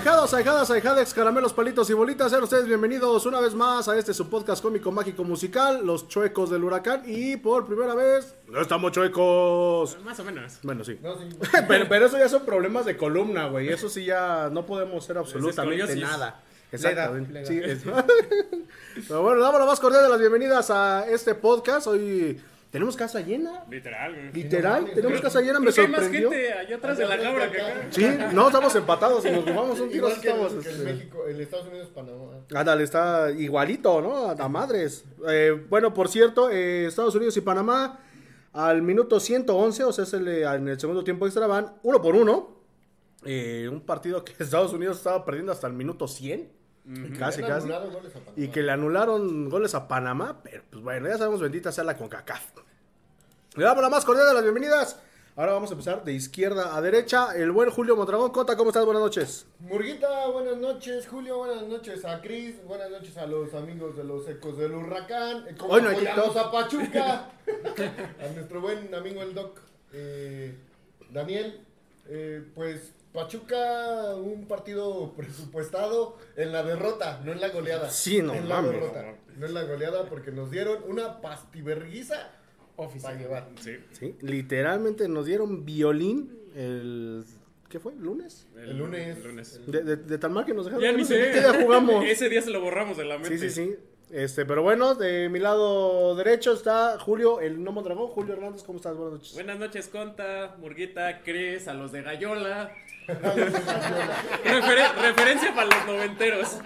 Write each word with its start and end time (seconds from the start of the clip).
Ahijados, 0.00 0.32
ahijadas, 0.32 0.70
ahijadex, 0.70 1.12
caramelos, 1.12 1.52
palitos 1.52 1.90
y 1.90 1.92
bolitas, 1.92 2.30
sean 2.30 2.42
ustedes 2.42 2.64
bienvenidos 2.66 3.26
una 3.26 3.38
vez 3.38 3.52
más 3.54 3.86
a 3.86 3.98
este 3.98 4.14
su 4.14 4.30
podcast 4.30 4.62
cómico, 4.62 4.90
mágico, 4.90 5.24
musical, 5.24 5.84
Los 5.84 6.08
Chuecos 6.08 6.48
del 6.48 6.64
Huracán. 6.64 7.02
Y 7.04 7.36
por 7.36 7.66
primera 7.66 7.94
vez, 7.94 8.34
no 8.48 8.62
estamos 8.62 8.92
chuecos. 8.92 9.98
Más 10.02 10.18
o 10.18 10.24
menos. 10.24 10.58
Bueno, 10.62 10.84
sí. 10.84 10.98
pero, 11.68 11.86
pero 11.86 12.06
eso 12.06 12.16
ya 12.16 12.30
son 12.30 12.46
problemas 12.46 12.86
de 12.86 12.96
columna, 12.96 13.48
güey. 13.48 13.68
Eso 13.68 13.90
sí 13.90 14.06
ya 14.06 14.48
no 14.50 14.64
podemos 14.64 15.04
hacer 15.04 15.18
absolutamente 15.18 15.94
nada. 15.96 16.40
Exactamente. 16.72 17.44
Sí, 17.44 17.60
es- 17.62 17.82
pero 19.06 19.20
bueno, 19.20 19.42
damos 19.42 19.60
la 19.60 19.66
más 19.66 19.80
cordial 19.80 20.04
de 20.04 20.08
las 20.08 20.18
bienvenidas 20.18 20.70
a 20.70 21.04
este 21.10 21.34
podcast. 21.34 21.88
Hoy 21.88 22.40
tenemos 22.70 22.96
casa 22.96 23.20
llena. 23.20 23.64
Literal, 23.68 24.14
güey. 24.14 24.32
Literal, 24.32 24.90
tenemos 24.94 25.20
casa 25.20 25.40
llena, 25.40 25.60
me 25.60 25.72
que 25.72 25.80
hay 25.80 25.88
más 25.88 26.00
sorprendió. 26.00 26.30
gente 26.30 26.52
allá 26.52 26.76
atrás 26.76 26.98
de 26.98 27.06
la 27.06 27.18
cámara 27.18 27.50
que 27.50 27.60
acá. 27.60 27.86
Sí, 27.90 28.08
no, 28.32 28.46
estamos 28.46 28.74
empatados 28.76 29.24
y 29.24 29.30
nos 29.30 29.44
jugamos 29.44 29.80
un 29.80 29.90
tiro. 29.90 30.08
Igual 30.08 30.20
que, 30.20 30.28
estamos, 30.28 30.52
el, 30.52 30.62
que 30.62 30.68
el 30.68 30.74
este, 30.74 30.92
México, 30.92 31.26
el 31.26 31.40
Estados 31.40 31.66
Unidos, 31.66 31.88
Panamá. 31.94 32.44
Ándale, 32.54 32.84
está 32.84 33.30
igualito, 33.30 34.00
¿no? 34.00 34.30
A 34.30 34.48
madres. 34.48 35.04
Eh, 35.28 35.66
bueno, 35.68 35.92
por 35.92 36.08
cierto, 36.08 36.50
eh, 36.50 36.86
Estados 36.86 37.14
Unidos 37.14 37.36
y 37.36 37.40
Panamá 37.40 38.00
al 38.52 38.82
minuto 38.82 39.20
111, 39.20 39.84
o 39.84 39.92
sea, 39.92 40.04
es 40.04 40.12
el, 40.12 40.28
eh, 40.28 40.42
en 40.42 40.68
el 40.68 40.80
segundo 40.80 41.04
tiempo 41.04 41.26
extra 41.26 41.46
van 41.46 41.74
uno 41.82 42.02
por 42.02 42.16
uno. 42.16 42.60
Eh, 43.24 43.68
un 43.70 43.80
partido 43.82 44.24
que 44.24 44.32
Estados 44.42 44.72
Unidos 44.72 44.98
estaba 44.98 45.24
perdiendo 45.24 45.52
hasta 45.52 45.66
el 45.66 45.74
minuto 45.74 46.08
100. 46.08 46.59
Casi, 47.18 47.40
Le 47.40 47.46
han 47.46 47.52
casi. 47.52 47.64
anulado 47.64 47.90
goles 47.90 48.10
a 48.16 48.18
Panamá. 48.20 48.32
Y 48.36 48.48
que 48.48 48.62
le 48.62 48.72
anularon 48.72 49.48
goles 49.50 49.74
a 49.74 49.86
Panamá, 49.88 50.40
pero 50.42 50.62
pues 50.70 50.82
bueno, 50.82 51.08
ya 51.08 51.18
sabemos, 51.18 51.40
bendita 51.40 51.70
sea 51.72 51.84
la 51.84 51.96
CONCACAF. 51.96 52.42
Le 53.56 53.64
damos 53.64 53.82
la 53.82 53.90
más 53.90 54.04
cordial 54.04 54.26
de 54.28 54.34
las 54.34 54.42
bienvenidas. 54.42 54.98
Ahora 55.36 55.52
vamos 55.52 55.70
a 55.70 55.74
empezar 55.74 56.04
de 56.04 56.12
izquierda 56.12 56.76
a 56.76 56.80
derecha. 56.82 57.34
El 57.34 57.50
buen 57.52 57.70
Julio 57.70 57.96
Mondragón. 57.96 58.30
Cota, 58.30 58.56
¿cómo 58.56 58.70
estás? 58.70 58.84
Buenas 58.84 59.02
noches. 59.02 59.46
Murguita, 59.60 60.26
buenas 60.28 60.56
noches. 60.58 61.06
Julio, 61.08 61.38
buenas 61.38 61.62
noches. 61.66 62.04
A 62.04 62.20
Cris, 62.20 62.62
buenas 62.66 62.90
noches 62.90 63.16
a 63.16 63.26
los 63.26 63.54
amigos 63.54 63.96
de 63.96 64.04
los 64.04 64.28
Ecos 64.28 64.58
del 64.58 64.72
Huracán. 64.72 65.46
Eh, 65.48 65.54
¿Cómo 65.56 65.72
Hoy 65.74 65.82
no 65.82 65.90
apoyamos 65.90 66.36
a 66.36 66.50
Pachuca? 66.50 67.30
a 68.20 68.32
nuestro 68.34 68.60
buen 68.60 68.92
amigo 68.94 69.22
el 69.22 69.34
Doc. 69.34 69.60
eh, 69.92 70.56
Daniel, 71.10 71.60
eh, 72.08 72.44
pues 72.54 72.92
Pachuca, 73.12 74.14
un 74.16 74.46
partido 74.46 75.12
presupuestado 75.16 76.16
en 76.36 76.52
la 76.52 76.62
derrota, 76.62 77.20
no 77.24 77.32
en 77.32 77.40
la 77.40 77.48
goleada. 77.48 77.90
Sí, 77.90 78.22
no 78.22 78.34
En 78.34 78.48
la 78.48 78.62
derrota, 78.62 79.16
no 79.36 79.46
en 79.46 79.54
la 79.54 79.64
goleada, 79.64 80.08
porque 80.08 80.30
nos 80.30 80.50
dieron 80.50 80.78
una 80.86 81.20
pastiberguiza 81.20 82.30
para 82.76 83.14
llevar. 83.18 83.48
Sí. 83.60 83.72
Sí, 83.92 84.14
literalmente 84.20 85.08
nos 85.08 85.26
dieron 85.26 85.64
violín 85.64 86.38
el... 86.54 87.24
¿Qué 87.68 87.78
fue? 87.78 87.94
¿Lunes? 87.94 88.48
El 88.56 88.78
lunes. 88.78 89.16
El 89.18 89.24
lunes. 89.24 89.60
De, 89.66 89.82
de- 89.84 89.96
de 89.96 90.18
tan 90.18 90.32
mal 90.32 90.44
que 90.44 90.52
nos 90.54 90.64
dejaron. 90.64 90.82
Ya 90.84 90.90
ni 90.92 91.02
no 91.02 91.04
sé 91.04 91.24
sé. 91.26 91.30
¿Qué 91.32 91.38
día 91.40 91.62
jugamos? 91.62 92.04
Ese 92.08 92.28
día 92.28 92.42
se 92.42 92.50
lo 92.50 92.60
borramos 92.60 92.96
de 92.96 93.04
la 93.04 93.16
Sí, 93.22 93.30
mente. 93.30 93.48
sí, 93.50 93.50
sí. 93.50 93.76
Este, 94.12 94.44
pero 94.44 94.62
bueno, 94.62 94.96
de 94.96 95.28
mi 95.28 95.38
lado 95.38 96.16
derecho 96.16 96.52
está 96.52 96.98
Julio, 96.98 97.40
el 97.40 97.62
Nomo 97.62 97.82
Dragón. 97.82 98.08
Julio 98.08 98.34
Hernández, 98.34 98.64
¿cómo 98.64 98.78
estás? 98.78 98.96
Buenas 98.96 99.12
noches. 99.20 99.34
Buenas 99.34 99.58
noches, 99.58 99.86
Conta, 99.88 100.56
Murguita, 100.58 101.22
Cris, 101.22 101.68
a 101.68 101.74
los 101.74 101.92
de 101.92 102.02
Gallola. 102.02 102.72
Referen- 103.06 104.94
referencia 105.00 105.54
para 105.54 105.66
los 105.68 105.86
noventeros. 105.86 106.58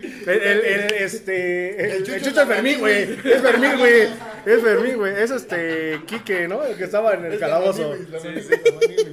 El, 0.00 0.28
el- 0.28 0.60
el, 0.64 0.92
este, 0.94 1.84
el, 1.84 1.90
El 1.90 1.96
el 2.14 2.22
Chucho 2.22 2.40
es 2.42 2.48
Fermín, 2.48 2.78
güey. 2.80 3.02
Es 3.02 3.40
Fermín, 3.42 3.78
güey. 3.78 4.02
Es 4.46 4.62
Fermín, 4.62 4.96
güey. 4.96 5.14
Es 5.22 5.30
este, 5.30 6.00
Quique, 6.06 6.46
¿no? 6.48 6.64
El 6.64 6.76
que 6.76 6.84
estaba 6.84 7.14
en 7.14 7.24
el 7.26 7.38
calabozo. 7.38 7.94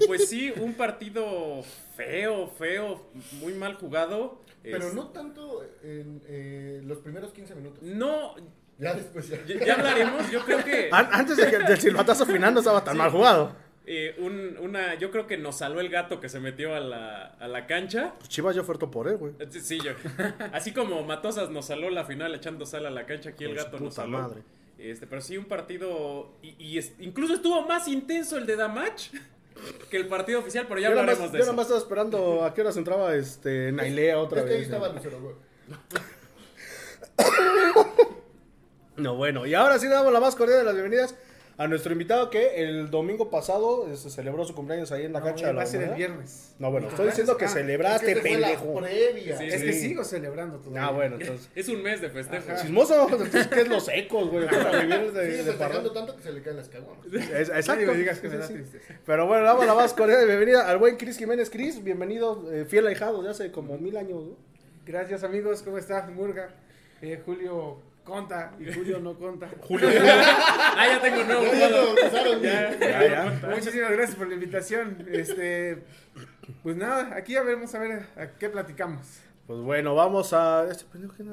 Pues 0.07 0.29
sí, 0.29 0.51
un 0.55 0.73
partido 0.73 1.63
feo, 1.95 2.47
feo, 2.57 3.07
muy 3.41 3.53
mal 3.53 3.75
jugado. 3.75 4.41
Pero 4.61 4.87
Es- 4.89 4.93
no 4.93 5.07
tanto 5.09 5.63
en 5.83 6.21
eh, 6.27 6.78
primeros 6.99 7.31
15 7.31 7.55
minutos. 7.55 7.81
No, 7.83 8.35
Ya 8.77 8.93
después 8.93 9.27
ya. 9.29 9.37
ya, 9.45 9.65
ya 9.65 9.73
hablaremos. 9.75 10.29
Yo 10.31 10.43
creo 10.45 10.63
que 10.63 10.89
An- 10.91 11.09
Antes 11.11 11.37
de 11.37 11.49
que 11.49 11.57
del 11.59 11.79
silbatazo 11.79 12.25
final 12.25 12.53
no 12.53 12.59
estaba 12.59 12.83
tan 12.83 12.95
mal 12.97 13.09
jugado. 13.11 13.53
eh, 13.91 14.15
un- 14.19 14.55
una, 14.61 14.93
yo 14.95 15.09
creo 15.09 15.25
que 15.25 15.35
nos 15.37 15.57
salvó 15.57 15.79
el 15.79 15.89
gato 15.89 16.19
que 16.19 16.29
se 16.29 16.39
metió 16.39 16.75
a 16.75 16.79
la, 16.79 17.23
a 17.39 17.47
la 17.47 17.65
cancha. 17.65 18.13
Pues 18.19 18.29
Chivas 18.29 18.55
yo 18.55 18.63
fuerto 18.63 18.91
por 18.91 19.07
él, 19.07 19.17
güey. 19.17 19.33
Eh, 19.39 19.47
Sí, 19.49 19.59
sí, 19.61 19.79
yo. 19.83 19.91
Así 20.53 20.71
como 20.73 21.03
Matosas 21.03 21.49
nos 21.49 21.65
saló 21.65 21.89
la 21.89 22.05
final 22.05 22.35
echando 22.35 22.65
sal 22.67 22.85
a 22.85 22.91
la 22.91 23.05
cancha, 23.07 23.31
aquí 23.31 23.45
el 23.45 23.51
su 23.51 23.55
gato 23.65 23.79
nos 23.79 23.89
puta 23.95 24.01
saló. 24.03 24.19
madre. 24.19 24.41
Este, 24.77 25.07
pero 25.07 25.21
sí 25.21 25.37
un 25.37 25.45
partido 25.45 26.31
y, 26.41 26.55
y 26.63 26.77
es- 26.77 26.93
incluso 26.99 27.33
estuvo 27.33 27.65
más 27.67 27.87
intenso 27.89 28.37
el 28.37 28.45
de 28.45 28.55
Damage 28.55 29.11
que 29.89 29.97
el 29.97 30.07
partido 30.07 30.39
oficial, 30.39 30.65
pero 30.69 30.79
ya 30.79 30.87
Yo 30.87 30.91
nada 30.91 31.01
hablaremos 31.01 31.25
más, 31.25 31.31
de 31.33 31.37
yo 31.39 31.43
eso. 31.43 31.51
nada 31.51 31.57
más 31.57 31.65
estaba 31.65 31.81
esperando 31.81 32.45
a 32.45 32.53
qué 32.53 32.61
horas 32.61 32.77
entraba 32.77 33.13
este 33.15 33.71
Nailea 33.73 34.19
otra 34.19 34.39
es 34.41 34.45
que 34.45 34.51
ahí 34.51 34.57
vez. 34.59 34.67
estaba 34.67 34.87
Lucero, 34.89 35.19
güey. 35.19 35.35
No, 38.99 39.15
bueno, 39.15 39.45
y 39.45 39.53
ahora 39.53 39.79
sí 39.79 39.87
damos 39.87 40.11
la 40.13 40.19
más 40.19 40.35
cordial 40.35 40.59
de 40.59 40.65
las 40.65 40.73
bienvenidas 40.73 41.15
a 41.57 41.67
nuestro 41.67 41.91
invitado 41.91 42.29
que 42.29 42.63
el 42.63 42.89
domingo 42.89 43.29
pasado 43.29 43.85
se 43.97 44.09
celebró 44.09 44.45
su 44.45 44.55
cumpleaños 44.55 44.93
ahí 44.93 45.03
en 45.03 45.11
la 45.11 45.21
cancha 45.21 45.47
de 45.47 45.51
la 45.53 45.57
va 45.57 45.63
a 45.63 45.65
ser 45.65 45.81
el 45.83 45.93
viernes. 45.93 46.55
No, 46.57 46.71
bueno, 46.71 46.87
estoy 46.87 47.07
diciendo 47.07 47.35
que 47.35 47.45
cumpleaños. 47.47 47.67
celebraste, 47.67 48.11
Es 48.13 48.17
que 48.17 48.23
pendejo. 48.29 48.75
previa. 48.79 49.37
Sí, 49.37 49.43
Ah, 49.43 49.55
es 49.55 49.63
que 49.63 49.73
sigo 49.73 50.03
celebrando 50.05 50.57
todavía. 50.59 50.85
Ah, 50.87 50.91
bueno, 50.91 51.17
entonces. 51.19 51.49
Es 51.55 51.67
un 51.67 51.83
mes 51.83 51.99
de 51.99 52.09
festejo. 52.09 52.45
Chismoso, 52.61 53.09
entonces, 53.09 53.47
¿qué 53.47 53.61
es 53.61 53.67
los 53.67 53.89
ecos, 53.89 54.29
güey? 54.29 54.45
Para 54.47 54.79
vivir 54.83 55.11
de, 55.11 55.25
Sigue 55.25 55.37
de 55.37 55.43
festejando 55.43 55.57
parranda. 55.57 55.93
tanto 55.93 56.15
que 56.15 56.23
se 56.23 56.31
le 56.31 56.41
caen 56.41 56.55
las 56.57 56.69
caguamas. 56.69 57.05
Exacto. 57.13 57.75
ni 57.81 57.85
me 57.87 57.93
digas 57.97 58.19
que 58.19 58.29
Sí, 58.29 58.33
me 58.35 58.39
da 58.39 58.47
sí. 58.47 58.53
tristeza. 58.53 58.93
Pero 59.05 59.27
bueno, 59.27 59.43
damos 59.43 59.65
la 59.65 59.73
más 59.75 59.93
cordial 59.93 60.21
de 60.21 60.25
bienvenida 60.27 60.65
al 60.69 60.77
buen 60.77 60.95
Cris 60.95 61.17
Jiménez. 61.17 61.49
Cris, 61.49 61.83
bienvenido, 61.83 62.49
eh, 62.53 62.63
fiel 62.63 62.87
ahijado 62.87 63.21
de 63.21 63.31
hace 63.31 63.51
como 63.51 63.77
mil 63.77 63.97
años, 63.97 64.23
¿no? 64.23 64.35
Gracias 64.85 65.23
amigos, 65.25 65.61
¿cómo 65.61 65.77
estás? 65.77 66.09
Murga, 66.09 66.51
eh, 67.01 67.21
Julio 67.25 67.81
Conta 68.09 68.51
y 68.59 68.73
Julio 68.73 68.99
no 68.99 69.13
conta. 69.13 69.47
Julio. 69.61 69.87
ah, 69.87 70.87
ya 70.87 71.01
tengo 71.01 71.21
un 71.21 71.27
nuevo 71.27 71.43
Ya, 72.41 72.71
ya 72.71 72.77
Ya. 72.79 72.79
Ya, 72.79 73.07
ya. 73.07 73.47
Muchísimas 73.47 73.91
gracias 73.91 74.15
por 74.15 74.27
la 74.27 74.33
invitación. 74.33 75.07
Este, 75.11 75.83
pues 76.63 76.75
nada, 76.75 77.15
aquí 77.15 77.35
a 77.35 77.43
ver, 77.43 77.55
vamos 77.55 77.73
a 77.75 77.79
ver 77.79 78.05
a 78.17 78.31
qué 78.31 78.49
platicamos. 78.49 79.05
Pues 79.45 79.59
bueno, 79.61 79.95
vamos 79.95 80.33
a. 80.33 80.67
Este 80.69 80.85
pendejo 80.91 81.15
que. 81.15 81.23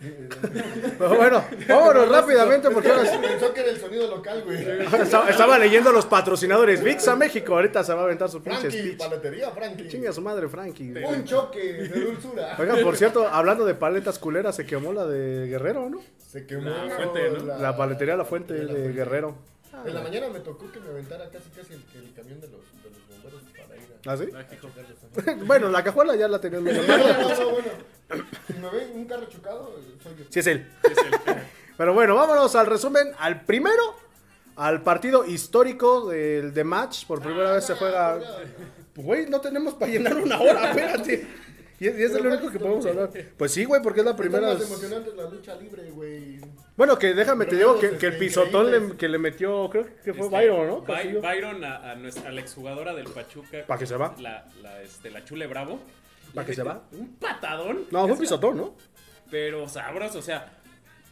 Pero 0.00 1.16
bueno, 1.16 1.44
vámonos 1.68 2.08
rápidamente 2.08 2.70
porque 2.70 2.88
ahora 2.90 3.04
sí- 3.06 3.18
Pensó 3.20 3.52
que 3.52 3.60
era 3.60 3.70
el 3.70 3.78
sonido 3.80 4.08
local, 4.08 4.42
güey. 4.44 4.58
estaba, 5.02 5.28
estaba 5.28 5.58
leyendo 5.58 5.92
los 5.92 6.06
patrocinadores. 6.06 6.82
VIX 6.82 7.08
a 7.08 7.16
México, 7.16 7.54
ahorita 7.54 7.84
se 7.84 7.92
va 7.92 8.00
a 8.00 8.04
aventar 8.04 8.28
su 8.30 8.42
pinche 8.42 8.60
Frankie, 8.60 8.78
speech. 8.78 8.98
paletería, 8.98 9.50
Frankie. 9.50 9.88
Chinga 9.88 10.12
su 10.12 10.22
madre, 10.22 10.48
Frankie. 10.48 10.94
Un 11.04 11.24
choque 11.24 11.60
de 11.60 12.00
dulzura. 12.00 12.56
Oigan, 12.58 12.80
por 12.82 12.96
cierto, 12.96 13.28
hablando 13.28 13.64
de 13.66 13.74
paletas 13.74 14.18
culeras, 14.18 14.56
se 14.56 14.64
quemó 14.64 14.92
la 14.92 15.06
de 15.06 15.46
Guerrero, 15.48 15.90
¿no? 15.90 16.00
Se 16.30 16.46
quemó 16.46 16.70
La 16.70 16.94
fuente, 16.96 17.30
¿no? 17.30 17.58
La 17.58 17.76
paletería 17.76 18.16
La 18.16 18.24
Fuente 18.24 18.54
la 18.54 18.60
de 18.60 18.66
Fuente. 18.68 18.92
Guerrero. 18.92 19.34
En 19.84 19.94
la 19.94 20.00
mañana 20.02 20.28
me 20.28 20.40
tocó 20.40 20.70
que 20.70 20.80
me 20.80 20.90
aventara 20.90 21.24
casi 21.30 21.48
casi 21.50 21.72
el, 21.74 21.82
el 22.04 22.12
camión 22.14 22.40
de 22.40 22.48
los, 22.48 22.60
de 22.82 22.90
los 22.90 23.08
bomberos 23.08 23.42
para 23.52 23.76
ir 23.76 23.88
a, 24.06 24.12
¿Ah, 24.12 24.16
sí? 25.26 25.30
a 25.30 25.44
bueno, 25.44 25.68
la 25.70 25.82
cajuela 25.84 26.16
ya 26.16 26.28
la 26.28 26.38
tenían. 26.40 26.64
No, 26.64 26.72
no, 26.72 26.82
no, 26.82 27.50
bueno. 27.50 27.68
Si 28.46 28.52
me 28.54 28.70
ven 28.70 28.90
un 28.94 29.04
carro 29.06 29.26
chocado, 29.26 29.74
soy 30.02 30.14
yo. 30.18 30.24
Sí, 30.28 30.40
es 30.40 30.46
él. 30.46 30.70
Sí. 30.84 31.32
Pero 31.76 31.94
bueno, 31.94 32.14
vámonos 32.14 32.54
al 32.56 32.66
resumen. 32.66 33.12
Al 33.18 33.42
primero, 33.44 33.82
al 34.56 34.82
partido 34.82 35.24
histórico 35.24 36.08
del 36.08 36.52
de 36.52 36.64
match. 36.64 37.06
Por 37.06 37.22
primera 37.22 37.52
vez 37.52 37.64
se 37.64 37.74
juega. 37.74 38.18
Güey, 38.94 39.30
no 39.30 39.40
tenemos 39.40 39.74
para 39.74 39.90
llenar 39.90 40.16
una 40.16 40.38
hora, 40.40 40.70
espérate. 40.70 41.26
Y 41.78 41.86
es, 41.86 41.98
y 41.98 42.02
es 42.02 42.14
el 42.14 42.26
único 42.26 42.50
que 42.50 42.58
podemos 42.58 42.84
hablar. 42.84 43.08
Pues 43.38 43.52
sí, 43.52 43.64
güey, 43.64 43.80
porque 43.80 44.00
es 44.00 44.06
la 44.06 44.14
primera. 44.14 44.48
Más 44.52 44.62
emocionante 44.62 45.08
es 45.08 45.16
la 45.16 45.30
lucha 45.30 45.54
libre, 45.56 45.90
güey. 45.90 46.38
Bueno, 46.76 46.98
que 46.98 47.14
déjame 47.14 47.46
te 47.46 47.56
digo 47.56 47.78
que, 47.78 47.96
que 47.96 48.08
el 48.08 48.18
pisotón 48.18 48.70
le, 48.70 48.96
que 48.98 49.08
le 49.08 49.18
metió, 49.18 49.70
creo 49.70 49.86
que 50.04 50.12
fue 50.12 50.26
Este, 50.26 50.36
Byron, 50.36 50.66
¿no? 50.66 50.82
By-. 50.82 51.20
Byron 51.20 51.64
a, 51.64 51.92
a, 51.92 51.94
nuestra, 51.94 52.28
a 52.28 52.32
la 52.32 52.40
exjugadora 52.42 52.94
del 52.94 53.06
Pachuca. 53.06 53.64
Pa' 53.66 53.78
que 53.78 53.86
se 53.86 53.96
va. 53.96 54.14
La, 54.18 54.46
la, 54.62 54.82
este, 54.82 55.10
la 55.10 55.24
Chule 55.24 55.46
Bravo. 55.46 55.80
Pa' 56.34 56.44
que 56.44 56.54
se 56.54 56.62
va. 56.62 56.82
Un 56.92 57.14
patadón. 57.16 57.86
No, 57.90 58.02
fue 58.04 58.12
un 58.12 58.18
pisotón, 58.18 58.56
¿no? 58.56 58.74
Pero 59.30 59.68
sabroso, 59.68 60.18
o 60.18 60.22
sea. 60.22 60.56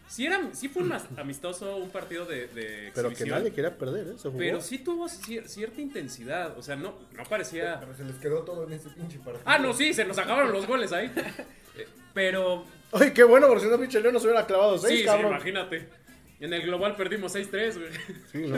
Sí, 0.09 0.25
era, 0.25 0.41
sí 0.55 0.69
fue 0.71 0.83
un 0.85 0.93
amistoso, 1.19 1.77
un 1.77 1.91
partido 1.91 2.25
de, 2.25 2.47
de 2.49 2.91
Pero 2.95 3.11
que 3.13 3.27
nadie 3.27 3.53
quería 3.53 3.77
perder, 3.77 4.09
¿eh? 4.09 4.13
Se 4.17 4.29
jugó. 4.29 4.39
Pero 4.39 4.61
sí 4.63 4.79
tuvo 4.79 5.05
cier- 5.07 5.47
cierta 5.47 5.83
intensidad. 5.83 6.57
O 6.57 6.63
sea, 6.63 6.77
no, 6.77 6.95
no 7.15 7.25
parecía. 7.25 7.79
Pero 7.79 7.95
se 7.95 8.05
les 8.05 8.17
quedó 8.17 8.43
todo 8.43 8.67
en 8.67 8.73
ese 8.73 8.89
pinche 8.89 9.19
partido. 9.19 9.43
Ah, 9.45 9.59
no, 9.59 9.75
sí, 9.75 9.93
se 9.93 10.07
nos 10.07 10.17
acabaron 10.17 10.51
los 10.53 10.67
goles 10.67 10.93
ahí. 10.93 11.13
Eh, 11.77 11.87
Pero. 12.15 12.65
Ay, 12.93 13.13
qué 13.13 13.23
bueno, 13.23 13.47
porque 13.49 13.65
si 13.65 13.71
no, 13.71 13.79
pinche 13.79 14.01
León 14.01 14.15
nos 14.15 14.25
hubiera 14.25 14.47
clavado 14.47 14.79
seis, 14.79 14.93
sí, 14.95 14.99
sí, 15.01 15.05
cabrón. 15.05 15.33
imagínate. 15.33 15.89
En 16.41 16.53
el 16.55 16.63
global 16.63 16.95
perdimos 16.97 17.35
6-3, 17.35 17.75
güey. 17.79 17.91
Sí, 18.33 18.39
¿no? 18.49 18.57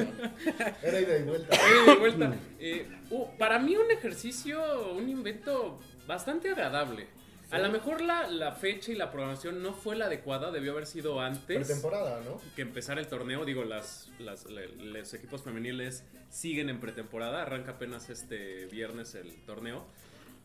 Era 0.83 1.01
ida 1.01 1.17
y 1.19 1.23
vuelta. 1.23 1.57
Ahí 1.61 1.87
de 1.87 1.95
vuelta. 1.97 2.35
Eh, 2.59 2.87
uh, 3.11 3.27
para 3.39 3.59
mí 3.59 3.75
un 3.75 3.91
ejercicio, 3.91 4.93
un 4.93 5.09
invento 5.09 5.81
bastante 6.11 6.51
agradable. 6.51 7.07
A 7.53 7.59
lo 7.59 7.69
mejor 7.71 8.01
la, 8.01 8.29
la 8.29 8.53
fecha 8.53 8.93
y 8.93 8.95
la 8.95 9.11
programación 9.11 9.61
no 9.63 9.73
fue 9.73 9.97
la 9.97 10.05
adecuada, 10.07 10.51
debió 10.53 10.71
haber 10.73 10.87
sido 10.87 11.21
antes 11.21 11.57
Pretemporada, 11.67 12.21
¿no? 12.25 12.41
que 12.55 12.63
empezara 12.63 13.01
el 13.01 13.09
torneo. 13.09 13.45
Digo, 13.45 13.65
las, 13.65 14.09
las- 14.21 14.47
le- 14.47 14.69
los 14.77 15.15
equipos 15.15 15.43
femeniles 15.43 16.05
siguen 16.29 16.69
en 16.69 16.79
pretemporada, 16.81 17.43
arranca 17.43 17.73
apenas 17.73 18.09
este 18.09 18.67
viernes 18.67 19.15
el 19.17 19.35
torneo. 19.47 19.85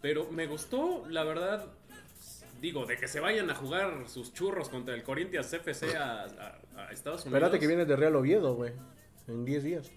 Pero 0.02 0.32
me 0.32 0.48
gustó, 0.48 1.04
la 1.08 1.24
verdad, 1.24 1.68
digo, 2.60 2.88
de 2.88 2.98
que 2.98 3.08
se 3.08 3.20
vayan 3.20 3.52
a 3.52 3.56
jugar 3.56 4.06
sus 4.08 4.34
churros 4.34 4.70
contra 4.70 4.96
el 4.96 5.04
Corinthians 5.04 5.54
FC 5.54 5.96
a, 5.98 6.24
a- 6.24 6.86
a 6.88 6.92
Estados 6.92 7.22
Unidos. 7.26 7.38
Espérate 7.38 7.60
que 7.60 7.68
viene 7.68 7.86
de 7.86 7.96
Real 7.96 8.16
Oviedo, 8.16 8.56
güey. 8.56 8.72
En 9.28 9.44
10 9.44 9.64
días. 9.64 9.92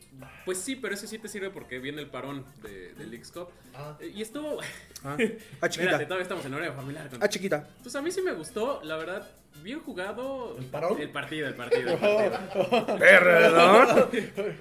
Pues 0.47 0.59
sí, 0.59 0.75
pero 0.77 0.95
ese 0.95 1.07
sí 1.07 1.19
te 1.19 1.29
sirve 1.29 1.51
porque 1.51 1.79
viene 1.79 2.01
el 2.01 2.09
parón 2.09 2.47
de, 2.63 2.95
del 2.95 3.11
Leagues 3.11 3.31
Cup. 3.31 3.49
Ah. 3.75 3.95
Eh, 4.01 4.13
Y 4.15 4.23
estuvo. 4.23 4.59
Ah, 5.05 5.19
ah 5.61 5.69
chiquita. 5.69 5.99
todavía 5.99 6.23
estamos 6.23 6.45
en 6.47 6.55
horario 6.55 6.73
familiar. 6.73 7.11
Ah, 7.21 7.29
chiquita. 7.29 7.69
Pues 7.83 7.95
a 7.95 8.01
mí 8.01 8.11
sí 8.11 8.23
me 8.23 8.33
gustó, 8.33 8.81
la 8.85 8.97
verdad, 8.97 9.29
bien 9.63 9.81
jugado. 9.81 10.57
¿El 10.59 10.65
parón? 10.67 10.99
El 10.99 11.11
partido, 11.11 11.47
el 11.47 11.55
partido. 11.55 11.91
el 11.93 11.99
partido. 11.99 12.99
Perdón. 12.99 14.09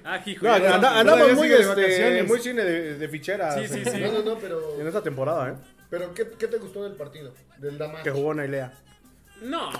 ah, 0.04 0.22
hijo. 0.26 0.44
No, 0.44 0.58
no, 0.58 0.88
andamos 0.88 1.32
muy, 1.32 1.50
este, 1.50 1.66
vacaciones. 1.66 2.28
muy 2.28 2.38
cine 2.40 2.62
de, 2.62 2.98
de 2.98 3.08
ficheras. 3.08 3.54
Sí, 3.54 3.68
sí, 3.68 3.84
sí. 3.90 4.00
No, 4.00 4.12
no, 4.12 4.22
no, 4.22 4.38
pero. 4.38 4.78
En 4.78 4.86
esta 4.86 5.02
temporada, 5.02 5.50
¿eh? 5.50 5.54
Pero, 5.88 6.12
¿qué, 6.12 6.28
qué 6.38 6.46
te 6.46 6.58
gustó 6.58 6.84
del 6.84 6.92
partido? 6.92 7.32
Del 7.56 7.78
Damas. 7.78 8.02
Que 8.02 8.10
jugó 8.10 8.34
Nailea. 8.34 8.70
No, 9.42 9.70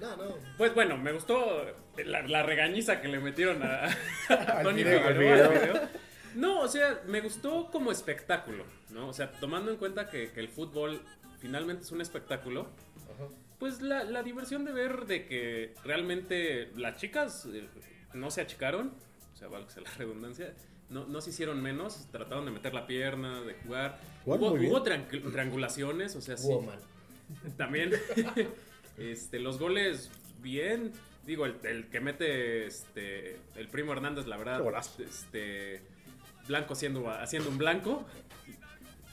No, 0.00 0.16
no. 0.16 0.34
pues 0.58 0.74
bueno, 0.74 0.96
me 0.98 1.12
gustó 1.12 1.64
la, 2.04 2.22
la 2.22 2.42
regañiza 2.42 3.00
que 3.00 3.08
le 3.08 3.18
metieron 3.18 3.62
a, 3.62 3.86
a 4.28 4.62
Tony 4.62 4.82
video, 4.84 5.08
video. 5.18 5.50
video. 5.50 5.88
No, 6.34 6.60
o 6.60 6.68
sea, 6.68 7.00
me 7.06 7.20
gustó 7.22 7.70
como 7.70 7.90
espectáculo, 7.90 8.64
¿no? 8.90 9.08
O 9.08 9.12
sea, 9.14 9.32
tomando 9.32 9.70
en 9.70 9.78
cuenta 9.78 10.10
que, 10.10 10.30
que 10.32 10.40
el 10.40 10.48
fútbol 10.48 11.00
finalmente 11.38 11.82
es 11.84 11.92
un 11.92 12.00
espectáculo, 12.02 12.68
Ajá. 13.14 13.28
Pues 13.58 13.80
la, 13.80 14.04
la 14.04 14.22
diversión 14.22 14.66
de 14.66 14.72
ver 14.72 15.06
de 15.06 15.24
que 15.24 15.72
realmente 15.82 16.70
las 16.76 16.96
chicas 17.00 17.46
eh, 17.50 17.66
no 18.12 18.30
se 18.30 18.42
achicaron, 18.42 18.92
o 19.32 19.36
sea, 19.36 19.48
valga 19.48 19.68
la 19.82 19.90
redundancia, 19.96 20.52
no, 20.90 21.06
no 21.06 21.22
se 21.22 21.30
hicieron 21.30 21.62
menos, 21.62 22.06
trataron 22.12 22.44
de 22.44 22.50
meter 22.50 22.74
la 22.74 22.86
pierna, 22.86 23.40
de 23.40 23.54
jugar. 23.54 23.98
Hubo 24.26 24.52
hubo 24.52 24.84
triang- 24.84 25.08
triangulaciones, 25.32 26.14
o 26.16 26.20
sea, 26.20 26.36
sí. 26.36 26.50
También 27.56 27.92
este, 28.98 29.38
los 29.38 29.58
goles 29.58 30.10
bien. 30.40 30.92
Digo, 31.24 31.44
el, 31.44 31.56
el 31.64 31.88
que 31.88 32.00
mete 32.00 32.66
este, 32.66 33.36
el 33.56 33.68
primo 33.68 33.92
Hernández, 33.92 34.26
la 34.26 34.36
verdad, 34.36 34.62
este, 35.00 35.82
blanco 36.46 36.74
haciendo, 36.74 37.10
haciendo 37.10 37.48
un 37.48 37.58
blanco. 37.58 38.06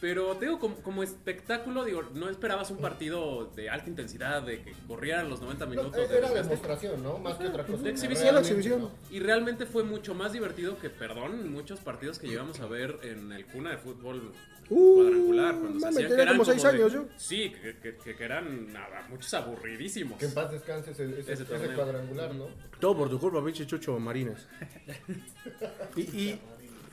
Pero 0.04 0.36
te 0.36 0.48
digo, 0.48 0.60
como, 0.60 0.76
como 0.82 1.02
espectáculo, 1.02 1.86
digo, 1.86 2.04
no 2.14 2.30
esperabas 2.30 2.70
un 2.72 2.80
partido 2.80 3.50
de 3.56 3.70
alta 3.70 3.88
intensidad, 3.90 4.42
de 4.42 4.62
que 4.62 4.74
corrieran 4.86 5.30
los 5.30 5.40
90 5.42 5.64
No, 5.64 5.72
minutos. 5.72 5.96
eh, 5.96 6.08
de 6.10 6.18
era 6.18 6.28
desgaste. 6.28 6.50
demostración, 6.50 7.02
¿no? 7.04 7.20
Más 7.20 7.38
que 7.38 7.48
otra 7.48 7.66
cosa. 7.66 7.84
de 7.84 7.90
exhibición. 7.92 8.26
Realmente, 8.34 8.50
exhibición. 8.50 8.82
¿no? 8.82 8.92
Y 9.10 9.20
realmente 9.22 9.66
fue 9.66 9.84
mucho 9.86 10.14
más 10.14 10.34
divertido 10.34 10.78
que, 10.78 10.90
perdón, 10.90 11.50
muchos 11.54 11.80
partidos 11.80 12.20
que 12.20 12.28
llegamos 12.28 12.60
a 12.60 12.66
ver 12.66 13.00
en 13.04 13.32
el 13.32 13.46
cuna 13.46 13.70
de 13.72 13.78
fútbol 13.78 14.34
Uh, 14.70 14.96
cuadrangular. 14.96 15.56
Cuando 15.56 15.80
se 15.80 15.88
hacían 15.88 16.04
que 16.04 16.08
tenía 16.10 16.24
eran 16.24 16.38
como 16.38 16.46
seis 16.52 16.64
de- 16.64 16.70
años 16.70 16.94
yo. 16.94 17.06
Sí, 17.18 17.52
que, 17.62 17.78
que- 17.80 17.96
que- 17.98 18.16
que 18.16 18.24
eran 18.24 18.72
nada, 18.74 19.06
muchos 19.10 19.34
aburridísimos. 19.34 20.18
Que 20.18 20.26
en 20.26 20.34
paz 20.34 20.52
descanse 20.52 20.92
ese, 20.92 21.04
ese, 21.04 21.20
Ese 21.20 21.34
ese 21.34 21.44
torneo. 21.46 21.76
cuadrangular, 21.76 22.34
¿no? 22.36 22.48
Todo 22.80 22.96
por 22.98 23.10
tu 23.10 23.20
culpa, 23.20 23.44
pinche 23.44 23.66
Chucho 23.68 23.98
Marines. 24.00 24.48
Y, 25.96 26.02
y 26.02 26.40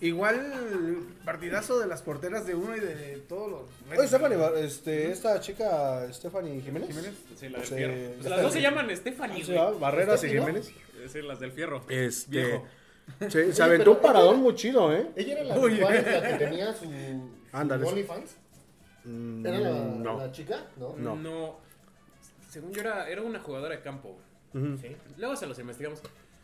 igual 0.00 1.06
partidazo 1.24 1.78
de 1.78 1.86
las 1.86 2.02
porteras 2.02 2.46
de 2.46 2.54
uno 2.54 2.76
y 2.76 2.80
de 2.80 3.22
todos 3.28 3.50
los. 3.50 3.98
Oye, 3.98 4.08
Stephanie, 4.08 4.38
este, 4.64 5.10
esta 5.10 5.40
chica, 5.40 6.06
Stephanie 6.12 6.60
Jiménez. 6.60 6.88
Jiménez. 6.88 7.14
Sí, 7.36 7.48
la 7.48 7.58
del 7.58 7.66
Se- 7.66 7.76
fierro. 7.76 7.94
Pues 8.18 8.30
las 8.30 8.42
dos 8.42 8.52
se 8.52 8.62
llaman 8.62 8.96
Stephanie. 8.96 9.44
Sí, 9.44 9.52
¿va? 9.54 9.70
Barreras 9.72 10.22
y 10.24 10.26
¿no? 10.28 10.32
Jiménez. 10.46 10.70
Sí, 11.12 11.22
las 11.22 11.40
del 11.40 11.52
fierro. 11.52 11.82
Este, 11.88 12.30
Viejo. 12.30 12.66
se, 13.28 13.52
se 13.52 13.62
aventó 13.62 13.92
un 13.92 14.00
paradón 14.00 14.40
muy 14.40 14.54
chido, 14.54 14.92
¿eh? 14.94 15.08
Ella 15.16 15.32
era 15.34 15.44
la, 15.44 15.58
Uy. 15.58 15.76
La 15.78 15.88
que 15.92 16.34
tenía 16.38 16.72
su, 16.74 16.84
OnlyFans. 17.52 18.36
Mm, 19.04 19.46
¿Era 19.46 19.58
la, 19.58 19.70
no. 19.70 20.18
la 20.18 20.32
chica? 20.32 20.66
No. 20.76 20.94
No. 21.16 21.56
Según 22.48 22.72
yo 22.72 22.80
era, 22.80 23.08
era 23.08 23.22
una 23.22 23.38
jugadora 23.40 23.76
de 23.76 23.80
campo. 23.82 24.18
Ujú. 24.52 24.76
Sí. 24.80 24.96
Luego 25.18 25.36
se 25.36 25.46
los 25.46 25.58
investigamos. 25.58 26.00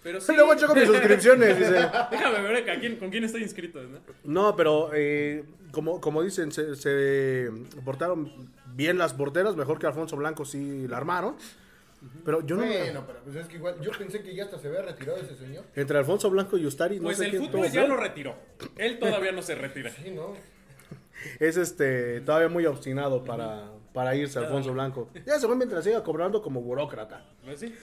Pero 0.06 0.20
sí. 0.20 0.36
Luego 0.36 0.54
checo 0.54 0.72
mis 0.72 0.84
suscripciones, 0.86 1.58
dice. 1.58 1.72
Déjame 2.12 2.40
ver 2.40 2.70
a 2.70 2.78
quién, 2.78 2.94
con 2.94 3.10
quién 3.10 3.24
estoy 3.24 3.42
inscrito. 3.42 3.82
¿no? 3.82 3.98
No, 4.22 4.54
pero 4.54 4.90
eh, 4.94 5.42
como, 5.72 6.00
como 6.00 6.22
dicen, 6.22 6.52
se, 6.52 6.76
se 6.76 7.50
portaron 7.84 8.30
bien 8.76 8.98
las 8.98 9.14
porteras, 9.14 9.56
mejor 9.56 9.80
que 9.80 9.88
Alfonso 9.88 10.14
Blanco 10.16 10.44
sí 10.44 10.86
la 10.86 10.98
armaron. 10.98 11.34
Pero 12.24 12.46
yo 12.46 12.54
no 12.54 12.62
me- 12.64 12.78
Bueno, 12.78 13.02
pero 13.04 13.18
pues 13.24 13.34
es 13.34 13.46
que 13.48 13.56
igual, 13.56 13.80
yo 13.80 13.90
pensé 13.98 14.22
que 14.22 14.32
ya 14.32 14.44
hasta 14.44 14.60
se 14.60 14.68
había 14.68 14.82
retirado 14.82 15.18
ese 15.18 15.34
señor. 15.34 15.64
Entre 15.74 15.98
Alfonso 15.98 16.30
Blanco 16.30 16.56
y 16.56 16.64
Ustari, 16.66 16.98
no 16.98 17.06
Pues 17.06 17.16
sé 17.16 17.26
el 17.26 17.38
fútbol 17.38 17.68
ya 17.68 17.84
lo 17.84 17.96
retiró. 17.96 18.36
Él 18.76 19.00
todavía 19.00 19.32
no 19.32 19.42
se 19.42 19.56
retira. 19.56 19.90
Sí, 19.90 20.12
¿no? 20.12 20.34
Es 21.40 21.56
este 21.56 22.20
todavía 22.20 22.48
muy 22.48 22.64
obstinado 22.66 23.24
para, 23.24 23.72
para 23.92 24.14
irse 24.14 24.38
Alfonso 24.38 24.72
Blanco. 24.72 25.10
Ya 25.26 25.40
se 25.40 25.48
fue 25.48 25.56
mientras 25.56 25.82
siga 25.82 26.04
cobrando 26.04 26.42
como 26.42 26.60
burócrata. 26.60 27.24
Pues 27.44 27.58
sí. 27.58 27.74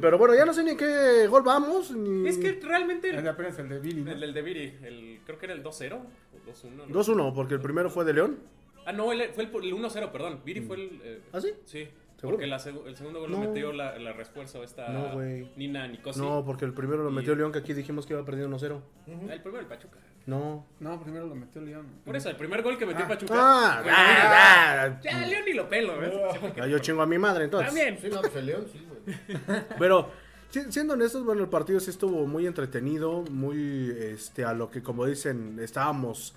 Pero 0.00 0.18
bueno, 0.18 0.34
ya 0.34 0.44
no 0.44 0.52
sé 0.52 0.62
ni 0.62 0.70
en 0.72 0.76
qué 0.76 1.26
gol 1.28 1.42
vamos. 1.42 1.90
Ni... 1.92 2.28
Es 2.28 2.38
que 2.38 2.58
realmente. 2.62 3.10
El 3.10 3.22
de 3.22 3.28
apenas 3.30 3.58
el 3.58 3.68
de 3.68 3.78
Billy, 3.78 4.02
¿no? 4.02 4.12
El 4.12 4.34
de 4.34 4.42
Viri, 4.42 4.78
el, 4.82 5.20
creo 5.24 5.38
que 5.38 5.46
era 5.46 5.54
el 5.54 5.62
2-0 5.62 5.94
o 5.94 6.50
2-1. 6.50 6.86
¿no? 6.88 7.00
2-1, 7.02 7.34
porque 7.34 7.54
el 7.54 7.60
primero 7.60 7.88
fue 7.90 8.04
de 8.04 8.12
León. 8.14 8.38
Ah, 8.84 8.92
no, 8.92 9.12
el- 9.12 9.30
fue 9.30 9.44
el, 9.44 9.50
el 9.64 9.74
1-0, 9.74 10.10
perdón. 10.12 10.40
Viri 10.44 10.60
fue 10.60 10.76
el. 10.76 11.00
eh, 11.02 11.20
¿Ah, 11.32 11.40
sí? 11.40 11.52
Sí. 11.64 11.88
¿Seguro? 12.16 12.36
Porque 12.38 12.46
la 12.46 12.56
el 12.56 12.96
segundo 12.96 13.20
gol 13.20 13.30
No. 13.30 13.40
lo 13.42 13.48
metió 13.48 13.72
la, 13.74 13.98
la 13.98 14.14
refuerzo 14.14 14.62
esta 14.64 14.88
No. 14.88 15.20
Nina 15.56 15.86
Nicosi. 15.86 16.18
No, 16.18 16.42
porque 16.46 16.64
el 16.64 16.72
primero 16.72 17.02
lo 17.02 17.10
Y- 17.10 17.12
metió 17.12 17.34
León, 17.34 17.52
que 17.52 17.58
aquí 17.58 17.74
dijimos 17.74 18.06
que 18.06 18.14
iba 18.14 18.24
perdiendo 18.24 18.56
1-0. 18.56 18.80
Ah, 19.28 19.32
El 19.34 19.42
primero 19.42 19.60
el 19.60 19.66
Pachuca. 19.66 19.98
No. 20.24 20.64
No, 20.80 20.98
primero 21.02 21.26
lo 21.26 21.34
metió 21.34 21.60
León. 21.60 21.86
Por 22.06 22.16
eso, 22.16 22.30
el 22.30 22.36
primer 22.36 22.62
gol 22.62 22.78
que 22.78 22.86
metió 22.86 23.04
Ah. 23.04 23.08
Pachuca. 23.08 23.34
Ah, 23.36 23.80
fue 23.82 23.92
ah, 23.94 24.88
Viri. 25.02 25.02
Ya, 25.14 25.26
León 25.26 25.42
ni 25.46 25.52
lo 25.52 25.68
pelo, 25.68 25.98
¿ves? 25.98 26.10
Sí, 26.40 26.60
ah, 26.60 26.66
yo 26.66 26.78
chingo 26.78 27.02
a 27.02 27.06
mi 27.06 27.18
madre 27.18 27.44
entonces. 27.44 27.68
También. 27.68 27.98
Sí, 28.00 28.08
no, 28.10 28.20
pues 28.22 28.34
el 28.36 28.46
León 28.46 28.66
sí, 28.72 28.82
güey. 28.88 28.95
Pero 29.78 30.10
si- 30.50 30.70
siendo 30.72 30.94
honestos, 30.94 31.24
bueno, 31.24 31.42
el 31.42 31.48
partido 31.48 31.80
sí 31.80 31.90
estuvo 31.90 32.26
muy 32.26 32.46
entretenido, 32.46 33.22
muy 33.30 33.90
este 33.98 34.44
a 34.44 34.52
lo 34.52 34.70
que 34.70 34.82
como 34.82 35.06
dicen, 35.06 35.58
estábamos 35.60 36.34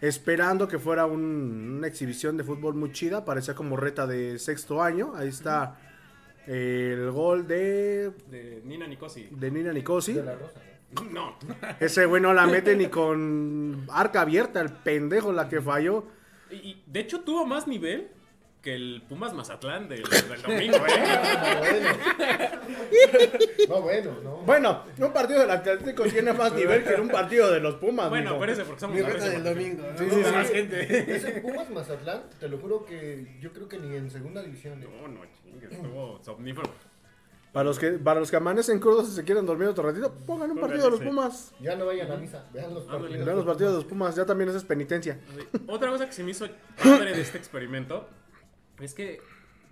esperando 0.00 0.66
que 0.68 0.78
fuera 0.78 1.06
un- 1.06 1.76
una 1.78 1.86
exhibición 1.86 2.36
de 2.36 2.44
fútbol 2.44 2.74
muy 2.74 2.92
chida, 2.92 3.24
parecía 3.24 3.54
como 3.54 3.76
reta 3.76 4.06
de 4.06 4.38
sexto 4.38 4.82
año. 4.82 5.12
Ahí 5.14 5.28
está 5.28 5.78
el 6.46 7.10
gol 7.12 7.46
de, 7.46 8.10
De 8.30 8.62
Nina 8.64 8.86
Nicosi. 8.86 9.28
de 9.30 9.50
Nina 9.50 9.72
Nicosi. 9.72 10.14
De 10.14 10.24
la 10.24 10.34
Rosa, 10.34 10.60
¿no? 10.94 11.04
No. 11.10 11.36
Ese 11.80 12.04
güey 12.06 12.20
no 12.20 12.34
la 12.34 12.46
mete 12.46 12.74
ni 12.76 12.86
con 12.88 13.86
arca 13.90 14.22
abierta, 14.22 14.60
el 14.60 14.70
pendejo 14.72 15.32
la 15.32 15.48
que 15.48 15.60
falló. 15.60 16.04
Y, 16.50 16.54
y, 16.56 16.82
de 16.86 17.00
hecho 17.00 17.20
tuvo 17.20 17.46
más 17.46 17.66
nivel 17.68 18.08
que 18.62 18.74
el 18.76 19.02
Pumas 19.08 19.34
Mazatlán 19.34 19.88
del, 19.88 20.04
del 20.04 20.42
domingo, 20.42 20.76
¿eh? 20.86 22.50
No, 23.68 23.82
bueno, 23.82 24.16
no. 24.22 24.36
Bueno, 24.42 24.84
un 24.98 25.12
partido 25.12 25.40
del 25.40 25.50
Atlético 25.50 26.04
tiene 26.04 26.32
más 26.32 26.52
nivel 26.54 26.84
que 26.84 26.94
un 26.94 27.08
partido 27.08 27.50
de 27.50 27.58
los 27.58 27.74
Pumas. 27.74 28.08
Bueno, 28.08 28.38
parece 28.38 28.64
porque 28.64 28.80
somos 28.80 28.96
Mi 28.96 29.02
la 29.02 29.12
del 29.14 29.42
domingo. 29.42 29.82
¿no? 29.82 29.98
Sí, 29.98 30.04
sí, 30.08 30.22
sí. 30.24 30.32
Más 30.32 30.50
gente. 30.50 31.14
Ese 31.16 31.40
Pumas 31.40 31.68
Mazatlán, 31.70 32.22
te 32.38 32.48
lo 32.48 32.58
juro 32.58 32.84
que 32.84 33.36
yo 33.40 33.52
creo 33.52 33.68
que 33.68 33.78
ni 33.78 33.96
en 33.96 34.10
segunda 34.10 34.40
división. 34.42 34.80
¿eh? 34.80 34.86
No, 34.88 35.08
no, 35.08 35.20
chingue, 35.42 35.66
estuvo 35.68 36.20
somnífero. 36.22 36.70
Para 37.52 37.64
los 37.64 37.78
que, 37.78 37.90
para 37.90 38.20
los 38.20 38.30
que 38.30 38.36
amanecen 38.36 38.78
crudos 38.78 39.08
y 39.10 39.12
se 39.12 39.24
quieren 39.24 39.44
dormir 39.44 39.68
otro 39.68 39.84
ratito, 39.84 40.14
pongan 40.24 40.52
un 40.52 40.58
partido 40.58 40.84
de 40.84 40.90
los. 40.90 41.00
Pumas. 41.00 41.52
Ya 41.60 41.74
no 41.74 41.86
vayan 41.86 42.10
a 42.12 42.16
misa, 42.16 42.46
vean 42.52 42.72
los 42.72 42.84
partidos. 42.84 43.26
Vean 43.26 43.36
los 43.36 43.44
partidos 43.44 43.72
de 43.72 43.78
los 43.78 43.84
Pumas, 43.86 44.14
ya 44.14 44.24
también 44.24 44.48
esa 44.50 44.58
es 44.58 44.64
penitencia. 44.64 45.18
Otra 45.66 45.90
cosa 45.90 46.06
que 46.06 46.12
se 46.12 46.22
me 46.22 46.30
hizo 46.30 46.46
padre 46.82 47.12
de 47.12 47.20
este 47.20 47.38
experimento 47.38 48.08
es 48.84 48.94
que, 48.94 49.20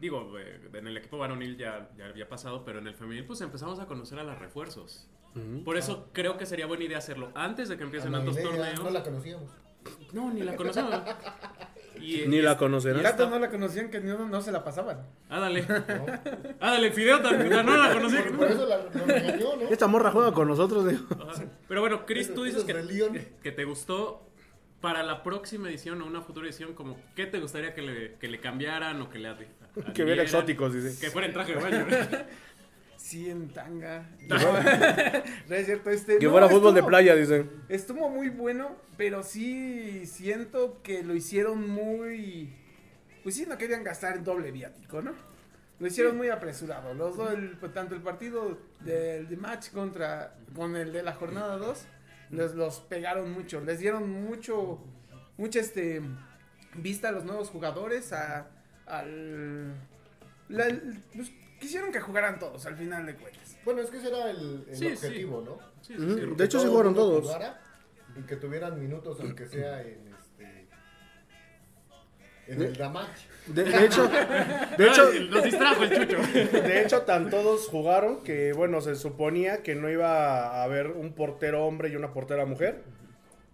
digo, 0.00 0.38
eh, 0.38 0.60
en 0.72 0.86
el 0.86 0.96
equipo 0.96 1.18
varonil 1.18 1.56
ya, 1.56 1.88
ya 1.96 2.06
había 2.06 2.28
pasado, 2.28 2.64
pero 2.64 2.78
en 2.78 2.86
el 2.86 2.94
femenil 2.94 3.24
pues 3.24 3.40
empezamos 3.40 3.78
a 3.80 3.86
conocer 3.86 4.18
a 4.18 4.24
los 4.24 4.38
refuerzos. 4.38 5.08
Por 5.64 5.76
eso 5.76 6.08
creo 6.12 6.36
que 6.36 6.44
sería 6.44 6.66
buena 6.66 6.82
idea 6.84 6.98
hacerlo 6.98 7.30
antes 7.36 7.68
de 7.68 7.76
que 7.76 7.84
empiecen 7.84 8.10
tantos 8.10 8.36
torneos. 8.40 8.82
No 8.82 8.90
la 8.90 9.02
conocíamos. 9.04 9.50
No, 10.12 10.32
ni 10.32 10.42
la 10.42 10.56
conocemos. 10.56 10.94
Y, 12.00 12.26
Ni 12.28 12.36
y- 12.36 12.42
la 12.42 12.56
conocerán. 12.56 13.02
tanto 13.02 13.28
no 13.28 13.38
la 13.38 13.50
conocían 13.50 13.90
que 13.90 14.00
no, 14.00 14.26
no 14.26 14.40
se 14.40 14.50
la 14.52 14.64
pasaban. 14.64 15.06
Ándale. 15.28 15.66
Ándale, 16.60 16.92
Fideo 16.92 17.20
también. 17.20 17.50
No 17.50 17.76
la 17.76 17.92
conocí. 17.92 18.16
Por, 18.16 18.36
por 18.38 18.46
eso 18.50 18.66
la, 18.66 18.78
regañó, 19.06 19.56
¿no? 19.56 19.68
Esta 19.68 19.86
morra 19.86 20.10
juega 20.10 20.32
con 20.32 20.48
nosotros, 20.48 20.88
digo. 20.88 21.04
Pero 21.68 21.80
bueno, 21.82 22.06
Chris, 22.06 22.32
tú 22.32 22.44
dices 22.44 22.64
que 22.64 23.52
te 23.52 23.64
gustó 23.64 24.29
para 24.80 25.02
la 25.02 25.22
próxima 25.22 25.68
edición 25.68 26.00
o 26.02 26.06
una 26.06 26.22
futura 26.22 26.46
edición, 26.46 26.74
como 26.74 26.98
¿qué 27.14 27.26
te 27.26 27.38
gustaría 27.38 27.74
que 27.74 27.82
le, 27.82 28.14
que 28.14 28.28
le 28.28 28.40
cambiaran 28.40 29.00
o 29.02 29.10
que 29.10 29.18
le 29.18 29.28
adi- 29.28 29.46
Que 29.74 29.80
viera 30.04 30.22
adhirieran? 30.22 30.26
exóticos, 30.26 30.72
dice. 30.74 30.98
Que 31.00 31.10
fuera 31.10 31.26
en 31.28 31.32
traje 31.34 31.54
de 31.54 31.60
baño. 31.60 31.86
Sí, 32.96 33.28
en 33.30 33.48
tanga. 33.48 34.06
No, 34.28 34.36
no 34.36 35.54
es 35.56 35.66
cierto. 35.66 35.90
Este, 35.90 36.18
Que 36.18 36.26
no, 36.26 36.32
fuera 36.32 36.48
fútbol 36.48 36.74
de 36.74 36.82
playa, 36.82 37.14
dicen. 37.16 37.50
Estuvo 37.68 38.08
muy 38.08 38.28
bueno, 38.28 38.76
pero 38.96 39.22
sí 39.22 40.06
siento 40.06 40.80
que 40.82 41.02
lo 41.02 41.14
hicieron 41.14 41.68
muy. 41.68 42.54
Pues 43.22 43.34
sí, 43.34 43.46
no 43.48 43.58
querían 43.58 43.82
gastar 43.84 44.16
en 44.16 44.24
doble 44.24 44.52
viático, 44.52 45.02
¿no? 45.02 45.12
Lo 45.80 45.86
hicieron 45.86 46.16
muy 46.16 46.28
apresurado. 46.28 46.92
Los 46.94 47.16
dos, 47.16 47.32
el- 47.32 47.56
pues, 47.58 47.72
tanto 47.72 47.94
el 47.94 48.02
partido 48.02 48.58
del 48.80 49.28
de 49.28 49.36
match 49.36 49.70
contra 49.70 50.34
con 50.54 50.76
el 50.76 50.92
de 50.92 51.02
la 51.02 51.14
jornada 51.14 51.56
2, 51.56 51.82
les 52.30 52.54
los 52.54 52.80
pegaron 52.80 53.30
mucho. 53.32 53.60
Les 53.60 53.78
dieron 53.78 54.08
mucho, 54.08 54.78
mucha 55.36 55.60
este, 55.60 56.00
vista 56.76 57.08
a 57.08 57.12
los 57.12 57.24
nuevos 57.24 57.50
jugadores, 57.50 58.12
a, 58.12 58.48
al. 58.86 59.74
la- 60.48 60.80
pues, 61.14 61.32
quisieron 61.60 61.92
que 61.92 62.00
jugaran 62.00 62.38
todos 62.38 62.64
al 62.66 62.76
final 62.76 63.06
de 63.06 63.14
cuentas. 63.16 63.56
Bueno, 63.64 63.80
es 63.82 63.90
que 63.90 63.98
ese 63.98 64.08
era 64.08 64.30
el, 64.30 64.64
el 64.68 64.76
Sí, 64.76 64.86
sí. 64.88 64.92
objetivo, 65.06 65.42
¿no? 65.44 65.58
Sí, 65.82 65.94
sí, 65.96 66.02
Ujú. 66.04 66.14
sí. 66.18 66.34
De 66.36 66.44
hecho, 66.44 66.60
sí 66.60 66.66
jugaron 66.68 66.94
todos. 66.94 67.36
Y 68.16 68.22
que 68.22 68.36
tuvieran 68.36 68.78
minutos, 68.80 69.18
aunque 69.20 69.46
sea 69.46 69.82
en. 69.82 70.09
En 72.50 72.58
De- 72.58 72.66
el 72.66 72.76
Damage. 72.76 73.28
De, 73.46 73.64
de 73.64 73.84
hecho, 73.84 74.06
de 74.06 74.86
hecho, 74.88 75.08
Ay, 75.12 75.28
nos 75.30 75.42
distrajo 75.44 75.82
el 75.82 75.90
chucho. 75.90 76.18
de 76.62 76.82
hecho, 76.82 77.02
tan 77.02 77.30
todos 77.30 77.66
jugaron 77.68 78.22
que, 78.22 78.52
bueno, 78.52 78.80
se 78.80 78.94
suponía 78.96 79.62
que 79.62 79.74
no 79.74 79.88
iba 79.90 80.48
a 80.48 80.62
haber 80.62 80.88
un 80.88 81.12
portero 81.14 81.64
hombre 81.66 81.88
y 81.88 81.96
una 81.96 82.12
portera 82.12 82.44
mujer. 82.44 82.82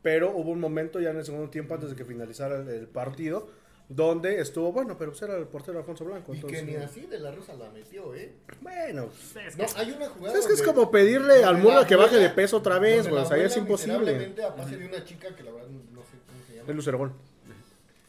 Pero 0.03 0.31
hubo 0.33 0.50
un 0.50 0.61
momento 0.61 1.00
ya 1.00 1.11
en 1.11 1.17
el 1.19 1.25
segundo 1.25 1.49
tiempo, 1.50 1.75
antes 1.75 1.91
de 1.91 1.97
que 1.97 2.05
finalizara 2.05 2.57
el, 2.57 2.69
el 2.69 2.87
partido, 2.88 3.49
donde 3.88 4.41
estuvo, 4.41 4.73
bueno, 4.73 4.97
pero 4.99 5.12
pues 5.12 5.23
era 5.23 5.37
el 5.37 5.47
portero 5.47 5.79
Alfonso 5.79 6.05
Blanco. 6.05 6.35
Y 6.35 6.41
que 6.43 6.62
ni 6.62 6.75
así 6.76 7.03
de 7.03 7.19
la 7.21 7.31
Rosa 7.31 7.55
la 7.55 7.71
metió, 7.71 8.15
¿eh? 8.15 8.33
Bueno, 8.61 9.09
Es 9.47 9.57
No, 9.57 9.65
que- 9.67 9.73
hay 9.81 9.93
una 9.93 10.09
jugada. 10.09 10.38
es 10.38 10.47
que 10.47 10.53
es 10.55 10.62
como 10.62 10.91
pedirle 10.91 11.45
al 11.45 11.65
la 11.65 11.87
que 11.87 11.97
baje 11.97 12.17
de 12.17 12.29
peso 12.31 12.59
otra 12.59 12.79
vez, 12.79 13.09
güey. 13.09 13.23
O 13.23 13.26
sea, 13.26 13.37
ya 13.38 13.45
es 13.45 13.57
imposible. 13.57 14.35
a 14.45 14.55
pase 14.55 14.76
de 14.76 14.87
una 14.87 15.05
chica 15.05 15.29
que 15.35 15.43
la 15.45 15.53
verdad 15.53 15.69
no 15.69 16.03
sé 16.03 16.19
cómo 16.26 16.45
se 16.47 16.55
llama. 16.57 16.69
El 16.71 16.76
Lucergón. 16.76 17.36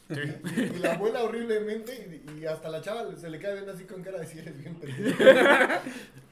Y 0.10 0.80
la 0.80 0.98
vuela 0.98 1.24
horriblemente 1.24 2.24
y, 2.38 2.42
y 2.42 2.46
hasta 2.46 2.70
la 2.70 2.82
chava 2.82 3.14
se 3.16 3.30
le 3.30 3.40
cae 3.40 3.54
viendo 3.54 3.72
así 3.74 3.84
con 3.86 4.02
cara 4.04 4.20
de 4.20 4.26
si 4.26 4.40
eres 4.40 4.58
bien 4.58 4.76
pendejo. 4.76 5.24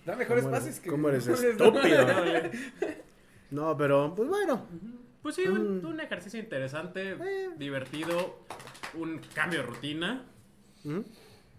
Da 0.05 0.15
mejores 0.15 0.43
¿Cómo 0.43 0.55
pases 0.55 0.79
que. 0.79 0.89
cómo 0.89 1.09
eres 1.09 1.27
estúpido? 1.27 2.07
No, 3.51 3.77
pero, 3.77 4.13
pues 4.15 4.27
bueno. 4.27 4.65
Pues 5.21 5.35
sí, 5.35 5.47
un, 5.47 5.85
un 5.85 5.99
ejercicio 5.99 6.39
interesante, 6.39 7.15
divertido, 7.57 8.39
un 8.95 9.19
cambio 9.33 9.59
de 9.59 9.65
rutina. 9.65 10.25
¿Mm? 10.83 10.99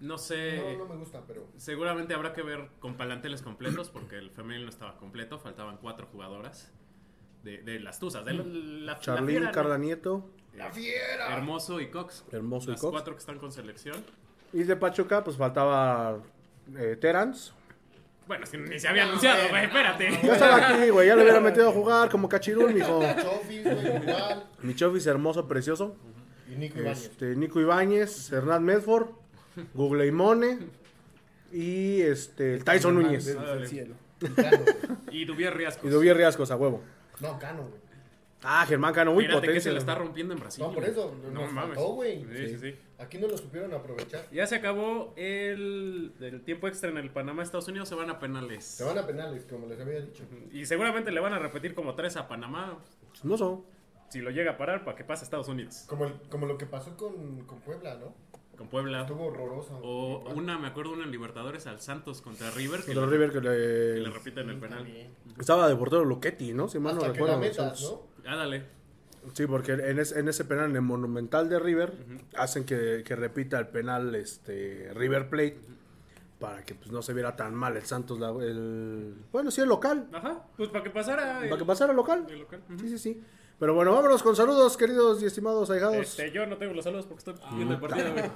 No 0.01 0.19
sé. 0.19 0.59
No, 0.77 0.85
no 0.85 0.95
me 0.95 0.97
gusta, 0.97 1.23
pero. 1.27 1.47
Seguramente 1.57 2.13
habrá 2.15 2.33
que 2.33 2.43
ver 2.43 2.69
con 2.81 2.97
palanteles 2.97 3.43
completos 3.43 3.91
porque 3.91 4.17
el 4.17 4.31
femenil 4.31 4.65
no 4.65 4.71
estaba 4.71 4.97
completo, 4.99 5.39
faltaban 5.39 5.79
cuatro 5.79 6.07
jugadoras 6.07 6.73
de, 7.47 7.63
de 7.63 7.81
las 7.81 7.99
Tuzas. 7.99 8.25
De 8.25 8.35
la, 8.35 8.43
la- 8.45 8.93
la 8.95 9.01
Charlín, 9.01 9.29
fiera, 9.29 9.47
¿no? 9.47 9.53
Carla 9.53 9.79
Nieto. 9.79 10.29
¡La 10.57 10.71
fiera! 10.71 11.35
Hermoso 11.37 11.81
y 11.81 11.89
Cox. 11.91 12.25
Hermoso 12.33 12.69
y 12.71 12.73
las 12.73 12.81
Cox. 12.81 12.91
cuatro 12.93 13.15
que 13.15 13.21
están 13.21 13.39
con 13.39 13.53
selección. 13.53 13.97
Y 14.53 14.63
de 14.65 14.77
Pachuca, 14.77 15.23
pues 15.25 15.37
faltaba 15.37 16.19
eh, 16.77 16.97
Terans. 17.01 17.53
Bueno, 18.27 18.43
es 18.45 18.51
que 18.51 18.59
ni 18.59 18.79
se 18.81 18.89
había 18.89 19.05
anunciado, 19.05 19.49
güey, 19.51 19.65
espérate. 19.67 20.11
Ya 20.23 20.33
estaba 20.33 20.69
aquí, 20.71 20.89
güey. 20.91 21.07
Ya 21.07 21.15
le 21.15 21.23
hubiera 21.23 21.41
metido 21.41 21.69
a 21.69 21.73
jugar 21.73 22.11
como 22.11 22.29
cachirul, 22.29 22.73
mijo. 22.75 23.01
Chofis, 23.23 23.63
güey, 23.65 23.97
igual. 24.03 24.47
Mi 24.63 24.75
Chofis 24.75 25.07
hermoso, 25.07 25.47
precioso. 25.47 25.95
Y 26.51 26.57
Nico 26.57 26.79
Ibáñez. 26.81 27.05
Este, 27.05 27.37
Nico 27.37 27.61
Ibáñez, 27.61 28.33
Hernán 28.33 28.65
Medford, 28.65 29.09
Google 29.75 30.07
Imone 30.07 30.59
y 31.53 32.01
este, 32.03 32.55
el 32.55 32.65
Tyson 32.65 32.95
Núñez. 32.95 33.37
Y. 35.11 35.17
Y 35.21 35.25
Dubier 35.25 35.55
Riascos. 35.57 35.85
Y 35.85 35.89
Dubier 35.89 36.17
Riascos 36.17 36.51
a 36.51 36.57
huevo. 36.57 36.83
No, 37.21 37.39
Cano, 37.39 37.63
güey. 37.63 37.87
Ah, 38.43 38.65
Germán 38.69 38.93
Cano, 38.95 39.13
muy 39.13 39.27
Fíjate 39.27 39.49
que 39.53 39.61
se 39.61 39.73
le 39.73 39.79
está 39.79 39.95
rompiendo 39.95 40.35
en 40.35 40.39
Brasil. 40.41 40.63
No, 40.63 40.71
por 40.71 40.81
güey. 40.83 40.91
eso. 40.93 41.15
No 41.25 41.31
nos 41.31 41.53
mames. 41.53 41.75
faltó, 41.75 41.95
güey. 41.95 42.25
Sí, 42.33 42.49
sí, 42.49 42.59
sí. 42.59 42.77
Aquí 42.99 43.19
no 43.19 43.27
lo 43.29 43.37
supieron 43.37 43.73
aprovechar. 43.75 44.27
Ya 44.31 44.47
se 44.47 44.57
acabó 44.57 45.13
el, 45.17 46.13
el 46.21 46.43
tiempo 46.43 46.69
extra 46.69 46.91
en 46.91 46.99
el 46.99 47.11
Panamá, 47.11 47.43
Estados 47.43 47.67
Unidos, 47.69 47.89
se 47.89 47.95
van 47.95 48.11
a 48.11 48.19
penales. 48.19 48.65
Se 48.65 48.85
van 48.85 48.99
a 48.99 49.07
penales, 49.07 49.45
como 49.51 49.67
les 49.67 49.81
había 49.81 50.01
dicho. 50.01 50.23
Y 50.53 50.67
seguramente 50.67 51.11
le 51.11 51.21
van 51.21 51.33
a 51.33 51.39
repetir 51.39 51.75
como 51.75 51.95
tres 51.95 52.17
a 52.17 52.29
Panamá 52.29 52.79
Chismoso. 53.15 53.65
si 54.11 54.21
lo 54.21 54.31
llega 54.31 54.53
a 54.53 54.57
parar 54.59 54.85
para 54.85 54.97
que 54.97 55.05
pase 55.05 55.23
a 55.23 55.25
Estados 55.25 55.49
Unidos. 55.49 55.85
Como, 55.89 56.05
el- 56.05 56.15
como 56.31 56.47
lo 56.47 56.57
que 56.59 56.67
pasó 56.67 56.97
con, 56.97 57.41
con 57.47 57.59
Puebla, 57.61 57.97
¿no? 57.97 58.15
Con 58.57 58.69
Puebla. 58.69 59.03
Estuvo 59.03 59.27
horroroso. 59.27 59.79
O 59.83 60.21
Igual. 60.23 60.37
una, 60.39 60.59
me 60.59 60.69
acuerdo, 60.69 60.93
una 60.93 61.05
en 61.05 61.11
Libertadores 61.11 61.67
al 61.67 61.81
Santos 61.81 62.23
contra 62.23 62.51
River. 62.51 62.81
Que, 62.81 62.87
Contra 62.95 63.07
le, 63.07 63.13
River 63.13 63.33
que 63.33 63.41
que 63.41 63.49
le, 63.49 64.01
le 64.01 64.11
repiten 64.11 64.49
el 64.51 64.59
penal. 64.59 64.79
También. 64.85 65.11
estaba 65.39 65.69
de 65.69 65.77
portero 65.77 66.05
Luchetti, 66.05 66.53
¿no? 66.55 66.69
Si 66.69 66.79
mal 66.79 66.95
no 66.97 67.03
la 67.03 67.09
recuerdo. 67.13 67.39
metas, 67.39 67.83
¿no? 67.83 68.03
Ah, 68.27 68.37
dale. 68.37 68.65
Sí, 69.35 69.47
porque 69.47 69.73
en, 69.73 69.99
es- 69.99 70.13
en 70.13 70.29
ese 70.29 70.45
penal, 70.45 70.71
en 70.71 70.77
el 70.77 70.83
Monumental 70.83 71.49
de 71.49 71.59
River, 71.59 71.93
hacen 72.37 72.65
que, 72.65 73.03
que 73.05 73.17
repita 73.17 73.59
el 73.59 73.69
penal 73.69 74.15
este 74.15 74.91
River 74.95 75.29
Plate 75.29 75.59
para 76.39 76.65
que 76.65 76.75
pues, 76.75 76.93
no 76.93 77.03
se 77.03 77.13
viera 77.13 77.35
tan 77.35 77.55
mal 77.55 77.77
el 77.77 77.83
Santos. 77.85 78.19
la- 78.21 78.31
el, 78.31 79.17
bueno, 79.33 79.51
sí, 79.51 79.61
el 79.61 79.69
local. 79.69 80.09
Ajá, 80.13 80.45
pues 80.57 80.69
para 80.71 80.85
que 80.85 80.91
pasara. 80.91 81.43
el- 81.43 81.49
Para 81.51 81.59
que 81.59 81.65
pasara 81.67 81.91
el 81.91 81.97
local. 81.97 82.25
el 82.29 82.39
local. 82.39 82.63
Sí, 82.81 82.89
sí, 82.89 82.99
sí. 82.99 83.23
Pero 83.59 83.73
bueno, 83.73 83.93
vámonos 83.93 84.23
con 84.23 84.37
saludos, 84.37 84.77
queridos 84.77 85.23
y 85.23 85.27
estimados 85.27 85.71
ahijados. 85.71 85.97
Este, 85.97 86.31
yo 86.31 86.45
no 86.45 86.59
tengo 86.59 86.75
los 86.75 86.85
saludos 86.85 87.07
porque 87.07 87.31
estoy 87.31 87.35
viendo 87.55 87.75
el 87.75 87.81
partido. 87.81 88.13
güey. 88.13 88.31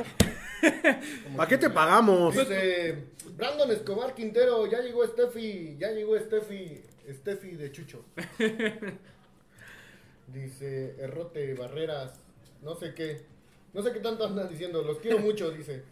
¿Para 1.37 1.49
qué 1.49 1.59
te 1.59 1.69
pagamos? 1.69 2.35
Dice 2.35 3.05
Brandon 3.37 3.71
Escobar 3.71 4.15
Quintero, 4.15 4.67
ya 4.67 4.81
llegó 4.81 5.07
Steffi, 5.07 5.77
ya 5.79 5.91
llegó 5.91 6.19
Steffi, 6.19 6.83
Steffi 7.11 7.51
de 7.51 7.71
Chucho. 7.71 8.03
Dice 10.29 10.97
Errote 10.99 11.53
Barreras, 11.53 12.15
no 12.63 12.75
sé 12.75 12.95
qué, 12.95 13.27
no 13.75 13.83
sé 13.83 13.93
qué 13.93 14.01
tanto 14.01 14.25
andan 14.25 14.49
diciendo, 14.49 14.83
los 14.83 15.01
quiero 15.01 15.19
mucho, 15.19 15.51
dice. 15.51 15.85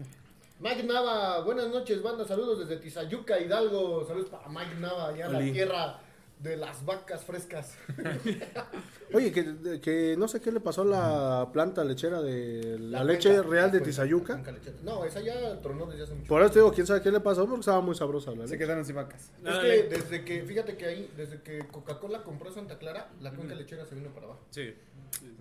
Mike 0.61 0.85
Nava, 0.85 1.40
buenas 1.42 1.68
noches, 1.68 2.02
banda, 2.02 2.25
saludos 2.25 2.61
desde 2.61 2.78
Tizayuca, 2.82 3.38
Hidalgo, 3.38 4.06
saludos 4.06 4.30
para 4.30 4.49
Mike 4.49 4.76
Nava, 4.80 5.14
ya 5.16 5.28
la 5.28 5.38
tierra 5.40 6.00
de 6.40 6.57
las 6.57 6.85
vacas 6.85 7.25
frescas. 7.25 7.75
Oye, 9.14 9.33
que, 9.33 9.80
que 9.80 10.14
no 10.18 10.28
sé 10.28 10.40
qué 10.40 10.52
le 10.52 10.61
pasó 10.61 10.83
a 10.83 10.85
la 10.85 11.49
planta 11.52 11.83
lechera 11.85 12.21
de 12.21 12.78
la, 12.78 12.99
La 12.99 13.04
leche 13.04 13.30
cuenca, 13.30 13.49
real 13.49 13.66
de 13.73 13.78
cuenca, 13.78 13.85
Tizayuca. 13.87 14.42
No, 14.85 15.04
esa 15.04 15.21
ya 15.21 15.61
tronó 15.61 15.87
desde 15.87 16.04
hace 16.04 16.14
mucho 16.14 16.28
Por 16.28 16.42
eso 16.42 16.50
te 16.52 16.59
digo, 16.61 16.73
quién 16.73 16.87
sabe 16.87 17.00
qué 17.02 17.11
le 17.11 17.21
pasó, 17.21 17.47
porque 17.47 17.61
estaba 17.61 17.80
muy 17.80 17.95
sabrosa 17.95 18.30
la 18.33 18.37
Se 18.47 18.52
leche. 18.52 18.59
quedaron 18.59 18.85
sin 18.85 18.97
vacas. 18.97 19.30
Es 19.38 19.42
Dale. 19.42 19.88
que 19.88 19.97
desde 19.97 20.25
que, 20.25 20.42
fíjate 20.42 20.76
que 20.76 20.85
ahí, 20.87 21.12
desde 21.16 21.40
que 21.42 21.59
Coca-Cola 21.66 22.23
compró 22.23 22.52
Santa 22.52 22.78
Clara, 22.78 23.11
la 23.21 23.33
cuenca 23.33 23.54
lechera 23.54 23.85
se 23.87 23.95
vino 23.95 24.11
para 24.11 24.26
abajo, 24.26 24.40
Sí. 24.50 24.75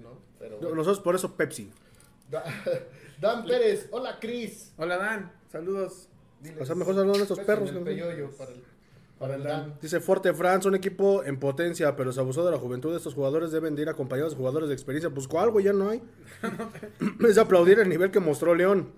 ¿no? 0.01 0.17
Pero 0.39 0.59
No, 0.61 0.69
Nosotros 0.69 1.01
por 1.01 1.15
eso 1.15 1.35
Pepsi. 1.35 1.71
Da- 2.31 2.43
Dan 3.21 3.45
Pérez, 3.45 3.87
hola 3.91 4.17
Cris. 4.19 4.73
Hola 4.77 4.97
Dan, 4.97 5.31
saludos. 5.51 6.07
Diles, 6.39 6.61
O 6.61 6.65
sea, 6.65 6.75
mejor 6.75 6.93
saludos 6.95 7.17
a 7.19 7.21
estos 7.23 7.39
perros, 7.39 7.69
en 7.69 7.75
el 7.77 7.81
¿no? 7.81 7.85
peyoyo 7.85 8.29
para 8.37 8.51
el, 8.51 8.63
para 9.19 9.35
el 9.35 9.43
Dan. 9.43 9.75
Dice 9.81 9.99
Fuerte 9.99 10.33
France, 10.33 10.67
un 10.67 10.75
equipo 10.75 11.23
en 11.23 11.39
potencia, 11.39 11.95
pero 11.95 12.11
se 12.11 12.19
abusó 12.19 12.45
de 12.45 12.51
la 12.51 12.57
juventud. 12.57 12.95
Estos 12.95 13.13
jugadores 13.13 13.51
deben 13.51 13.75
de 13.75 13.83
ir 13.83 13.89
acompañados 13.89 14.33
de 14.33 14.37
jugadores 14.37 14.69
de 14.69 14.75
experiencia. 14.75 15.09
Pues 15.09 15.27
cuál, 15.27 15.51
güey, 15.51 15.65
ya 15.65 15.73
no 15.73 15.89
hay. 15.89 16.01
es 17.27 17.37
aplaudir 17.37 17.79
el 17.79 17.89
nivel 17.89 18.11
que 18.11 18.19
mostró 18.19 18.55
León. 18.55 18.91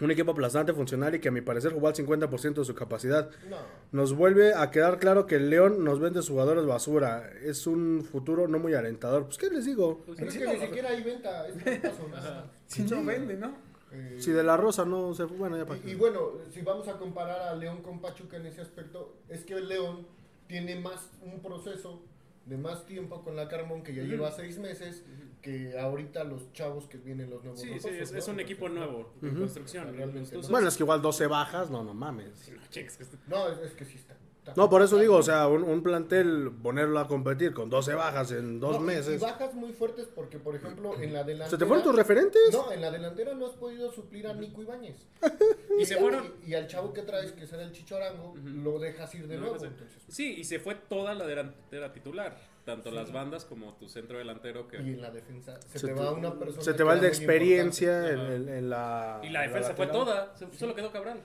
Un 0.00 0.12
equipo 0.12 0.30
aplastante, 0.30 0.72
funcional 0.72 1.16
y 1.16 1.18
que 1.18 1.28
a 1.28 1.32
mi 1.32 1.40
parecer 1.40 1.72
jugó 1.72 1.88
al 1.88 1.94
50% 1.94 2.54
de 2.54 2.64
su 2.64 2.74
capacidad. 2.74 3.30
No, 3.50 3.56
Nos 3.90 4.14
vuelve 4.14 4.54
a 4.54 4.70
quedar 4.70 5.00
claro 5.00 5.26
que 5.26 5.34
el 5.34 5.50
León 5.50 5.82
nos 5.82 5.98
vende 5.98 6.22
jugadores 6.22 6.66
basura. 6.66 7.28
Es 7.42 7.66
un 7.66 8.04
futuro 8.04 8.46
no 8.46 8.60
muy 8.60 8.74
alentador. 8.74 9.24
Pues, 9.24 9.38
¿qué 9.38 9.50
les 9.50 9.64
digo? 9.64 10.04
pero 10.06 10.28
es 10.28 10.38
que 10.38 10.46
ni 10.46 10.60
siquiera 10.60 10.90
hay 10.90 11.02
venta. 11.02 11.48
Es 11.48 12.90
no 12.90 13.04
vende, 13.04 13.36
¿no? 13.36 13.67
Eh, 13.92 14.16
Si 14.18 14.30
de 14.32 14.42
la 14.42 14.56
Rosa 14.56 14.84
no 14.84 15.14
se 15.14 15.26
fue, 15.26 15.36
bueno, 15.36 15.56
ya 15.56 15.64
para 15.66 15.80
y, 15.80 15.90
y 15.90 15.94
bueno, 15.94 16.32
si 16.50 16.60
vamos 16.62 16.88
a 16.88 16.98
comparar 16.98 17.40
a 17.48 17.54
León 17.54 17.82
con 17.82 18.00
Pachuca 18.00 18.36
en 18.36 18.46
ese 18.46 18.60
aspecto, 18.60 19.16
es 19.28 19.44
que 19.44 19.54
el 19.54 19.68
León 19.68 20.06
tiene 20.46 20.78
más 20.80 21.10
un 21.22 21.40
proceso 21.40 22.02
de 22.46 22.56
más 22.56 22.86
tiempo 22.86 23.22
con 23.22 23.36
la 23.36 23.46
Carmón 23.48 23.82
que 23.82 23.94
ya 23.94 24.02
lleva 24.02 24.30
seis 24.32 24.58
meses 24.58 25.04
que 25.42 25.78
ahorita 25.78 26.24
los 26.24 26.50
chavos 26.52 26.86
que 26.86 26.96
vienen 26.98 27.30
los 27.30 27.42
nuevos. 27.44 27.60
Sí, 27.60 27.66
sí, 27.68 27.74
refuerzos, 27.74 28.00
es, 28.02 28.12
¿no? 28.12 28.18
es 28.18 28.28
un 28.28 28.40
equipo 28.40 28.68
nuevo 28.68 29.12
de 29.20 29.32
construcción. 29.34 29.84
Realmente. 29.94 30.30
Entonces- 30.30 30.50
Bueno, 30.50 30.68
es 30.68 30.76
que 30.76 30.82
igual 30.82 31.00
12 31.02 31.26
bajas, 31.26 31.70
no, 31.70 31.84
no 31.84 31.94
mames. 31.94 32.50
No, 32.50 32.60
que 32.70 32.80
este- 32.80 33.16
No, 33.26 33.48
es, 33.48 33.58
es 33.58 33.72
que 33.72 33.84
sí 33.84 33.96
está. 33.96 34.16
No, 34.56 34.68
por 34.70 34.82
eso 34.82 34.98
digo, 34.98 35.16
o 35.16 35.22
sea, 35.22 35.46
un, 35.48 35.62
un 35.62 35.82
plantel, 35.82 36.50
ponerlo 36.62 36.98
a 36.98 37.06
competir 37.08 37.52
con 37.52 37.68
12 37.70 37.94
bajas 37.94 38.32
en 38.32 38.60
dos 38.60 38.74
No, 38.76 38.80
meses. 38.80 39.20
Y 39.20 39.24
bajas 39.24 39.54
muy 39.54 39.72
fuertes 39.72 40.08
porque, 40.14 40.38
por 40.38 40.54
ejemplo, 40.56 40.94
en 41.00 41.12
la 41.12 41.24
delantera. 41.24 41.50
¿Se 41.50 41.58
te 41.58 41.66
fueron 41.66 41.84
tus 41.84 41.94
referentes? 41.94 42.40
No, 42.52 42.70
en 42.72 42.80
la 42.80 42.90
delantera 42.90 43.34
no 43.34 43.46
has 43.46 43.52
podido 43.54 43.90
suplir 43.92 44.26
a 44.26 44.34
Nico 44.34 44.62
Ibáñez. 44.62 44.96
Y 45.80 45.84
se 45.86 45.96
fueron. 45.96 46.32
Y, 46.44 46.50
y 46.50 46.54
al 46.54 46.66
chavo 46.66 46.92
que 46.92 47.02
traes, 47.02 47.30
que 47.32 47.46
será 47.46 47.62
el 47.62 47.70
Chichorango, 47.72 48.34
lo 48.42 48.78
dejas 48.80 49.14
ir 49.14 49.28
de 49.28 49.36
No, 49.36 49.42
nuevo. 49.42 49.64
entonces. 49.64 50.02
Sí, 50.08 50.34
y 50.38 50.44
se 50.44 50.58
fue 50.58 50.74
toda 50.74 51.14
la 51.14 51.24
delantera 51.26 51.92
titular. 51.92 52.36
Tanto 52.64 52.90
las 52.90 53.12
bandas 53.12 53.44
como 53.46 53.74
tu 53.74 53.88
centro 53.88 54.18
delantero. 54.18 54.66
que 54.68 54.76
Y 54.78 54.94
en 54.94 55.00
la 55.00 55.10
defensa 55.10 55.58
se, 55.62 55.78
Se 55.78 55.86
te 55.86 55.94
te- 55.94 56.00
va 56.00 56.12
una 56.12 56.38
persona. 56.38 56.62
Se 56.62 56.74
te 56.74 56.82
va 56.82 56.94
el 56.94 57.00
de 57.00 57.08
experiencia 57.08 58.10
en, 58.10 58.18
Ajá. 58.18 58.34
en- 58.34 58.48
en 58.48 58.70
la. 58.70 59.20
Y 59.22 59.28
la 59.30 59.44
en 59.44 59.50
defensa 59.52 59.74
fue 59.74 59.86
lateral. 59.86 60.06
toda. 60.06 60.36
se- 60.36 60.58
Solo 60.58 60.74
quedó 60.74 60.90
Cabral. 60.92 61.22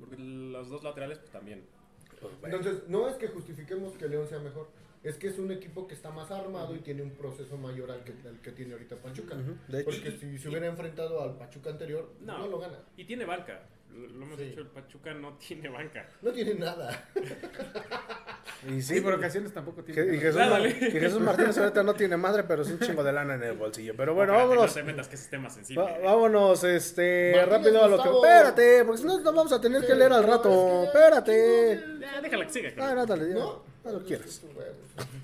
Porque 0.00 0.16
los 0.18 0.68
dos 0.68 0.82
laterales, 0.82 1.18
pues 1.18 1.30
también. 1.30 1.64
Entonces, 2.42 2.82
no 2.88 3.08
es 3.08 3.16
que 3.16 3.28
justifiquemos 3.28 3.94
que 3.94 4.08
León 4.08 4.26
sea 4.28 4.38
mejor. 4.38 4.68
Es 5.02 5.16
que 5.18 5.28
es 5.28 5.38
un 5.38 5.52
equipo 5.52 5.86
que 5.86 5.94
está 5.94 6.10
más 6.10 6.30
armado 6.32 6.74
y 6.74 6.80
tiene 6.80 7.02
un 7.02 7.10
proceso 7.10 7.56
mayor 7.56 7.90
al 7.92 8.02
que, 8.02 8.12
al 8.26 8.40
que 8.40 8.50
tiene 8.50 8.72
ahorita 8.72 8.96
Pachuca. 8.96 9.36
de 9.68 9.80
hecho. 9.80 9.90
Porque 9.90 10.10
si 10.18 10.36
se 10.38 10.48
hubiera 10.48 10.66
enfrentado 10.66 11.20
al 11.22 11.36
Pachuca 11.36 11.70
anterior, 11.70 12.10
no, 12.20 12.38
No. 12.38 12.48
lo 12.48 12.58
gana. 12.58 12.78
Y 12.96 13.04
tiene 13.04 13.24
banca. 13.24 13.62
Lo 13.96 14.24
hemos 14.24 14.38
Sí. 14.38 14.44
dicho, 14.46 14.60
el 14.60 14.66
Pachuca 14.66 15.14
no 15.14 15.34
tiene 15.38 15.68
banca. 15.68 16.08
No 16.22 16.30
tiene 16.32 16.54
nada. 16.54 17.08
Y 18.68 18.80
Sí, 18.82 18.96
sí, 18.96 19.00
por 19.00 19.14
ocasiones 19.14 19.52
tampoco 19.52 19.84
que- 19.84 19.92
tiene. 19.92 20.16
y 20.16 20.18
Jesús, 20.20 21.20
y 21.20 21.22
Martínez 21.22 21.56
ahorita 21.58 21.82
no 21.82 21.94
tiene 21.94 22.16
madre, 22.16 22.44
pero 22.44 22.62
es 22.62 22.68
un 22.68 22.78
chingo 22.80 23.04
de 23.04 23.12
lana 23.12 23.34
en 23.34 23.42
el 23.42 23.52
bolsillo. 23.56 23.94
Pero 23.96 24.14
bueno, 24.14 24.32
vámonos. 24.32 24.66
No 24.68 24.72
te 24.74 24.82
metas 24.82 25.08
que 25.08 25.14
ese 25.16 25.28
tema 25.30 25.50
sensible. 25.50 25.82
Va- 25.84 25.98
vámonos, 25.98 26.64
este, 26.64 27.32
Martínez 27.36 27.58
rápido 27.62 27.84
a 27.84 27.88
lo 27.88 28.02
que. 28.02 28.08
Espérate, 28.08 28.84
porque 28.84 29.00
si 29.02 29.06
no, 29.06 29.20
no 29.20 29.32
vamos 29.32 29.52
a 29.52 29.60
tener 29.60 29.86
que 29.86 29.94
leer 29.94 30.12
al 30.12 30.24
rato. 30.24 30.84
Espérate. 30.84 31.80
Ya, 32.00 32.20
déjala 32.20 32.46
que 32.46 32.52
siga. 32.52 32.70
Ah, 32.78 32.94
no, 32.94 33.06
dale, 33.06 33.28
ya. 33.28 33.34
¿No? 33.34 33.62
Haz 33.84 33.92
lo 33.92 33.98
que 34.00 34.04
quieras. 34.06 34.42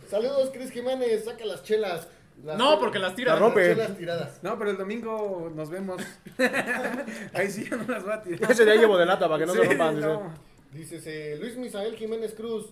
Saludos, 0.09 0.51
Cris 0.53 0.71
Jiménez. 0.71 1.25
Saca 1.25 1.45
las 1.45 1.63
chelas. 1.63 2.07
Las 2.43 2.59
No, 2.59 2.79
porque 2.81 2.99
las 2.99 3.15
tira. 3.15 3.35
La 3.35 3.39
rompe. 3.41 3.75
Las 3.77 3.97
tiradas. 3.97 4.43
No, 4.43 4.59
pero 4.59 4.71
el 4.73 4.77
domingo 4.77 5.51
nos 5.55 5.71
vemos. 5.71 6.03
Ahí 7.35 7.51
sí 7.51 7.69
ya 7.71 7.77
no 7.77 7.85
las 7.93 8.03
voy 8.03 8.13
a 8.13 8.23
tirar. 8.23 8.51
Ese 8.51 8.65
día 8.65 8.75
llevo 8.77 8.99
de 8.99 9.07
lata 9.07 9.29
para 9.29 9.39
que 9.41 9.47
no 9.47 9.53
Sí, 9.53 9.59
se 9.61 9.65
rompan. 9.69 10.01
no. 10.01 10.35
Dice 10.73 11.37
Luis 11.39 11.57
Misael 11.57 11.95
Jiménez 11.97 12.35
Cruz. 12.35 12.67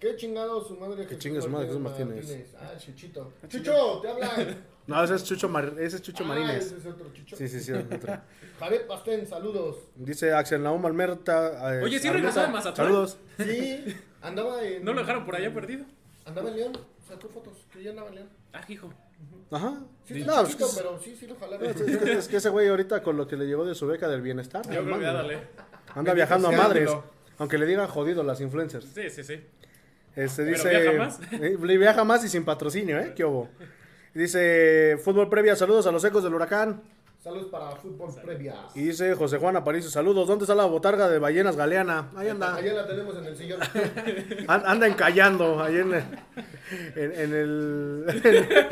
Qué 0.00 0.16
chingado 0.16 0.66
su 0.66 0.76
madre 0.76 1.06
Que 1.06 1.16
chingue 1.16 1.40
su 1.40 1.48
madre, 1.48 1.66
Jesús 1.68 1.80
Martínez. 1.80 2.46
Ah, 2.58 2.72
Chuchito. 2.76 3.32
Chucho, 3.48 4.00
te 4.00 4.08
hablan. 4.08 4.56
No, 4.88 5.04
ese 5.04 5.14
es 5.14 5.22
Chucho, 5.22 5.48
Mar- 5.48 5.74
ese 5.78 5.96
es 5.96 6.02
Chucho 6.02 6.24
Ah, 6.24 6.26
Marines. 6.26 6.66
ese 6.66 6.78
es 6.78 6.86
otro 6.86 7.12
Chucho. 7.12 7.36
Sí, 7.36 7.46
sí, 7.46 7.60
sí. 7.60 7.72
otro. 7.72 8.18
Jared 8.58 8.86
Pastén, 8.88 9.26
saludos. 9.28 9.76
Dice 9.94 10.32
Axel 10.34 10.60
Naum 10.62 10.84
Almerta. 10.86 11.76
eh, 11.78 11.82
Oye, 11.84 12.00
¿sí 12.00 12.10
regresó 12.10 12.40
de 12.40 12.48
Mazatlán? 12.48 12.86
Saludos. 12.88 13.18
Sí, 13.38 13.84
andaba 14.22 14.64
en. 14.64 14.84
¿No 14.84 14.92
lo 14.92 15.00
dejaron 15.02 15.24
por 15.24 15.36
allá 15.36 15.54
perdido? 15.54 15.84
Andaba 16.24 16.48
en 16.50 16.56
León. 16.56 16.72
Sacó 17.06 17.28
fotos. 17.28 17.54
Que 17.72 17.84
ya 17.84 17.90
andaba 17.90 18.08
en 18.08 18.14
León. 18.16 18.28
Ah, 18.52 18.62
hijo. 18.68 18.92
Ajá. 19.50 19.80
Sí, 20.04 20.24
No, 20.24 20.44
chiquito, 20.46 20.66
que- 20.68 20.76
pero 20.76 20.98
sí, 20.98 21.16
sí 21.18 21.26
lo 21.26 21.36
jalaron. 21.36 21.66
es 21.68 21.76
que, 21.76 22.12
es 22.12 22.28
que 22.28 22.36
ese 22.38 22.48
güey 22.48 22.68
ahorita 22.68 23.02
con 23.02 23.16
lo 23.16 23.26
que 23.28 23.36
le 23.36 23.46
llevó 23.46 23.64
de 23.64 23.74
su 23.74 23.86
beca 23.86 24.08
del 24.08 24.20
bienestar. 24.22 24.62
Yo 24.64 24.70
creo 24.70 24.84
que 24.84 24.90
mano, 24.90 25.02
ya 25.02 25.12
dale. 25.12 25.38
Anda 25.94 26.14
viajando 26.14 26.48
a 26.48 26.52
madres. 26.52 26.90
Aunque 27.38 27.58
le 27.58 27.66
digan 27.66 27.86
jodido 27.88 28.22
las 28.22 28.40
influencers. 28.40 28.86
Sí, 28.94 29.10
sí, 29.10 29.24
sí. 29.24 29.40
Este 30.14 30.44
dice. 30.44 30.68
viaja 30.68 30.98
más. 30.98 31.20
Eh, 31.32 31.56
viaja 31.56 32.04
más 32.04 32.24
y 32.24 32.28
sin 32.28 32.44
patrocinio, 32.44 32.98
¿eh? 32.98 33.12
¿Qué 33.16 33.24
hubo? 33.24 33.48
Dice. 34.14 34.98
Fútbol 35.02 35.28
previa, 35.28 35.56
saludos 35.56 35.86
a 35.86 35.92
los 35.92 36.04
ecos 36.04 36.22
del 36.22 36.34
huracán. 36.34 36.82
Saludos 37.22 37.46
para 37.52 37.70
fútbol 37.76 38.10
previa. 38.20 38.66
Y 38.74 38.82
dice 38.86 39.14
José 39.14 39.38
Juan 39.38 39.54
Aparicio, 39.56 39.88
saludos. 39.88 40.26
¿Dónde 40.26 40.42
está 40.42 40.56
la 40.56 40.64
botarga 40.64 41.08
de 41.08 41.20
ballenas 41.20 41.54
galeana? 41.56 42.10
Ahí 42.16 42.28
anda. 42.28 42.56
Allá 42.56 42.72
la 42.72 42.84
tenemos 42.88 43.16
en 43.16 43.24
el 43.26 43.36
sillón. 43.36 43.60
An- 44.48 44.62
anda 44.66 44.88
encallando 44.88 45.62
ahí 45.62 45.76
en 45.76 45.94
el. 45.94 46.04
En, 46.96 47.12
en 47.20 47.32
el. 47.34 48.68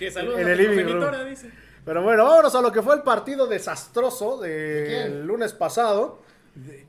Que 0.00 0.10
saludos 0.10 0.40
En 0.40 0.48
a 0.48 0.50
el 0.52 0.58
living 0.58 0.92
room. 0.94 1.28
dice. 1.28 1.48
Pero 1.84 2.02
bueno, 2.02 2.24
vámonos 2.24 2.52
a 2.56 2.60
lo 2.60 2.72
que 2.72 2.82
fue 2.82 2.96
el 2.96 3.02
partido 3.02 3.46
desastroso 3.46 4.40
¿De 4.40 4.48
del 4.48 4.86
quién? 5.12 5.26
lunes 5.28 5.52
pasado. 5.52 6.22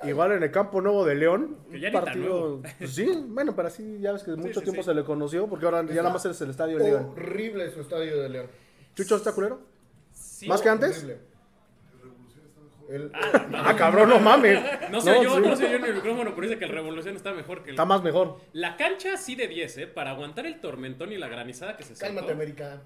Igual 0.04 0.32
en 0.32 0.41
el 0.43 0.49
campo 0.51 0.82
nuevo 0.82 1.06
de 1.06 1.13
León. 1.13 1.58
Que 1.69 1.80
ya 1.80 1.91
partido. 1.91 2.62
pues 2.80 2.91
sí, 2.95 3.08
bueno, 3.28 3.56
pero 3.56 3.67
así 3.67 3.99
ya 3.99 4.13
ves 4.13 4.23
que 4.23 4.32
mucho 4.32 4.62
sí, 4.62 4.63
tiempo 4.65 4.82
sí. 4.82 4.88
se 4.89 4.95
le 4.95 5.04
conoció. 5.04 5.47
Porque 5.47 5.65
ahora 5.65 5.84
ya 5.86 5.97
nada 6.01 6.10
más 6.10 6.25
es 6.25 6.41
el 6.41 6.49
estadio 6.49 6.80
de 6.80 6.86
León. 6.86 7.10
Horrible 7.12 7.69
su 7.69 7.82
estadio 7.82 8.19
de 8.19 8.30
León. 8.30 8.47
¿Chucho 8.95 9.17
está 9.17 9.32
culero? 9.32 9.75
Sí. 10.46 10.50
¿Más 10.50 10.62
que 10.62 10.70
antes? 10.70 10.98
Horrible. 10.98 11.18
El- 12.90 13.12
Ah, 13.56 13.76
cabrón, 13.76 14.10
no 14.10 14.20
mames. 14.20 14.60
No 14.92 15.02
sé 15.02 15.16
yo, 15.24 15.36
sí. 15.36 15.42
no 15.42 15.56
sé 15.56 15.70
yo 15.70 15.78
en 15.78 15.86
el 15.86 15.96
micrófono, 15.96 16.32
pero 16.36 16.48
dice 16.48 16.60
que 16.60 16.66
el 16.66 16.72
Revolución 16.72 17.16
está 17.16 17.34
mejor 17.34 17.64
que 17.64 17.72
el... 17.72 17.76
Está 17.76 17.86
más 17.86 18.04
mejor. 18.04 18.40
La 18.54 18.78
cancha 18.78 19.18
sí 19.18 19.36
de 19.36 19.48
10, 19.48 19.78
¿eh? 19.80 19.88
Para 19.88 20.12
aguantar 20.12 20.46
el 20.46 20.60
tormentón 20.62 21.12
y 21.12 21.18
la 21.18 21.28
granizada 21.28 21.76
que 21.76 21.84
se 21.84 21.96
sacó. 21.96 22.14
Cálmate, 22.14 22.32
América. 22.34 22.82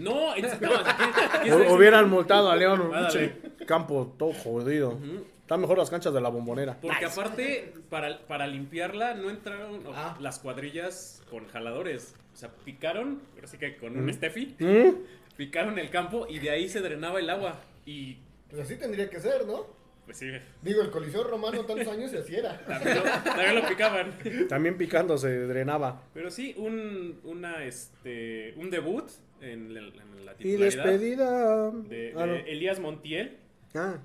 No, 0.00 0.34
en- 0.36 0.42
no, 0.60 0.74
aquí- 0.74 1.02
aquí 1.32 1.50
Hubieran 1.70 2.10
multado 2.10 2.50
a 2.50 2.56
León. 2.56 2.80
un 2.80 2.90
pinche 2.90 3.36
campo 3.66 4.14
todo 4.18 4.32
jodido. 4.32 4.98
Están 5.40 5.60
mejor 5.62 5.78
las 5.78 5.88
canchas 5.88 6.12
de 6.12 6.20
la 6.20 6.28
bombonera. 6.28 6.76
Porque 6.78 7.06
aparte, 7.06 7.72
para, 7.88 8.18
para 8.26 8.46
limpiarla, 8.46 9.14
no 9.14 9.30
entraron 9.30 9.82
Ah. 9.94 10.16
las 10.20 10.40
cuadrillas 10.40 11.22
con 11.30 11.46
jaladores. 11.48 12.14
O 12.34 12.36
sea, 12.36 12.50
picaron, 12.64 13.22
pero 13.34 13.48
sí 13.48 13.56
que 13.56 13.76
con 13.78 13.96
un 13.98 14.12
Steffi, 14.12 14.56
¿Mm? 14.58 14.88
Picaron 15.38 15.78
el 15.78 15.88
campo 15.88 16.26
y 16.28 16.38
de 16.40 16.50
ahí 16.50 16.68
se 16.68 16.80
drenaba 16.82 17.18
el 17.20 17.30
agua. 17.30 17.62
Y, 17.86 18.18
Pues 18.50 18.60
así 18.62 18.76
tendría 18.76 19.08
que 19.08 19.20
ser, 19.20 19.46
¿no? 19.46 19.78
pues 20.04 20.16
sí, 20.18 20.26
Digo, 20.62 20.80
el 20.80 20.90
Coliseo 20.90 21.22
Romano 21.22 21.64
tantos 21.66 21.86
años 21.88 22.10
y 22.14 22.16
así 22.16 22.34
era. 22.34 22.58
también 22.66 22.96
lo, 22.96 23.02
también 23.04 23.54
lo 23.56 23.68
picaban. 23.68 24.18
También 24.48 24.78
picando 24.78 25.16
se 25.18 25.28
drenaba. 25.46 26.02
Pero 26.14 26.30
sí, 26.30 26.54
un, 26.56 27.20
una, 27.24 27.62
este, 27.64 28.54
un 28.56 28.70
debut 28.70 29.04
en, 29.42 29.74
la- 29.74 29.80
en 29.80 30.24
la 30.26 30.34
Y 30.38 30.52
despedida. 30.56 31.70
de, 31.72 32.14
Ah, 32.16 32.24
no. 32.26 32.32
de 32.32 32.40
Elías 32.52 32.80
Montiel. 32.80 33.36
Ah, 33.74 33.98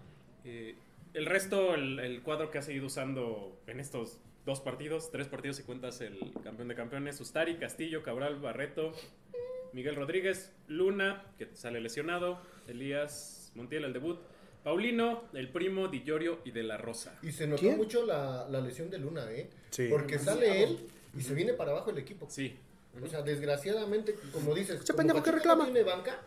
Eh, 0.46 0.76
el 1.14 1.26
resto, 1.26 1.74
el, 1.74 2.00
el 2.00 2.22
cuadro 2.22 2.52
que 2.52 2.58
ha 2.58 2.62
seguido 2.62 2.88
usando 2.88 3.58
en 3.68 3.80
estos 3.80 4.20
dos 4.46 4.60
partidos, 4.60 5.10
tres 5.10 5.30
partidos 5.30 5.56
si 5.56 5.64
cuentas 5.64 6.02
el 6.02 6.20
campeón 6.44 6.68
de 6.68 6.76
campeones, 6.76 7.22
Ustari, 7.22 7.56
Castillo, 7.56 8.04
Cabral, 8.04 8.42
Barreto, 8.42 8.92
Miguel 9.74 9.96
Rodríguez, 9.96 10.52
Luna, 10.68 11.24
que 11.38 11.48
sale 11.54 11.80
lesionado, 11.82 12.40
Elías 12.68 13.52
Montiel, 13.56 13.84
el 13.86 13.94
debut, 13.94 14.20
Paulino, 14.64 15.24
el 15.34 15.50
primo, 15.50 15.88
Di 15.88 16.04
Llorio 16.04 16.40
y 16.46 16.52
De 16.52 16.64
La 16.64 16.78
Rosa. 16.78 17.18
Y 17.22 17.32
se 17.32 17.48
notó 17.48 17.62
¿Quién? 17.62 17.78
mucho 17.78 18.06
la, 18.06 18.48
la 18.50 18.62
lesión 18.62 18.90
de 18.90 18.98
Luna, 18.98 19.32
¿eh? 19.32 19.50
Sí. 19.72 19.88
Porque 19.90 20.18
sale 20.20 20.64
él 20.64 20.80
y 21.18 21.22
se 21.22 21.34
viene 21.34 21.54
para 21.54 21.72
abajo 21.72 21.90
el 21.92 21.98
equipo. 21.98 22.28
Sí, 22.30 22.56
O 23.04 23.08
sea, 23.08 23.22
desgraciadamente, 23.24 24.16
como 24.32 24.54
dices, 24.56 24.78
Ese 24.78 24.86
como 24.94 24.98
pendejo 24.98 25.24
que 25.24 25.32
reclama. 25.32 25.66
tiene 25.66 25.84
banca, 25.84 26.20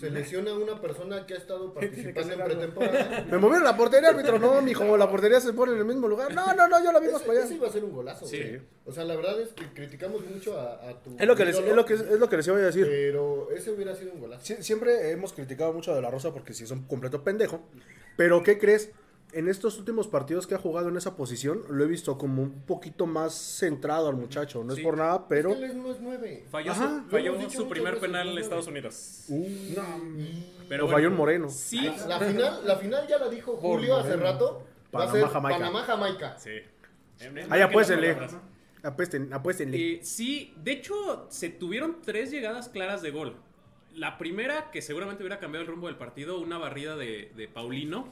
se 0.00 0.10
lesiona 0.10 0.54
una 0.54 0.80
persona 0.80 1.26
que 1.26 1.34
ha 1.34 1.36
estado 1.36 1.72
participando 1.74 2.32
en 2.32 2.44
pretemporada. 2.44 3.24
Me 3.30 3.38
movieron 3.38 3.64
la 3.64 3.76
portería, 3.76 4.08
árbitro. 4.08 4.38
No, 4.38 4.60
mijo, 4.62 4.96
la 4.96 5.10
portería 5.10 5.40
se 5.40 5.52
pone 5.52 5.72
en 5.72 5.78
el 5.78 5.84
mismo 5.84 6.08
lugar. 6.08 6.32
No, 6.34 6.54
no, 6.54 6.66
no, 6.68 6.82
yo 6.82 6.90
la 6.92 6.98
vi 7.00 7.06
más 7.08 7.16
Ese, 7.16 7.26
para 7.26 7.38
ese 7.40 7.48
allá. 7.48 7.56
iba 7.56 7.68
a 7.68 7.72
ser 7.72 7.84
un 7.84 7.92
golazo, 7.92 8.26
Sí. 8.26 8.38
güey. 8.38 8.60
O 8.86 8.92
sea, 8.92 9.04
la 9.04 9.14
verdad 9.14 9.40
es 9.40 9.50
que 9.50 9.66
criticamos 9.74 10.24
mucho 10.26 10.58
a, 10.58 10.88
a 10.88 11.02
tu. 11.02 11.14
Es 11.18 11.26
lo 11.26 11.36
que 11.36 11.44
les, 11.44 11.54
ídolo, 11.56 11.68
es 11.70 11.76
lo 11.76 11.84
que, 11.84 11.94
es 11.94 12.18
lo 12.18 12.28
que 12.28 12.36
les 12.38 12.46
iba 12.46 12.56
a 12.56 12.60
decir. 12.60 12.86
Pero 12.88 13.48
ese 13.52 13.70
hubiera 13.70 13.94
sido 13.94 14.12
un 14.12 14.20
golazo. 14.20 14.42
Sie- 14.44 14.62
Siempre 14.62 15.10
hemos 15.10 15.32
criticado 15.32 15.72
mucho 15.72 15.92
a 15.92 15.96
De 15.96 16.02
La 16.02 16.10
Rosa 16.10 16.32
porque 16.32 16.54
sí 16.54 16.64
es 16.64 16.70
un 16.70 16.84
completo 16.86 17.22
pendejo. 17.22 17.60
Pero, 18.16 18.42
¿qué 18.42 18.58
crees? 18.58 18.90
En 19.32 19.48
estos 19.48 19.78
últimos 19.78 20.08
partidos 20.08 20.46
que 20.46 20.54
ha 20.54 20.58
jugado 20.58 20.88
en 20.88 20.96
esa 20.96 21.16
posición, 21.16 21.62
lo 21.70 21.84
he 21.84 21.86
visto 21.86 22.18
como 22.18 22.42
un 22.42 22.62
poquito 22.62 23.06
más 23.06 23.32
centrado 23.34 24.08
al 24.08 24.16
muchacho. 24.16 24.64
No 24.64 24.74
Sí. 24.74 24.80
es 24.80 24.84
por 24.86 24.96
nada, 24.96 25.28
pero. 25.28 25.50
Es 25.50 25.56
que 25.58 25.64
él 25.66 25.82
no 25.82 25.90
es 25.92 26.00
nueve. 26.00 26.44
falló, 26.50 26.72
Ajá. 26.72 27.04
su, 27.04 27.10
falló 27.10 27.68
primer 27.68 27.98
penal 28.00 28.24
no, 28.26 28.30
en 28.30 28.34
no, 28.36 28.40
Estados 28.42 28.66
no. 28.66 28.72
Unidos. 28.72 29.24
Y 29.28 29.74
Pero 30.68 30.84
o 30.84 30.86
bueno, 30.86 30.96
falló 30.96 31.08
un 31.10 31.16
moreno. 31.16 31.48
Sí, 31.48 31.80
la 32.08 32.18
final, 32.18 32.60
la 32.66 32.76
final 32.76 33.06
ya 33.08 33.18
la 33.18 33.28
dijo 33.28 33.56
Julio 33.56 33.96
hace 33.96 34.16
rato. 34.16 34.64
Va 34.94 35.04
a 35.04 35.06
Panamá, 35.06 35.12
ser 35.12 35.28
Jamaica. 35.28 35.58
Panamá, 35.58 35.82
Jamaica. 35.84 36.38
sí. 36.38 36.50
Ahí 37.50 37.60
apuéstenle. 37.60 38.16
Apuesten, 38.82 39.32
apuéstenle. 39.32 39.76
Eh, 39.94 40.00
sí, 40.02 40.54
de 40.56 40.72
hecho, 40.72 41.26
se 41.28 41.50
tuvieron 41.50 41.98
tres 42.02 42.30
llegadas 42.30 42.68
claras 42.70 43.02
de 43.02 43.10
gol. 43.10 43.36
La 43.94 44.16
primera, 44.18 44.70
que 44.70 44.80
seguramente 44.80 45.22
hubiera 45.22 45.38
cambiado 45.38 45.62
el 45.64 45.70
rumbo 45.70 45.86
del 45.88 45.96
partido, 45.96 46.40
una 46.40 46.56
barrida 46.58 46.96
de, 46.96 47.30
de 47.36 47.46
Paulino, 47.48 48.08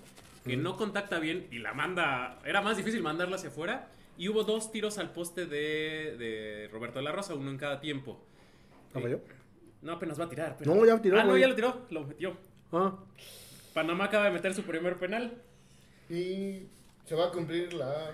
que 0.48 0.56
no 0.56 0.76
contacta 0.76 1.18
bien 1.20 1.46
y 1.52 1.58
la 1.58 1.72
manda. 1.74 2.40
Era 2.44 2.61
más 2.62 2.76
difícil 2.76 3.02
mandarla 3.02 3.37
hacia 3.37 3.50
afuera. 3.50 3.88
Y 4.16 4.28
hubo 4.28 4.42
dos 4.42 4.72
tiros 4.72 4.98
al 4.98 5.12
poste 5.12 5.46
de, 5.46 6.16
de 6.18 6.68
Roberto 6.72 6.98
de 6.98 7.04
la 7.04 7.12
Rosa, 7.12 7.34
uno 7.34 7.50
en 7.50 7.56
cada 7.58 7.80
tiempo. 7.80 8.20
¿No 8.92 9.00
falló? 9.00 9.20
No, 9.82 9.92
apenas 9.92 10.18
va 10.18 10.24
a 10.24 10.28
tirar. 10.28 10.56
pero- 10.58 10.74
No, 10.74 10.84
ya 10.84 11.00
tiró, 11.00 11.20
Ah, 11.20 11.24
no, 11.24 11.37
ya 11.37 11.46
lo 11.46 11.54
tiró, 11.54 11.87
lo 11.90 12.04
metió. 12.04 12.37
Ah, 12.72 12.98
Panamá 13.74 14.04
acaba 14.06 14.24
de 14.24 14.30
meter 14.32 14.52
su 14.54 14.64
primer 14.64 14.96
penal. 14.98 15.40
Y 16.11 16.66
se 17.04 17.14
va 17.14 17.26
a 17.26 17.30
cumplir 17.30 17.72
la 17.74 18.11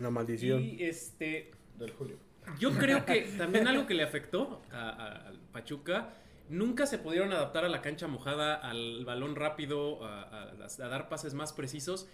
La 0.00 0.10
maldición. 0.10 0.60
Y 0.60 0.82
este, 0.82 1.52
del 1.78 1.92
Julio. 1.92 2.16
yo 2.58 2.72
creo 2.72 3.04
que 3.04 3.20
también 3.38 3.68
algo 3.68 3.86
que 3.86 3.94
le 3.94 4.02
afectó 4.02 4.60
a, 4.72 4.88
a- 4.88 5.28
al 5.28 5.38
Pachuca, 5.52 6.14
nunca 6.48 6.86
se 6.86 6.98
pudieron 6.98 7.32
adaptar 7.32 7.64
a 7.64 7.68
la 7.68 7.82
cancha 7.82 8.06
mojada, 8.06 8.54
al 8.54 9.04
balón 9.04 9.36
rápido, 9.36 10.04
a, 10.04 10.22
a 10.22 10.54
las- 10.54 10.80
a 10.80 10.88
dar 10.88 11.08
pases 11.08 11.34
más 11.34 11.52
precisos 11.52 12.08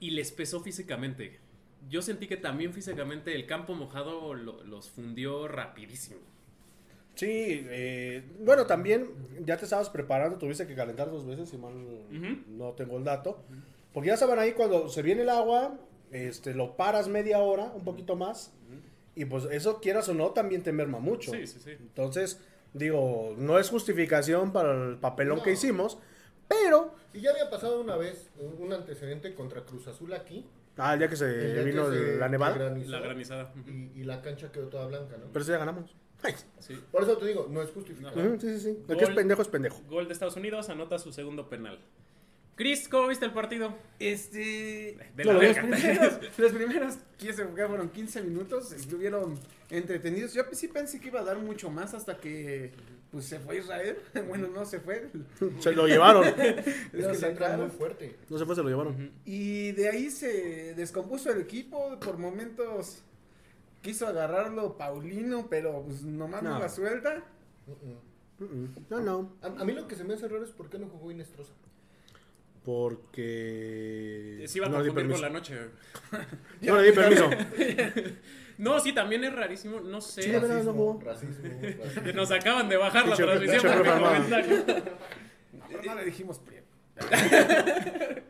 y 0.00 0.10
les 0.10 0.32
pesó 0.32 0.60
físicamente. 0.60 1.38
Yo 1.88 2.02
sentí 2.02 2.26
que 2.26 2.36
también 2.36 2.72
físicamente 2.72 3.34
el 3.34 3.46
campo 3.46 3.74
mojado 3.74 4.34
lo- 4.34 4.62
los 4.64 4.90
fundió 4.90 5.48
rapidísimo. 5.48 6.20
Sí, 7.14 7.26
eh, 7.68 8.22
bueno, 8.40 8.66
también 8.66 9.08
ya 9.44 9.56
te 9.56 9.64
estabas 9.64 9.90
preparando, 9.90 10.38
tuviste 10.38 10.66
que 10.68 10.74
calentar 10.76 11.10
dos 11.10 11.26
veces, 11.26 11.48
si 11.48 11.56
mal 11.56 11.72
no 12.48 12.72
tengo 12.72 12.96
el 12.98 13.04
dato. 13.04 13.42
Porque 13.92 14.08
ya 14.08 14.16
saben 14.16 14.38
ahí 14.38 14.52
cuando 14.52 14.88
se 14.88 15.02
viene 15.02 15.22
el 15.22 15.28
agua, 15.28 15.76
este, 16.12 16.54
lo 16.54 16.76
paras 16.76 17.08
media 17.08 17.38
hora, 17.40 17.72
un 17.74 17.82
poquito 17.84 18.14
más, 18.14 18.52
y 19.16 19.24
pues 19.24 19.44
eso 19.50 19.80
quieras 19.80 20.08
o 20.08 20.14
no, 20.14 20.30
también 20.30 20.62
te 20.62 20.70
merma 20.70 21.00
mucho. 21.00 21.32
Sí, 21.32 21.46
sí, 21.48 21.58
sí. 21.58 21.70
Entonces, 21.72 22.40
digo, 22.78 23.34
no 23.36 23.58
es 23.58 23.68
justificación 23.70 24.52
para 24.52 24.72
el 24.72 24.96
papelón 24.98 25.38
No. 25.38 25.44
que 25.44 25.52
hicimos, 25.52 25.98
pero, 26.46 26.94
Y 27.12 27.20
ya 27.20 27.30
había 27.30 27.50
pasado 27.50 27.80
una 27.80 27.96
vez 27.96 28.30
un 28.58 28.72
antecedente 28.72 29.34
contra 29.34 29.62
Cruz 29.64 29.86
Azul 29.88 30.12
aquí. 30.14 30.46
ah, 30.76 30.96
ya 30.96 31.08
que 31.08 31.16
se 31.16 31.24
el 31.26 31.54
día 31.54 31.62
vino 31.64 31.90
que 31.90 31.96
se- 31.96 32.16
la 32.18 32.28
nevada, 32.28 32.56
granizó, 32.56 32.90
La 32.90 33.00
granizada. 33.00 33.52
Y, 33.66 34.00
y 34.00 34.04
la 34.04 34.22
cancha 34.22 34.50
quedó 34.52 34.68
toda 34.68 34.86
blanca, 34.86 35.16
¿no? 35.18 35.26
pero 35.32 35.44
sí 35.44 35.50
ya 35.50 35.58
ganamos. 35.58 35.94
Ay, 36.22 36.34
Sí. 36.58 36.80
Por 36.90 37.02
eso 37.02 37.16
te 37.16 37.26
digo, 37.26 37.46
no 37.50 37.62
es 37.62 37.70
justificado. 37.70 38.14
sí, 38.14 38.38
sí, 38.40 38.60
sí. 38.60 38.78
El 38.88 38.96
que 38.96 39.02
es 39.04 39.08
Gol. 39.10 39.14
pendejo 39.16 39.42
es 39.42 39.48
pendejo. 39.48 39.80
Gol 39.88 40.06
de 40.08 40.12
Estados 40.12 40.36
Unidos, 40.36 40.68
anota 40.68 40.98
su 40.98 41.12
segundo 41.12 41.48
penal. 41.48 41.78
Chris, 42.58 42.88
¿cómo 42.88 43.06
viste 43.06 43.24
el 43.24 43.32
partido? 43.32 43.72
Este. 44.00 44.98
De 45.14 45.24
No, 45.24 45.32
la 45.34 45.42
los 45.44 45.56
primeros, 45.58 46.18
los 46.38 46.52
primeros 46.52 46.94
15, 47.18 47.44
fueron 47.46 47.88
15 47.88 48.22
minutos, 48.22 48.72
estuvieron 48.72 49.38
entretenidos. 49.70 50.34
Yo 50.34 50.42
sí 50.52 50.66
pensé 50.66 50.98
que 51.00 51.06
iba 51.06 51.20
a 51.20 51.24
dar 51.24 51.38
mucho 51.38 51.70
más 51.70 51.94
hasta 51.94 52.16
que 52.18 52.72
pues 53.12 53.26
se 53.26 53.38
fue 53.38 53.58
Israel. 53.58 53.98
Bueno, 54.26 54.48
no 54.48 54.64
se 54.66 54.80
fue. 54.80 55.08
Se 55.60 55.70
lo 55.70 55.86
llevaron. 55.86 56.24
Es 56.92 57.06
que 57.06 57.14
sacaron. 57.14 57.68
muy 57.68 57.70
fuerte. 57.70 58.16
No 58.28 58.38
se 58.38 58.44
fue, 58.44 58.56
se 58.56 58.62
lo 58.64 58.68
llevaron. 58.68 59.12
Y 59.24 59.70
de 59.72 59.88
ahí 59.88 60.10
se 60.10 60.74
descompuso 60.74 61.30
el 61.30 61.40
equipo. 61.40 61.96
Por 62.00 62.18
momentos 62.18 63.02
quiso 63.82 64.08
agarrarlo 64.08 64.76
Paulino, 64.76 65.46
pero 65.48 65.84
pues 65.84 66.02
nomás 66.02 66.42
no, 66.42 66.54
No. 66.54 66.58
la 66.58 66.68
suelta. 66.68 67.22
Mm. 68.40 68.66
No, 68.90 69.00
no. 69.00 69.32
A, 69.42 69.46
a 69.46 69.64
mí 69.64 69.72
lo 69.72 69.86
que 69.86 69.94
se 69.94 70.02
me 70.02 70.14
hace 70.14 70.26
raro 70.26 70.42
es 70.44 70.50
por 70.50 70.68
qué 70.68 70.78
no 70.80 70.88
jugó 70.88 71.12
Inestrosa. 71.12 71.52
Porque. 72.68 74.44
Se 74.46 74.58
iba 74.58 74.66
a 74.66 74.68
no 74.68 74.76
confundir 74.76 75.10
con 75.10 75.22
la 75.22 75.30
noche. 75.30 75.56
No 76.60 76.76
le 76.76 76.88
di 76.88 76.92
permiso. 76.92 77.30
No, 78.58 78.78
sí, 78.80 78.92
también 78.92 79.24
es 79.24 79.32
rarísimo. 79.32 79.80
No 79.80 80.02
sé. 80.02 80.22
Sí, 80.24 80.32
Racismo, 80.32 81.00
racismo, 81.02 81.48
racismo. 81.48 82.12
Nos 82.12 82.30
acaban 82.30 82.68
de 82.68 82.76
bajar 82.76 83.08
la 83.08 83.16
transmisión 83.16 83.62
por 83.62 84.00
comentario. 84.00 84.64
No 85.86 85.94
le 85.94 86.04
dijimos. 86.04 86.42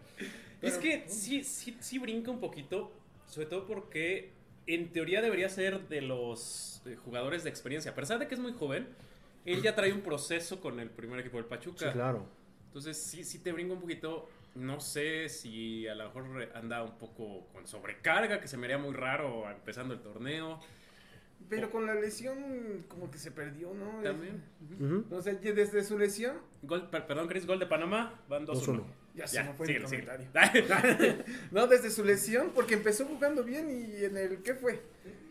Es 0.63 0.77
que 0.79 1.05
sí, 1.09 1.43
sí, 1.43 1.77
sí 1.81 1.99
brinca 1.99 2.31
un 2.31 2.39
poquito, 2.41 2.93
sobre 3.27 3.47
todo 3.47 3.67
porque 3.67 4.33
en 4.67 4.93
teoría 4.93 5.23
debería 5.23 5.49
ser 5.49 5.89
de 5.89 6.03
los 6.03 6.83
eh, 6.85 6.97
jugadores 6.97 7.43
de 7.43 7.51
experiencia. 7.51 7.93
A 7.93 7.95
pesar 7.95 8.19
de 8.19 8.29
que 8.29 8.35
es 8.35 8.41
muy 8.41 8.53
joven, 8.53 8.87
él 9.45 9.63
ya 9.63 9.75
trae 9.75 9.93
un 9.93 10.03
proceso 10.03 10.61
con 10.61 10.79
el 10.79 10.91
primer 10.91 11.21
equipo 11.21 11.39
del 11.39 11.47
Pachuca. 11.47 11.87
Sí, 11.87 11.93
claro. 11.93 12.38
Entonces 12.79 13.03
sí, 13.03 13.25
sí 13.25 13.41
te 13.41 13.51
brinca 13.51 13.73
un 13.75 13.81
poquito. 13.81 14.29
No 14.55 14.81
sé 14.81 15.29
si 15.29 15.89
a 15.89 15.97
lo 15.97 16.05
mejor 16.05 16.49
anda 16.55 16.85
un 16.85 16.97
poco 16.97 17.47
con 17.53 17.67
sobrecarga, 17.67 18.41
que 18.41 18.47
se 18.47 18.57
me 18.57 18.67
haría 18.67 18.79
muy 18.79 18.95
raro 18.95 19.51
empezando 19.51 19.95
el 19.95 20.01
torneo. 20.01 20.61
Pero 21.49 21.71
con 21.73 21.87
la 21.87 21.95
lesión 21.97 22.85
como 22.89 23.11
que 23.11 23.19
se 23.19 23.33
perdió, 23.33 23.75
¿no? 23.75 24.01
También. 24.03 24.43
O 25.11 25.21
sea, 25.21 25.41
ya 25.41 25.53
desde 25.53 25.83
su 25.83 25.99
lesión 25.99 26.37
Gol, 26.63 26.89
per- 26.89 27.07
perdón, 27.09 27.27
Chris, 27.27 27.47
gol 27.47 27.59
de 27.59 27.67
Panamá. 27.67 28.21
Van 28.29 28.47
2-1. 28.47 28.55
2-1. 28.55 28.85
ya 29.17 29.27
se 29.27 29.43
me 29.43 29.55
fue 29.55 29.67
síguele, 29.67 29.85
el 29.87 30.07
comentario. 30.07 31.25
No, 31.51 31.67
desde 31.67 31.91
su 31.91 32.05
lesión, 32.05 32.53
porque 32.55 32.75
empezó 32.75 33.07
jugando 33.07 33.43
bien 33.43 33.69
y 33.71 34.05
en 34.05 34.17
el, 34.17 34.43
¿qué 34.45 34.55
fue? 34.55 34.81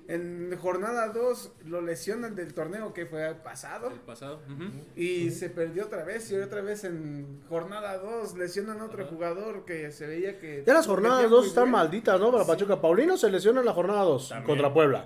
En 0.10 0.56
jornada 0.58 1.10
2 1.10 1.52
lo 1.66 1.82
lesionan 1.82 2.34
del 2.36 2.54
torneo 2.54 2.94
que 2.94 3.06
fue 3.06 3.36
pasado 3.44 3.90
El 3.92 4.00
pasado. 4.00 4.40
y 4.96 5.32
se 5.32 5.50
perdió 5.50 5.86
otra 5.88 6.06
vez 6.06 6.32
y 6.32 6.36
otra 6.38 6.62
vez 6.62 6.86
en 6.86 7.42
jornada 7.50 7.98
2 7.98 8.38
lesionan 8.38 8.80
a 8.80 8.86
otro 8.86 9.06
jugador 9.08 9.66
que 9.66 9.92
se 9.92 10.08
veía 10.08 10.40
que... 10.40 10.64
Ya 10.66 10.74
las 10.74 10.88
jornadas 10.88 11.18
metía 11.24 11.30
2 11.32 11.40
muy 11.42 11.48
están 11.50 11.64
bien. 11.66 11.72
malditas, 11.74 12.20
¿no? 12.22 12.32
Para 12.32 12.46
Pachuca. 12.46 12.80
Paulino 12.80 13.18
se 13.18 13.30
lesiona 13.30 13.60
en 13.60 13.66
la 13.66 13.74
jornada 13.74 14.04
2 14.04 14.30
También. 14.30 14.46
contra 14.48 14.74
Puebla. 14.74 15.06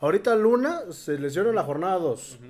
Ahorita 0.00 0.36
Luna 0.36 0.82
se 0.92 1.18
lesiona 1.18 1.48
en 1.48 1.54
la 1.56 1.62
jornada 1.64 1.98
2. 1.98 2.34
ujú. 2.34 2.44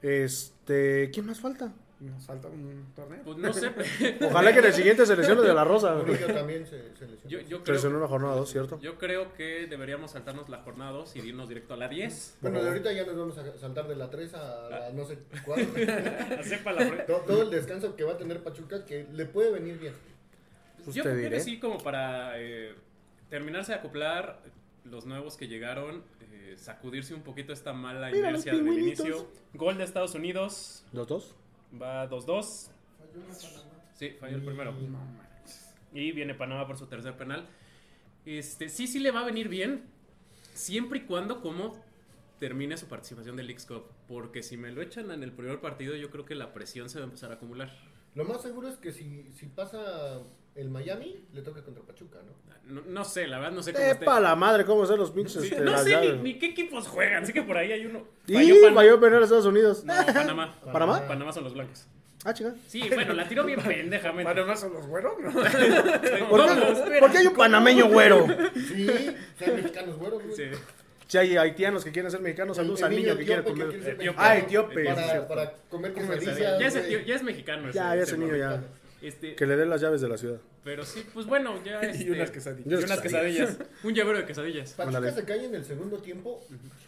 Este. 0.00 1.10
¿Quién 1.12 1.26
más 1.26 1.40
falta? 1.40 1.72
Nos 2.00 2.24
falta 2.24 2.46
un 2.46 2.86
torneo. 2.94 3.22
Pues 3.24 3.38
no 3.38 3.52
sé. 3.52 3.72
Ojalá 4.24 4.52
que 4.52 4.60
en 4.60 4.64
el 4.66 4.72
siguiente 4.72 5.04
se 5.04 5.16
lesione 5.16 5.42
de 5.42 5.52
la 5.52 5.64
Rosa. 5.64 6.00
También 6.32 6.64
se, 6.64 6.94
se 6.96 7.08
lesionó. 7.08 7.28
Yo, 7.28 7.40
yo 7.40 7.56
Se 7.58 7.62
creo, 7.64 7.74
lesionó 7.74 7.98
la 8.00 8.06
jornada 8.06 8.36
2, 8.36 8.48
¿cierto? 8.50 8.78
yo 8.80 8.96
creo 8.98 9.34
que 9.34 9.66
deberíamos 9.66 10.12
saltarnos 10.12 10.48
la 10.48 10.58
jornada 10.62 10.92
2 10.92 11.16
y 11.16 11.18
irnos 11.20 11.48
directo 11.48 11.74
a 11.74 11.76
la 11.76 11.88
10. 11.88 12.36
Bueno, 12.40 12.62
de 12.62 12.68
ahorita 12.68 12.92
ya 12.92 13.04
nos 13.04 13.16
vamos 13.16 13.38
a 13.38 13.58
saltar 13.58 13.88
de 13.88 13.96
la 13.96 14.08
3 14.10 14.32
a 14.34 14.68
la 14.70 14.90
no 14.92 15.04
sé 15.04 15.18
cuál. 15.44 15.66
Sepa 16.44 16.72
la 16.74 16.88
pre- 16.88 17.02
todo, 17.04 17.18
todo 17.22 17.42
el 17.42 17.50
descanso 17.50 17.96
que 17.96 18.04
va 18.04 18.12
a 18.12 18.16
tener 18.16 18.44
Pachuca 18.44 18.84
que 18.84 19.06
le 19.12 19.26
puede 19.26 19.50
venir 19.50 19.78
bien. 19.78 19.94
Pues 20.84 20.94
Yo 20.94 21.02
te 21.02 21.10
creo 21.10 21.30
que 21.30 21.40
sí, 21.40 21.58
como 21.58 21.78
para 21.78 22.40
eh, 22.40 22.74
terminarse 23.28 23.72
de 23.72 23.78
acoplar 23.78 24.40
los 24.84 25.04
nuevos 25.04 25.36
que 25.36 25.48
llegaron, 25.48 26.04
eh, 26.32 26.54
sacudirse 26.56 27.12
un 27.12 27.22
poquito 27.22 27.52
esta 27.52 27.72
mala 27.72 28.06
Mira 28.12 28.28
inercia 28.30 28.52
del 28.54 28.68
inicio. 28.68 29.26
Gol 29.54 29.76
de 29.78 29.82
Estados 29.84 30.14
Unidos, 30.14 30.84
¿Los 30.92 31.08
dos? 31.08 31.34
Va 31.80 32.08
2-2. 32.08 32.70
Sí, 33.94 34.10
falló 34.20 34.36
el 34.36 34.44
primero. 34.44 34.74
Y 35.92 36.12
viene 36.12 36.34
Panamá 36.34 36.66
por 36.66 36.78
su 36.78 36.86
tercer 36.86 37.16
penal. 37.16 37.46
Este, 38.24 38.68
sí, 38.68 38.86
sí 38.86 38.98
le 38.98 39.10
va 39.10 39.20
a 39.20 39.24
venir 39.24 39.48
bien. 39.48 39.84
Siempre 40.54 41.00
y 41.00 41.02
cuando 41.02 41.40
como 41.40 41.76
termine 42.38 42.76
su 42.76 42.86
participación 42.86 43.36
del 43.36 43.46
Leagues 43.46 43.66
Cup. 43.66 43.84
Porque 44.06 44.42
si 44.42 44.56
me 44.56 44.70
lo 44.70 44.82
echan 44.82 45.10
en 45.10 45.22
el 45.22 45.32
primer 45.32 45.60
partido, 45.60 45.96
yo 45.96 46.10
creo 46.10 46.24
que 46.24 46.34
la 46.34 46.52
presión 46.52 46.88
se 46.88 46.98
va 46.98 47.04
a 47.04 47.08
empezar 47.08 47.30
a 47.30 47.34
acumular. 47.34 47.72
Lo 48.14 48.24
más 48.24 48.42
seguro 48.42 48.68
es 48.68 48.76
que 48.76 48.92
si, 48.92 49.30
si 49.32 49.46
pasa 49.46 50.20
el 50.58 50.68
Miami, 50.70 51.24
le 51.32 51.42
toca 51.42 51.62
contra 51.62 51.82
Pachuca, 51.84 52.18
¿no? 52.26 52.48
No, 52.74 52.82
no 52.86 53.04
sé, 53.04 53.26
la 53.26 53.38
verdad 53.38 53.52
no 53.52 53.62
sé 53.62 53.72
cómo 53.72 53.84
esté. 53.84 54.02
Epa 54.04 54.20
la 54.20 54.36
madre, 54.36 54.64
¿cómo 54.66 54.84
son 54.84 54.98
los 54.98 55.10
pinches? 55.10 55.40
Sí, 55.40 55.48
este, 55.48 55.60
no 55.62 55.78
sé 55.78 56.00
ni, 56.00 56.12
ni 56.18 56.38
qué 56.38 56.46
equipos 56.46 56.86
juegan. 56.86 57.24
Sé 57.24 57.32
que 57.32 57.42
por 57.42 57.56
ahí 57.56 57.72
hay 57.72 57.86
uno. 57.86 58.04
Y 58.26 58.34
Pan- 58.60 58.74
falló 58.74 59.00
penal 59.00 59.22
a 59.22 59.24
Estados 59.24 59.46
Unidos. 59.46 59.84
No, 59.84 59.94
Panamá. 60.06 60.54
¿Panamá? 60.70 61.06
Panamá 61.08 61.32
son 61.32 61.44
los 61.44 61.54
blancos. 61.54 61.86
Ah, 62.24 62.34
chica. 62.34 62.52
Sí, 62.66 62.82
bueno, 62.92 63.14
la 63.14 63.26
tiró 63.26 63.44
bien 63.44 63.58
pendejamente. 63.64 64.24
¿Panamá 64.34 64.54
son 64.56 64.74
los 64.74 64.86
güeros? 64.86 65.12
No. 65.22 65.32
¿Por 66.28 66.46
qué, 66.46 66.98
por 67.00 67.10
qué 67.12 67.18
hay 67.18 67.26
un 67.28 67.34
panameño 67.34 67.88
güero? 67.88 68.26
Sí, 68.54 68.86
son 69.38 69.56
mexicanos 69.56 69.96
güeros, 69.96 70.22
güey. 70.24 70.36
Sí. 70.36 70.44
Si 71.06 71.16
hay 71.16 71.36
haitianos 71.38 71.84
que 71.84 71.90
quieren 71.90 72.10
ser 72.10 72.20
mexicanos, 72.20 72.56
saludos 72.58 72.82
al 72.82 72.90
niño 72.90 73.16
que 73.16 73.24
quiere 73.24 73.40
etíope 73.40 73.44
que 73.44 73.64
comer. 73.64 73.68
quiere 73.68 73.84
ser 73.84 73.94
Etíope. 73.94 74.18
Ah, 74.20 74.36
etíope. 74.36 74.84
Para, 74.84 75.26
para 75.28 75.52
comer 75.70 75.94
Ya 75.94 76.02
quesadillas. 76.18 76.60
es, 76.76 76.86
güey. 76.86 77.04
ya 77.06 77.14
es 77.14 77.22
mexicano. 77.22 77.70
Ya, 77.70 77.72
ya 77.72 77.94
ese 77.94 78.02
ese 78.02 78.18
niño 78.18 78.36
ya. 78.36 78.62
Este, 79.00 79.34
Que 79.36 79.46
le 79.46 79.56
den 79.56 79.70
las 79.70 79.80
llaves 79.80 80.00
de 80.00 80.08
la 80.08 80.18
ciudad. 80.18 80.40
pero 80.64 80.84
sí, 80.84 81.04
pues 81.14 81.24
bueno, 81.26 81.62
ya 81.64 81.80
este, 81.82 82.04
y 82.04 82.10
unas 82.10 82.30
quesadillas. 82.30 82.80
y 82.80 82.84
unas 82.84 83.00
quesadillas. 83.00 83.58
Un 83.84 83.94
llavero 83.94 84.18
de 84.18 84.24
quesadillas. 84.26 84.72
Pachuca 84.72 85.12
se 85.12 85.24
cae 85.24 85.44
en 85.44 85.54
el 85.54 85.64
segundo 85.64 85.98
tiempo. 85.98 86.40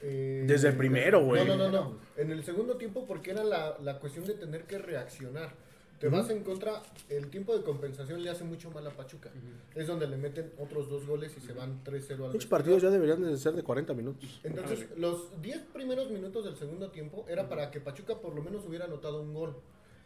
eh, 0.03 0.45
Desde 0.47 0.69
el 0.69 0.77
primero, 0.77 1.25
güey. 1.25 1.47
No, 1.47 1.57
no, 1.57 1.69
no, 1.69 1.71
no. 1.71 1.99
En 2.17 2.31
el 2.33 2.43
segundo 2.45 2.77
tiempo 2.77 3.07
porque 3.07 3.31
era 3.31 3.45
la, 3.45 3.77
la 3.81 3.99
cuestión 4.01 4.25
de 4.27 4.35
tener 4.35 4.65
que 4.65 4.79
reaccionar. 4.79 5.55
Te 6.01 6.09
vas 6.09 6.31
en 6.31 6.43
contra, 6.43 6.83
el 7.11 7.29
tiempo 7.29 7.55
de 7.55 7.63
compensación 7.63 8.23
le 8.23 8.31
hace 8.31 8.43
mucho 8.43 8.71
mal 8.71 8.87
a 8.87 8.91
Pachuca. 8.91 9.29
Es 9.75 9.87
donde 9.87 10.07
le 10.09 10.17
meten 10.17 10.51
otros 10.59 10.89
dos 10.89 11.07
goles 11.07 11.37
y 11.37 11.41
se 11.41 11.53
van 11.53 11.85
3-0 11.85 12.13
al 12.13 12.33
Muchos 12.33 12.47
partidos 12.47 12.81
ya 12.83 12.89
deberían 12.89 13.23
de 13.23 13.37
ser 13.37 13.53
de 13.53 13.63
40 13.63 13.93
minutos. 13.93 14.41
Entonces, 14.43 14.87
los 14.97 15.41
10 15.43 15.59
primeros 15.75 16.11
minutos 16.11 16.47
del 16.47 16.57
segundo 16.57 16.91
tiempo 16.91 17.27
era 17.29 17.51
para 17.51 17.71
que 17.71 17.81
Pachuca 17.81 18.19
por 18.19 18.35
lo 18.35 18.43
menos 18.43 18.65
hubiera 18.67 18.87
anotado 18.87 19.21
un 19.21 19.35
gol. 19.35 19.57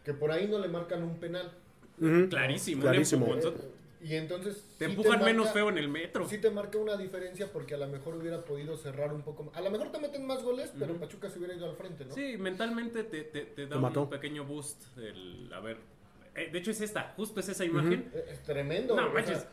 Que 0.05 0.13
por 0.13 0.33
ahí 0.33 0.49
no 0.49 0.59
le 0.59 0.67
marcan 0.67 1.05
un 1.05 1.21
penal. 1.21 1.53
Clarísimo. 2.29 2.83
Clarísimo. 2.83 3.27
un. 3.27 3.55
Y 4.03 4.17
entonces... 4.17 4.63
Te 4.79 4.85
sí 4.85 4.91
empujan 4.91 5.13
marca- 5.13 5.25
menos 5.25 5.51
feo 5.51 5.71
en 5.71 5.79
el 5.79 5.89
metro. 5.89 6.29
Sí 6.29 6.37
te 6.37 6.51
marca 6.51 6.77
una 6.77 6.97
diferencia 6.97 7.51
porque 7.51 7.75
a 7.75 7.79
lo 7.79 7.89
mejor 7.89 8.15
hubiera 8.17 8.45
podido 8.45 8.77
cerrar 8.77 9.15
un 9.15 9.23
poco 9.23 9.45
más. 9.45 9.57
A 9.57 9.63
lo 9.63 9.71
mejor 9.71 9.91
te 9.93 9.99
meten 9.99 10.27
más 10.27 10.43
goles, 10.43 10.73
pero 10.79 10.95
Pachuca 10.97 11.31
se 11.31 11.39
hubiera 11.39 11.55
ido 11.55 11.71
al 11.71 11.75
frente, 11.77 12.05
¿no? 12.05 12.15
Sí, 12.15 12.37
mentalmente 12.37 13.05
te, 13.05 13.23
te, 13.23 13.47
te 13.47 13.67
da 13.67 13.77
Te 13.77 13.81
mató. 13.81 14.03
un 14.03 14.11
pequeño 14.11 14.45
boost. 14.45 14.83
El, 14.99 15.51
a 15.55 15.61
ver, 15.61 15.79
eh, 16.35 16.51
de 16.53 16.59
hecho 16.59 16.71
es 16.71 16.83
esta, 16.83 17.15
justo 17.17 17.41
es 17.41 17.49
esa 17.49 17.65
imagen. 17.65 18.11
Es 18.31 18.43
tremendo. 18.43 18.95
No 18.95 19.09
manches, 19.09 19.39
sea, 19.39 19.49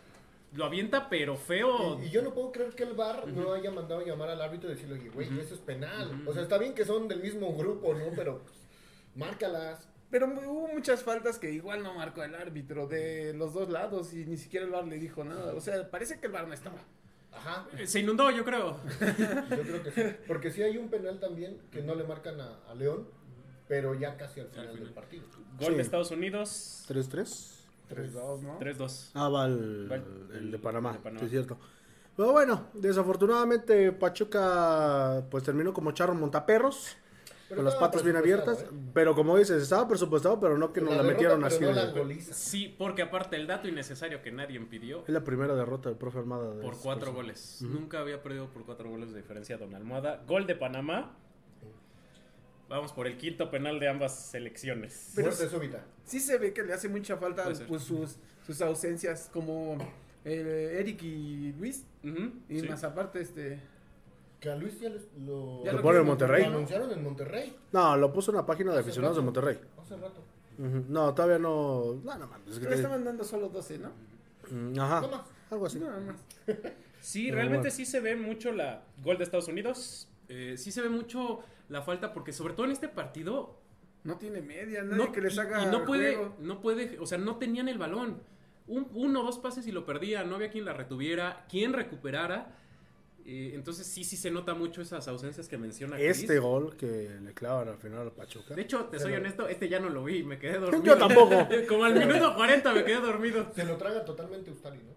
lo 0.55 0.65
avienta 0.65 1.07
pero 1.09 1.37
feo. 1.37 1.97
y, 2.01 2.07
y 2.07 2.09
yo 2.09 2.21
no 2.21 2.33
puedo 2.33 2.51
creer 2.51 2.71
que 2.75 2.83
el 2.83 2.91
VAR 2.93 3.25
no 3.29 3.53
haya 3.53 3.71
mandado 3.71 4.01
a 4.01 4.03
llamar 4.05 4.27
al 4.27 4.41
árbitro 4.41 4.69
y 4.69 4.73
decirle, 4.73 4.95
oye, 4.95 5.09
güey, 5.11 5.29
eso 5.39 5.53
es 5.53 5.61
penal. 5.61 6.23
O 6.27 6.33
sea, 6.33 6.41
está 6.41 6.57
bien 6.57 6.73
que 6.73 6.83
son 6.83 7.07
del 7.07 7.21
mismo 7.21 7.55
grupo, 7.55 7.93
¿no? 7.93 8.07
Pero 8.17 8.39
pues, 8.39 8.55
márcalas. 9.15 9.87
Pero 10.11 10.27
hubo 10.27 10.67
muchas 10.67 11.03
faltas 11.03 11.39
que 11.39 11.51
igual 11.51 11.81
no 11.83 11.93
marcó 11.95 12.21
el 12.23 12.35
árbitro 12.35 12.85
de 12.85 13.33
los 13.33 13.53
dos 13.53 13.69
lados 13.69 14.13
y 14.13 14.25
ni 14.25 14.35
siquiera 14.37 14.65
el 14.65 14.71
VAR 14.71 14.85
le 14.85 14.99
dijo 14.99 15.23
nada. 15.23 15.53
O 15.53 15.61
sea, 15.61 15.89
parece 15.89 16.19
que 16.19 16.27
el 16.27 16.33
VAR 16.33 16.47
no 16.47 16.53
estaba. 16.53 16.75
Ajá, 17.31 17.65
Eh, 17.77 17.87
Se 17.87 18.01
inundó, 18.01 18.29
yo 18.29 18.43
creo. 18.43 18.77
yo 19.49 19.61
creo 19.61 19.83
que 19.83 19.91
sí. 19.91 20.01
Porque 20.27 20.51
sí 20.51 20.61
hay 20.63 20.77
un 20.77 20.89
penal 20.89 21.17
también 21.19 21.57
que 21.71 21.81
no 21.81 21.95
le 21.95 22.03
marcan 22.03 22.41
a, 22.41 22.59
a 22.69 22.75
León, 22.75 23.07
pero 23.69 23.95
ya 23.95 24.17
casi 24.17 24.41
al 24.41 24.47
final, 24.49 24.67
final. 24.71 24.83
del 24.83 24.93
partido. 24.93 25.23
Gol 25.57 25.69
Sí. 25.69 25.75
de 25.75 25.81
Estados 25.81 26.11
Unidos. 26.11 26.85
3-3. 26.89 27.57
3-2, 27.89 28.41
¿no? 28.41 28.59
3-2. 28.59 29.11
Ah, 29.13 29.29
va 29.29 29.45
el, 29.45 29.89
Va 29.89 29.95
el 29.95 30.03
el 30.37 30.51
de 30.51 30.59
Panamá, 30.59 30.91
de 30.93 30.99
Panamá. 30.99 31.19
sí 31.21 31.25
es 31.25 31.31
cierto. 31.31 31.57
Pero 32.17 32.33
bueno, 32.33 32.67
desafortunadamente 32.73 33.91
Pachuca 33.93 35.23
pues 35.31 35.43
terminó 35.43 35.73
como 35.73 35.91
charro 35.93 36.13
montaperros, 36.13 36.97
con 37.55 37.65
las 37.65 37.75
patas 37.75 38.03
bien 38.03 38.15
abiertas. 38.15 38.61
¿eh? 38.61 38.67
Pero 38.93 39.15
como 39.15 39.37
dices, 39.37 39.61
estaba 39.61 39.87
presupuestado, 39.87 40.39
pero 40.39 40.57
no 40.57 40.73
que 40.73 40.81
nos 40.81 40.95
la, 40.95 41.03
metieron 41.03 41.43
así. 41.43 41.59
Sí, 42.31 42.75
porque 42.77 43.01
aparte 43.01 43.35
el 43.35 43.47
dato 43.47 43.67
innecesario 43.67 44.21
que 44.21 44.31
nadie 44.31 44.59
pidió 44.61 45.03
Es 45.07 45.09
la 45.09 45.23
primera 45.23 45.55
derrota 45.55 45.89
del 45.89 45.97
profe 45.97 46.19
Armada. 46.19 46.53
de 46.55 46.61
por 46.61 46.73
esta 46.73 46.83
cuatro 46.83 47.05
persona. 47.07 47.23
goles. 47.23 47.61
Nunca 47.61 47.99
había 47.99 48.21
perdido 48.21 48.47
por 48.47 48.65
cuatro 48.65 48.89
goles 48.89 49.11
de 49.11 49.17
diferencia 49.17 49.57
Don 49.57 49.73
Almohada. 49.73 50.23
Gol 50.27 50.47
de 50.47 50.55
Panamá. 50.55 51.15
Vamos 52.69 52.93
por 52.93 53.05
el 53.05 53.17
quinto 53.17 53.51
penal 53.51 53.79
de 53.79 53.89
ambas 53.89 54.17
selecciones. 54.31 55.11
Pero 55.15 55.27
Muerte 55.27 55.49
súbita. 55.49 55.85
Sí 56.05 56.19
se 56.19 56.37
ve 56.37 56.53
que 56.53 56.63
le 56.63 56.73
hace 56.73 56.87
mucha 56.87 57.17
falta 57.17 57.43
pues, 57.67 57.83
sus, 57.83 58.15
sus 58.45 58.61
ausencias 58.61 59.29
como 59.33 59.77
eh, 60.23 60.77
Eric 60.79 61.03
y 61.03 61.53
Luis. 61.53 61.85
Y 62.47 62.61
sí. 62.61 62.67
más 62.69 62.83
aparte, 62.83 63.19
este... 63.21 63.59
Que 64.41 64.49
a 64.49 64.55
Luis 64.55 64.77
ya 64.81 64.89
les- 64.89 65.07
lo, 65.19 65.63
Ya 65.63 65.71
lo 65.71 65.81
pone 65.81 65.99
en 65.99 66.03
lo 66.03 66.09
Monterrey. 66.09 66.43
anunciaron 66.43 66.91
en 66.91 67.03
Monterrey 67.03 67.55
No, 67.71 67.95
lo 67.95 68.11
puso 68.11 68.31
en 68.31 68.37
la 68.37 68.45
página 68.45 68.71
de 68.73 68.79
Hace 68.79 68.87
aficionados 68.89 69.15
de. 69.17 69.23
Monterrey. 69.23 69.59
hace 69.79 69.95
rato. 69.95 70.23
No, 70.57 71.13
todavía 71.13 71.39
no. 71.39 71.93
No, 72.03 72.17
no 72.17 72.27
mames. 72.27 72.49
es 72.55 72.59
que 72.59 72.67
Le 72.69 72.75
estaban 72.75 73.03
dando 73.05 73.23
solo 73.23 73.47
12, 73.49 73.77
¿no? 73.79 73.91
Mm, 74.51 74.77
Ajá. 74.79 75.01
No. 75.01 75.23
Algo 75.51 75.65
así. 75.67 75.79
Nada 75.79 75.99
más. 76.01 76.15
Sí, 77.01 77.23
Pero 77.25 77.37
realmente 77.37 77.69
bueno. 77.69 77.75
sí 77.75 77.85
se 77.85 77.99
ve 77.99 78.15
mucho 78.15 78.51
la 78.51 78.83
gol 79.03 79.17
de 79.17 79.23
Estados 79.23 79.47
Unidos. 79.47 80.07
Eh, 80.29 80.53
sí 80.57 80.71
se 80.71 80.83
ve 80.83 80.89
mucho 80.89 81.39
la 81.69 81.81
falta 81.81 82.13
porque 82.13 82.31
sobre 82.31 82.53
todo 82.53 82.67
en 82.67 82.71
este 82.73 82.87
partido 82.89 83.57
No 84.03 84.17
tiene 84.17 84.39
media, 84.43 84.83
nadie 84.83 85.05
no, 85.05 85.11
que 85.11 85.19
les 85.21 85.35
y- 85.35 85.39
haga 85.39 85.63
y 85.63 85.65
no 85.65 85.83
puede, 85.83 86.15
juego. 86.15 86.35
no 86.39 86.61
puede, 86.61 86.99
o 86.99 87.07
sea, 87.07 87.17
no 87.17 87.37
tenían 87.37 87.67
el 87.69 87.79
balón. 87.79 88.21
Un, 88.67 88.87
uno 88.93 89.21
o 89.21 89.23
dos 89.23 89.39
pases 89.39 89.65
y 89.65 89.71
lo 89.71 89.83
perdía, 89.83 90.23
no 90.23 90.35
había 90.35 90.51
quien 90.51 90.63
la 90.63 90.73
retuviera, 90.73 91.45
quien 91.49 91.73
recuperara. 91.73 92.55
Eh, 93.25 93.51
entonces 93.53 93.85
sí, 93.87 94.03
sí 94.03 94.17
se 94.17 94.31
nota 94.31 94.53
mucho 94.53 94.81
esas 94.81 95.07
ausencias 95.07 95.47
que 95.47 95.57
menciona 95.57 95.95
Chris. 95.97 96.21
Este 96.21 96.39
gol 96.39 96.75
que 96.75 97.09
le 97.21 97.33
clavan 97.33 97.67
al 97.69 97.77
final 97.77 97.99
al 98.01 98.11
Pachuca. 98.11 98.55
De 98.55 98.61
hecho, 98.63 98.85
te 98.85 98.99
soy 98.99 99.11
Pero- 99.11 99.21
honesto, 99.23 99.47
este 99.47 99.69
ya 99.69 99.79
no 99.79 99.89
lo 99.89 100.03
vi, 100.03 100.23
me 100.23 100.37
quedé 100.39 100.57
dormido. 100.59 100.83
Yo 100.83 100.97
tampoco. 100.97 101.47
Como 101.69 101.83
al 101.85 101.93
minuto 101.95 102.35
40 102.35 102.73
me 102.73 102.83
quedé 102.83 102.99
dormido. 103.01 103.51
Se 103.55 103.63
lo 103.65 103.77
traga 103.77 104.03
totalmente 104.05 104.49
Ustari, 104.51 104.77
¿no? 104.79 104.93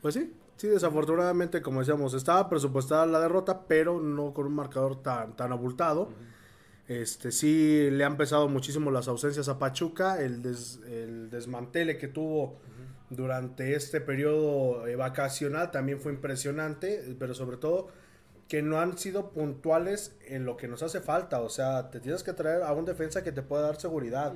Pues 0.00 0.14
sí, 0.14 0.32
sí, 0.56 0.68
desafortunadamente, 0.68 1.60
como 1.60 1.80
decíamos, 1.80 2.14
estaba 2.14 2.48
presupuestada 2.48 3.04
la 3.06 3.20
derrota, 3.20 3.66
pero 3.66 4.00
no 4.00 4.32
con 4.32 4.46
un 4.46 4.54
marcador 4.54 5.02
tan, 5.02 5.34
tan 5.36 5.52
abultado. 5.52 6.10
Este, 6.86 7.32
sí 7.32 7.90
le 7.90 8.02
han 8.04 8.16
pesado 8.16 8.48
muchísimo 8.48 8.90
las 8.90 9.08
ausencias 9.08 9.48
a 9.48 9.58
Pachuca, 9.58 10.22
el, 10.22 10.40
des- 10.42 10.80
el 10.88 11.28
desmantele 11.28 11.98
que 11.98 12.08
tuvo 12.08 12.60
durante 13.10 13.74
este 13.74 14.00
periodo 14.00 14.86
eh, 14.86 14.96
vacacional 14.96 15.70
también 15.70 16.00
fue 16.00 16.12
impresionante, 16.12 17.16
pero 17.18 17.34
sobre 17.34 17.56
todo 17.56 17.88
que 18.48 18.62
no 18.62 18.80
han 18.80 18.96
sido 18.96 19.30
puntuales 19.30 20.16
en 20.26 20.44
lo 20.46 20.56
que 20.56 20.68
nos 20.68 20.82
hace 20.82 21.00
falta, 21.00 21.40
o 21.40 21.50
sea, 21.50 21.90
te 21.90 22.00
tienes 22.00 22.22
que 22.22 22.32
traer 22.32 22.62
a 22.62 22.72
un 22.72 22.84
defensa 22.84 23.22
que 23.22 23.32
te 23.32 23.42
pueda 23.42 23.62
dar 23.62 23.80
seguridad, 23.80 24.32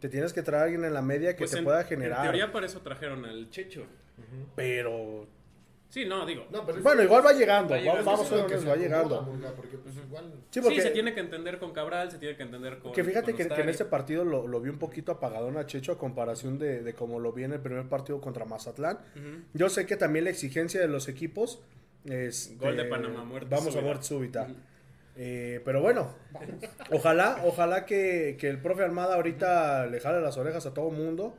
te 0.00 0.08
tienes 0.08 0.32
que 0.32 0.42
traer 0.42 0.62
a 0.62 0.64
alguien 0.64 0.84
en 0.84 0.94
la 0.94 1.02
media 1.02 1.34
que 1.34 1.40
Pues 1.40 1.52
te 1.52 1.58
en, 1.58 1.64
pueda 1.64 1.82
en 1.82 1.86
generar, 1.86 2.22
teoría 2.22 2.50
para 2.50 2.66
eso 2.66 2.80
trajeron 2.80 3.24
al 3.24 3.50
Checho. 3.50 3.84
pero 4.56 5.26
Sí, 5.92 6.06
no, 6.06 6.24
digo. 6.24 6.46
No, 6.50 6.64
pero 6.64 6.78
es- 6.78 6.84
bueno, 6.84 7.02
igual 7.02 7.22
va 7.22 7.34
llegando, 7.34 7.74
Va 7.74 7.78
llegando, 7.80 8.02
vamos, 8.02 8.32
a 8.32 8.36
lo 8.36 8.46
que 8.46 8.54
ver, 8.54 8.62
se 8.62 8.68
va 8.70 8.76
llegando. 8.76 9.28
Porque 9.54 9.76
pues 9.76 9.94
igual... 9.94 10.32
Sí, 10.48 10.60
porque, 10.62 10.76
Sí, 10.76 10.80
se 10.80 10.90
tiene 10.90 11.12
que 11.12 11.20
entender 11.20 11.58
con 11.58 11.72
Cabral, 11.74 12.10
se 12.10 12.16
tiene 12.16 12.34
que 12.34 12.42
entender 12.44 12.78
con. 12.78 12.92
que 12.92 13.04
fíjate 13.04 13.32
con 13.32 13.36
que, 13.36 13.54
que 13.54 13.60
en 13.60 13.68
este 13.68 13.84
partido 13.84 14.24
lo, 14.24 14.46
lo 14.48 14.58
vi 14.62 14.70
un 14.70 14.78
poquito 14.78 15.12
apagadón 15.12 15.58
a 15.58 15.66
Checho 15.66 15.92
a 15.92 15.98
comparación 15.98 16.58
de, 16.58 16.82
de 16.82 16.94
como 16.94 17.20
lo 17.20 17.34
vi 17.34 17.44
en 17.44 17.52
el 17.52 17.60
primer 17.60 17.90
partido 17.90 18.22
contra 18.22 18.46
Mazatlán. 18.46 19.00
Yo 19.52 19.68
sé 19.68 19.84
que 19.84 19.96
también 19.98 20.24
la 20.24 20.30
exigencia 20.30 20.80
de 20.80 20.88
los 20.88 21.08
equipos 21.08 21.60
es... 22.06 22.56
Gol 22.58 22.78
de 22.78 22.86
Panamá, 22.86 23.24
muerte 23.24 23.48
Vamos 23.50 23.66
a 23.68 23.72
súbita. 23.72 23.84
muerte 23.84 24.04
súbita. 24.04 24.48
Eh, 25.14 25.60
pero 25.62 25.82
bueno, 25.82 26.14
ojalá, 26.90 27.42
ojalá 27.44 27.84
que, 27.84 28.38
que 28.40 28.48
el 28.48 28.58
profe 28.62 28.82
Almada 28.82 29.16
ahorita 29.16 29.84
le 29.88 30.00
jale 30.00 30.22
las 30.22 30.38
orejas 30.38 30.64
a 30.64 30.72
todo 30.72 30.88
el 30.88 30.96
mundo. 30.96 31.36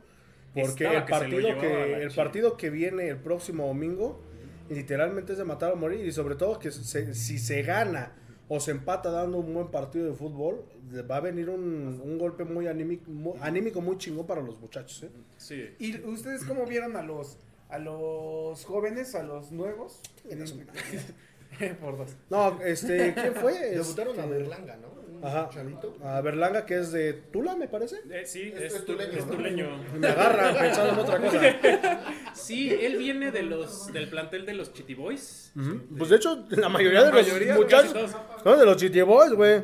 Porque 0.54 0.84
Estaba 0.84 0.98
el 0.98 1.04
partido 1.06 1.58
que, 1.58 1.94
el 2.04 2.10
partido 2.12 2.56
que 2.56 2.70
viene 2.70 3.08
el 3.08 3.16
próximo 3.16 3.66
domingo 3.66 4.22
literalmente 4.70 5.32
es 5.32 5.38
de 5.38 5.44
matar 5.44 5.72
o 5.72 5.76
morir. 5.76 6.04
Y 6.06 6.12
sobre 6.12 6.34
todo 6.36 6.58
que 6.58 6.70
se- 6.70 7.14
si 7.14 7.38
se 7.38 7.62
gana 7.62 8.12
o 8.48 8.60
se 8.60 8.70
empata 8.72 9.10
dando 9.10 9.38
un 9.38 9.54
buen 9.54 9.68
partido 9.70 10.06
de 10.06 10.12
fútbol, 10.14 10.64
va 11.10 11.16
a 11.16 11.20
venir 11.20 11.48
un, 11.48 12.00
un 12.04 12.18
golpe 12.18 12.44
muy 12.44 12.66
anímico, 12.66 13.10
muy 13.10 13.34
anímico 13.40 13.80
muy 13.80 13.96
chingón 13.98 14.26
para 14.26 14.42
los 14.42 14.60
muchachos. 14.60 15.02
¿eh? 15.04 15.10
Sí. 15.38 15.64
¿Y 15.78 15.98
ustedes 16.02 16.44
cómo 16.44 16.66
vieron 16.66 16.96
a 16.96 17.02
los 17.02 17.38
a 17.70 17.78
los 17.78 18.64
jóvenes, 18.64 19.14
a 19.14 19.22
los 19.22 19.50
nuevos? 19.50 20.00
Por 21.80 21.96
dos. 21.96 22.10
No, 22.30 22.60
este, 22.62 23.14
¿quién 23.14 23.34
fue? 23.34 23.70
Debutaron 23.70 24.18
a 24.18 24.24
Este, 24.24 24.34
Berlanga, 24.38 24.76
¿no? 24.76 24.88
Ajá. 25.26 25.48
chavito. 25.52 25.96
A 26.04 26.20
Berlanga, 26.20 26.66
que 26.66 26.78
es 26.78 26.92
de 26.92 27.12
Tula, 27.14 27.56
me 27.56 27.68
parece. 27.68 27.96
Eh, 28.10 28.22
sí, 28.26 28.52
Es- 28.54 28.60
es, 28.62 28.74
es 28.74 28.84
tu- 28.84 28.92
tuleño, 28.92 29.12
es 29.18 29.26
¿no? 29.26 29.32
tuleño. 29.32 29.68
Me 29.98 30.06
agarra 30.08 30.52
pensando 30.58 30.92
en 30.92 30.98
otra 30.98 31.18
cosa. 31.18 31.40
Sí, 32.34 32.68
él 32.70 32.96
viene 32.98 33.30
de 33.30 33.42
los 33.42 33.92
del 33.92 34.08
plantel 34.08 34.44
de 34.44 34.54
los 34.54 34.72
Chitty 34.72 34.94
Boys. 34.94 35.52
Pues 35.96 36.10
de 36.10 36.16
hecho, 36.16 36.44
la 36.50 36.68
mayoría 36.68 37.00
La 37.00 37.06
de 37.06 37.12
los 37.12 37.26
mayoría, 37.26 37.54
muchachos 37.54 37.92
casi 37.92 38.14
son 38.42 38.58
de 38.58 38.66
los 38.66 38.76
Chitty 38.76 39.02
Boys, 39.02 39.32
güey. 39.32 39.62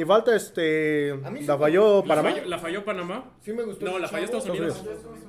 Y 0.00 0.04
falta 0.04 0.36
este. 0.36 1.12
Sí 1.38 1.44
La 1.46 1.58
falló 1.58 2.02
La 2.02 2.06
Panamá. 2.06 2.30
falló, 2.30 2.44
la 2.48 2.58
falló 2.58 2.84
Panamá. 2.84 3.32
Sí 3.40 3.52
me 3.52 3.62
gustó. 3.64 3.84
No, 3.86 3.98
la 3.98 4.08
falló. 4.08 4.24
Estados 4.26 4.46
Unidos. 4.48 4.84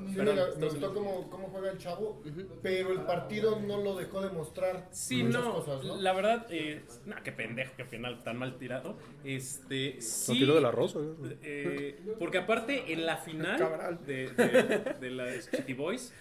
Sí, 0.10 0.16
Perdón, 0.16 0.38
me, 0.60 0.68
gustó 0.68 0.94
cómo, 0.94 1.30
cómo 1.30 1.48
juega 1.50 1.72
el 1.72 1.78
chavo, 1.78 2.22
pero 2.64 2.92
el 2.92 3.02
partido 3.02 3.60
no 3.60 3.78
lo 3.82 3.96
dejó 3.96 4.22
demostrar 4.22 4.88
Sí, 4.92 5.24
muchas 5.24 5.44
no, 5.44 5.54
cosas, 5.54 5.84
¿no? 5.86 5.98
la 6.02 6.14
verdad, 6.14 6.48
eh, 6.50 6.82
nah, 7.06 7.18
qué 7.22 7.32
pendejo, 7.32 7.74
qué 7.78 7.86
penal 7.86 8.24
tan 8.24 8.38
mal 8.38 8.58
tirado. 8.58 8.98
Este, 9.24 9.94
No 9.98 10.02
sí. 10.02 10.34
tiró 10.40 10.56
de 10.56 10.62
la 10.62 10.72
rosa. 10.72 10.98
güey. 11.00 11.38
eh, 11.44 12.00
porque 12.18 12.40
aparte, 12.40 12.92
en 12.92 13.06
la 13.06 13.18
final 13.18 14.00
de, 14.08 14.30
de, 14.32 14.96
de 15.00 15.10
las 15.12 15.52
Chitty 15.52 15.74
Boys, 15.74 16.12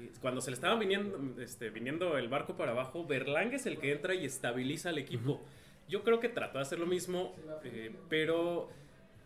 eh, 0.00 0.10
cuando 0.20 0.40
se 0.40 0.50
le 0.50 0.54
estaba 0.54 0.74
viniendo, 0.78 1.40
este, 1.40 1.70
viniendo 1.70 2.18
el 2.18 2.28
barco 2.28 2.56
para 2.56 2.72
abajo, 2.72 3.06
Berlang 3.06 3.52
es 3.54 3.66
el 3.66 3.78
que 3.78 3.92
entra 3.92 4.14
y 4.16 4.24
estabiliza 4.24 4.88
al 4.88 4.98
equipo. 4.98 5.40
Yo 5.88 6.02
creo 6.04 6.20
que 6.20 6.28
trató 6.28 6.58
de 6.58 6.62
hacer 6.62 6.78
lo 6.78 6.86
mismo, 6.86 7.34
eh, 7.64 7.94
pero. 8.08 8.68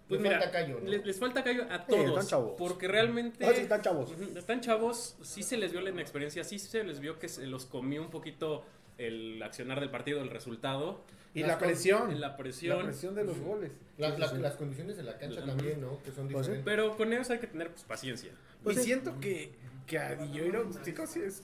Pues 0.08 0.20
Les 0.20 0.30
mira, 0.30 0.40
falta 0.40 0.52
callo, 0.60 0.80
¿no? 0.80 0.88
les, 0.88 1.04
les 1.04 1.18
falta 1.18 1.42
callo 1.42 1.62
a 1.64 1.76
están 1.76 1.86
todos. 1.88 2.28
chavos. 2.28 2.54
porque 2.56 2.86
realmente. 2.86 3.44
Ah, 3.44 3.50
sí, 3.54 3.62
están 3.62 3.82
chavos. 3.82 4.12
Están 4.36 4.60
chavos, 4.60 5.16
sí 5.22 5.42
se 5.42 5.56
les 5.56 5.72
vio 5.72 5.80
la 5.80 5.90
inexperiencia, 5.90 6.44
sí 6.44 6.58
se 6.60 6.84
les 6.84 7.00
vio 7.00 7.18
que 7.18 7.28
se 7.28 7.44
los 7.46 7.66
comió 7.66 8.02
un 8.02 8.10
poquito 8.10 8.64
el 8.98 9.42
accionar 9.42 9.80
del 9.80 9.90
partido, 9.90 10.22
el 10.22 10.30
resultado, 10.30 11.02
Y 11.34 11.42
la 11.42 11.58
presión. 11.58 12.20
la 12.20 12.28
La 12.28 12.36
presión. 12.36 12.84
presión 12.84 13.14
de 13.16 13.24
los 13.24 13.38
goles. 13.40 13.72
Las, 13.98 14.16
las, 14.18 14.32
las 14.34 14.54
condiciones 14.54 14.96
de 14.96 15.02
la 15.02 15.18
cancha 15.18 15.44
también, 15.44 15.80
¿no? 15.80 16.00
Que 16.04 16.12
son 16.12 16.28
Pues 16.28 16.46
diferentes. 16.46 16.64
Pero 16.64 16.96
con 16.96 17.12
ellos 17.12 17.28
hay 17.30 17.38
que 17.40 17.48
tener 17.48 17.70
pues, 17.70 17.82
paciencia. 17.82 18.30
Pues 18.62 18.76
y 18.76 18.80
sí. 18.80 18.86
siento 18.86 19.18
que, 19.20 19.50
que 19.86 19.98
a 19.98 20.14
Dilloiro, 20.16 20.68
es 20.70 21.42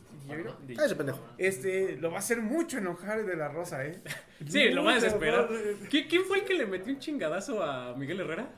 Ah, 0.79 0.85
ese 0.85 0.97
pendejo. 0.97 1.21
este, 1.39 1.97
lo 1.97 2.11
va 2.11 2.17
a 2.17 2.19
hacer 2.21 2.41
mucho 2.41 2.79
enojar 2.79 3.25
de 3.25 3.37
la 3.37 3.49
Rosa, 3.49 3.85
¿eh? 3.87 4.01
Sí, 4.49 4.71
lo 4.71 4.83
va 4.85 4.93
a 4.93 4.95
desesperar. 4.97 5.49
¿no? 5.51 5.57
¿Qui- 5.89 6.07
¿Quién 6.09 6.25
fue 6.25 6.39
el 6.41 6.45
que 6.45 6.55
le 6.55 6.67
metió 6.67 6.93
un 6.93 6.99
chingadazo 6.99 7.63
a 7.63 7.95
Miguel 7.97 8.21
Herrera? 8.21 8.49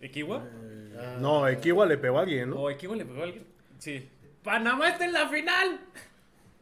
¿Equiwa? 0.00 0.44
Ah, 0.98 1.16
No, 1.20 1.48
Equiwa 1.48 1.86
le 1.86 1.96
pegó 1.98 2.18
a 2.18 2.22
alguien, 2.22 2.50
¿no? 2.50 2.56
¿O 2.56 2.70
Equiwa 2.70 2.96
le 2.96 3.04
pegó 3.04 3.20
a 3.20 3.24
alguien? 3.24 3.44
Sí. 3.78 4.08
¡Panamá 4.42 4.88
está 4.90 5.04
en 5.06 5.12
la 5.12 5.28
final! 5.28 5.80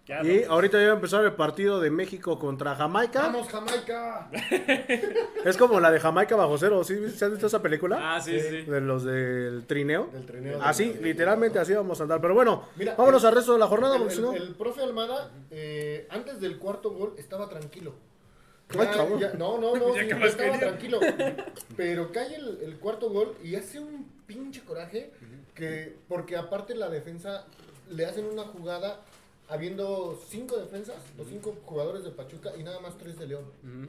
Ya 0.04 0.20
Y 0.24 0.42
no. 0.46 0.52
ahorita 0.54 0.78
ya 0.80 0.86
va 0.86 0.92
a 0.92 0.94
empezar 0.96 1.24
el 1.24 1.32
partido 1.34 1.80
de 1.80 1.90
México 1.90 2.36
contra 2.38 2.74
Jamaica. 2.74 3.22
¡Vamos, 3.22 3.48
Jamaica! 3.48 4.28
Es 5.44 5.56
como 5.56 5.78
la 5.80 5.90
de 5.92 6.00
Jamaica 6.00 6.34
bajo 6.36 6.58
cero. 6.58 6.82
¿Sí? 6.82 7.08
¿Se 7.10 7.24
has 7.24 7.30
visto 7.30 7.46
esa 7.46 7.62
película? 7.62 8.14
Ah, 8.16 8.20
sí, 8.20 8.38
sí. 8.40 8.62
De 8.62 8.80
los 8.80 9.04
del 9.04 9.64
trineo. 9.66 10.08
Del 10.12 10.26
trineo. 10.26 10.60
Así, 10.62 10.90
del- 10.90 11.02
literalmente 11.04 11.58
así 11.60 11.72
vamos 11.72 12.00
a 12.00 12.02
andar. 12.02 12.20
Pero 12.20 12.34
bueno, 12.34 12.68
Mira, 12.76 12.94
vámonos 12.96 13.22
el- 13.22 13.28
al 13.28 13.34
resto 13.36 13.52
de 13.52 13.58
la 13.60 13.66
jornada. 13.68 13.94
El, 13.96 14.02
porque 14.02 14.14
si 14.14 14.20
el- 14.20 14.26
no- 14.26 14.32
el 14.34 14.54
profe 14.56 14.82
Almada, 14.82 15.30
eh, 15.52 16.06
antes 16.10 16.40
del 16.40 16.58
cuarto 16.58 16.90
gol, 16.90 17.14
estaba 17.16 17.48
tranquilo. 17.48 17.94
Ay, 18.70 18.78
Ya- 18.86 18.90
cabrón. 18.90 19.20
ya- 19.20 19.32
no, 19.34 19.58
no, 19.58 19.76
no, 19.76 19.88
Ya 19.94 20.00
sí, 20.02 20.06
que 20.08 20.14
ya 20.14 20.16
más 20.16 20.28
estaba 20.30 20.50
quería. 20.52 20.68
tranquilo. 20.68 21.00
Pero 21.76 22.10
cae 22.10 22.34
el, 22.34 22.58
el 22.62 22.76
cuarto 22.78 23.08
gol 23.10 23.36
y 23.44 23.54
hace 23.54 23.78
un 23.78 24.10
pinche 24.26 24.62
coraje 24.62 25.12
que, 25.54 25.94
porque 26.08 26.36
aparte 26.36 26.74
la 26.74 26.88
defensa 26.88 27.46
le 27.90 28.06
hacen 28.06 28.24
una 28.24 28.42
jugada 28.44 29.00
habiendo 29.48 30.18
cinco 30.28 30.56
defensas 30.56 30.96
o 31.18 31.24
cinco 31.24 31.54
jugadores 31.64 32.04
de 32.04 32.10
Pachuca 32.10 32.50
y 32.58 32.62
nada 32.62 32.80
más 32.80 32.96
tres 32.98 33.18
de 33.18 33.26
León. 33.26 33.44
Ujú. 33.62 33.88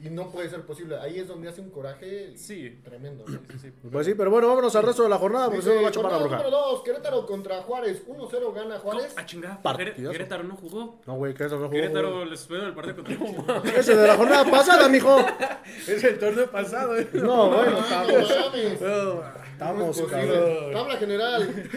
Y 0.00 0.10
no 0.10 0.28
puede 0.32 0.50
ser 0.50 0.62
posible. 0.62 0.96
Ahí 0.98 1.20
es 1.20 1.28
donde 1.28 1.48
hace 1.48 1.60
un 1.60 1.70
coraje 1.70 2.36
Sí. 2.36 2.80
tremendo. 2.84 3.24
¿no? 3.28 3.38
Sí, 3.52 3.58
sí. 3.62 3.72
Pues 3.92 4.04
sí, 4.04 4.14
pero 4.16 4.28
bueno, 4.28 4.48
vámonos 4.48 4.74
al 4.74 4.82
resto 4.82 5.04
de 5.04 5.08
la 5.08 5.18
jornada 5.18 5.46
porque 5.46 5.62
si 5.62 5.68
no 5.68 5.74
Dice, 5.74 5.82
nos 5.82 5.84
va 5.84 5.88
a 5.88 5.92
chupar 5.92 6.10
la 6.12 6.18
jornada 6.18 6.42
bruja. 6.42 6.50
número 6.56 6.72
2, 6.72 6.82
Querétaro 6.82 7.26
contra 7.26 7.62
Juárez. 7.62 8.02
1-0 8.08 8.52
gana 8.52 8.78
Juárez. 8.80 9.14
Ah, 9.16 9.24
chingada. 9.24 9.62
Partidazo. 9.62 9.96
Quere- 10.02 10.10
Querétaro 10.10 10.42
no 10.42 10.56
jugó. 10.56 11.00
No, 11.06 11.14
güey, 11.14 11.32
que 11.32 11.44
eso 11.44 11.54
no 11.54 11.68
jugó. 11.68 11.70
Querétaro 11.70 12.24
les 12.24 12.40
fue 12.44 12.58
el 12.58 12.74
partido 12.74 12.96
contra 13.04 13.62
Ese 13.78 13.94
de 13.96 14.06
la 14.08 14.16
jornada 14.16 14.44
pasada, 14.50 14.88
mijo. 14.88 15.16
Es 15.86 16.02
el 16.02 16.18
torneo 16.18 16.50
pasado. 16.50 16.98
¿eh? 16.98 17.08
No, 17.12 17.50
bueno, 17.50 17.78
Ah, 17.78 18.04
estamos. 18.10 18.80
no. 18.80 19.14
No, 19.14 19.44
Estamos, 19.54 19.96
¿Cómo 19.96 20.08
es 20.08 20.12
cabrón. 20.12 20.72
Tabla 20.72 20.96
general. 20.96 21.70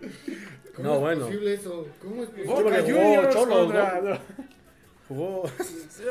¿Cómo 0.82 0.88
No, 0.88 0.94
es 0.94 1.00
bueno. 1.00 1.26
posible 1.26 1.54
eso? 1.54 1.86
¿Cómo 2.02 2.22
es 2.22 2.28
posible? 2.30 2.46
Boca 2.48 2.62
jugó 2.82 2.98
Juniors 3.00 3.34
Cholos, 3.34 3.58
contra- 3.58 4.20
Jugó. 5.08 5.42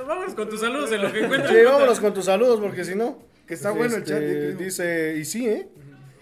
Vámonos 0.07 0.33
con 0.33 0.49
tus 0.49 0.59
saludos 0.59 0.91
en 0.91 1.01
lo 1.03 1.11
que 1.11 1.19
encuentras. 1.23 1.51
Sí, 1.53 1.63
vámonos 1.63 1.99
con 1.99 2.13
tus 2.13 2.25
saludos 2.25 2.59
porque 2.59 2.83
si 2.83 2.95
no. 2.95 3.17
Que 3.47 3.53
está 3.53 3.71
bueno 3.71 3.95
el 3.95 4.01
este, 4.03 4.13
chat. 4.13 4.19
de 4.21 4.45
Cris. 4.55 4.57
Dice, 4.57 5.15
y 5.17 5.25
sí, 5.25 5.47
¿eh? 5.47 5.69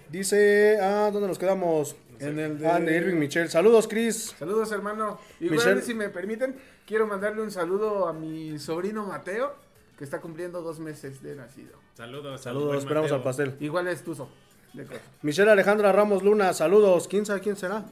Dice, 0.10 0.78
ah, 0.82 1.10
¿dónde 1.12 1.28
nos 1.28 1.38
quedamos? 1.40 1.96
En 2.20 2.40
el 2.40 2.58
de- 2.60 2.68
Ah, 2.68 2.80
de 2.80 2.96
Irving 2.96 3.16
Michel. 3.20 3.50
Saludos, 3.50 3.88
Chris. 3.88 4.34
Saludos, 4.40 4.72
hermano. 4.72 5.20
Igual, 5.40 5.58
Michelle. 5.58 5.82
si 5.82 5.94
me 5.94 6.10
permiten, 6.10 6.56
quiero 6.86 7.06
mandarle 7.08 7.42
un 7.42 7.52
saludo 7.52 8.08
a 8.08 8.14
mi 8.14 8.58
sobrino 8.60 9.06
Mateo, 9.06 9.56
que 9.98 10.04
está 10.04 10.22
cumpliendo 10.22 10.62
dos 10.62 10.80
meses 10.80 11.22
de 11.22 11.36
nacido. 11.36 11.78
Saludos. 11.96 12.42
Saludos, 12.42 12.78
esperamos 12.78 13.06
Mateo. 13.12 13.18
al 13.18 13.24
pastel. 13.24 13.56
Igual 13.60 13.88
es 13.88 14.04
tuzo. 14.04 14.30
Michelle 15.24 15.50
Alejandra 15.52 15.92
Ramos 15.92 16.24
Luna, 16.24 16.54
saludos. 16.54 17.08
¿Quién 17.08 17.26
sabe 17.26 17.40
quién 17.42 17.56
será? 17.56 17.86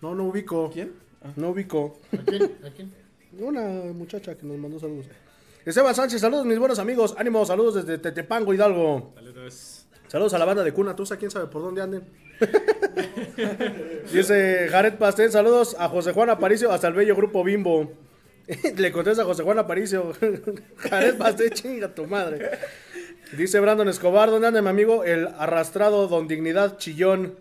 No, 0.00 0.14
no 0.14 0.24
ubico. 0.24 0.70
¿Quién? 0.72 0.92
No 1.36 1.50
ubico. 1.50 1.98
¿A 2.12 2.24
quién? 2.24 2.42
¿A 2.64 2.70
quién? 2.70 2.92
Una 3.38 3.92
muchacha 3.92 4.34
que 4.36 4.46
nos 4.46 4.58
mandó 4.58 4.78
saludos. 4.78 5.06
Esteban 5.64 5.94
Sánchez, 5.94 6.20
saludos 6.20 6.46
mis 6.46 6.58
buenos 6.58 6.78
amigos. 6.78 7.14
Ánimo, 7.18 7.44
saludos 7.44 7.74
desde 7.74 7.98
Tetepango, 7.98 8.54
Hidalgo. 8.54 9.12
Saludos. 9.14 9.86
Saludos 10.08 10.34
a 10.34 10.38
la 10.38 10.44
banda 10.44 10.64
de 10.64 10.72
Cuna 10.72 10.96
Tusa, 10.96 11.16
quién 11.16 11.30
sabe 11.30 11.46
por 11.46 11.62
dónde 11.62 11.82
anden. 11.82 12.02
Dice 14.12 14.68
Jared 14.70 14.94
Pastel, 14.94 15.30
saludos 15.30 15.76
a 15.78 15.88
José 15.88 16.12
Juan 16.12 16.30
Aparicio 16.30 16.72
hasta 16.72 16.88
el 16.88 16.94
bello 16.94 17.14
grupo 17.14 17.44
Bimbo. 17.44 17.92
Le 18.76 18.90
contesta 18.90 19.22
a 19.22 19.26
José 19.26 19.42
Juan 19.42 19.58
Aparicio. 19.58 20.12
Jared 20.78 21.16
Pastel, 21.16 21.50
chinga 21.50 21.94
tu 21.94 22.06
madre. 22.06 22.50
Dice 23.36 23.60
Brandon 23.60 23.88
Escobar, 23.88 24.30
¿dónde 24.30 24.48
anda 24.48 24.62
mi 24.62 24.68
amigo? 24.68 25.04
El 25.04 25.28
arrastrado 25.28 26.08
Don 26.08 26.26
Dignidad 26.26 26.78
Chillón. 26.78 27.36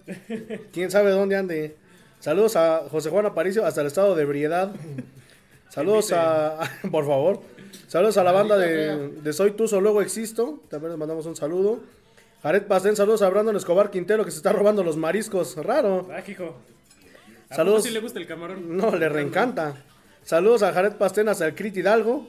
¿Quién 0.72 0.92
sabe 0.92 1.10
dónde 1.10 1.38
ande? 1.38 1.78
Saludos 2.20 2.56
a 2.56 2.84
José 2.92 3.10
Juan 3.10 3.26
Aparicio 3.26 3.66
hasta 3.66 3.82
el 3.82 3.88
estado 3.88 4.16
de 4.16 4.24
ebriedad. 4.24 4.72
Saludos 5.70 6.12
a... 6.12 6.60
Por 6.92 7.06
favor. 7.06 7.42
Saludos 7.88 8.18
a 8.18 8.24
la 8.24 8.32
banda 8.32 8.58
de, 8.58 9.10
de 9.10 9.34
Soy 9.34 9.52
Tuzo, 9.52 9.80
luego 9.80 10.02
existo. 10.02 10.62
También 10.70 10.92
les 10.92 11.00
mandamos 11.00 11.26
un 11.26 11.36
saludo. 11.36 11.80
Jared 12.44 12.64
Pastén, 12.64 12.96
saludos 12.96 13.22
a 13.22 13.30
Brandon 13.30 13.56
Escobar 13.56 13.92
Quintero 13.92 14.26
que 14.26 14.32
se 14.32 14.38
está 14.38 14.52
robando 14.54 14.84
los 14.84 14.98
mariscos. 14.98 15.56
Raro. 15.58 16.08
Ah, 16.12 16.22
hijo. 16.28 16.56
¿A 17.50 17.56
Saludos. 17.56 17.84
sí 17.84 17.90
le 17.92 18.00
gusta 18.00 18.20
el 18.20 18.28
camarón? 18.28 18.78
No, 18.78 18.96
le 18.96 19.10
reencanta. 19.10 19.76
Saludos 20.24 20.64
a 20.64 20.72
Jared 20.74 20.94
Pastén 20.94 21.30
hasta 21.30 21.46
el 21.46 21.56
Crit 21.56 21.76
Hidalgo. 21.78 22.28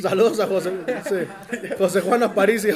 Saludos 0.00 0.40
a 0.40 0.46
José, 0.46 0.72
dice, 0.86 1.28
José 1.78 2.00
Juan 2.00 2.22
Aparicio. 2.22 2.74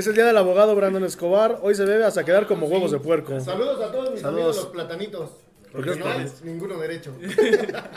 Es 0.00 0.06
el 0.06 0.14
día 0.14 0.24
del 0.24 0.36
abogado 0.38 0.74
Brandon 0.74 1.04
Escobar. 1.04 1.58
Hoy 1.60 1.74
se 1.74 1.84
bebe 1.84 2.06
hasta 2.06 2.24
quedar 2.24 2.46
como 2.46 2.66
huevos 2.66 2.90
de 2.90 2.98
puerco. 2.98 3.38
Saludos 3.38 3.82
a 3.82 3.92
todos 3.92 4.14
mis 4.14 4.24
amigos 4.24 4.56
los 4.56 4.66
platanitos. 4.68 5.30
Porque 5.70 5.94
no 5.96 6.06
hay 6.06 6.26
ninguno 6.42 6.78
derecho. 6.78 7.14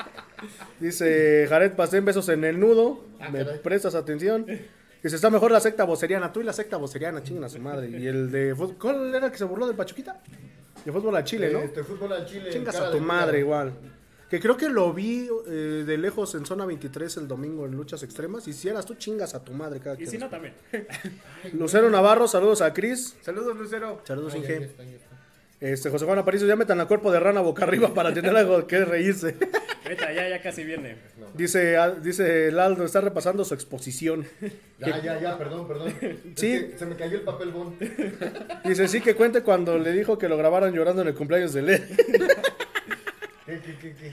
Dice 0.82 1.46
Jared 1.48 1.72
Pastén, 1.78 2.04
besos 2.04 2.28
en 2.28 2.44
el 2.44 2.60
nudo. 2.60 3.06
Ah, 3.22 3.30
Me 3.30 3.46
caray. 3.46 3.60
prestas 3.62 3.96
atención. 3.96 4.46
Dice, 5.02 5.16
está 5.16 5.30
mejor 5.30 5.54
la 5.54 5.62
secta 5.62 5.86
voceriana. 5.86 6.34
Tú 6.34 6.42
y 6.42 6.44
la 6.44 6.52
secta 6.52 6.76
voceriana, 6.76 7.24
chingan 7.24 7.46
a 7.46 7.50
su 7.50 7.60
madre. 7.60 7.88
Y 7.88 8.06
el 8.06 8.30
de 8.30 8.54
fútbol. 8.54 8.76
¿Cuál 8.78 9.16
era 9.16 9.28
el 9.28 9.32
que 9.32 9.38
se 9.38 9.46
burló 9.46 9.66
del 9.66 9.78
Pachuquita? 9.78 10.22
De 10.84 10.92
fútbol 10.92 11.16
a 11.16 11.24
Chile, 11.24 11.54
¿no? 11.54 11.60
Este 11.60 11.86
fútbol 11.86 12.12
al 12.12 12.26
Chile. 12.26 12.50
Chingas 12.50 12.76
a 12.82 12.92
tu 12.92 13.00
madre 13.00 13.39
igual. 13.39 13.72
Que 14.34 14.39
creo 14.39 14.58
que 14.58 14.67
lo 14.67 14.91
vi 14.91 15.30
eh, 15.46 15.84
de 15.86 15.96
lejos 15.96 16.34
en 16.34 16.43
zona 16.48 16.65
23 16.65 17.17
el 17.17 17.28
domingo 17.28 17.67
en 17.67 17.74
luchas 17.74 18.02
extremas. 18.02 18.48
Y 18.48 18.54
si 18.54 18.67
eras 18.67 18.84
tú, 18.84 18.96
chingas 18.96 19.36
a 19.36 19.43
tu 19.43 19.52
madre 19.54 19.80
cada 19.80 19.96
Y 20.02 20.08
si 20.08 20.17
no, 20.17 20.28
también. 20.28 20.56
Lucero 21.54 21.88
Navarro, 21.91 22.28
saludos 22.28 22.63
a 22.63 22.74
Cris. 22.74 23.15
Saludos, 23.22 23.56
Lucero. 23.56 24.02
Saludos, 24.06 24.34
ahí 24.34 24.39
Inge. 24.39 24.56
está, 24.63 24.82
ahí 24.82 24.96
está. 24.96 25.08
Este, 25.60 25.91
José 25.91 26.06
Juan 26.06 26.17
Aparicio, 26.17 26.48
ya 26.48 26.56
metan 26.56 26.80
al 26.80 26.88
cuerpo 26.88 27.12
de 27.12 27.19
rana 27.19 27.41
boca 27.41 27.63
arriba 27.63 27.93
para 27.93 28.12
tener 28.12 28.36
algo 28.36 28.65
que 28.65 28.84
reírse. 28.84 29.36
Ahorita 29.84 30.12
ya, 30.12 30.28
ya 30.28 30.41
casi 30.41 30.63
viene. 30.63 30.98
dice, 31.36 31.78
ah, 31.78 31.91
dice 31.91 32.52
Laldo, 32.52 32.86
está 32.86 33.02
repasando 33.02 33.46
su 33.46 33.54
exposición. 33.54 34.26
Ya, 34.80 35.00
ya, 35.00 35.22
ya, 35.22 35.38
perdón, 35.38 35.67
perdón. 35.67 35.93
Es 36.02 36.17
Sí. 36.38 36.69
que 36.72 36.76
se 36.80 36.88
me 36.88 36.96
cayó 36.96 37.17
el 37.17 37.24
papel 37.24 37.52
bond. 37.52 37.76
Dice, 38.65 38.88
sí 38.88 39.00
que 39.00 39.13
cuente 39.13 39.43
cuando 39.43 39.78
le 39.78 39.91
dijo 39.91 40.17
que 40.17 40.28
lo 40.28 40.38
grabaran 40.38 40.74
llorando 40.74 41.04
en 41.04 41.10
el 41.10 41.13
cumpleaños 41.13 41.54
de 41.54 41.62
Led. 41.62 41.84
¿Qué, 43.45 43.60
qué, 43.60 43.77
qué, 43.77 43.93
qué? 43.95 44.12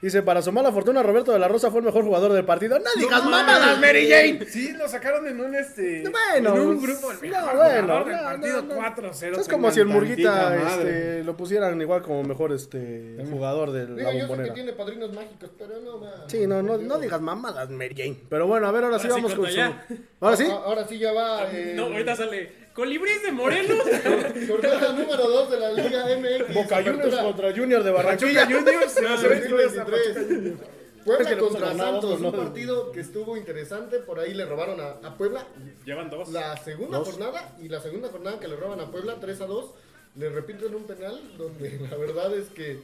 Dice, 0.00 0.22
para 0.22 0.40
su 0.42 0.52
mala 0.52 0.70
fortuna, 0.70 1.02
Roberto 1.02 1.32
de 1.32 1.40
la 1.40 1.48
Rosa 1.48 1.72
fue 1.72 1.80
el 1.80 1.86
mejor 1.86 2.04
jugador 2.04 2.32
del 2.32 2.44
partido. 2.44 2.78
¡No 2.78 2.84
digas 3.00 3.24
mamadas, 3.24 3.80
Mary 3.80 4.08
Jane! 4.08 4.46
Sí, 4.46 4.72
lo 4.72 4.86
sacaron 4.88 5.26
en 5.26 5.40
un 5.40 5.52
este. 5.56 6.04
Bueno, 6.08 6.54
en 6.54 6.60
un 6.68 6.80
grupo. 6.80 7.10
El 7.10 7.30
no, 7.32 7.36
mejor 7.40 7.56
bueno, 7.56 7.82
jugador 7.82 8.06
del 8.06 8.16
no, 8.16 8.22
partido 8.22 8.62
no, 8.62 8.74
no. 8.76 9.10
4-0. 9.10 9.40
Es 9.40 9.48
como 9.48 9.70
si 9.72 9.80
el 9.80 9.86
Murguita 9.86 10.56
este, 10.56 11.24
lo 11.24 11.36
pusieran 11.36 11.80
igual 11.80 12.02
como 12.02 12.22
mejor 12.22 12.52
este 12.52 13.16
jugador 13.28 13.72
de 13.72 13.88
la 13.88 13.94
Digo, 13.96 13.98
yo 13.98 14.04
sé 14.12 14.14
que 14.20 14.26
bombonera. 14.28 14.54
tiene 14.54 14.72
padrinos 14.74 15.12
mágicos, 15.12 15.50
pero 15.58 15.80
no 15.80 15.98
más. 15.98 16.12
Sí, 16.28 16.46
no, 16.46 16.62
no, 16.62 16.78
no 16.78 16.98
digas 16.98 17.20
mamadas, 17.20 17.68
Mary 17.68 17.94
Jane. 17.96 18.20
Pero 18.28 18.46
bueno, 18.46 18.68
a 18.68 18.70
ver, 18.70 18.84
ahora, 18.84 19.00
sí 19.00 19.08
Ahora 19.08 19.16
sí, 19.16 19.22
vamos 19.22 19.34
con 19.36 19.46
su... 19.50 19.56
ya. 19.56 19.84
Ahora 20.20 20.36
sí. 20.36 20.44
Ahora 20.48 20.86
sí 20.86 20.98
ya 21.00 21.12
va. 21.12 21.50
eh, 21.52 21.72
No, 21.74 21.86
ahorita 21.86 22.14
sale. 22.14 22.67
Colibríes 22.82 23.24
de 23.24 23.32
Morelos. 23.32 23.82
Jornada 24.46 24.92
número 24.96 25.28
2 25.28 25.50
de 25.50 25.58
la 25.58 25.72
Liga 25.72 26.04
MX. 26.16 26.54
Boca 26.54 26.76
Juniors 26.76 27.16
contra 27.16 27.52
Junior 27.52 27.82
de 27.82 27.90
Barranquilla. 27.90 28.44
Juniors. 28.46 28.92
se 28.92 29.02
No, 29.02 29.08
va 29.08 29.14
a 29.18 29.22
ver 29.26 29.42
si 29.42 29.48
lo 29.48 29.58
es 29.58 29.76
a 29.76 29.84
2023. 29.84 30.14
Pachuca 30.14 30.34
Juniors. 30.36 30.60
Puebla 31.04 31.22
Es 31.22 31.28
que 31.28 31.36
no 31.42 31.48
contra 31.48 31.74
Santos, 31.76 32.20
no, 32.20 32.28
un 32.28 32.36
partido 32.36 32.92
que 32.92 33.00
estuvo 33.00 33.36
interesante. 33.36 33.98
Por 33.98 34.20
ahí 34.20 34.32
le 34.32 34.44
robaron 34.46 34.80
a, 34.80 34.90
a 35.08 35.16
Puebla 35.18 35.44
Llevan 35.84 36.08
dos. 36.08 36.28
la 36.28 36.56
segunda 36.58 36.98
Dos. 36.98 37.08
jornada 37.10 37.56
y 37.60 37.68
la 37.68 37.80
segunda 37.80 38.10
jornada 38.10 38.38
que 38.38 38.46
le 38.46 38.54
roban 38.54 38.78
a 38.78 38.92
Puebla 38.92 39.16
3 39.20 39.40
a 39.40 39.46
2. 39.46 39.70
Le 40.14 40.28
repiten 40.28 40.72
un 40.72 40.84
penal 40.84 41.20
donde 41.36 41.80
la 41.90 41.96
verdad 41.96 42.32
es 42.36 42.48
que 42.50 42.74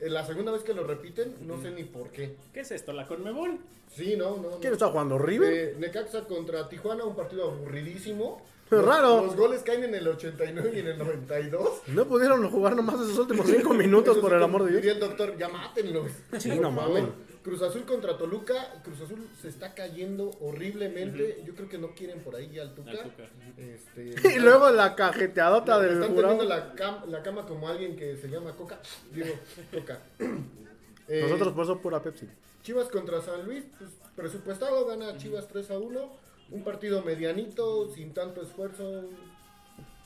eh, 0.00 0.08
la 0.10 0.26
segunda 0.26 0.50
vez 0.50 0.64
que 0.64 0.74
lo 0.74 0.82
repiten 0.82 1.32
no 1.46 1.62
sé 1.62 1.70
ni 1.70 1.84
por 1.84 2.10
qué. 2.10 2.34
¿Qué 2.52 2.58
es 2.60 2.72
esto? 2.72 2.92
¿La 2.92 3.06
Conmebol? 3.06 3.58
Sí, 3.94 4.16
no, 4.16 4.36
no. 4.36 4.58
¿Quién 4.58 4.70
no. 4.70 4.72
está 4.72 4.88
jugando? 4.88 5.16
¿River? 5.16 5.52
Eh, 5.54 5.76
Necaxa 5.78 6.22
contra 6.22 6.68
Tijuana, 6.68 7.04
un 7.04 7.14
partido 7.14 7.52
aburridísimo. 7.52 8.42
Los- 8.76 8.86
raro. 8.86 9.24
Los 9.26 9.36
goles 9.36 9.62
caen 9.62 9.84
en 9.84 9.94
el 9.94 10.06
89 10.08 10.72
y 10.74 10.78
en 10.80 10.86
el 10.88 10.98
92. 10.98 11.68
No 11.88 12.04
pudieron 12.06 12.48
jugar 12.50 12.76
nomás 12.76 12.96
esos 12.96 13.18
últimos 13.18 13.46
cinco 13.46 13.72
minutos, 13.74 14.16
Eso 14.16 14.20
por 14.20 14.34
el 14.34 14.42
amor 14.42 14.64
de 14.64 14.72
Diría 14.76 14.94
Dios. 14.94 14.94
el 14.94 15.00
doctor, 15.08 15.36
ya 15.38 15.48
mátenlos. 15.48 16.10
Sí, 16.38 16.50
no 16.58 16.70
mamen. 16.70 17.34
Cruz 17.42 17.60
Azul 17.60 17.82
contra 17.84 18.16
Toluca. 18.16 18.80
Cruz 18.82 19.02
Azul 19.02 19.28
se 19.42 19.48
está 19.48 19.74
cayendo 19.74 20.30
horriblemente. 20.40 21.42
Yo 21.46 21.54
creo 21.54 21.68
que 21.68 21.76
no 21.76 21.88
quieren 21.94 22.20
por 22.20 22.34
ahí 22.36 22.58
al 22.58 22.74
Tuca. 22.74 22.90
Al 22.92 23.02
Tuca. 23.02 23.24
Este, 23.58 24.14
Y 24.36 24.38
luego 24.40 24.70
la 24.70 24.94
cajeteadota 24.96 25.78
del 25.78 25.94
están 26.00 26.14
jurado. 26.14 26.38
teniendo 26.38 26.54
la, 26.56 26.74
cam- 26.74 27.04
la 27.06 27.22
cama 27.22 27.44
como 27.46 27.68
alguien 27.68 27.96
que 27.96 28.16
se 28.16 28.28
llama 28.28 28.52
Coca. 28.56 28.78
Digo, 29.12 29.26
Coca. 29.74 29.98
Eh, 31.08 31.20
Nosotros 31.28 31.52
por 31.52 31.64
eso 31.64 31.78
pura 31.80 32.02
Pepsi. 32.02 32.26
Chivas 32.62 32.88
contra 32.88 33.20
San 33.20 33.44
Luis, 33.44 33.62
pues, 33.78 33.90
presupuestado, 34.16 34.86
gana 34.86 35.18
Chivas 35.18 35.46
3 35.48 35.70
a 35.72 35.78
1. 35.78 36.23
Un 36.54 36.62
partido 36.62 37.02
medianito, 37.02 37.90
sin 37.92 38.12
tanto 38.14 38.40
esfuerzo. 38.42 39.04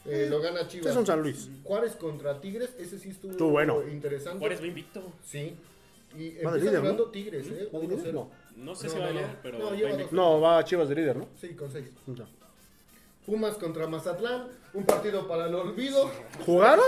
eh, 0.07 0.27
lo 0.31 0.41
gana 0.41 0.67
Chivas. 0.67 0.87
es 0.91 0.97
un 0.97 1.05
San 1.07 1.21
Luis. 1.21 1.51
Juárez 1.65 1.95
contra 1.97 2.41
Tigres, 2.41 2.75
ese 2.79 2.99
sí 2.99 3.11
estuvo, 3.11 3.33
Estuvo 3.33 3.51
bueno. 3.51 3.87
interesante. 3.87 4.39
Juárez 4.39 4.63
va 4.63 4.67
invicto. 4.67 5.03
Sí. 5.23 5.55
Y 6.17 6.31
Va 6.43 6.53
de 6.53 6.57
empieza 6.57 6.57
líder, 6.59 6.73
ganando 6.83 7.05
¿no? 7.05 7.11
Tigres, 7.11 7.47
¿eh? 7.49 7.69
¿Va 7.75 7.79
de 7.81 7.87
1-0. 7.87 7.97
líder? 7.99 8.15
No. 8.15 8.31
No 8.57 8.75
sé 8.75 8.87
No, 8.87 8.93
si 8.95 8.99
va 8.99 9.05
a 9.09 9.41
pero 9.43 9.59
No, 10.11 10.41
va 10.41 10.57
va 10.57 10.65
Chivas 10.65 10.89
de 10.89 10.95
líder, 10.95 11.17
¿no? 11.19 11.29
Sí, 11.39 11.49
con 11.55 11.71
6. 11.71 11.85
Ya. 12.07 12.27
Pumas 13.29 13.57
contra 13.59 13.87
Mazatlán, 13.87 14.47
un 14.73 14.85
partido 14.87 15.29
para 15.29 15.49
el 15.49 15.55
olvido. 15.55 16.11
¿Jugaron? 16.47 16.87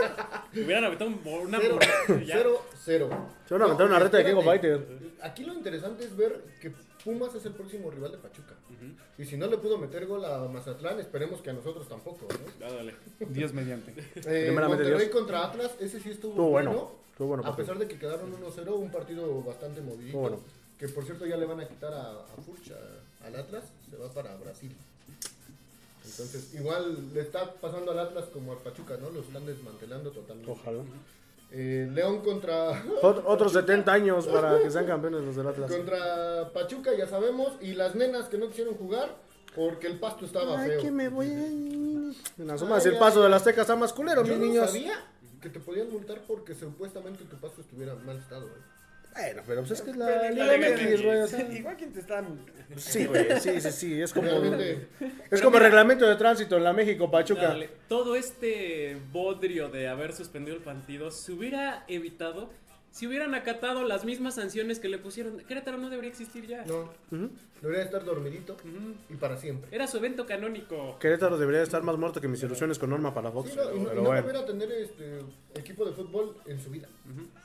Hubieran 0.54 0.84
aventado 0.84 1.10
un- 1.10 1.20
una 1.46 1.58
0 1.60 1.78
ya. 2.24 2.34
0 2.38 2.62
0. 2.82 3.10
Se 3.46 3.52
van 3.54 3.62
a 3.64 3.68
meter 3.68 3.84
una 3.86 3.98
reta 3.98 4.16
de 4.16 4.24
King 4.24 4.36
of 4.36 4.44
Fighter. 4.46 4.86
Aquí 5.20 5.44
lo 5.44 5.52
interesante 5.52 6.02
es 6.04 6.16
ver 6.16 6.42
que 6.58 6.72
Pumas 7.04 7.34
es 7.34 7.44
el 7.44 7.52
próximo 7.52 7.90
rival 7.90 8.12
de 8.12 8.16
Pachuca. 8.16 8.54
Y 9.18 9.26
si 9.26 9.36
no 9.36 9.48
le 9.48 9.58
pudo 9.58 9.76
meter 9.76 10.06
gol 10.06 10.24
a 10.24 10.38
Mazatlán, 10.48 10.98
esperemos 10.98 11.42
que 11.42 11.50
a 11.50 11.52
nosotros 11.52 11.86
tampoco. 11.86 12.26
¿no? 12.30 12.66
Ah, 12.66 12.72
dale. 12.72 12.94
Dios 13.28 13.52
mediante. 13.52 13.92
Eh, 14.24 14.50
Monterrey 14.50 14.96
Dios. 14.96 15.10
contra 15.10 15.44
Atlas, 15.44 15.72
ese 15.78 16.00
sí 16.00 16.08
estuvo, 16.08 16.30
Estuvo 16.32 16.48
bueno. 16.48 16.70
bueno. 16.72 16.92
Estuvo 17.12 17.28
bueno 17.28 17.46
a 17.46 17.54
pesar 17.54 17.78
de 17.78 17.86
que 17.86 17.98
quedaron 17.98 18.32
1-0, 18.32 18.76
un 18.76 18.90
partido 18.90 19.42
bastante 19.42 19.82
movidito. 19.82 20.16
Bueno. 20.16 20.40
Que 20.78 20.88
por 20.88 21.04
cierto 21.04 21.26
ya 21.26 21.36
le 21.36 21.44
van 21.44 21.60
a 21.60 21.68
quitar 21.68 21.92
a, 21.92 22.12
a 22.12 22.42
Furch, 22.46 22.70
a- 22.72 23.26
al 23.26 23.36
Atlas, 23.36 23.64
se 23.90 23.96
va 23.98 24.10
para 24.10 24.34
Brasil. 24.36 24.74
Entonces, 26.10 26.54
igual 26.54 27.12
le 27.14 27.20
está 27.20 27.52
pasando 27.54 27.92
al 27.92 27.98
Atlas 27.98 28.26
como 28.32 28.52
al 28.52 28.58
Pachuca, 28.58 28.96
¿no? 29.00 29.10
Lo 29.10 29.20
están 29.20 29.46
desmantelando 29.46 30.10
totalmente. 30.10 30.50
Ojalá. 30.50 30.82
Eh, 31.52 31.88
León 31.92 32.20
contra, 32.20 32.70
Ot- 33.02 33.22
Otros 33.26 33.52
70 33.52 33.92
años 33.92 34.26
para 34.28 34.62
que 34.62 34.70
sean 34.70 34.86
campeones 34.86 35.22
los 35.22 35.34
del 35.36 35.48
Atlas. 35.48 35.70
contra 35.70 36.50
Pachuca, 36.52 36.90
ya 36.96 37.06
sabemos. 37.08 37.52
Y 37.60 37.74
las 37.74 37.94
nenas 37.94 38.28
que 38.28 38.38
no 38.38 38.48
quisieron 38.48 38.74
jugar 38.74 39.16
porque 39.56 39.88
el 39.88 39.98
pasto 39.98 40.24
estaba 40.26 40.60
Ay, 40.60 40.70
feo. 40.70 40.80
que 40.82 40.90
me 40.92 41.08
voy 41.08 41.26
a... 41.26 41.30
En 41.30 42.14
el 42.38 42.98
paso 42.98 43.18
ay. 43.18 43.24
del 43.24 43.34
Azteca 43.34 43.62
está 43.62 43.74
más 43.76 43.92
culero, 43.92 44.22
mis 44.22 44.32
no 44.32 44.38
niños. 44.44 44.66
sabía 44.70 44.94
que 45.42 45.48
te 45.48 45.58
podían 45.58 45.90
multar 45.90 46.20
porque 46.28 46.54
supuestamente 46.54 47.24
tu 47.24 47.36
pasto 47.36 47.60
estuviera 47.62 47.92
en 47.94 48.04
mal 48.06 48.18
estado. 48.18 48.46
¿eh? 48.46 48.50
Bueno, 49.12 49.42
pero 49.46 49.60
pues 49.62 49.72
es 49.72 49.82
que 49.82 49.90
es 49.90 49.96
la 49.96 50.30
Liga 50.30 50.46
la 50.46 50.56
Liga 50.56 50.76
MX, 50.76 51.02
güey. 51.02 51.18
o 51.20 51.26
sea. 51.26 51.52
Igual 51.52 51.76
quien 51.76 51.92
te 51.92 52.00
están. 52.00 52.46
Sí, 52.76 53.06
güey, 53.06 53.40
sí, 53.40 53.60
sí, 53.60 53.72
sí. 53.72 54.00
Es 54.00 54.12
como, 54.12 54.28
Realmente, 54.28 54.88
es 55.30 55.42
como 55.42 55.56
el 55.56 55.62
reglamento 55.64 56.06
de 56.06 56.16
tránsito 56.16 56.56
en 56.56 56.64
la 56.64 56.72
México-Pachuca. 56.72 57.42
Dale, 57.48 57.70
todo 57.88 58.14
este 58.16 58.96
bodrio 59.12 59.68
de 59.68 59.88
haber 59.88 60.12
suspendido 60.12 60.56
el 60.56 60.62
partido 60.62 61.10
se 61.10 61.32
hubiera 61.32 61.84
evitado 61.88 62.50
si 62.92 63.06
hubieran 63.06 63.34
acatado 63.34 63.84
las 63.84 64.04
mismas 64.04 64.34
sanciones 64.34 64.80
que 64.80 64.88
le 64.88 64.98
pusieron. 64.98 65.38
Querétaro 65.40 65.78
no 65.78 65.90
debería 65.90 66.10
existir 66.10 66.46
ya. 66.46 66.64
no. 66.64 66.90
Debería 67.60 67.84
estar 67.84 68.04
dormidito 68.04 68.56
y 69.08 69.14
para 69.16 69.36
siempre. 69.36 69.68
Era 69.74 69.86
su 69.86 69.98
evento 69.98 70.26
canónico. 70.26 70.98
Querétaro 70.98 71.36
debería 71.36 71.62
estar 71.62 71.82
más 71.82 71.96
muerto 71.98 72.20
que 72.20 72.26
mis 72.26 72.42
ilusiones 72.42 72.78
con 72.78 72.90
Norma 72.90 73.12
para 73.12 73.30
Fox. 73.30 73.50
Sí, 73.50 73.56
no, 73.56 73.74
y 73.74 73.80
no, 73.80 73.82
y 73.82 73.84
pero 73.86 73.94
no 74.02 74.08
bueno, 74.08 74.22
volver 74.22 74.36
a 74.36 74.46
tener 74.46 74.72
este 74.72 75.18
equipo 75.54 75.84
de 75.84 75.92
fútbol 75.92 76.36
en 76.46 76.58
su 76.58 76.70
vida. 76.70 76.88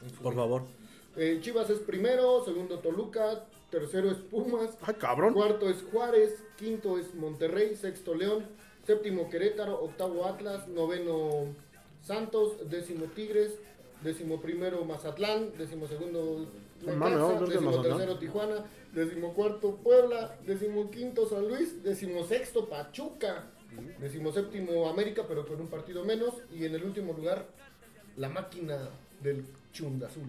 En 0.02 0.10
su 0.10 0.22
por 0.22 0.34
vida. 0.34 0.44
favor. 0.44 0.64
Eh, 1.18 1.40
Chivas 1.42 1.70
es 1.70 1.80
primero, 1.80 2.44
segundo 2.44 2.80
Toluca, 2.80 3.46
tercero 3.70 4.12
es 4.12 4.18
Pumas, 4.18 4.78
Ay, 4.82 4.96
cabrón. 4.96 5.34
cuarto 5.34 5.70
es 5.70 5.82
Juárez, 5.92 6.44
quinto 6.58 6.98
es 6.98 7.14
Monterrey, 7.16 7.76
sexto 7.76 8.14
León, 8.16 8.44
séptimo 8.86 9.30
Querétaro, 9.30 9.82
octavo 9.82 10.26
Atlas, 10.26 10.68
noveno 10.68 11.54
Santos, 12.02 12.70
décimo 12.70 13.06
Tigres, 13.06 13.58
décimo 14.04 14.42
primero 14.42 14.84
Mazatlán, 14.84 15.54
décimo 15.58 15.88
segundo 15.88 16.48
No 16.86 16.96
mames, 16.96 17.20
vamos 17.20 17.36
a 17.36 17.40
ver 17.40 17.48
qué 17.48 17.54
décimo 17.56 17.82
tercero 17.82 18.20
Tijuana, 18.20 18.66
décimo 18.94 19.34
cuarto 19.34 19.76
Puebla, 19.78 20.38
décimo 20.46 20.92
quinto 20.92 21.28
San 21.30 21.48
Luis, 21.48 21.82
décimo 21.82 22.26
sexto 22.26 22.68
Pachuca, 22.68 23.46
décimo 24.00 24.34
séptimo 24.34 24.90
América, 24.90 25.24
pero 25.26 25.48
con 25.48 25.62
un 25.62 25.68
partido 25.68 26.04
menos, 26.04 26.34
y 26.54 26.66
en 26.66 26.76
el 26.76 26.84
último 26.84 27.14
lugar 27.14 27.48
la 28.18 28.28
máquina 28.28 28.90
del 29.22 29.46
Chunda 29.72 30.08
Azul. 30.08 30.24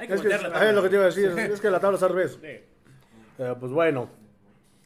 Hay 0.00 0.08
que 0.08 0.14
Es 0.14 0.20
que, 0.22 0.28
voltear 0.28 0.42
la 0.50 0.52
tabla. 0.58 0.72
lo 0.72 0.82
que 0.82 0.88
te 0.88 0.94
iba 0.94 1.04
a 1.04 1.06
decir, 1.08 1.28
es 1.38 1.60
que 1.60 1.70
la 1.70 1.78
tabla 1.78 1.96
está 1.96 2.06
al 2.06 2.14
revés. 2.14 2.38
Sí. 2.40 2.46
Eh, 2.46 3.54
pues 3.60 3.70
bueno. 3.70 4.08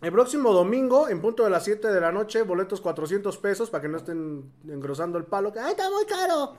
El 0.03 0.13
próximo 0.13 0.53
domingo, 0.53 1.09
en 1.09 1.21
punto 1.23 1.45
de 1.45 1.51
las 1.51 1.65
7 1.65 1.89
de 1.89 2.01
la 2.01 2.13
noche, 2.13 2.43
boletos 2.43 2.81
400 2.81 3.39
pesos 3.39 3.71
para 3.71 3.81
que 3.81 3.89
no 3.89 3.97
estén 3.97 4.53
engrosando 4.69 5.17
el 5.17 5.25
palo. 5.25 5.53
que, 5.53 5.61
¡Ay, 5.61 5.71
está 5.71 5.89
muy 5.89 6.05
caro! 6.05 6.59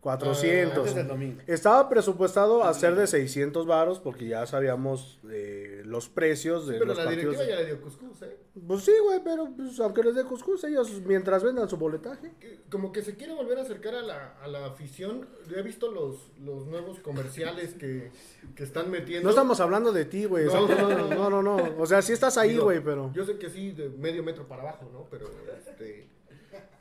400. 0.00 0.78
Antes 0.78 0.94
del 0.94 1.08
domingo. 1.08 1.42
Estaba 1.46 1.88
presupuestado 1.88 2.64
a 2.64 2.72
ser 2.72 2.94
de 2.94 3.06
600 3.06 3.66
varos 3.66 3.98
porque 3.98 4.26
ya 4.26 4.46
sabíamos 4.46 5.20
eh, 5.30 5.82
los 5.84 6.08
precios 6.08 6.66
de 6.66 6.74
Pero 6.74 6.86
los 6.86 6.96
la 6.96 7.04
partidos. 7.04 7.34
directiva 7.36 7.56
ya 7.56 7.60
le 7.60 7.66
dio 7.66 7.82
cuscús, 7.82 8.22
¿eh? 8.22 8.36
Pues 8.66 8.82
sí, 8.82 8.92
güey, 9.04 9.20
pero 9.22 9.48
pues, 9.54 9.78
aunque 9.80 10.02
les 10.02 10.14
dé 10.14 10.24
cuscús, 10.24 10.64
ellos 10.64 10.90
mientras 11.04 11.44
vendan 11.44 11.68
su 11.68 11.76
boletaje. 11.76 12.32
Como 12.70 12.92
que 12.92 13.02
se 13.02 13.14
quiere 13.16 13.34
volver 13.34 13.58
a 13.58 13.62
acercar 13.62 13.94
a 13.94 14.02
la, 14.02 14.38
a 14.42 14.48
la 14.48 14.66
afición. 14.66 15.28
Yo 15.48 15.56
he 15.58 15.62
visto 15.62 15.90
los, 15.90 16.30
los 16.40 16.66
nuevos 16.66 16.98
comerciales 17.00 17.74
que, 17.74 18.10
que 18.56 18.64
están 18.64 18.90
metiendo. 18.90 19.24
No 19.24 19.30
estamos 19.30 19.60
hablando 19.60 19.92
de 19.92 20.06
ti, 20.06 20.24
güey. 20.24 20.46
No, 20.46 20.66
No, 21.10 21.30
no, 21.30 21.42
no. 21.42 21.56
O 21.78 21.86
sea, 21.86 22.00
sí 22.00 22.12
estás 22.12 22.38
ahí, 22.38 22.56
güey, 22.56 22.82
pero... 22.82 23.12
Yo 23.12 23.24
sé 23.26 23.36
que 23.38 23.50
sí, 23.50 23.72
de 23.72 23.90
medio 23.90 24.22
metro 24.22 24.48
para 24.48 24.62
abajo, 24.62 24.88
¿no? 24.92 25.06
Pero 25.10 25.28
este, 25.58 26.08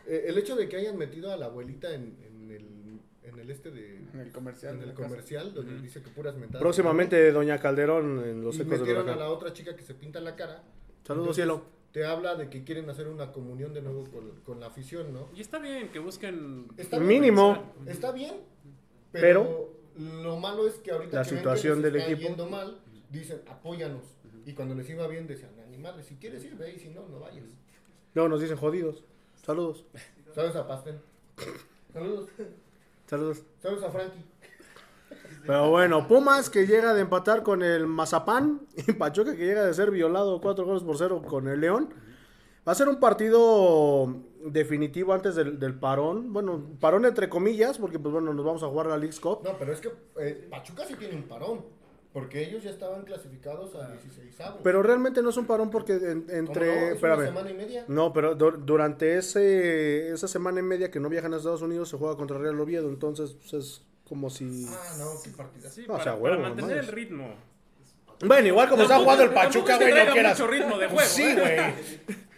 eh, 0.07 0.25
el 0.27 0.37
hecho 0.37 0.55
de 0.55 0.69
que 0.69 0.77
hayan 0.77 0.97
metido 0.97 1.31
a 1.31 1.37
la 1.37 1.47
abuelita 1.47 1.93
en, 1.93 2.17
en 3.39 3.45
el, 3.45 3.51
este 3.51 3.71
de... 3.71 3.97
En 4.13 4.19
el 4.19 4.31
comercial. 4.31 4.73
En 4.75 4.79
de 4.81 4.85
el 4.87 4.93
comercial, 4.93 5.53
donde 5.53 5.79
dice 5.81 6.01
que 6.01 6.09
puras 6.09 6.35
mentadas. 6.35 6.61
Próximamente 6.61 7.31
Doña 7.31 7.57
Calderón 7.59 8.23
en 8.25 8.43
los 8.43 8.57
Y 8.57 8.61
ecos 8.61 8.79
metieron 8.79 9.01
a 9.03 9.05
huracán. 9.13 9.19
la 9.19 9.29
otra 9.31 9.53
chica 9.53 9.75
que 9.75 9.83
se 9.83 9.93
pinta 9.93 10.19
la 10.19 10.35
cara. 10.35 10.63
Saludos, 11.05 11.35
cielo. 11.35 11.63
Te 11.91 12.05
habla 12.05 12.35
de 12.35 12.49
que 12.49 12.63
quieren 12.63 12.89
hacer 12.89 13.07
una 13.07 13.31
comunión 13.31 13.73
de 13.73 13.81
nuevo 13.81 14.03
con, 14.11 14.29
con 14.45 14.59
la 14.59 14.67
afición, 14.67 15.11
¿no? 15.13 15.29
Y 15.35 15.41
está 15.41 15.57
bien 15.59 15.89
que 15.89 15.97
busquen. 15.99 16.67
Está 16.77 16.97
bien, 16.99 17.07
Mínimo. 17.07 17.73
Está 17.87 18.11
bien, 18.11 18.35
Pero- 19.11 19.73
pero, 19.97 20.13
lo 20.23 20.37
malo 20.37 20.67
es 20.67 20.75
que 20.75 20.91
ahorita 20.91 21.17
La 21.17 21.23
que 21.23 21.29
ven 21.31 21.37
situación 21.39 21.77
que 21.77 21.83
les 21.83 21.93
del 21.93 22.01
está 22.01 22.11
equipo. 22.13 22.27
yendo 22.29 22.47
mal, 22.49 22.79
dicen 23.09 23.41
apóyanos. 23.47 24.03
Y 24.45 24.53
cuando 24.53 24.75
les 24.75 24.87
iba 24.89 25.07
bien 25.07 25.25
decían, 25.27 25.51
animales, 25.65 26.05
si 26.05 26.15
quieres 26.15 26.43
ir, 26.45 26.55
ve 26.55 26.73
y 26.73 26.79
si 26.79 26.89
no, 26.89 27.07
no 27.07 27.19
vayas. 27.19 27.43
Luego 28.13 28.29
nos 28.29 28.39
dicen 28.41 28.57
jodidos. 28.57 29.03
Saludos. 29.43 29.83
Saludos 30.35 30.55
a 30.57 30.67
Pasten. 30.67 30.99
Saludos. 31.91 32.29
Saludos. 33.09 33.41
Saludos 33.59 33.83
a 33.85 33.89
Frankie. 33.89 34.23
Pero 35.43 35.69
bueno, 35.71 36.07
Pumas 36.07 36.47
que 36.51 36.67
llega 36.67 36.93
de 36.93 37.01
empatar 37.01 37.41
con 37.41 37.63
el 37.63 37.87
Mazapán 37.87 38.61
y 38.75 38.91
Pachuca 38.93 39.35
que 39.35 39.47
llega 39.47 39.65
de 39.65 39.73
ser 39.73 39.89
violado 39.89 40.39
cuatro 40.39 40.63
goles 40.65 40.83
por 40.83 40.95
cero 40.95 41.23
con 41.25 41.47
el 41.47 41.59
León. 41.59 41.91
Va 42.67 42.73
a 42.73 42.75
ser 42.75 42.87
un 42.87 42.99
partido 42.99 44.13
definitivo 44.45 45.13
antes 45.13 45.33
del, 45.33 45.57
del 45.57 45.73
parón. 45.73 46.31
Bueno, 46.31 46.61
parón 46.79 47.03
entre 47.05 47.29
comillas, 47.29 47.79
porque 47.79 47.97
pues 47.97 48.13
bueno, 48.13 48.31
nos 48.31 48.45
vamos 48.45 48.61
a 48.61 48.67
jugar 48.67 48.85
la 48.85 48.97
League's 48.97 49.19
Cup. 49.19 49.39
No, 49.43 49.57
pero 49.57 49.73
es 49.73 49.81
que 49.81 49.91
eh, 50.19 50.47
Pachuca 50.47 50.85
sí 50.85 50.93
tiene 50.93 51.15
un 51.15 51.23
parón. 51.23 51.65
Porque 52.11 52.41
ellos 52.43 52.63
ya 52.63 52.71
estaban 52.71 53.03
clasificados 53.03 53.75
a 53.75 53.91
16 53.91 54.41
avos. 54.41 54.61
Pero 54.63 54.81
realmente 54.81 55.21
no 55.21 55.29
es 55.29 55.37
un 55.37 55.45
parón 55.45 55.69
porque 55.69 55.93
en- 55.93 56.23
¿Cómo 56.23 56.37
entre... 56.39 56.65
no? 56.65 56.71
Es 56.73 56.81
una 56.83 56.93
espérame. 56.93 57.25
semana 57.25 57.51
y 57.51 57.53
media. 57.53 57.85
No, 57.87 58.11
pero 58.13 58.33
du- 58.35 58.57
durante 58.57 59.17
ese, 59.17 60.09
esa 60.09 60.27
semana 60.27 60.59
y 60.59 60.63
media 60.63 60.89
que 60.89 60.99
no 60.99 61.07
viajan 61.09 61.33
a 61.33 61.37
Estados 61.37 61.61
Unidos 61.61 61.87
se 61.89 61.97
juega 61.97 62.15
contra 62.17 62.37
Real 62.39 62.59
Oviedo, 62.59 62.89
entonces 62.89 63.33
pues, 63.33 63.53
es 63.53 63.81
como 64.07 64.31
si... 64.31 64.65
Ah, 64.69 64.95
no, 64.97 65.11
qué 65.23 65.29
partida. 65.29 65.69
Sí, 65.69 65.81
No, 65.87 65.93
o 65.93 65.97
para, 65.97 66.03
sea, 66.03 66.13
para 66.13 66.23
huevo, 66.23 66.41
mantener 66.41 66.77
el 66.77 66.87
ritmo. 66.87 67.35
Bueno, 68.25 68.47
igual 68.47 68.69
como 68.69 68.81
está 68.83 68.97
jugando 68.97 69.23
el 69.23 69.29
Pachuca, 69.33 69.77
güey, 69.77 69.93
no 70.05 70.11
quieras... 70.11 70.39
mucho 70.39 70.51
ritmo 70.51 70.77
de 70.79 70.87
juego. 70.87 71.07
Sí, 71.07 71.23
¿eh? 71.23 71.35
güey. 72.07 72.17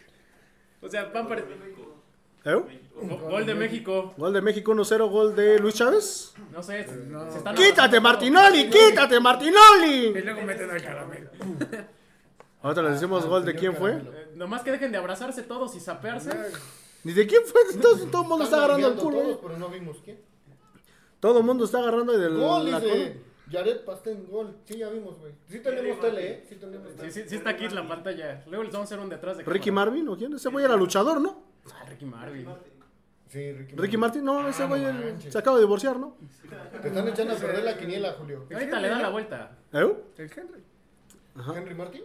O 0.84 0.90
sea, 0.90 1.06
van 1.06 1.28
para. 1.28 1.42
¿Eh? 1.42 2.80
Gol 3.02 3.46
de 3.46 3.56
México. 3.56 4.14
Gol 4.18 4.34
de 4.34 4.42
México 4.42 4.72
1-0, 4.74 5.10
gol 5.10 5.36
de 5.36 5.60
Luis 5.60 5.76
Chávez. 5.76 6.34
No 6.52 6.62
sé. 6.62 6.86
Se 6.86 7.38
están 7.38 7.56
¡Quítate. 7.56 8.00
Martinoli! 8.00 8.70
¡Quítate, 8.70 9.16
Y 9.16 9.20
Martinoli! 9.20 10.14
luego 10.22 10.42
meten 10.44 10.70
al 10.70 10.82
caramelo. 10.82 11.30
Ahorita 12.62 12.82
les 12.84 12.94
decimos 12.94 13.26
gol 13.26 13.44
de 13.44 13.56
quién 13.56 13.76
fue. 13.76 13.94
Eh, 13.94 14.32
Nomás 14.36 14.62
que 14.62 14.72
dejen 14.72 14.92
de 14.92 14.98
abrazarse 15.00 15.42
todos 15.44 15.76
y 15.76 15.80
sapearse. 15.80 16.30
¿Ni 17.04 17.14
de 17.14 17.26
quién 17.26 17.42
fue? 17.46 17.62
Todo, 17.82 17.98
todo 18.08 18.22
el 18.22 18.28
mundo 18.28 18.44
está 18.44 18.58
agarrando 18.58 18.88
el 18.90 18.94
culo. 18.96 19.20
todos, 19.20 19.36
eh. 19.36 19.40
pero 19.42 19.58
no 19.58 19.70
vimos 19.70 19.98
quién. 20.04 20.20
Todo 21.20 21.40
el 21.40 21.44
mundo 21.46 21.66
está 21.66 21.80
agarrando 21.80 22.18
del... 22.18 22.38
Gol, 22.38 22.70
la 22.72 22.80
dice 22.80 23.22
Jared 23.52 23.84
Pastén, 23.84 24.26
gol. 24.30 24.56
Sí, 24.66 24.78
ya 24.78 24.90
vimos, 24.90 25.18
güey. 25.20 25.34
Sí 25.50 25.60
tenemos 25.60 26.00
tele, 26.00 26.32
¿eh? 26.32 26.46
Sí 26.48 26.56
tenemos 26.56 26.88
Sí, 26.92 26.98
tele. 26.98 27.12
sí, 27.12 27.24
sí 27.28 27.36
está 27.36 27.50
aquí 27.50 27.66
en 27.66 27.76
la 27.76 27.88
pantalla. 27.88 28.44
Luego 28.48 28.64
les 28.64 28.72
vamos 28.72 28.86
a 28.86 28.94
hacer 28.94 29.04
un 29.04 29.10
detrás 29.10 29.38
de. 29.38 29.44
¿Ricky 29.44 29.70
cámara. 29.70 29.90
Marvin 29.92 30.08
o 30.08 30.16
quién? 30.18 30.34
Ese 30.34 30.50
güey 30.50 30.64
era 30.64 30.76
luchador, 30.78 31.20
¿no? 31.20 31.44
Ah, 31.74 31.84
Ricky 31.90 32.06
Marvin. 32.06 32.48
Sí, 33.32 33.52
Ricky. 33.54 33.76
Ricky 33.78 33.96
Martin, 33.98 34.26
no, 34.26 34.46
ese 34.50 34.64
Ah, 34.64 34.68
güey 34.68 34.82
no 34.82 34.90
eh, 34.90 34.94
manches. 35.14 35.32
se 35.32 35.40
acaba 35.40 35.56
de 35.56 35.64
divorciar, 35.64 35.98
¿no? 35.98 36.18
Te 36.82 36.88
están 36.90 37.08
echando 37.08 37.34
a 37.34 37.38
perder 37.38 37.64
la 37.64 37.78
quiniela, 37.78 38.14
Julio. 38.20 38.46
Ahorita 38.54 38.80
le 38.82 38.90
dan 38.90 39.02
la 39.02 39.10
vuelta. 39.10 39.52
¿Eh? 39.72 39.94
El 40.18 40.32
Henry. 40.36 40.64
¿Henry 41.56 41.76
Martin? 41.76 42.02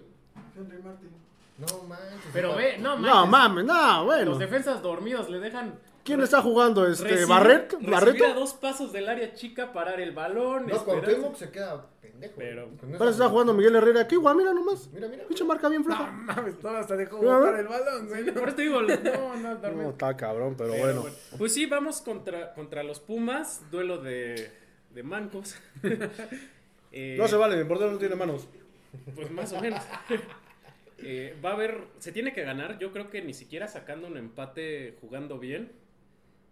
Henry 0.57 0.79
Martin. 0.85 1.11
No 1.59 1.83
manches. 1.89 2.31
Pero 2.33 2.51
está- 2.51 2.61
ve, 2.63 2.79
no 2.79 2.97
No, 2.97 3.03
manches. 3.27 3.31
mames, 3.31 3.65
no, 3.65 4.05
bueno. 4.05 4.31
Los 4.31 4.39
defensas 4.39 4.81
dormidos 4.83 5.29
le 5.29 5.41
dejan. 5.41 5.75
¿Quién 6.07 6.21
está 6.23 6.41
jugando? 6.41 6.87
Este, 6.87 7.05
recibir- 7.09 7.29
¿Barret? 7.29 7.73
recibir 7.73 7.91
¿Barreto? 7.91 8.27
a 8.27 8.33
dos 8.35 8.55
pasos 8.55 8.93
del 8.93 9.09
área 9.09 9.35
chica, 9.35 9.73
parar 9.73 10.01
el 10.01 10.13
balón. 10.13 10.67
No, 10.67 10.75
esperar- 10.77 10.85
Cuauhtémoc 11.05 11.37
se 11.37 11.51
queda 11.51 11.85
pendejo. 12.01 12.35
Pero- 12.39 12.65
Con 12.69 12.77
Parece 12.93 13.05
que 13.05 13.11
está 13.11 13.29
jugando 13.29 13.53
Miguel 13.53 13.75
Herrera 13.77 14.01
aquí, 14.03 14.17
güey, 14.17 14.35
mira 14.37 14.55
nomás. 14.55 14.89
Mira, 14.93 15.09
mira. 15.09 15.25
Pinche 15.27 15.45
marca 15.45 15.69
bien 15.69 15.83
No 15.83 15.87
floja. 15.87 16.11
mames, 16.11 16.59
todo 16.61 16.77
hasta 16.77 16.97
dejó 16.97 17.19
Mira, 17.21 17.39
botar 17.39 17.61
el 17.61 17.69
balón, 17.69 18.09
güey. 18.09 18.25
Por 18.33 18.49
eso 18.49 18.57
te 18.57 18.63
digo, 18.63 18.81
no, 18.83 18.87
no, 19.37 19.57
dormir. 19.57 19.83
No, 19.85 19.91
está 19.91 20.17
cabrón, 20.17 20.55
pero, 20.57 20.71
Pero 20.71 20.83
bueno. 20.85 21.01
bueno. 21.03 21.17
Pues 21.37 21.53
sí, 21.53 21.67
vamos 21.67 22.01
contra, 22.01 22.55
contra 22.55 22.83
los 22.83 23.01
Pumas. 23.01 23.63
Duelo 23.71 23.99
de, 23.99 24.51
de 24.95 25.03
mancos. 25.03 25.57
Eh, 26.93 27.17
No 27.19 27.29
se 27.29 27.37
vale, 27.37 27.57
mi 27.57 27.65
portero 27.65 27.91
no 27.93 27.99
tiene 27.99 28.15
manos. 28.15 28.47
Pues 29.15 29.31
más 29.31 29.53
o 29.53 29.61
menos. 29.61 29.83
Eh, 30.99 31.37
va 31.45 31.51
a 31.51 31.53
haber, 31.53 31.83
se 31.99 32.11
tiene 32.11 32.33
que 32.33 32.43
ganar. 32.43 32.79
Yo 32.79 32.91
creo 32.91 33.11
que 33.11 33.21
ni 33.21 33.35
siquiera 33.35 33.69
sacando 33.69 34.07
un 34.07 34.17
empate 34.17 34.97
jugando 35.03 35.39
bien 35.39 35.71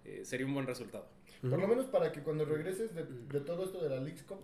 eh, 0.05 0.23
sería 0.25 0.47
un 0.47 0.55
buen 0.55 0.67
resultado. 0.67 1.07
Por 1.43 1.59
lo 1.61 1.69
menos 1.69 1.87
para 1.87 2.11
que 2.11 2.23
cuando 2.23 2.45
regreses 2.47 2.95
de, 2.95 3.05
de 3.05 3.41
todo 3.41 3.65
esto 3.65 3.83
de 3.83 3.91
la 3.91 3.97
Leagues 4.01 4.23
Cup 4.23 4.39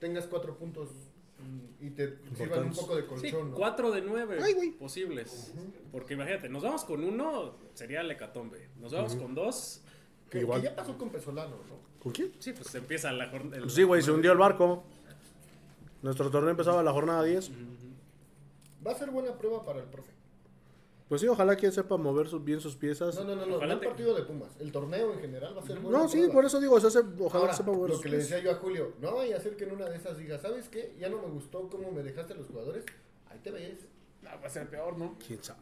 tengas 0.00 0.26
cuatro 0.26 0.56
puntos 0.56 0.88
mm, 1.38 1.84
y 1.84 1.90
te 1.90 2.16
sirvan 2.34 2.64
un 2.64 2.72
poco 2.72 2.96
de 2.96 3.02
Sí, 3.02 3.08
colchón, 3.08 3.50
¿no? 3.50 3.56
4 3.56 3.90
de 3.90 4.00
9 4.02 4.38
Ay, 4.42 4.54
güey. 4.54 4.70
posibles. 4.70 5.52
Porque 5.92 6.14
imagínate, 6.14 6.48
nos 6.48 6.62
vamos 6.62 6.84
con 6.84 7.04
uno, 7.04 7.56
sería 7.74 8.00
el 8.00 8.10
hecatombe. 8.10 8.68
Nos 8.80 8.92
vamos 8.92 9.14
con 9.16 9.34
dos, 9.34 9.82
Que, 10.30 10.40
Igual. 10.40 10.62
que 10.62 10.68
ya 10.68 10.74
pasó 10.76 10.96
con 10.96 11.10
Pesolano, 11.10 11.56
¿no? 11.68 11.76
¿Con 12.02 12.12
quién? 12.12 12.32
sí, 12.38 12.52
pues 12.52 12.74
empieza 12.74 13.12
la 13.12 13.28
jornada. 13.28 13.60
Pues 13.62 13.74
sí, 13.74 13.82
güey, 13.82 14.00
se 14.02 14.10
hundió 14.12 14.32
el 14.32 14.38
barco. 14.38 14.82
Nuestro 16.02 16.30
torneo 16.30 16.50
empezaba 16.50 16.82
la 16.82 16.92
jornada 16.92 17.22
10. 17.22 17.50
Va 18.86 18.92
a 18.92 18.94
ser 18.94 19.10
buena 19.10 19.36
prueba 19.36 19.64
para 19.64 19.80
el 19.80 19.86
profe. 19.86 20.12
Pues 21.08 21.20
sí, 21.20 21.28
ojalá 21.28 21.56
que 21.56 21.70
sepa 21.70 21.96
mover 21.96 22.26
sus- 22.28 22.42
bien 22.42 22.60
sus 22.60 22.74
piezas. 22.74 23.14
No, 23.14 23.22
no, 23.24 23.36
no, 23.36 23.46
no, 23.46 23.56
Ojalá 23.56 23.68
no 23.68 23.72
el 23.74 23.80
te- 23.80 23.86
partido 23.86 24.14
de 24.14 24.22
Pumas. 24.24 24.56
El 24.58 24.72
torneo 24.72 25.12
en 25.12 25.20
general 25.20 25.56
va 25.56 25.60
a 25.62 25.64
ser 25.66 25.78
bueno. 25.78 25.98
No, 25.98 26.08
sí, 26.08 26.26
por 26.32 26.44
eso 26.44 26.58
digo, 26.60 26.74
o 26.74 26.80
sea, 26.80 26.90
se- 26.90 26.98
ojalá 27.20 27.42
Ahora, 27.44 27.54
sepa 27.54 27.70
mover 27.70 27.90
lo 27.90 27.94
sus 27.94 28.02
que 28.02 28.08
le 28.10 28.16
decía 28.18 28.40
yo 28.40 28.50
a 28.50 28.54
Julio, 28.56 28.92
no 29.00 29.14
vaya 29.14 29.36
a 29.36 29.40
ser 29.40 29.56
que 29.56 29.64
en 29.64 29.72
una 29.72 29.88
de 29.88 29.96
esas 29.96 30.18
diga, 30.18 30.36
¿sabes 30.38 30.68
qué? 30.68 30.96
Ya 30.98 31.08
no 31.08 31.18
me 31.22 31.28
gustó 31.28 31.68
cómo 31.70 31.92
me 31.92 32.02
dejaste 32.02 32.32
a 32.32 32.36
los 32.36 32.46
jugadores. 32.48 32.84
Ahí 33.30 33.38
te 33.38 33.50
ves. 33.52 33.86
No, 34.22 34.30
va 34.30 34.46
a 34.46 34.50
ser 34.50 34.68
peor, 34.68 34.98
¿no? 34.98 35.16
¿Quién 35.24 35.42
sabe? 35.44 35.60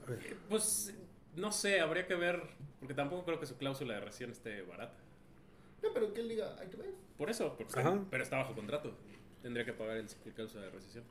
Pues 0.48 0.94
no 1.36 1.52
sé, 1.52 1.80
habría 1.80 2.06
que 2.06 2.14
ver, 2.14 2.40
porque 2.80 2.94
tampoco 2.94 3.24
creo 3.26 3.38
que 3.38 3.44
su 3.46 3.56
cláusula 3.58 3.94
de 3.94 4.00
rescisión 4.00 4.30
esté 4.30 4.62
barata. 4.62 4.96
No, 5.82 5.90
pero 5.92 6.14
que 6.14 6.22
él 6.22 6.28
diga, 6.30 6.56
ahí 6.58 6.68
te 6.68 6.78
ves. 6.78 6.94
Por 7.18 7.28
eso, 7.28 7.54
porque 7.58 7.74
pero 8.10 8.22
está 8.22 8.38
bajo 8.38 8.54
contrato. 8.54 8.96
Tendría 9.42 9.66
que 9.66 9.74
pagar 9.74 9.98
el, 9.98 10.06
el 10.24 10.32
cláusula 10.32 10.62
de 10.64 10.70
rescisión. 10.70 11.04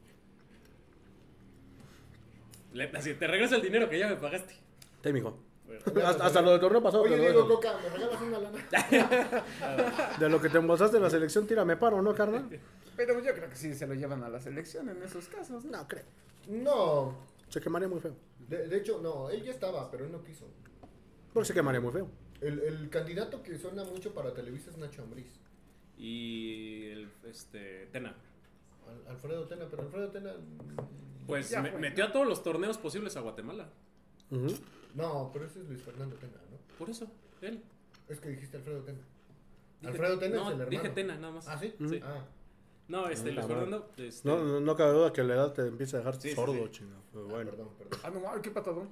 Le- 2.73 2.91
así, 2.95 3.13
te 3.13 3.27
regresa 3.27 3.55
el 3.55 3.61
dinero 3.61 3.89
que 3.89 3.99
ya 3.99 4.07
me 4.09 4.15
pagaste. 4.15 4.55
Te, 5.01 5.13
mijo. 5.13 5.37
Bueno, 5.65 5.81
Hasta, 6.07 6.25
hasta 6.25 6.41
lo 6.41 6.51
del 6.51 6.59
torneo 6.59 6.81
pasado. 6.83 7.03
Oye, 7.03 7.17
Diego. 7.17 7.47
Coca, 7.47 7.77
¿me 7.81 7.89
regalas 7.89 8.21
una 8.21 8.39
lana? 8.39 10.15
De 10.19 10.29
lo 10.29 10.41
que 10.41 10.49
te 10.49 10.57
embolsaste 10.57 10.97
en 10.97 11.03
la 11.03 11.09
selección, 11.09 11.47
tírame 11.47 11.77
paro, 11.77 12.01
¿no, 12.01 12.13
carnal? 12.13 12.49
Pero 12.95 13.19
yo 13.23 13.33
creo 13.33 13.49
que 13.49 13.55
sí 13.55 13.73
se 13.73 13.87
lo 13.87 13.93
llevan 13.95 14.23
a 14.23 14.29
la 14.29 14.39
selección 14.39 14.89
en 14.89 15.01
esos 15.01 15.27
casos, 15.27 15.65
¿no? 15.65 15.77
No, 15.79 15.87
creo. 15.87 16.03
No, 16.49 17.15
Se 17.49 17.61
quemaría 17.61 17.87
muy 17.87 17.99
feo. 18.01 18.15
de, 18.49 18.67
de 18.67 18.77
hecho, 18.77 18.99
no, 19.01 19.29
él 19.29 19.41
ya 19.43 19.51
estaba, 19.51 19.89
pero 19.89 20.05
él 20.05 20.11
no 20.11 20.21
quiso. 20.23 20.45
Porque 21.33 21.47
se 21.47 21.53
quemaría 21.53 21.79
muy 21.81 21.91
feo. 21.91 22.07
El, 22.41 22.59
el 22.59 22.89
candidato 22.89 23.41
que 23.41 23.57
suena 23.57 23.83
mucho 23.85 24.13
para 24.13 24.33
Televisa 24.33 24.69
es 24.69 24.77
Nacho 24.77 25.01
Ambriz. 25.03 25.39
Y 25.97 26.89
el, 26.91 27.09
este, 27.29 27.87
Tena. 27.91 28.15
Al- 28.87 29.11
Alfredo 29.11 29.47
Tena, 29.47 29.65
pero 29.69 29.83
Alfredo 29.83 30.09
Tena... 30.09 30.33
mm, 30.33 31.25
Pues 31.27 31.51
me- 31.57 31.71
fue. 31.71 31.79
metió 31.79 32.05
a 32.05 32.11
todos 32.11 32.27
los 32.27 32.43
torneos 32.43 32.77
posibles 32.77 33.15
a 33.17 33.21
Guatemala. 33.21 33.69
No, 34.95 35.29
pero 35.33 35.45
ese 35.45 35.61
es 35.61 35.67
Luis 35.69 35.81
Fernando 35.83 36.15
Tena, 36.17 36.33
¿no? 36.51 36.57
Por 36.77 36.89
eso, 36.89 37.07
él. 37.41 37.61
Es 38.09 38.19
que 38.19 38.29
dijiste 38.29 38.57
Alfredo 38.57 38.81
Tena. 38.81 38.99
Dije- 39.81 39.91
Alfredo 39.91 40.19
Tena 40.19 40.35
no, 40.35 40.41
es 40.41 40.47
el 40.47 40.61
hermano. 40.61 40.69
dije 40.69 40.89
Tena, 40.89 41.15
nada 41.17 41.33
más. 41.33 41.47
¿Ah, 41.47 41.57
sí? 41.57 41.73
Sí. 41.89 41.99
Ah, 42.03 42.25
No, 42.87 43.07
este, 43.07 43.29
Ah, 43.29 43.33
Luis. 43.33 43.45
Fernando. 43.45 43.89
Este, 43.97 44.27
No, 44.27 44.43
no, 44.43 44.59
no 44.59 44.75
cabe 44.75 44.91
duda 44.93 45.13
que 45.13 45.23
la 45.23 45.33
edad 45.35 45.53
te 45.53 45.61
empieza 45.67 45.97
a 45.97 45.99
dejar 45.99 46.19
Sí, 46.21 46.33
sordo, 46.35 46.53
sí. 46.65 46.71
chino. 46.71 46.95
Pero 47.11 47.25
ah, 47.25 47.31
bueno. 47.31 47.49
perdón, 47.51 47.69
perdón. 47.77 47.99
Ah, 48.03 48.09
no, 48.35 48.41
qué 48.41 48.51
patadón. 48.51 48.89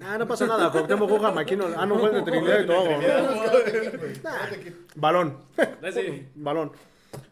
Ah, 0.00 0.16
no 0.16 0.26
pasa 0.28 0.46
nada. 0.46 0.70
Cuauhtémoc 0.70 1.08
Cuja 1.10 1.32
Maquino. 1.32 1.66
Ah, 1.76 1.84
no 1.84 1.98
fue 1.98 2.10
de 2.10 2.22
Trinidad 2.22 2.62
y. 2.62 2.66
¿no? 2.66 2.82
Aquí. 4.30 4.72
Balón. 4.94 5.36
Balón. 6.36 6.72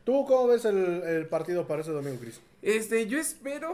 ¿Tú 0.06 0.24
cómo 0.24 0.46
ves 0.46 0.64
el, 0.64 1.02
el 1.02 1.26
partido 1.26 1.66
para 1.66 1.82
ese 1.82 1.90
domingo, 1.90 2.18
Cris? 2.20 2.40
Este, 2.62 3.06
yo 3.08 3.18
espero 3.18 3.72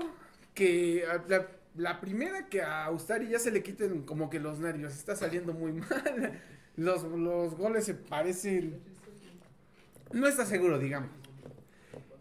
que 0.55 1.05
a- 1.07 1.23
la, 1.29 1.47
la 1.77 2.01
primera 2.01 2.47
que 2.49 2.63
a 2.63 2.91
Ustari 2.91 3.29
ya 3.29 3.39
se 3.39 3.51
le 3.51 3.63
quiten 3.63 4.03
como 4.03 4.31
que 4.31 4.41
los 4.41 4.59
nervios. 4.59 4.95
Está 4.95 5.15
saliendo 5.15 5.53
muy 5.53 5.73
mal. 5.91 6.41
Los, 6.77 7.03
los 7.05 7.55
goles 7.55 7.85
se 7.85 7.93
parecen. 7.95 8.81
No 10.11 10.27
está 10.27 10.47
seguro, 10.47 10.79
digamos. 10.79 11.11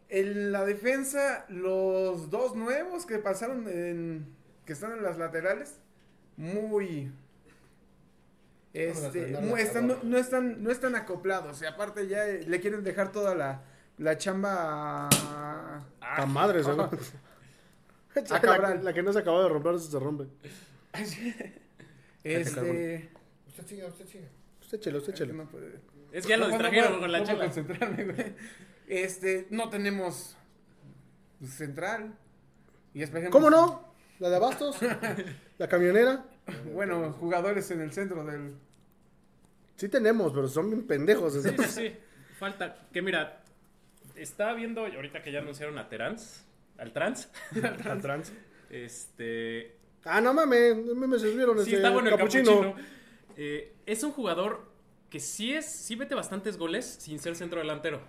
En 0.09 0.51
la 0.51 0.65
defensa, 0.65 1.45
los 1.47 2.29
dos 2.29 2.53
nuevos 2.55 3.05
que 3.05 3.17
pasaron 3.17 3.65
en. 3.69 4.25
que 4.65 4.73
están 4.73 4.91
en 4.91 5.03
las 5.03 5.17
laterales. 5.17 5.79
Muy. 6.35 7.11
Este, 8.73 9.31
están- 9.61 9.87
no, 9.87 9.93
cabrón. 9.95 10.09
no 10.11 10.17
están, 10.17 10.63
no 10.63 10.69
están 10.71 10.95
acoplados. 10.95 11.61
Y 11.61 11.65
aparte 11.65 12.07
ya 12.07 12.27
eh, 12.27 12.43
le 12.45 12.59
quieren 12.59 12.83
dejar 12.83 13.11
toda 13.11 13.35
la, 13.35 13.63
la 14.01 14.17
chamba 14.17 15.07
a, 16.01 16.25
madre, 16.25 16.63
seguro. 16.63 16.89
A 18.29 18.57
la, 18.57 18.75
la 18.75 18.93
que 18.93 19.03
no 19.03 19.13
se 19.13 19.19
acabó 19.19 19.41
de 19.43 19.49
romper 19.49 19.79
se 19.79 19.97
rompe. 19.99 20.25
Este. 22.23 23.09
Usted 23.47 23.67
siga, 23.67 23.87
usted 23.87 24.07
siga. 24.07 24.27
Usted 24.61 24.77
échele, 24.77 24.97
usted 24.97 25.13
échele. 25.13 25.33
no 25.33 25.45
puede- 25.49 25.79
Es 26.11 26.23
que 26.25 26.29
ya 26.31 26.37
lo 26.37 26.45
No, 26.47 26.51
no 26.51 26.57
distrajeron 26.57 26.99
con 26.99 27.11
la 27.11 27.19
no 27.19 27.25
chela. 27.25 27.43
concentrarme, 27.45 28.03
güey. 28.05 28.33
Este, 28.87 29.47
no 29.49 29.69
tenemos 29.69 30.35
central. 31.47 32.13
Y 32.93 33.01
esperemos. 33.03 33.31
¿Cómo 33.31 33.49
no? 33.49 33.93
La 34.19 34.29
de 34.29 34.35
Abastos, 34.35 34.77
la 35.57 35.67
camionera. 35.67 36.25
Bueno, 36.73 37.13
jugadores 37.13 37.71
en 37.71 37.81
el 37.81 37.91
centro 37.93 38.23
del. 38.25 38.55
Sí 39.77 39.87
tenemos, 39.89 40.31
pero 40.33 40.47
son 40.47 40.69
bien 40.69 40.85
pendejos. 40.85 41.33
Sí, 41.33 41.49
sí, 41.57 41.63
sí. 41.69 41.95
Falta. 42.37 42.75
Que 42.91 43.01
mira, 43.01 43.40
estaba 44.15 44.53
viendo 44.53 44.85
ahorita 44.85 45.21
que 45.21 45.31
ya 45.31 45.39
anunciaron 45.39 45.77
a 45.77 45.89
Terans. 45.89 46.45
Al 46.77 46.93
Trans. 46.93 47.29
Al 47.85 48.01
trans. 48.01 48.33
Este. 48.69 49.77
Ah, 50.03 50.19
no 50.19 50.33
mames, 50.33 50.75
me, 50.95 51.07
me 51.07 51.19
sirvieron 51.19 51.55
Sí, 51.57 51.63
este 51.65 51.75
está 51.75 51.91
bueno 51.91 52.09
el 52.09 52.15
capuchino. 52.15 52.59
capuchino. 52.61 52.87
Eh, 53.37 53.75
es 53.85 54.03
un 54.03 54.11
jugador 54.11 54.71
que 55.09 55.19
sí 55.19 55.53
es, 55.53 55.65
sí 55.65 55.95
mete 55.95 56.15
bastantes 56.15 56.57
goles 56.57 56.85
sin 56.85 57.19
ser 57.19 57.35
centro 57.35 57.59
delantero. 57.59 58.01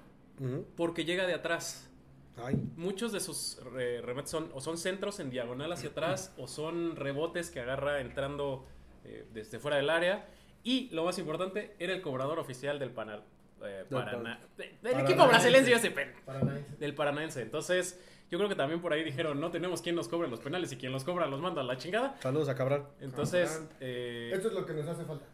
Porque 0.76 1.04
llega 1.04 1.26
de 1.26 1.34
atrás. 1.34 1.88
Ay, 2.36 2.56
Muchos 2.76 3.12
de 3.12 3.20
sus 3.20 3.58
re- 3.72 4.00
remates 4.00 4.30
son 4.30 4.50
o 4.54 4.60
son 4.60 4.78
centros 4.78 5.20
en 5.20 5.28
diagonal 5.30 5.70
hacia 5.72 5.90
atrás 5.90 6.32
o 6.38 6.48
son 6.48 6.96
rebotes 6.96 7.50
que 7.50 7.60
agarra 7.60 8.00
entrando 8.00 8.66
eh, 9.04 9.26
desde 9.34 9.58
fuera 9.60 9.76
del 9.76 9.90
área. 9.90 10.26
Y 10.64 10.88
lo 10.90 11.04
más 11.04 11.18
importante, 11.18 11.76
era 11.78 11.92
el 11.92 12.00
cobrador 12.02 12.38
oficial 12.38 12.78
del 12.78 12.90
Pana- 12.90 13.22
eh, 13.64 13.84
Del 13.88 13.98
Paraná- 13.98 14.40
de- 14.56 14.74
del 14.82 15.00
equipo 15.00 15.26
brasileño 15.26 15.76
ese 15.76 15.90
pen- 15.90 16.12
Paranaense. 16.24 16.76
del 16.78 16.94
Paranaense. 16.94 17.42
Entonces, 17.42 18.00
yo 18.30 18.38
creo 18.38 18.48
que 18.48 18.54
también 18.56 18.80
por 18.80 18.92
ahí 18.92 19.04
dijeron, 19.04 19.40
no 19.40 19.50
tenemos 19.50 19.82
quien 19.82 19.94
nos 19.94 20.08
cobre 20.08 20.28
los 20.28 20.40
penales 20.40 20.72
y 20.72 20.76
quien 20.76 20.92
los 20.92 21.04
cobra 21.04 21.26
los 21.26 21.40
manda 21.40 21.60
a 21.60 21.64
la 21.64 21.76
chingada. 21.76 22.16
saludos 22.20 22.48
a 22.48 22.54
Cabral. 22.54 22.86
Entonces, 23.00 23.62
eh, 23.80 24.30
Esto 24.32 24.48
es 24.48 24.54
lo 24.54 24.64
que 24.66 24.72
nos 24.72 24.86
hace 24.88 25.04
falta. 25.04 25.26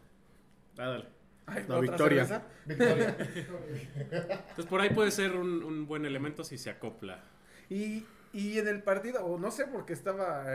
ah, 0.77 0.87
dale. 0.89 1.05
Ay, 1.45 1.65
La 1.67 1.77
¿otra 1.77 1.79
victoria. 1.79 2.25
cerveza? 2.25 2.47
Victoria. 2.65 3.15
Entonces, 4.11 4.65
por 4.67 4.81
ahí 4.81 4.89
puede 4.91 5.11
ser 5.11 5.31
un, 5.35 5.63
un 5.63 5.87
buen 5.87 6.05
elemento 6.05 6.43
si 6.43 6.57
se 6.57 6.69
acopla. 6.69 7.23
Y, 7.69 8.05
y 8.33 8.59
en 8.59 8.67
el 8.67 8.83
partido, 8.83 9.25
o 9.25 9.39
no 9.39 9.49
sé 9.49 9.65
por 9.65 9.85
qué 9.85 9.93
estaba 9.93 10.45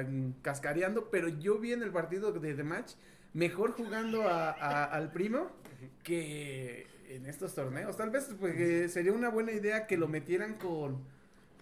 cascareando, 0.43 1.11
pero 1.11 1.29
yo 1.29 1.59
vi 1.59 1.73
en 1.73 1.83
el 1.83 1.91
partido 1.91 2.31
de 2.33 2.55
The 2.55 2.63
Match 2.63 2.93
mejor 3.33 3.73
jugando 3.73 4.23
a- 4.29 4.51
a- 4.53 4.85
al 4.85 5.11
primo 5.11 5.51
que 6.05 6.87
en 7.09 7.27
estos 7.27 7.55
torneos. 7.55 7.97
Tal 7.97 8.11
vez 8.11 8.29
pues, 8.39 8.55
que 8.55 8.89
sería 8.89 9.13
una 9.13 9.29
buena 9.29 9.53
idea 9.53 9.87
que 9.87 9.97
lo 9.97 10.09
metieran 10.09 10.55
con, 10.55 10.99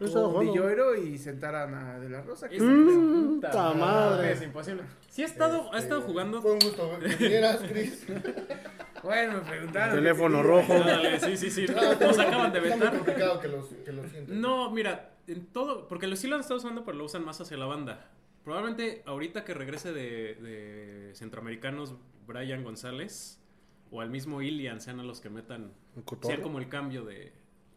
estaba 0.01 0.32
con. 0.32 0.47
Villoro 0.47 0.95
y 0.97 1.18
sentaran 1.18 1.74
a 1.74 1.99
De 1.99 2.09
La 2.09 2.22
Rosa. 2.22 2.49
que 2.49 2.57
Es- 2.57 2.62
Mm, 2.62 3.34
Puta 3.34 3.51
ta 3.51 3.62
madre, 3.74 3.78
madre. 3.80 4.32
Es 4.32 4.43
imposible. 4.43 4.82
Sí 5.09 5.22
ha 5.22 5.26
estado, 5.26 5.72
ha 5.72 5.78
estado 5.78 6.01
Este, 6.01 6.12
jugando. 6.12 6.40
Fue 6.43 6.53
un 6.53 6.59
gusto 6.59 6.99
que 7.01 7.09
vinieras, 7.16 7.61
Chris. 7.68 8.07
Bueno, 9.03 9.32
me 9.43 9.51
preguntaron. 9.51 9.97
Teléfono 9.97 10.43
¿qué 10.43 10.47
rojo. 10.47 10.74
Dale, 10.78 11.18
sí, 11.18 11.36
sí, 11.36 11.51
sí. 11.51 11.66
No, 11.66 11.95
Nos 12.07 12.18
acaban 12.20 12.53
de 12.53 12.59
Está 12.61 12.70
muy 12.76 12.78
vetar. 12.78 12.97
complicado 12.99 13.40
que 13.40 13.49
los, 13.49 13.66
que 13.84 13.93
los 13.93 14.09
sienten. 14.09 14.40
No, 14.40 14.70
mira, 14.70 15.11
en 15.26 15.47
todo, 15.47 15.88
porque 15.88 16.07
lo 16.07 16.14
sí 16.14 16.28
lo 16.28 16.36
han 16.36 16.40
estado 16.43 16.59
usando, 16.59 16.84
pero 16.84 16.97
lo 16.99 17.05
usan 17.07 17.24
más 17.24 17.40
hacia 17.40 17.57
la 17.57 17.66
banda. 17.66 18.07
Probablemente 18.45 19.03
ahorita 19.05 19.45
que 19.45 19.55
regrese 19.55 19.93
de, 19.93 20.36
de 20.36 21.11
centroamericanos 21.16 21.97
Brian 22.28 22.62
González 22.62 23.40
o 23.93 24.01
al 24.01 24.11
mismo 24.11 24.43
Ilian 24.43 24.80
sean 24.80 24.99
a 24.99 25.05
los 25.05 25.20
que 25.20 25.30
metan, 25.30 25.70
Un 25.95 26.03
cotorro. 26.03 26.34
sea 26.34 26.43
como 26.43 26.59
el 26.59 26.68
cambio 26.68 27.05
de, 27.05 27.32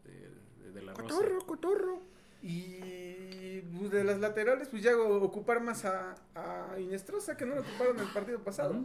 de, 0.06 0.72
de 0.72 0.82
la 0.82 0.94
rosa. 0.94 1.14
Cotorro, 1.14 1.40
cotorro. 1.46 2.02
Y 2.42 3.60
pues, 3.78 3.92
de 3.92 4.04
las 4.04 4.20
laterales, 4.20 4.68
pues 4.70 4.82
ya 4.82 4.96
ocupar 4.98 5.62
más 5.62 5.84
a, 5.86 6.16
a 6.36 6.80
Inestrosa, 6.80 7.36
que 7.38 7.46
no 7.46 7.56
lo 7.56 7.62
ocuparon 7.62 8.00
el 8.00 8.08
partido 8.08 8.40
pasado. 8.40 8.76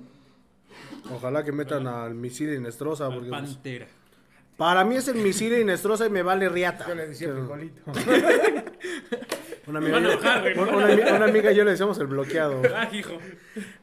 Ojalá 1.12 1.44
que 1.44 1.52
metan 1.52 1.86
al 1.86 2.14
misil 2.14 2.52
Inestrosa. 2.54 3.06
Al 3.06 3.14
Porque, 3.14 3.28
pues, 3.28 3.40
Pantera. 3.54 3.86
para 4.56 4.84
mí 4.84 4.96
es 4.96 5.08
el 5.08 5.16
misil 5.16 5.52
Inestrosa 5.58 6.06
y 6.06 6.10
me 6.10 6.22
vale 6.22 6.48
riata. 6.48 6.86
Yo 6.88 6.94
le 6.94 7.08
decía 7.08 7.32
frijolito. 7.32 7.82
Una 9.70 9.78
amiga, 9.78 9.98
una, 9.98 10.08
una 11.16 11.26
una 11.26 11.52
y 11.52 11.54
yo 11.54 11.64
le 11.64 11.70
decíamos 11.70 11.98
el 11.98 12.06
bloqueado. 12.08 12.60
Ah, 12.74 12.88
hijo. 12.92 13.12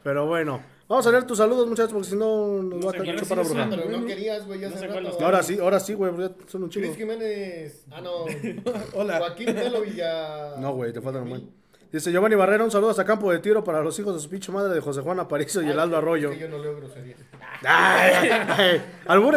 Pero 0.02 0.26
bueno, 0.26 0.62
vamos 0.88 1.06
a 1.06 1.10
leer 1.10 1.24
tus 1.24 1.38
saludos, 1.38 1.66
muchachos, 1.66 1.92
porque 1.92 2.08
si 2.08 2.16
no 2.16 2.62
nos 2.62 2.74
No 2.80 2.86
va 2.86 2.90
a 2.90 2.94
¿quiénes 2.94 3.22
chupar 3.22 3.38
la 3.38 3.44
son? 3.44 3.52
bruja. 3.54 3.70
Pero 3.70 3.84
no 3.84 3.90
Bueno. 3.90 4.06
querías, 4.06 4.46
güey, 4.46 4.60
ya 4.60 4.68
No 4.68 4.74
hace 4.76 4.86
sé 4.86 4.92
cuál 4.92 5.04
rato. 5.04 5.16
los- 5.16 5.24
Ahora 5.24 5.42
sí, 5.42 5.58
ahora 5.60 5.80
sí, 5.80 5.94
güey, 5.94 6.12
porque 6.12 6.34
son 6.50 6.62
un 6.64 6.70
chingo. 6.70 6.86
Chris 6.86 6.96
Jiménez. 6.98 7.84
Ah, 7.90 8.00
no. 8.00 8.24
Hola. 8.94 9.18
Joaquín 9.18 9.54
Melo 9.54 9.80
Villa. 9.80 10.56
No, 10.58 10.74
güey, 10.74 10.92
te 10.92 11.00
faltan 11.00 11.22
un 11.22 11.28
buen. 11.30 11.50
Dice 11.90 12.12
Giovanni 12.12 12.34
Barrera, 12.34 12.64
un 12.64 12.70
saludo 12.70 12.90
hasta 12.90 13.04
campo 13.06 13.32
de 13.32 13.38
tiro 13.38 13.64
para 13.64 13.80
los 13.80 13.98
hijos 13.98 14.14
de 14.14 14.20
su 14.20 14.28
pinche 14.28 14.52
madre 14.52 14.74
de 14.74 14.80
José 14.82 15.00
Juan 15.00 15.20
Aparicio 15.20 15.62
y 15.62 15.70
el 15.70 15.78
Aldo 15.78 15.96
Arroyo. 15.96 16.34
Yo 16.34 16.46
no 16.48 16.58
leo 16.58 16.76
groserías. 16.76 17.18
Ay, 17.64 18.82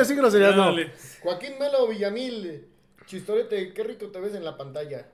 sí 0.05 0.15
groserías 0.15 0.53
no. 0.55 0.65
Dale. 0.65 0.91
Joaquín 1.21 1.53
Melo 1.59 1.87
Villamil. 1.87 2.67
Chistorete, 3.05 3.73
qué 3.73 3.83
rico 3.83 4.07
te 4.07 4.19
ves 4.19 4.35
en 4.35 4.43
la 4.43 4.57
pantalla. 4.57 5.05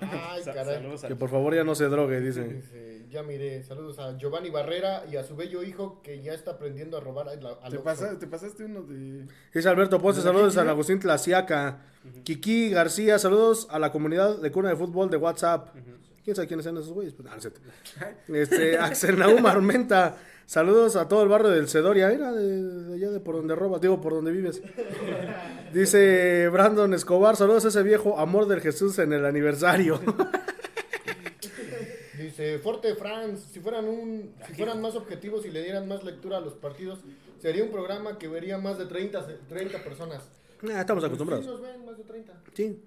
Ay, 0.00 0.42
caray. 0.44 0.74
saludos 0.76 1.04
a- 1.04 1.08
Que 1.08 1.16
por 1.16 1.30
favor 1.30 1.54
ya 1.54 1.64
no 1.64 1.74
se 1.74 1.84
drogue, 1.86 2.20
dice. 2.20 3.06
Ya 3.10 3.22
miré. 3.22 3.62
Saludos 3.62 3.98
a 3.98 4.16
Giovanni 4.18 4.50
Barrera 4.50 5.04
y 5.10 5.16
a 5.16 5.24
su 5.24 5.34
bello 5.34 5.62
hijo 5.62 6.02
que 6.02 6.20
ya 6.20 6.34
está 6.34 6.52
aprendiendo 6.52 6.96
a 6.98 7.00
robar 7.00 7.28
al, 7.30 7.36
al 7.38 7.40
¿Te, 7.70 7.78
Oxxo. 7.78 7.82
pasa- 7.82 8.18
te 8.18 8.26
pasaste 8.26 8.64
uno 8.66 8.82
de. 8.82 9.26
Dice 9.54 9.68
Alberto 9.68 9.98
Ponce, 10.00 10.18
¿Desde 10.20 10.28
saludos 10.30 10.56
a? 10.58 10.62
Agustín 10.68 10.98
Tlaciaca. 11.00 11.80
Kiki 12.24 12.70
García, 12.70 13.18
saludos 13.18 13.66
a 13.70 13.78
la 13.78 13.90
comunidad 13.92 14.38
de 14.38 14.52
cuna 14.52 14.68
de 14.70 14.76
fútbol 14.76 15.08
de 15.10 15.16
WhatsApp. 15.16 15.74
¿Quién 16.22 16.36
sabe 16.36 16.46
quiénes 16.48 16.64
son 16.64 16.76
esos 16.76 16.92
güeyes? 16.92 17.14
Pues, 17.14 17.24
no, 17.26 17.32
no 17.34 17.38
es. 17.38 17.48
Este, 18.50 18.76
Axel 18.78 19.18
Naum 19.18 19.44
Armenta. 19.46 20.16
Saludos 20.52 20.96
a 20.96 21.06
todo 21.08 21.22
el 21.22 21.28
barrio 21.28 21.50
del 21.50 21.68
Cedoria, 21.68 22.10
era 22.10 22.32
de, 22.32 22.62
de 22.62 22.94
allá 22.94 23.10
de 23.10 23.20
por 23.20 23.34
donde 23.36 23.54
robas, 23.54 23.82
digo, 23.82 24.00
por 24.00 24.14
donde 24.14 24.32
vives. 24.32 24.62
Dice 25.74 26.48
Brandon 26.48 26.94
Escobar, 26.94 27.36
saludos 27.36 27.66
a 27.66 27.68
ese 27.68 27.82
viejo 27.82 28.18
amor 28.18 28.48
del 28.48 28.62
Jesús 28.62 28.98
en 28.98 29.12
el 29.12 29.26
aniversario. 29.26 30.00
Dice 32.18 32.58
Forte 32.60 32.94
Franz, 32.94 33.40
si 33.52 33.60
fueran 33.60 33.86
un, 33.88 34.32
si 34.46 34.54
fueran 34.54 34.80
más 34.80 34.94
objetivos 34.96 35.44
y 35.44 35.50
le 35.50 35.62
dieran 35.62 35.86
más 35.86 36.02
lectura 36.02 36.38
a 36.38 36.40
los 36.40 36.54
partidos, 36.54 36.98
sería 37.42 37.62
un 37.62 37.70
programa 37.70 38.16
que 38.18 38.26
vería 38.28 38.56
más 38.56 38.78
de 38.78 38.86
30, 38.86 39.26
se- 39.26 39.34
30 39.50 39.84
personas. 39.84 40.22
Nah, 40.62 40.80
estamos 40.80 41.02
Sí, 41.02 41.06
acostumbrados. 41.08 41.44
nos 41.46 41.60
ven 41.60 41.84
más 41.84 41.98
de 41.98 42.04
30. 42.04 42.32
Sí. 42.54 42.82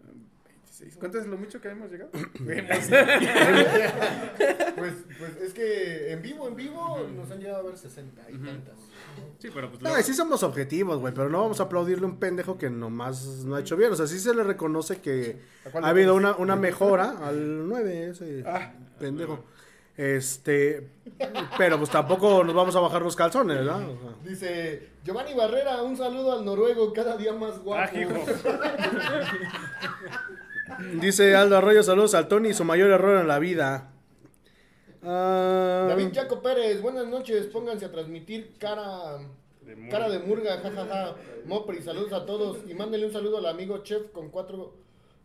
¿Cuánto 1.00 1.20
es 1.20 1.28
lo 1.28 1.38
mucho 1.38 1.60
que 1.60 1.70
hemos 1.70 1.92
llegado? 1.92 2.12
Pues, 4.76 4.94
pues 5.20 5.36
es 5.42 5.54
que 5.54 6.12
en 6.14 6.22
vivo, 6.22 6.48
en 6.48 6.56
vivo 6.56 7.06
nos 7.16 7.30
han 7.30 7.40
llegado 7.40 7.60
a 7.60 7.64
ver 7.64 7.78
60 7.78 8.22
y 8.32 8.38
tantas. 8.38 8.76
Sí, 9.40 9.50
pero 9.54 9.70
pues 9.70 9.82
No, 9.82 9.90
luego- 9.90 10.04
sí 10.04 10.14
somos 10.14 10.44
objetivos, 10.44 11.00
güey, 11.00 11.14
pero 11.14 11.30
no 11.30 11.42
vamos 11.42 11.60
a 11.60 11.64
aplaudirle 11.64 12.06
a 12.06 12.10
un 12.10 12.18
pendejo 12.18 12.58
que 12.58 12.70
nomás 12.70 13.26
no 13.46 13.56
ha 13.56 13.60
hecho 13.60 13.76
bien. 13.76 13.92
O 13.92 13.96
sea, 13.96 14.08
sí 14.08 14.18
se 14.20 14.34
le 14.34 14.44
reconoce 14.44 15.02
que 15.02 15.40
¿A 15.66 15.70
cuál 15.72 15.84
ha 15.86 15.90
habido 15.90 16.16
una, 16.16 16.36
una 16.38 16.56
mejora 16.56 17.16
al 17.28 17.68
9, 17.68 18.10
ese 18.12 18.44
Ah. 18.48 18.72
pendejo. 19.00 19.44
Este, 19.98 20.88
pero 21.58 21.78
pues 21.78 21.90
tampoco 21.92 22.44
nos 22.46 22.56
vamos 22.56 22.76
a 22.76 22.80
bajar 22.80 23.02
los 23.02 23.16
calzones, 23.16 23.58
¿verdad? 23.58 23.82
O 23.90 24.00
sea, 24.00 24.16
Dice 24.24 24.90
Giovanni 25.04 25.34
Barrera, 25.36 25.84
un 25.84 25.98
saludo 25.98 26.32
al 26.32 26.46
noruego, 26.46 26.94
cada 26.94 27.18
día 27.18 27.34
más 27.34 27.60
guapo. 27.60 27.92
Ah, 27.94 28.00
hijo. 28.00 28.14
dice 31.00 31.36
Aldo 31.36 31.58
Arroyo, 31.58 31.84
saludos 31.84 32.14
al 32.16 32.28
Tony, 32.28 32.54
su 32.54 32.64
mayor 32.66 32.92
error 32.92 33.20
en 33.20 33.28
la 33.28 33.40
vida. 33.40 33.92
Ah, 35.04 35.86
David 35.90 36.10
Jaco 36.14 36.42
Pérez, 36.42 36.82
buenas 36.82 37.08
noches, 37.08 37.48
pónganse 37.48 37.86
a 37.86 37.92
transmitir 37.92 38.54
cara 38.60 39.18
De 39.62 39.76
murga. 39.76 39.90
cara 39.90 40.10
de 40.10 40.20
murga, 40.20 40.58
jajaja. 40.60 41.16
Mopri, 41.46 41.82
saludos 41.82 42.14
a 42.14 42.26
todos 42.26 42.60
y 42.70 42.74
mándenle 42.76 43.08
un 43.08 43.12
saludo 43.14 43.38
al 43.40 43.48
amigo 43.48 43.80
chef 43.80 44.12
con 44.12 44.30
cuatro 44.30 44.76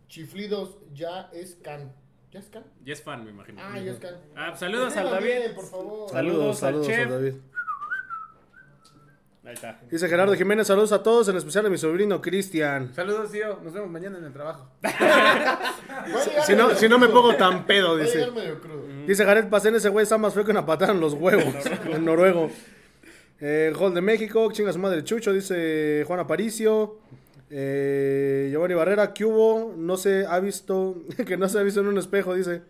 chiflidos, 0.08 0.76
ya 0.94 1.28
es 1.32 1.56
can. 1.62 1.92
¿Ya 2.32 2.40
es 2.40 2.46
can? 2.48 2.64
Ya 2.84 2.92
es 2.94 3.02
fan, 3.02 3.24
me 3.24 3.30
imagino. 3.30 3.60
Ah, 3.62 3.78
ya 3.78 3.92
es 3.92 3.98
can. 3.98 4.14
Ah, 4.34 4.54
saludos 4.56 4.96
al 4.96 5.10
David. 5.10 5.26
bien, 5.26 5.54
por 5.54 5.64
favor. 5.66 6.10
saludos, 6.10 6.58
saludos 6.58 6.62
al 6.62 6.72
saludos, 6.72 6.86
chef. 6.86 7.06
al 7.06 7.10
David. 7.10 7.34
Ahí 9.46 9.54
está. 9.54 9.78
Dice 9.88 10.08
Gerardo 10.08 10.34
Jiménez, 10.34 10.66
saludos 10.66 10.90
a 10.90 11.02
todos, 11.04 11.28
en 11.28 11.36
especial 11.36 11.64
a 11.66 11.70
mi 11.70 11.78
sobrino 11.78 12.20
Cristian. 12.20 12.92
Saludos, 12.92 13.30
tío. 13.30 13.60
Nos 13.62 13.72
vemos 13.72 13.88
mañana 13.88 14.18
en 14.18 14.24
el 14.24 14.32
trabajo. 14.32 14.68
Si 16.46 16.54
no, 16.54 16.74
si 16.74 16.88
no 16.88 16.98
me 16.98 17.08
pongo 17.08 17.34
tan 17.34 17.66
pedo, 17.66 17.96
dice. 17.96 18.28
Dice 19.06 19.24
Jared 19.24 19.48
Pacén, 19.48 19.74
ese 19.74 19.88
güey 19.88 20.04
está 20.04 20.18
más 20.18 20.34
feo 20.34 20.44
que 20.44 20.52
una 20.52 20.64
patada 20.64 20.92
en 20.92 21.00
los 21.00 21.14
huevos. 21.14 21.54
en 21.90 22.04
noruego. 22.04 22.50
Eh, 23.40 23.72
Gol 23.76 23.92
de 23.94 24.00
México, 24.00 24.50
chinga 24.52 24.72
su 24.72 24.78
madre 24.78 25.02
Chucho, 25.02 25.32
dice 25.32 26.04
Juan 26.06 26.20
Aparicio. 26.20 26.98
Eh, 27.50 28.48
Giovanni 28.50 28.74
Barrera, 28.74 29.12
¿qué 29.12 29.24
hubo? 29.24 29.74
No 29.76 29.96
se 29.96 30.26
ha 30.26 30.38
visto, 30.38 31.02
que 31.26 31.36
no 31.36 31.48
se 31.48 31.58
ha 31.58 31.62
visto 31.62 31.80
en 31.80 31.88
un 31.88 31.98
espejo, 31.98 32.34
dice. 32.34 32.62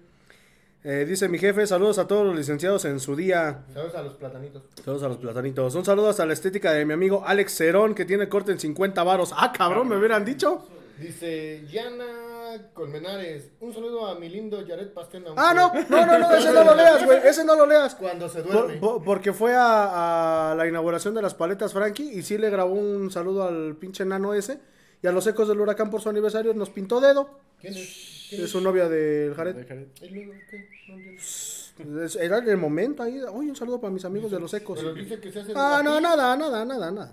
Eh, 0.88 1.04
dice 1.04 1.28
mi 1.28 1.36
jefe, 1.38 1.66
saludos 1.66 1.98
a 1.98 2.06
todos 2.06 2.24
los 2.24 2.36
licenciados 2.36 2.84
en 2.84 3.00
su 3.00 3.16
día. 3.16 3.64
Saludos 3.74 3.96
a 3.96 4.02
los 4.02 4.14
platanitos. 4.14 4.62
Saludos 4.84 5.02
a 5.02 5.08
los 5.08 5.16
platanitos. 5.16 5.74
Un 5.74 5.84
saludo 5.84 6.08
hasta 6.10 6.24
la 6.24 6.32
estética 6.32 6.72
de 6.72 6.84
mi 6.84 6.92
amigo 6.92 7.24
Alex 7.26 7.56
Cerón, 7.56 7.92
que 7.92 8.04
tiene 8.04 8.28
corte 8.28 8.52
en 8.52 8.60
50 8.60 9.02
varos. 9.02 9.32
Ah, 9.36 9.52
cabrón, 9.52 9.88
me 9.88 9.96
hubieran 9.96 10.24
dicho. 10.24 10.64
Dice 10.98 11.66
Yana 11.68 12.70
Colmenares, 12.72 13.50
un 13.60 13.74
saludo 13.74 14.06
a 14.06 14.14
mi 14.14 14.28
lindo 14.28 14.62
Jared 14.66 14.92
Pastena. 14.92 15.30
Ah, 15.36 15.52
no, 15.52 15.72
no, 15.88 16.06
no, 16.06 16.18
no, 16.20 16.32
ese 16.36 16.52
no 16.52 16.62
lo 16.62 16.74
leas, 16.76 17.04
güey, 17.04 17.18
ese 17.24 17.44
no 17.44 17.56
lo 17.56 17.66
leas. 17.66 17.96
Cuando 17.96 18.28
se 18.28 18.42
Por- 18.42 18.52
duerme. 18.52 18.76
por- 18.76 19.02
porque 19.02 19.32
fue 19.32 19.54
a, 19.56 20.52
a 20.52 20.54
la 20.54 20.68
inauguración 20.68 21.14
de 21.14 21.20
las 21.22 21.34
paletas 21.34 21.72
Frankie 21.72 22.12
y 22.14 22.22
sí 22.22 22.38
le 22.38 22.48
grabó 22.48 22.72
un 22.74 23.10
saludo 23.10 23.42
al 23.42 23.74
pinche 23.74 24.04
nano 24.04 24.34
ese. 24.34 24.60
Y 25.02 25.06
a 25.08 25.12
los 25.12 25.26
ecos 25.26 25.48
del 25.48 25.60
huracán 25.60 25.90
por 25.90 26.00
su 26.00 26.08
aniversario 26.10 26.54
nos 26.54 26.70
pintó 26.70 27.00
dedo. 27.00 27.28
¿Quién 27.60 27.74
es? 27.74 28.15
¿Quién 28.28 28.44
Es 28.44 28.50
su 28.50 28.60
novia 28.60 28.88
del 28.88 29.34
Jared. 29.34 29.56
¿Y 30.02 30.08
luego 30.10 30.32
qué? 30.50 30.68
No 30.88 30.94
entiendo. 30.94 32.02
Es- 32.04 32.16
Era 32.16 32.38
en 32.38 32.48
el 32.48 32.56
momento 32.56 33.02
ahí. 33.02 33.20
Oye, 33.22 33.50
un 33.50 33.56
saludo 33.56 33.80
para 33.80 33.92
mis 33.92 34.04
amigos 34.04 34.30
de 34.30 34.40
los 34.40 34.52
ecos. 34.54 34.78
Pero 34.78 34.94
dice 34.94 35.20
que 35.20 35.30
se 35.30 35.40
hace 35.40 35.48
de 35.52 35.54
Ah, 35.58 35.76
la 35.78 35.82
no, 35.82 35.92
pis 35.94 36.02
nada, 36.02 36.36
nada, 36.36 36.64
nada, 36.64 36.90
nada. 36.90 37.12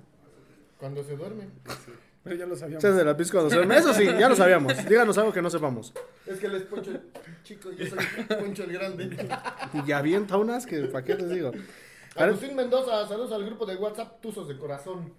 Cuando 0.80 1.04
se 1.04 1.16
duerme. 1.16 1.48
Pero 2.24 2.36
ya 2.38 2.46
lo 2.46 2.56
sabíamos. 2.56 2.84
Ese 2.84 2.92
es 2.92 2.98
de 2.98 3.04
la 3.06 3.18
pizca 3.18 3.34
cuando 3.34 3.50
se 3.50 3.56
duerme. 3.58 3.78
Eso 3.78 3.94
sí, 3.94 4.06
ya 4.06 4.30
lo 4.30 4.36
sabíamos. 4.36 4.74
Díganos 4.88 5.18
algo 5.18 5.34
que 5.34 5.42
no 5.42 5.50
sepamos. 5.50 5.94
Es 6.26 6.40
que 6.40 6.46
él 6.48 6.56
es 6.56 6.64
Poncho 6.64 6.92
el 6.92 7.02
chico 7.44 7.70
y 7.72 7.76
yo 7.76 7.86
soy 7.88 7.98
Poncho 8.40 8.64
el 8.64 8.72
grande. 8.74 9.28
Y 9.86 9.92
avienta 9.92 10.38
unas 10.38 10.66
que, 10.66 10.84
¿para 10.84 11.04
qué 11.04 11.16
les 11.16 11.30
digo? 11.30 11.52
Jared, 12.16 12.30
Agustín 12.36 12.56
Mendoza, 12.56 13.06
saludos 13.08 13.32
al 13.34 13.46
grupo 13.46 13.66
de 13.66 13.76
WhatsApp 13.76 14.22
Tuzos 14.22 14.48
de 14.48 14.58
Corazón. 14.58 15.12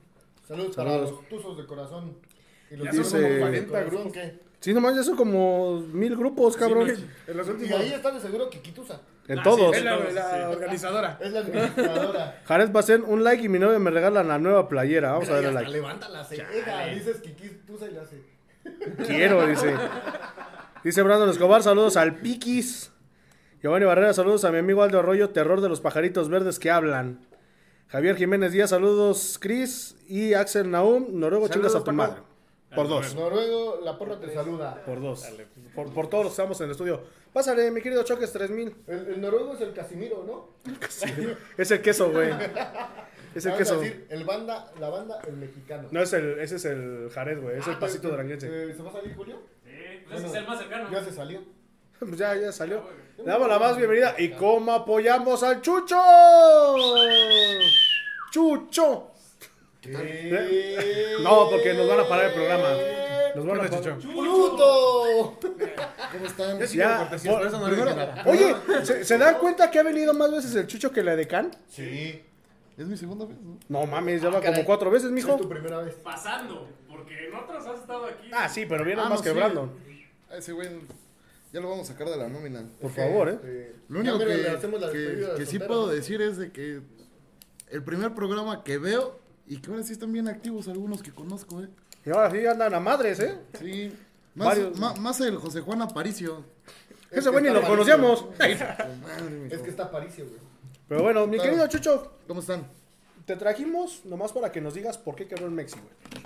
Saludos, 0.48 0.74
para 0.76 0.90
Saludos. 0.92 1.10
los 1.10 1.28
Tuzos 1.28 1.56
de 1.58 1.66
Corazón. 1.66 2.16
Y 2.70 2.76
los 2.76 2.84
Ya 2.86 2.90
Tuzos 2.92 3.08
son 3.08 3.20
como 3.22 3.32
de 3.34 3.40
40 3.40 3.68
Corazón, 3.68 3.90
grupos. 3.94 4.12
¿qué? 4.12 4.38
Sí, 4.64 4.72
nomás 4.74 4.96
ya 4.96 5.02
son 5.02 5.16
como 5.16 5.80
mil 5.92 6.16
grupos, 6.16 6.56
cabrón. 6.56 6.88
En 7.26 7.36
los 7.36 7.48
Y 7.60 7.72
ahí 7.72 7.92
está 7.92 8.10
de 8.10 8.20
seguro 8.20 8.48
Kikitusa. 8.48 9.00
En 9.28 9.38
Ah, 9.38 9.42
todos. 9.42 9.70
sí, 9.76 9.78
Es 9.78 9.84
la, 9.84 9.96
la 9.98 10.30
sí. 10.48 10.54
organizadora. 10.56 11.18
Es 11.20 11.32
la 11.32 11.40
administradora. 11.40 12.42
Jared 12.46 12.70
Bacén, 12.70 13.04
un 13.06 13.22
like 13.24 13.42
y 13.44 13.48
mi 13.48 13.58
novia 13.58 13.78
me 13.78 13.90
regalan 13.90 14.28
la 14.28 14.38
nueva 14.38 14.68
playera. 14.68 15.12
Vamos 15.12 15.28
a 15.28 15.34
ver 15.34 15.44
el 15.46 15.54
like. 15.54 15.70
Levanta 15.70 16.08
la 16.08 16.24
ceja. 16.24 16.46
Dices 16.94 17.20
Kikitusa 17.20 17.86
y 17.86 17.92
le 17.92 18.00
hace. 18.00 18.22
Quiero, 19.06 19.46
dice. 19.46 19.74
Dice 20.82 21.02
Brandon 21.02 21.28
Escobar, 21.30 21.62
saludos 21.62 21.96
al 21.96 22.16
Piquis. 22.16 22.90
Giovanni 23.62 23.86
Barrera, 23.86 24.12
saludos 24.12 24.44
a 24.44 24.50
mi 24.52 24.58
amigo 24.58 24.82
Aldo 24.82 24.98
Arroyo, 24.98 25.30
terror 25.30 25.60
de 25.62 25.68
los 25.70 25.80
pajaritos 25.80 26.28
verdes 26.28 26.58
que 26.58 26.70
hablan. 26.70 27.26
Javier 27.88 28.16
Jiménez 28.16 28.52
Díaz, 28.52 28.70
saludos 28.70 29.38
Chris 29.40 29.96
y 30.08 30.34
Axel 30.34 30.70
Naum, 30.70 31.06
Noruego, 31.18 31.48
chingas 31.48 31.74
a 31.74 31.82
tu 31.84 31.92
madre. 31.92 32.16
Por 32.74 32.88
dos. 32.88 33.14
Noruego, 33.14 33.80
la 33.82 33.96
porra 33.98 34.18
te 34.18 34.32
saluda. 34.32 34.82
Por 34.84 35.00
dos. 35.00 35.24
Por, 35.74 35.92
por 35.92 36.08
todos 36.08 36.24
los 36.24 36.32
que 36.32 36.42
estamos 36.42 36.60
en 36.60 36.64
el 36.66 36.70
estudio. 36.72 37.00
Pásale, 37.32 37.70
mi 37.70 37.80
querido 37.80 38.02
Choques 38.04 38.32
3000. 38.32 38.76
El, 38.86 38.98
el 39.08 39.20
noruego 39.20 39.54
es 39.54 39.60
el 39.60 39.72
Casimiro, 39.72 40.24
¿no? 40.26 40.48
Es 41.58 41.70
el 41.70 41.82
queso, 41.82 42.10
güey. 42.10 42.30
Es 43.34 43.44
el 43.46 43.50
Vamos 43.50 43.66
a 43.68 43.72
queso. 43.74 43.80
decir, 43.80 44.06
el 44.10 44.22
banda, 44.22 44.72
la 44.78 44.90
banda, 44.90 45.20
el 45.26 45.32
mexicano. 45.36 45.88
No, 45.90 46.00
es 46.00 46.12
el, 46.12 46.38
ese 46.38 46.54
es 46.54 46.64
el 46.66 47.10
Jared, 47.12 47.42
güey. 47.42 47.58
Es 47.58 47.66
el 47.66 47.74
Ah, 47.74 47.78
pasito 47.80 48.06
eh, 48.06 48.10
duranguense. 48.12 48.46
eh, 48.46 48.72
¿Se 48.76 48.80
va 48.80 48.90
a 48.90 48.92
salir 48.92 49.12
Julio? 49.16 49.40
Sí, 49.64 49.70
pues 50.06 50.18
ese 50.20 50.28
es 50.28 50.34
el 50.36 50.46
más 50.46 50.58
cercano. 50.60 50.88
Ya 50.92 51.02
se 51.04 51.10
salió. 51.12 51.40
Pues 51.98 52.16
ya, 52.16 52.36
ya 52.36 52.52
salió. 52.52 52.84
Le 53.18 53.24
damos 53.24 53.48
la 53.48 53.58
más 53.58 53.76
bienvenida. 53.76 54.14
¿Y 54.18 54.30
cómo 54.32 54.70
apoyamos 54.72 55.42
al 55.42 55.62
Chucho? 55.62 55.96
¡Chucho! 58.30 59.10
¿Qué? 59.84 61.16
No, 61.22 61.48
porque 61.50 61.74
nos 61.74 61.88
van 61.88 62.00
a 62.00 62.08
parar 62.08 62.26
el 62.26 62.32
programa. 62.34 62.68
Nos 63.34 63.46
van 63.46 63.58
a 63.60 63.68
¿Qué 63.68 63.74
onda, 63.76 63.80
parar. 63.80 63.98
Chucho? 63.98 64.12
¡Pluto! 64.12 65.38
¿Cómo 66.12 66.26
están? 66.26 66.60
Ya, 66.60 66.98
cortesías, 66.98 67.34
por- 67.34 67.38
por 67.38 67.46
eso 67.48 67.58
no 67.60 67.66
primero-. 67.66 68.14
Oye, 68.26 68.54
¿se, 68.84 69.04
se 69.04 69.18
dan 69.18 69.38
cuenta 69.38 69.70
que 69.70 69.78
ha 69.78 69.82
venido 69.82 70.14
más 70.14 70.30
veces 70.30 70.54
el 70.54 70.66
Chucho 70.66 70.92
que 70.92 71.02
la 71.02 71.16
de 71.16 71.26
Can? 71.26 71.50
Sí. 71.68 72.22
Es 72.76 72.86
mi 72.86 72.96
segunda 72.96 73.24
vez, 73.26 73.36
¿no? 73.40 73.58
No 73.68 73.86
mames, 73.86 74.20
ya 74.22 74.28
va 74.30 74.40
caray. 74.40 74.52
como 74.54 74.66
cuatro 74.66 74.90
veces, 74.90 75.04
Es 75.12 75.24
tu 75.24 75.32
mijo. 75.32 75.48
primera 75.48 75.78
vez. 75.78 75.94
Pasando, 76.02 76.68
porque 76.88 77.28
en 77.28 77.34
otros 77.34 77.64
has 77.66 77.80
estado 77.80 78.06
aquí. 78.06 78.28
Ah, 78.32 78.48
sí, 78.48 78.66
pero 78.68 78.84
viene 78.84 79.00
Ah, 79.00 79.08
más 79.08 79.18
no, 79.20 79.24
que 79.24 79.30
sí. 79.30 79.36
Brandon. 79.36 79.70
A 80.30 80.36
ese 80.36 80.52
güey 80.52 80.68
ya 81.52 81.60
lo 81.60 81.70
vamos 81.70 81.88
a 81.88 81.92
sacar 81.92 82.08
de 82.08 82.16
la 82.16 82.28
nómina. 82.28 82.64
Por 82.80 82.90
favor, 82.90 83.28
¿eh? 83.28 83.32
este, 83.34 83.74
Lo 83.88 84.00
único 84.00 84.18
ya, 84.18 84.24
que, 84.26 84.92
que- 84.92 85.34
que 85.36 85.46
sí 85.46 85.58
puedo 85.60 85.86
decir 85.88 86.20
es 86.20 86.36
de 86.36 86.50
que 86.50 86.80
el 87.70 87.82
primer 87.84 88.12
programa 88.14 88.64
que 88.64 88.78
veo 88.78 89.20
y 89.46 89.58
que 89.58 89.70
ahora 89.70 89.82
sí 89.82 89.92
están 89.92 90.12
bien 90.12 90.28
activos 90.28 90.68
algunos 90.68 91.02
que 91.02 91.12
conozco, 91.12 91.62
¿eh? 91.62 91.68
Y 92.06 92.10
ahora 92.10 92.30
sí 92.30 92.46
andan 92.46 92.74
a 92.74 92.80
madres, 92.80 93.20
¿eh? 93.20 93.38
Sí. 93.58 93.92
Más, 94.34 94.48
Varios. 94.48 94.78
ma- 94.78 94.94
más 94.94 95.20
el 95.20 95.36
José 95.36 95.60
Juan 95.60 95.80
Aparicio. 95.82 96.44
Es 97.10 97.18
Ese 97.18 97.30
güey 97.30 97.44
ni 97.44 97.50
lo 97.50 97.58
Aparicio. 97.60 97.96
conocíamos. 97.96 98.26
Madre 98.38 99.30
mía. 99.30 99.48
Es 99.50 99.60
que 99.62 99.70
está 99.70 99.84
Aparicio, 99.84 100.26
güey. 100.26 100.40
Pero 100.88 101.02
bueno, 101.02 101.26
mi 101.26 101.38
querido 101.38 101.66
Chucho, 101.68 102.12
¿Cómo 102.26 102.40
están? 102.40 102.66
te 103.26 103.36
trajimos 103.36 104.04
nomás 104.04 104.32
para 104.32 104.52
que 104.52 104.60
nos 104.60 104.74
digas 104.74 104.98
por 104.98 105.14
qué 105.14 105.26
quebró 105.26 105.46
el 105.46 105.52
Mexi, 105.52 105.76
güey. 105.78 106.24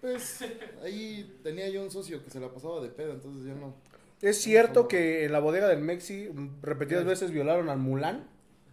Pues 0.00 0.38
ahí 0.82 1.38
tenía 1.42 1.68
yo 1.68 1.82
un 1.82 1.90
socio 1.90 2.22
que 2.24 2.30
se 2.30 2.40
la 2.40 2.48
pasaba 2.48 2.80
de 2.80 2.88
pedo, 2.88 3.12
entonces 3.12 3.44
ya 3.44 3.54
no. 3.54 3.74
¿Es 4.22 4.40
cierto 4.40 4.88
que 4.88 5.24
en 5.24 5.32
la 5.32 5.38
bodega 5.40 5.68
del 5.68 5.80
Mexi 5.80 6.30
repetidas 6.62 7.04
veces 7.04 7.30
violaron 7.30 7.68
al 7.68 7.78
Mulan? 7.78 8.26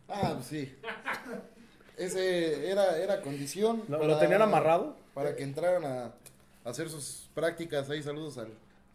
Ah, 0.08 0.32
pues 0.36 0.46
sí. 0.48 0.74
Ese 1.98 2.70
era, 2.70 2.98
era 2.98 3.22
condición. 3.22 3.84
¿Lo, 3.88 4.04
lo 4.06 4.18
tenían 4.18 4.42
amarrado? 4.42 4.96
Para 5.14 5.36
que 5.36 5.44
entraran 5.44 5.86
a, 5.86 6.06
a 6.66 6.70
hacer 6.70 6.90
sus 6.90 7.30
prácticas. 7.34 7.90
Ahí 7.90 8.02
saludos 8.02 8.38
al, 8.38 8.50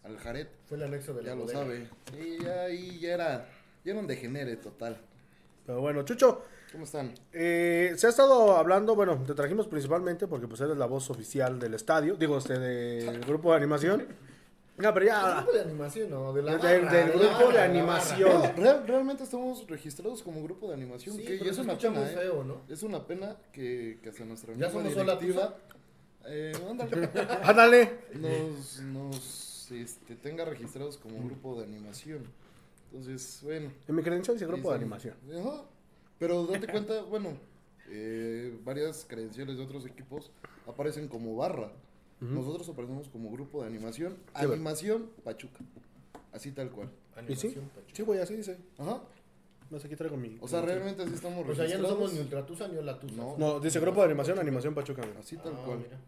al 0.04 0.18
Jared. 0.18 0.48
Fue 0.68 0.76
el 0.76 0.84
anexo 0.84 1.14
de 1.14 1.22
la 1.22 1.28
Ya 1.30 1.34
lo 1.36 1.48
sabe. 1.48 1.88
Sí, 2.12 2.38
ya 2.42 2.62
ahí 2.62 2.98
ya 2.98 3.14
era, 3.14 3.48
ya 3.84 3.92
era 3.92 4.00
un 4.00 4.06
degenere 4.06 4.56
total. 4.56 4.96
Pero 5.66 5.80
bueno, 5.80 6.02
Chucho, 6.02 6.42
¿Cómo 6.72 6.84
están? 6.84 7.12
eh, 7.32 7.92
se 7.96 8.06
ha 8.06 8.10
estado 8.10 8.56
hablando, 8.56 8.94
bueno, 8.94 9.22
te 9.26 9.34
trajimos 9.34 9.66
principalmente 9.68 10.26
porque 10.26 10.48
pues 10.48 10.60
eres 10.62 10.76
la 10.78 10.86
voz 10.86 11.10
oficial 11.10 11.58
del 11.60 11.74
estadio, 11.74 12.16
digo, 12.16 12.38
este, 12.38 12.58
del 12.58 13.20
grupo 13.20 13.50
de 13.50 13.58
animación. 13.58 14.06
No, 14.78 14.94
pero 14.94 15.00
El 15.00 15.06
ya. 15.06 15.34
grupo 15.40 15.52
de 15.52 15.60
animación, 15.62 16.10
no, 16.10 16.32
de 16.32 16.42
la 16.42 16.56
Del- 16.56 16.82
barra, 16.84 16.92
del 16.98 17.08
la 17.08 17.14
grupo 17.14 17.44
barra, 17.46 17.52
de 17.52 17.62
animación. 17.62 18.30
No, 18.42 18.52
real- 18.52 18.84
realmente 18.86 19.24
estamos 19.24 19.66
registrados 19.66 20.22
como 20.22 20.42
grupo 20.42 20.68
de 20.68 20.74
animación. 20.74 21.16
Sí, 21.16 21.22
que 21.24 21.32
pero 21.34 21.46
y 21.46 21.48
es 21.48 21.58
una 21.58 21.76
pena, 21.76 22.02
¿eh? 22.10 22.14
feo, 22.14 22.44
¿no? 22.44 22.60
Es 22.68 22.82
una 22.82 23.06
pena 23.06 23.36
que, 23.52 23.98
que 24.02 24.08
hasta 24.10 24.24
nuestra 24.24 24.54
Ya 24.54 24.70
somos 24.70 24.92
sola 24.92 25.16
directiva 25.16 25.56
eh, 26.26 26.52
ándale, 26.68 27.08
Ándale. 27.42 27.90
nos, 28.14 28.80
nos 28.80 29.70
este, 29.72 30.14
tenga 30.16 30.44
registrados 30.44 30.96
como 30.98 31.22
grupo 31.24 31.56
de 31.58 31.64
animación. 31.64 32.24
Entonces, 32.92 33.40
bueno. 33.42 33.70
En 33.86 33.94
mi 33.94 34.02
credencial 34.02 34.36
dice 34.36 34.46
grupo 34.46 34.70
de 34.70 34.76
animación. 34.76 35.14
Ajá. 35.40 35.62
Pero 36.18 36.46
date 36.46 36.66
cuenta, 36.66 37.02
bueno, 37.02 37.36
eh, 37.90 38.58
varias 38.64 39.04
credenciales 39.08 39.56
de 39.56 39.64
otros 39.64 39.86
equipos 39.86 40.30
aparecen 40.66 41.08
como 41.08 41.34
barra. 41.36 41.70
Nosotros 42.20 42.68
aparecemos 42.68 43.08
como 43.08 43.30
grupo 43.30 43.62
de 43.62 43.68
animación. 43.68 44.16
Animación 44.34 45.10
Pachuca. 45.24 45.60
Así 46.32 46.50
tal 46.52 46.70
cual. 46.70 46.88
¿Y 47.28 47.34
sí? 47.36 47.46
Animación, 47.48 47.64
Pachuca. 47.68 47.92
Sí, 47.94 48.02
güey, 48.02 48.20
así 48.20 48.34
dice. 48.36 48.58
Ajá. 48.78 49.00
No 49.70 49.78
sé, 49.78 49.86
aquí 49.86 49.96
traigo 49.96 50.16
mi. 50.16 50.36
O 50.40 50.48
sea, 50.48 50.62
realmente 50.62 51.02
así 51.02 51.14
estamos 51.14 51.46
O 51.46 51.54
sea, 51.54 51.66
ya 51.66 51.78
no 51.78 51.88
somos 51.88 52.12
ni 52.14 52.20
Ultratusa 52.20 52.68
ni 52.68 52.76
Olatusa. 52.78 53.14
No. 53.14 53.36
No, 53.38 53.60
dice 53.60 53.78
grupo 53.80 54.00
de 54.00 54.06
animación, 54.06 54.38
animación 54.38 54.74
Pachuca. 54.74 55.02
güey. 55.02 55.16
Así 55.18 55.36
tal 55.36 55.52
Ah, 55.56 55.62
cual. 55.64 55.78
mira. 55.78 55.98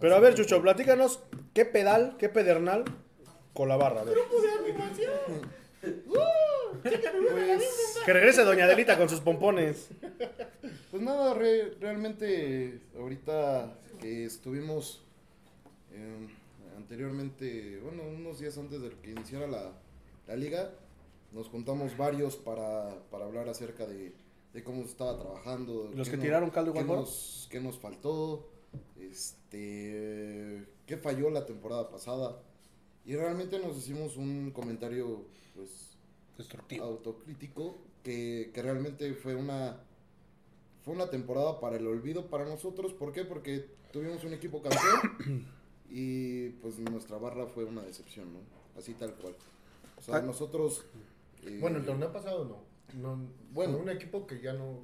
Pero 0.00 0.14
a 0.16 0.20
ver, 0.20 0.34
Chucho, 0.34 0.62
platícanos 0.62 1.20
qué 1.52 1.64
pedal, 1.66 2.16
qué 2.18 2.28
pedernal 2.28 2.84
con 3.52 3.68
la 3.68 3.76
barra. 3.76 4.00
a 4.00 4.04
ver. 4.04 4.16
Pues, 5.82 7.62
Que 8.04 8.12
regrese 8.12 8.44
Doña 8.44 8.64
Adelita 8.64 8.96
con 8.98 9.08
sus 9.08 9.20
pompones. 9.20 9.88
pues 10.90 11.02
nada, 11.02 11.34
re- 11.34 11.74
realmente 11.80 12.80
ahorita 12.98 13.78
que 14.00 14.24
estuvimos 14.24 15.02
eh, 15.92 16.26
anteriormente, 16.76 17.80
bueno, 17.82 18.02
unos 18.04 18.38
días 18.38 18.56
antes 18.58 18.80
de 18.80 18.90
que 19.02 19.10
iniciara 19.12 19.46
la, 19.46 19.72
la 20.26 20.36
liga, 20.36 20.72
nos 21.32 21.48
juntamos 21.48 21.96
varios 21.96 22.36
para, 22.36 22.96
para 23.10 23.26
hablar 23.26 23.48
acerca 23.48 23.86
de, 23.86 24.12
de 24.52 24.64
cómo 24.64 24.82
se 24.82 24.88
estaba 24.90 25.18
trabajando. 25.18 25.90
Los 25.94 26.08
qué 26.08 26.12
que 26.12 26.16
no- 26.16 26.22
tiraron 26.22 26.50
caldo 26.50 26.72
qué 26.72 26.80
igual 26.80 26.86
fueron. 26.86 27.04
nos, 27.04 27.48
qué 27.50 27.60
nos 27.60 27.78
faltó, 27.78 28.48
este, 29.00 30.66
qué 30.86 30.96
falló 30.96 31.30
la 31.30 31.46
temporada 31.46 31.90
pasada. 31.90 32.40
Y 33.04 33.14
realmente 33.16 33.58
nos 33.58 33.76
hicimos 33.78 34.16
un 34.16 34.50
comentario, 34.50 35.24
pues, 35.54 35.96
Destructivo. 36.36 36.84
autocrítico 36.84 37.78
que, 38.02 38.50
que 38.54 38.62
realmente 38.62 39.12
fue 39.14 39.34
una 39.34 39.80
fue 40.84 40.94
una 40.94 41.10
temporada 41.10 41.60
para 41.60 41.76
el 41.76 41.86
olvido 41.86 42.28
para 42.28 42.46
nosotros. 42.46 42.94
¿Por 42.94 43.12
qué? 43.12 43.24
Porque 43.24 43.66
tuvimos 43.92 44.22
un 44.24 44.32
equipo 44.34 44.62
campeón 44.62 45.46
y 45.90 46.50
pues 46.62 46.78
nuestra 46.78 47.18
barra 47.18 47.46
fue 47.46 47.64
una 47.64 47.82
decepción, 47.82 48.32
¿no? 48.32 48.38
Así 48.78 48.94
tal 48.94 49.14
cual. 49.14 49.34
O 49.98 50.02
sea, 50.02 50.16
Ah. 50.16 50.22
nosotros... 50.22 50.84
eh, 51.44 51.58
Bueno, 51.60 51.78
el 51.78 51.84
torneo 51.84 52.12
pasado 52.12 52.44
no. 52.44 52.98
no 53.00 53.18
Bueno. 53.52 53.78
un 53.78 53.88
equipo 53.90 54.26
que 54.26 54.40
ya 54.40 54.52
no. 54.52 54.80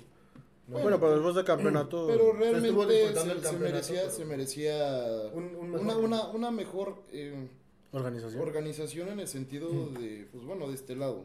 no- 0.69 0.79
Bueno, 0.81 0.99
pero 0.99 1.13
después 1.15 1.35
del 1.35 1.45
campeonato. 1.45 2.07
Pero 2.09 2.33
realmente 2.33 2.69
se, 2.69 3.09
se 3.09 3.15
campeonato, 3.15 3.59
merecía, 3.59 4.01
pero- 4.03 4.11
se 4.13 4.25
merecía 4.25 5.31
Un- 5.33 5.55
un 5.57 5.71
mejor 5.71 5.81
una, 5.87 5.97
una, 5.97 6.27
una 6.29 6.51
mejor 6.51 7.03
eh, 7.13 7.49
Organización. 7.93 8.43
organización 8.43 9.09
en 9.11 9.21
el 9.21 9.29
sentido 9.29 9.69
de, 9.91 10.29
pues 10.33 10.45
bueno, 10.45 10.69
de 10.69 10.75
este 10.75 10.97
lado. 10.97 11.25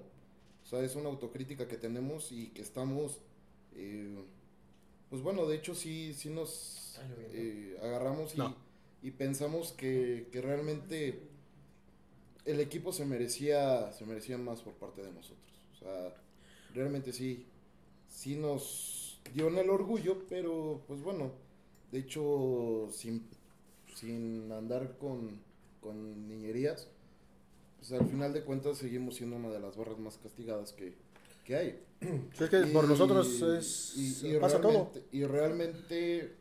O 0.63 0.65
sea, 0.67 0.79
es 0.83 0.95
una 0.95 1.09
autocrítica 1.09 1.67
que 1.67 1.75
tenemos 1.75 2.31
y 2.31 2.49
que 2.49 2.61
estamos, 2.61 3.19
eh, 3.75 4.15
pues 5.09 5.21
bueno, 5.23 5.47
de 5.47 5.55
hecho 5.57 5.73
sí, 5.75 6.13
sí 6.13 6.29
nos. 6.29 6.77
Eh, 7.33 7.77
agarramos 7.81 8.35
y, 8.35 8.37
No. 8.37 8.55
y 9.01 9.11
pensamos 9.11 9.71
que, 9.73 10.27
que 10.31 10.41
realmente 10.41 11.21
el 12.45 12.59
equipo 12.59 12.91
se 12.91 13.05
merecía, 13.05 13.91
se 13.93 14.05
merecía 14.05 14.37
más 14.37 14.61
por 14.61 14.73
parte 14.73 15.01
de 15.03 15.11
nosotros. 15.11 15.51
O 15.75 15.79
sea, 15.79 16.13
realmente 16.73 17.13
sí, 17.13 17.45
sí 18.09 18.35
nos 18.35 19.19
dio 19.33 19.47
en 19.47 19.57
el 19.57 19.69
orgullo, 19.69 20.25
pero 20.27 20.83
pues 20.87 21.01
bueno, 21.01 21.31
de 21.91 21.99
hecho, 21.99 22.89
sin, 22.91 23.27
sin 23.95 24.51
andar 24.51 24.97
con, 24.97 25.39
con 25.81 26.27
niñerías, 26.27 26.87
pues 27.79 27.91
al 27.93 28.07
final 28.07 28.33
de 28.33 28.43
cuentas 28.43 28.77
seguimos 28.77 29.15
siendo 29.15 29.35
una 29.35 29.49
de 29.49 29.59
las 29.59 29.75
barras 29.77 29.99
más 29.99 30.17
castigadas 30.17 30.71
que, 30.73 30.93
que 31.45 31.55
hay. 31.55 31.83
Sí, 32.33 32.43
es 32.45 32.49
que 32.49 32.61
por 32.67 32.87
nosotros 32.87 33.41
es. 33.43 33.93
y, 34.23 34.35
y 34.35 34.39
pasa 34.39 34.59
todo. 34.61 34.91
y 35.11 35.23
realmente, 35.25 36.35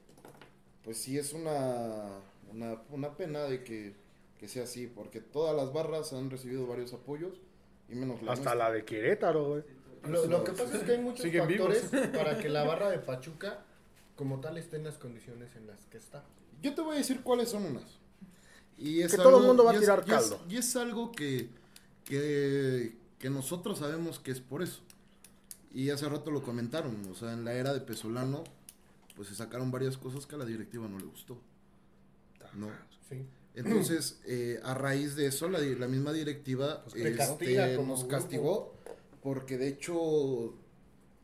pues 0.84 0.98
sí 0.98 1.18
es 1.18 1.32
una, 1.32 2.06
una, 2.52 2.80
una 2.90 3.16
pena 3.16 3.40
de 3.44 3.62
que, 3.64 3.94
que 4.38 4.48
sea 4.48 4.64
así, 4.64 4.86
porque 4.86 5.20
todas 5.20 5.54
las 5.56 5.72
barras 5.72 6.12
han 6.12 6.30
recibido 6.30 6.66
varios 6.66 6.92
apoyos, 6.92 7.34
y 7.88 7.94
menos 7.94 8.22
la 8.22 8.32
Hasta 8.32 8.44
nuestra. 8.54 8.68
la 8.68 8.72
de 8.74 8.84
Querétaro, 8.84 9.48
güey. 9.48 9.62
Lo, 10.08 10.26
lo 10.26 10.44
que 10.44 10.52
pasa 10.52 10.76
es 10.78 10.82
que 10.84 10.92
hay 10.92 10.98
muchos 10.98 11.20
Siguen 11.22 11.46
factores 11.46 11.90
para 12.14 12.38
que 12.38 12.48
la 12.48 12.64
barra 12.64 12.88
de 12.90 12.98
Pachuca, 12.98 13.64
como 14.16 14.40
tal, 14.40 14.56
esté 14.56 14.76
en 14.76 14.84
las 14.84 14.96
condiciones 14.96 15.54
en 15.56 15.66
las 15.66 15.84
que 15.86 15.98
está. 15.98 16.24
Yo 16.62 16.74
te 16.74 16.80
voy 16.80 16.94
a 16.94 16.98
decir 16.98 17.20
cuáles 17.22 17.50
son 17.50 17.64
unas. 17.66 17.98
Y 18.78 19.02
es 19.02 19.10
Que 19.10 19.18
todo 19.18 19.40
el 19.40 19.46
mundo 19.46 19.64
va 19.64 19.72
a 19.72 19.74
es- 19.74 19.80
tirar 19.80 19.98
y 20.06 20.10
es- 20.10 20.16
caldo. 20.16 20.40
Y 20.48 20.56
es, 20.56 20.74
algo 20.76 21.12
que, 21.12 21.50
que, 22.06 22.96
que 23.18 23.28
nosotros 23.30 23.78
sabemos 23.78 24.18
que 24.18 24.30
es 24.30 24.40
por 24.40 24.62
eso. 24.62 24.80
Y 25.72 25.90
hace 25.90 26.08
rato 26.08 26.30
lo 26.30 26.42
comentaron, 26.42 26.96
o 27.10 27.14
sea, 27.14 27.32
en 27.32 27.44
la 27.44 27.52
era 27.54 27.72
de 27.74 27.80
Pesolano, 27.80 28.42
pues 29.20 29.28
se 29.28 29.34
sacaron 29.34 29.70
varias 29.70 29.98
cosas 29.98 30.24
que 30.24 30.34
a 30.34 30.38
la 30.38 30.46
directiva 30.46 30.88
no 30.88 30.98
le 30.98 31.04
gustó. 31.04 31.36
¿no? 32.54 32.70
Sí. 33.06 33.26
Entonces, 33.54 34.18
eh, 34.26 34.58
a 34.64 34.72
raíz 34.72 35.14
de 35.14 35.26
eso, 35.26 35.46
la, 35.50 35.58
misma 35.88 36.14
directiva 36.14 36.82
Pues 36.84 36.94
te 36.94 37.10
este, 37.10 37.76
nos 37.84 38.04
castigó 38.04 38.72
porque 39.22 39.58
de 39.58 39.68
hecho 39.68 40.54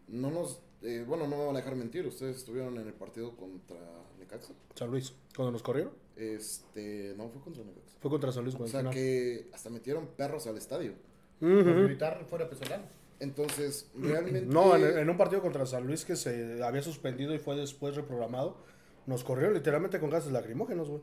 no 0.09 0.31
nos, 0.31 0.61
eh, 0.83 1.07
bueno, 1.09 1.27
no 1.27 1.39
me 1.39 1.47
van 1.47 1.57
a 1.57 1.61
dejar 1.61 1.75
mentir, 1.75 2.07
ustedes 2.07 2.37
estuvieron 2.37 2.77
en 2.77 2.87
el 2.87 2.93
partido 2.93 3.35
contra 3.35 3.79
Necaxa. 4.19 4.53
San 4.75 4.91
Luis. 4.91 5.15
Cuando 5.35 5.53
nos 5.53 5.63
corrieron. 5.63 5.95
Este, 6.17 7.15
no 7.17 7.31
fue 7.31 7.41
contra 7.41 7.65
Necaxa. 7.65 7.97
Fue 7.99 8.11
contra 8.11 8.31
San 8.31 8.45
Luis. 8.45 8.57
O 8.57 8.67
sea 8.67 8.81
final. 8.81 8.93
que 8.93 9.49
hasta 9.55 9.71
metieron 9.71 10.07
perros 10.09 10.47
al 10.47 10.59
estadio. 10.59 10.93
Ujú. 11.41 11.65
Por 11.65 11.85
gritar 11.87 12.27
fuera 12.29 12.47
pesolano. 12.47 12.85
Entonces, 13.19 13.91
realmente 13.95 14.47
No, 14.47 14.77
en, 14.77 14.99
en 14.99 15.09
un 15.11 15.17
partido 15.17 15.41
contra 15.43 15.65
San 15.67 15.87
Luis 15.87 16.05
que 16.05 16.17
se 16.17 16.63
había 16.63 16.83
suspendido 16.83 17.35
y 17.35 17.39
fue 17.39 17.57
después 17.57 17.95
reprogramado, 17.97 18.59
nos 19.07 19.25
corrió 19.25 19.51
literalmente 19.51 19.99
con 20.01 20.11
gases 20.11 20.33
lacrimógenos, 20.33 20.89
güey. 20.91 21.03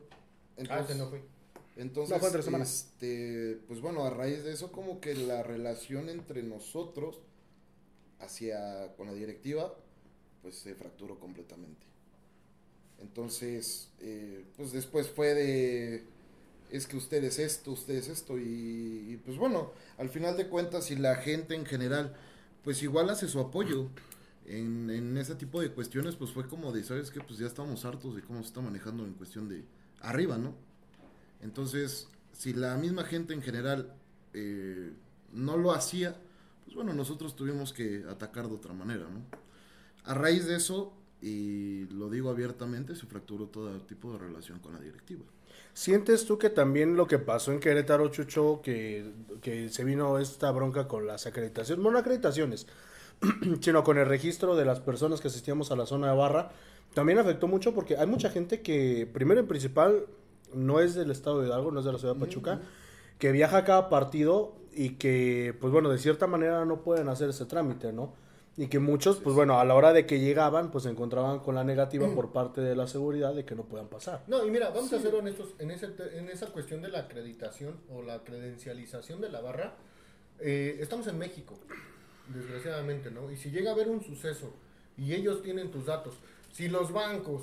Ah, 0.68 0.78
entonces, 0.78 0.90
ese 0.90 0.98
no 0.98 1.08
fue. 1.10 1.22
Entonces, 1.76 2.10
No, 2.14 2.18
fue 2.20 2.28
entre 2.28 2.42
semana. 2.42 2.64
este, 2.64 3.58
pues 3.66 3.80
bueno, 3.80 4.04
a 4.04 4.10
raíz 4.10 4.44
de 4.44 4.52
eso, 4.52 4.70
como 4.70 5.00
que 5.00 5.14
la 5.14 5.42
relación 5.42 6.08
entre 6.08 6.42
nosotros 6.44 7.20
hacia 8.20 8.94
con 8.96 9.06
la 9.08 9.14
directiva, 9.14 9.74
pues 10.42 10.56
se 10.56 10.74
fracturó 10.74 11.18
completamente. 11.18 11.86
Entonces, 13.00 13.90
eh, 14.00 14.44
pues 14.56 14.72
después 14.72 15.08
fue 15.08 15.34
de, 15.34 16.04
es 16.76 16.86
que 16.88 16.96
ustedes 16.96 17.38
esto, 17.38 17.70
ustedes 17.70 18.08
esto, 18.08 18.36
y, 18.36 19.12
y, 19.12 19.20
pues 19.24 19.38
bueno, 19.38 19.70
al 19.96 20.08
final 20.08 20.36
de 20.36 20.48
cuentas, 20.48 20.86
si 20.86 20.96
la 20.96 21.16
gente 21.16 21.54
en 21.54 21.66
general, 21.66 22.16
pues 22.64 22.82
igual 22.82 23.10
hace 23.10 23.28
su 23.28 23.38
apoyo 23.38 23.88
en, 24.46 24.90
en 24.90 25.16
ese 25.16 25.36
tipo 25.36 25.60
de 25.60 25.70
cuestiones, 25.70 26.16
pues 26.16 26.32
fue 26.32 26.48
como 26.48 26.72
de, 26.72 26.82
¿sabes 26.82 27.12
qué? 27.12 27.20
Pues 27.20 27.38
ya 27.38 27.46
estamos 27.46 27.84
hartos 27.84 28.16
de 28.16 28.22
cómo 28.22 28.40
se 28.40 28.48
está 28.48 28.60
manejando 28.60 29.04
en 29.04 29.14
cuestión 29.14 29.48
de 29.48 29.64
arriba, 30.00 30.36
¿no? 30.36 30.54
Entonces, 31.42 32.08
si 32.32 32.52
la 32.52 32.76
misma 32.76 33.04
gente 33.04 33.34
en 33.34 33.42
general 33.42 33.94
eh, 34.32 34.92
no 35.32 35.56
lo 35.56 35.72
hacía, 35.72 36.16
pues 36.64 36.74
bueno, 36.74 36.92
nosotros 36.92 37.36
tuvimos 37.36 37.72
que 37.72 38.04
atacar 38.10 38.48
de 38.48 38.54
otra 38.54 38.74
manera, 38.74 39.04
¿no? 39.08 39.20
A 40.02 40.14
raíz 40.14 40.46
de 40.46 40.56
eso, 40.56 40.92
y 41.24 41.86
lo 41.86 42.10
digo 42.10 42.28
abiertamente, 42.28 42.94
se 42.94 43.06
fracturó 43.06 43.46
todo 43.46 43.80
tipo 43.80 44.12
de 44.12 44.18
relación 44.18 44.58
con 44.58 44.74
la 44.74 44.80
directiva. 44.80 45.24
¿Sientes 45.72 46.26
tú 46.26 46.36
que 46.36 46.50
también 46.50 46.96
lo 46.96 47.06
que 47.06 47.18
pasó 47.18 47.50
en 47.50 47.60
Querétaro, 47.60 48.08
Chucho, 48.08 48.60
que, 48.62 49.10
que 49.40 49.70
se 49.70 49.84
vino 49.84 50.18
esta 50.18 50.50
bronca 50.50 50.86
con 50.86 51.06
las 51.06 51.26
acreditaciones, 51.26 51.82
no, 51.82 51.90
no 51.90 51.98
acreditaciones, 51.98 52.66
sino 53.60 53.82
con 53.82 53.96
el 53.96 54.04
registro 54.04 54.54
de 54.54 54.66
las 54.66 54.80
personas 54.80 55.22
que 55.22 55.28
asistíamos 55.28 55.70
a 55.70 55.76
la 55.76 55.86
zona 55.86 56.10
de 56.10 56.16
barra, 56.18 56.52
también 56.92 57.18
afectó 57.18 57.48
mucho 57.48 57.72
porque 57.72 57.96
hay 57.96 58.06
mucha 58.06 58.28
gente 58.28 58.60
que, 58.60 59.08
primero 59.10 59.40
en 59.40 59.48
principal, 59.48 60.04
no 60.52 60.78
es 60.80 60.94
del 60.94 61.10
estado 61.10 61.40
de 61.40 61.48
Hidalgo, 61.48 61.70
no 61.70 61.78
es 61.78 61.86
de 61.86 61.92
la 61.92 61.98
ciudad 61.98 62.14
de 62.14 62.20
Pachuca, 62.20 62.60
que 63.18 63.32
viaja 63.32 63.56
a 63.56 63.64
cada 63.64 63.88
partido 63.88 64.56
y 64.74 64.90
que, 64.90 65.56
pues 65.58 65.72
bueno, 65.72 65.88
de 65.88 65.96
cierta 65.96 66.26
manera 66.26 66.66
no 66.66 66.82
pueden 66.82 67.08
hacer 67.08 67.30
ese 67.30 67.46
trámite, 67.46 67.94
¿no? 67.94 68.12
Y 68.56 68.68
que 68.68 68.78
muchos, 68.78 69.18
pues 69.18 69.34
bueno, 69.34 69.58
a 69.58 69.64
la 69.64 69.74
hora 69.74 69.92
de 69.92 70.06
que 70.06 70.20
llegaban, 70.20 70.70
pues 70.70 70.84
se 70.84 70.90
encontraban 70.90 71.40
con 71.40 71.56
la 71.56 71.64
negativa 71.64 72.06
por 72.14 72.32
parte 72.32 72.60
de 72.60 72.76
la 72.76 72.86
seguridad 72.86 73.34
de 73.34 73.44
que 73.44 73.56
no 73.56 73.64
puedan 73.64 73.88
pasar. 73.88 74.22
No, 74.28 74.46
y 74.46 74.50
mira, 74.50 74.70
vamos 74.70 74.92
a 74.92 75.00
ser 75.00 75.12
honestos, 75.14 75.54
en, 75.58 75.72
ese, 75.72 75.88
te- 75.88 76.18
en 76.18 76.28
esa 76.28 76.46
cuestión 76.46 76.80
de 76.80 76.88
la 76.88 77.00
acreditación 77.00 77.76
o 77.92 78.02
la 78.02 78.22
credencialización 78.22 79.20
de 79.20 79.28
la 79.30 79.40
barra, 79.40 79.74
eh, 80.38 80.76
estamos 80.80 81.06
en 81.08 81.18
México, 81.18 81.58
desgraciadamente, 82.32 83.10
¿no? 83.10 83.30
Y 83.30 83.36
si 83.36 83.50
llega 83.50 83.70
a 83.70 83.74
haber 83.74 83.88
un 83.88 84.02
suceso 84.04 84.52
y 84.96 85.12
ellos 85.14 85.42
tienen 85.42 85.70
tus 85.70 85.86
datos, 85.86 86.14
si 86.52 86.68
los 86.68 86.92
bancos 86.92 87.42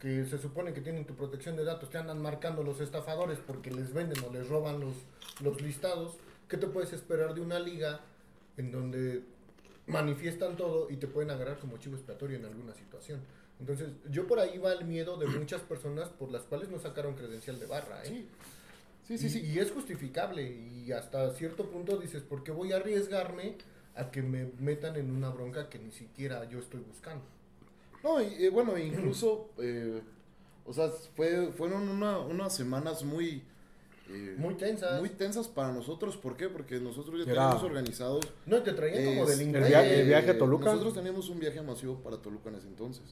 que 0.00 0.24
se 0.26 0.38
supone 0.38 0.72
que 0.72 0.80
tienen 0.80 1.04
tu 1.04 1.14
protección 1.14 1.56
de 1.56 1.64
datos, 1.64 1.90
te 1.90 1.98
andan 1.98 2.22
marcando 2.22 2.62
los 2.62 2.80
estafadores 2.80 3.38
porque 3.46 3.70
les 3.70 3.92
venden 3.92 4.22
o 4.24 4.32
les 4.32 4.48
roban 4.48 4.80
los, 4.80 4.94
los 5.42 5.60
listados, 5.60 6.14
¿qué 6.48 6.56
te 6.56 6.66
puedes 6.68 6.92
esperar 6.92 7.34
de 7.34 7.40
una 7.40 7.58
liga 7.58 8.00
en 8.56 8.70
donde 8.70 9.24
manifiestan 9.88 10.56
todo 10.56 10.88
y 10.90 10.96
te 10.96 11.06
pueden 11.06 11.30
agarrar 11.30 11.58
como 11.58 11.78
chivo 11.78 11.96
expiatorio 11.96 12.36
en 12.38 12.44
alguna 12.44 12.74
situación? 12.74 13.20
Entonces, 13.60 13.88
yo 14.10 14.26
por 14.26 14.38
ahí 14.38 14.58
va 14.58 14.72
el 14.72 14.84
miedo 14.84 15.16
de 15.16 15.26
muchas 15.26 15.60
personas 15.62 16.08
por 16.10 16.30
las 16.30 16.42
cuales 16.42 16.68
no 16.68 16.78
sacaron 16.78 17.14
credencial 17.14 17.58
de 17.58 17.66
barra, 17.66 18.04
¿eh? 18.04 18.08
Sí, 18.08 18.28
sí, 19.18 19.30
sí. 19.30 19.40
Y, 19.40 19.52
y 19.52 19.58
es 19.58 19.72
justificable 19.72 20.42
y 20.48 20.92
hasta 20.92 21.34
cierto 21.34 21.68
punto 21.70 21.96
dices, 21.98 22.22
¿por 22.22 22.44
qué 22.44 22.52
voy 22.52 22.72
a 22.72 22.76
arriesgarme 22.76 23.56
a 23.96 24.10
que 24.12 24.22
me 24.22 24.50
metan 24.60 24.94
en 24.96 25.10
una 25.10 25.30
bronca 25.30 25.68
que 25.68 25.78
ni 25.80 25.90
siquiera 25.90 26.48
yo 26.48 26.60
estoy 26.60 26.80
buscando? 26.80 27.24
No, 28.04 28.22
y 28.22 28.44
eh, 28.44 28.50
bueno, 28.50 28.78
incluso, 28.78 29.50
eh, 29.58 30.00
o 30.64 30.72
sea, 30.72 30.88
fue, 31.16 31.50
fueron 31.52 31.88
una- 31.88 32.18
unas 32.18 32.54
semanas 32.54 33.02
muy... 33.02 33.42
eh, 34.08 34.34
Muy 34.38 34.54
tensas. 34.54 35.00
Muy 35.00 35.10
tensas 35.10 35.48
para 35.48 35.72
nosotros, 35.72 36.16
¿por 36.16 36.36
qué? 36.36 36.48
Porque 36.48 36.78
nosotros 36.80 37.16
ya 37.24 37.30
Era- 37.32 37.42
teníamos 37.42 37.62
organizados... 37.62 38.26
No, 38.46 38.62
te 38.62 38.72
traían 38.72 39.04
como 39.04 39.22
es- 39.24 39.28
del 39.30 39.40
el 39.40 39.46
inglés. 39.48 39.68
viaje- 39.68 40.00
el 40.00 40.06
viaje 40.08 40.30
a 40.30 40.38
Toluca. 40.38 40.66
Nosotros 40.66 40.94
teníamos 40.94 41.28
un 41.28 41.38
viaje 41.40 41.60
masivo 41.62 41.96
para 42.02 42.16
Toluca 42.22 42.48
en 42.48 42.56
ese 42.56 42.68
entonces. 42.68 43.04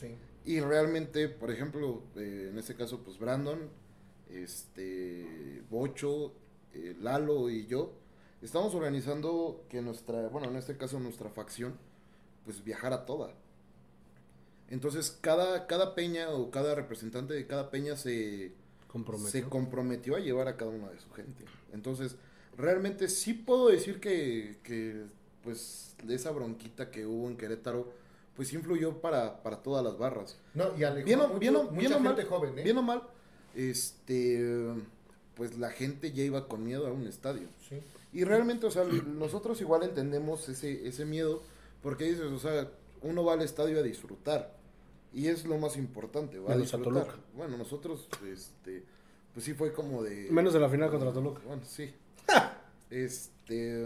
Sí. 0.00 0.16
Y 0.46 0.60
realmente, 0.60 1.28
por 1.28 1.50
ejemplo, 1.50 2.02
eh, 2.16 2.48
en 2.52 2.58
este 2.58 2.74
caso, 2.74 3.00
pues 3.02 3.18
Brandon, 3.18 3.68
este, 4.30 5.62
Bocho, 5.70 6.32
eh, 6.74 6.94
Lalo 7.00 7.48
y 7.50 7.66
yo, 7.66 7.92
estamos 8.42 8.74
organizando 8.74 9.64
que 9.68 9.80
nuestra, 9.82 10.28
bueno, 10.28 10.48
en 10.48 10.56
este 10.56 10.76
caso 10.76 11.00
nuestra 11.00 11.30
facción, 11.30 11.76
pues 12.44 12.62
viajara 12.62 13.06
toda. 13.06 13.32
Entonces, 14.70 15.16
cada, 15.20 15.66
cada 15.66 15.94
peña 15.94 16.30
o 16.30 16.50
cada 16.50 16.74
representante 16.74 17.34
de 17.34 17.46
cada 17.46 17.70
peña 17.70 17.96
se, 17.96 18.52
Comprometió. 18.94 19.30
se 19.30 19.42
comprometió 19.48 20.16
a 20.16 20.20
llevar 20.20 20.48
a 20.48 20.56
cada 20.56 20.70
una 20.70 20.88
de 20.88 20.98
su 20.98 21.10
gente. 21.12 21.44
Entonces, 21.74 22.16
realmente 22.56 23.08
sí 23.08 23.34
puedo 23.34 23.68
decir 23.68 24.00
que, 24.00 24.56
que, 24.62 25.04
pues, 25.42 25.94
esa 26.08 26.30
bronquita 26.30 26.90
que 26.90 27.04
hubo 27.04 27.28
en 27.28 27.36
Querétaro, 27.36 27.92
pues 28.36 28.52
influyó 28.52 29.00
para, 29.02 29.42
para 29.42 29.62
todas 29.62 29.84
las 29.84 29.98
barras. 29.98 30.38
No, 30.54 30.76
y 30.78 30.84
alejó 30.84 31.04
Bien 31.06 31.18
mucho- 31.18 31.38
bien 31.38 31.52
mucha 31.54 31.70
bien 31.70 31.92
gente 31.92 32.22
mal, 32.22 32.24
joven, 32.26 32.58
¿eh? 32.58 32.62
bien 32.62 32.78
o 32.78 32.82
mal, 32.82 33.02
este, 33.54 34.40
pues 35.34 35.58
la 35.58 35.70
gente 35.70 36.12
ya 36.12 36.22
iba 36.24 36.46
con 36.48 36.64
miedo 36.64 36.86
a 36.86 36.92
un 36.92 37.06
estadio. 37.06 37.48
Sí. 37.68 37.80
Y 38.12 38.24
realmente, 38.24 38.66
o 38.66 38.70
sea, 38.70 38.84
nosotros 38.84 39.60
igual 39.60 39.82
entendemos 39.82 40.48
ese, 40.48 40.86
ese 40.86 41.04
miedo, 41.04 41.42
porque 41.82 42.04
dices, 42.04 42.22
o 42.26 42.38
sea, 42.38 42.70
uno 43.02 43.24
va 43.24 43.34
al 43.34 43.42
estadio 43.42 43.78
a 43.80 43.82
disfrutar. 43.82 44.54
Y 45.14 45.28
es 45.28 45.44
lo 45.46 45.56
más 45.58 45.76
importante, 45.76 46.38
va 46.38 46.50
Menos 46.50 46.74
a. 46.74 46.78
Toluca. 46.78 47.16
Bueno, 47.36 47.56
nosotros, 47.56 48.08
este, 48.30 48.82
pues 49.32 49.44
sí 49.46 49.54
fue 49.54 49.72
como 49.72 50.02
de... 50.02 50.28
Menos 50.30 50.52
de 50.52 50.58
la 50.60 50.68
final 50.68 50.90
contra 50.90 51.12
Toluca. 51.12 51.40
Bueno, 51.46 51.62
sí. 51.64 51.90
este, 52.90 53.82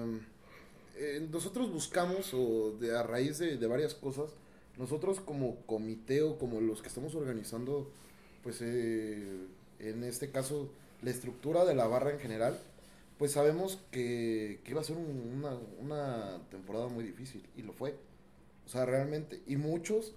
eh, 0.97 1.29
nosotros 1.31 1.71
buscamos, 1.73 2.33
o 2.35 2.73
de, 2.81 2.97
a 2.97 3.03
raíz 3.03 3.39
de, 3.39 3.57
de 3.59 3.67
varias 3.67 3.95
cosas, 3.95 4.31
nosotros 4.79 5.21
como 5.21 5.57
comité 5.67 6.23
o 6.23 6.39
como 6.39 6.61
los 6.61 6.81
que 6.83 6.89
estamos 6.89 7.15
organizando, 7.15 7.91
pues 8.43 8.59
eh, 8.63 9.47
en 9.81 10.05
este 10.05 10.31
caso, 10.31 10.71
la 11.03 11.11
estructura 11.11 11.65
de 11.65 11.75
la 11.75 11.87
barra 11.87 12.11
en 12.13 12.21
general, 12.21 12.59
pues 13.19 13.33
sabemos 13.33 13.81
que, 13.91 14.61
que 14.65 14.71
iba 14.71 14.81
a 14.81 14.85
ser 14.85 14.97
un- 14.97 15.35
una, 15.39 15.59
una 15.81 16.39
temporada 16.51 16.89
muy 16.89 17.05
difícil, 17.05 17.45
y 17.57 17.63
lo 17.63 17.73
fue. 17.73 17.95
O 18.67 18.69
sea, 18.69 18.85
realmente, 18.87 19.41
y 19.47 19.57
muchos, 19.57 20.13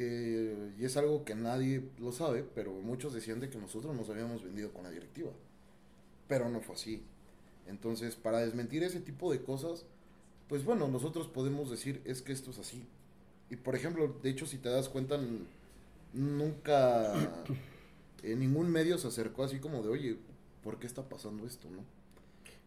eh, 0.00 0.74
y 0.78 0.84
es 0.84 0.96
algo 0.96 1.24
que 1.24 1.34
nadie 1.34 1.82
lo 1.98 2.12
sabe, 2.12 2.44
pero 2.54 2.70
muchos 2.72 3.12
decían 3.12 3.40
de 3.40 3.50
que 3.50 3.58
nosotros 3.58 3.96
nos 3.96 4.08
habíamos 4.08 4.44
vendido 4.44 4.72
con 4.72 4.84
la 4.84 4.90
directiva. 4.90 5.32
Pero 6.28 6.48
no 6.48 6.60
fue 6.60 6.76
así. 6.76 7.02
Entonces, 7.66 8.14
para 8.14 8.38
desmentir 8.38 8.84
ese 8.84 9.00
tipo 9.00 9.32
de 9.32 9.42
cosas, 9.42 9.86
pues 10.48 10.64
bueno, 10.64 10.86
nosotros 10.86 11.26
podemos 11.26 11.68
decir 11.68 12.00
es 12.04 12.22
que 12.22 12.30
esto 12.32 12.52
es 12.52 12.60
así. 12.60 12.86
Y 13.50 13.56
por 13.56 13.74
ejemplo, 13.74 14.14
de 14.22 14.30
hecho, 14.30 14.46
si 14.46 14.58
te 14.58 14.68
das 14.68 14.88
cuenta, 14.88 15.18
nunca 16.12 17.42
en 18.22 18.38
ningún 18.38 18.70
medio 18.70 18.98
se 18.98 19.08
acercó 19.08 19.42
así 19.42 19.58
como 19.58 19.82
de, 19.82 19.88
oye, 19.88 20.16
¿por 20.62 20.78
qué 20.78 20.86
está 20.86 21.08
pasando 21.08 21.44
esto, 21.44 21.68
no? 21.70 21.82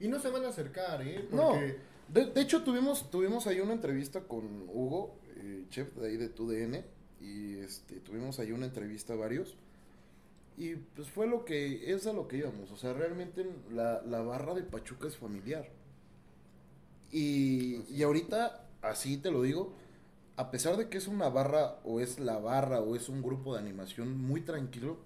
Y 0.01 0.09
no 0.09 0.19
se 0.19 0.29
van 0.29 0.43
a 0.43 0.49
acercar, 0.49 1.01
¿eh? 1.01 1.29
No, 1.31 1.53
de 2.09 2.41
hecho 2.41 2.61
tuvimos, 2.63 3.09
tuvimos 3.09 3.47
ahí 3.47 3.61
una 3.61 3.71
entrevista 3.71 4.19
con 4.19 4.67
Hugo, 4.67 5.15
eh, 5.37 5.63
chef 5.69 5.95
de 5.95 6.07
ahí 6.09 6.17
de 6.17 6.27
TUDN, 6.27 6.83
y 7.21 7.59
este, 7.59 7.99
tuvimos 7.99 8.39
ahí 8.39 8.51
una 8.51 8.65
entrevista 8.65 9.13
a 9.13 9.17
varios, 9.17 9.55
y 10.57 10.75
pues 10.75 11.09
fue 11.09 11.27
lo 11.27 11.45
que, 11.45 11.93
es 11.93 12.07
a 12.07 12.13
lo 12.13 12.27
que 12.27 12.37
íbamos, 12.37 12.71
o 12.71 12.77
sea, 12.77 12.93
realmente 12.93 13.45
la, 13.71 14.01
la 14.03 14.21
barra 14.21 14.53
de 14.53 14.63
Pachuca 14.63 15.07
es 15.07 15.17
familiar. 15.17 15.69
Y, 17.11 17.83
y 17.89 18.03
ahorita, 18.03 18.67
así 18.81 19.17
te 19.17 19.31
lo 19.31 19.41
digo, 19.41 19.73
a 20.37 20.49
pesar 20.51 20.77
de 20.77 20.89
que 20.89 20.97
es 20.97 21.07
una 21.07 21.29
barra, 21.29 21.79
o 21.83 21.99
es 21.99 22.19
la 22.19 22.39
barra, 22.39 22.81
o 22.81 22.95
es 22.95 23.09
un 23.09 23.21
grupo 23.21 23.53
de 23.53 23.59
animación 23.59 24.17
muy 24.17 24.41
tranquilo, 24.41 24.97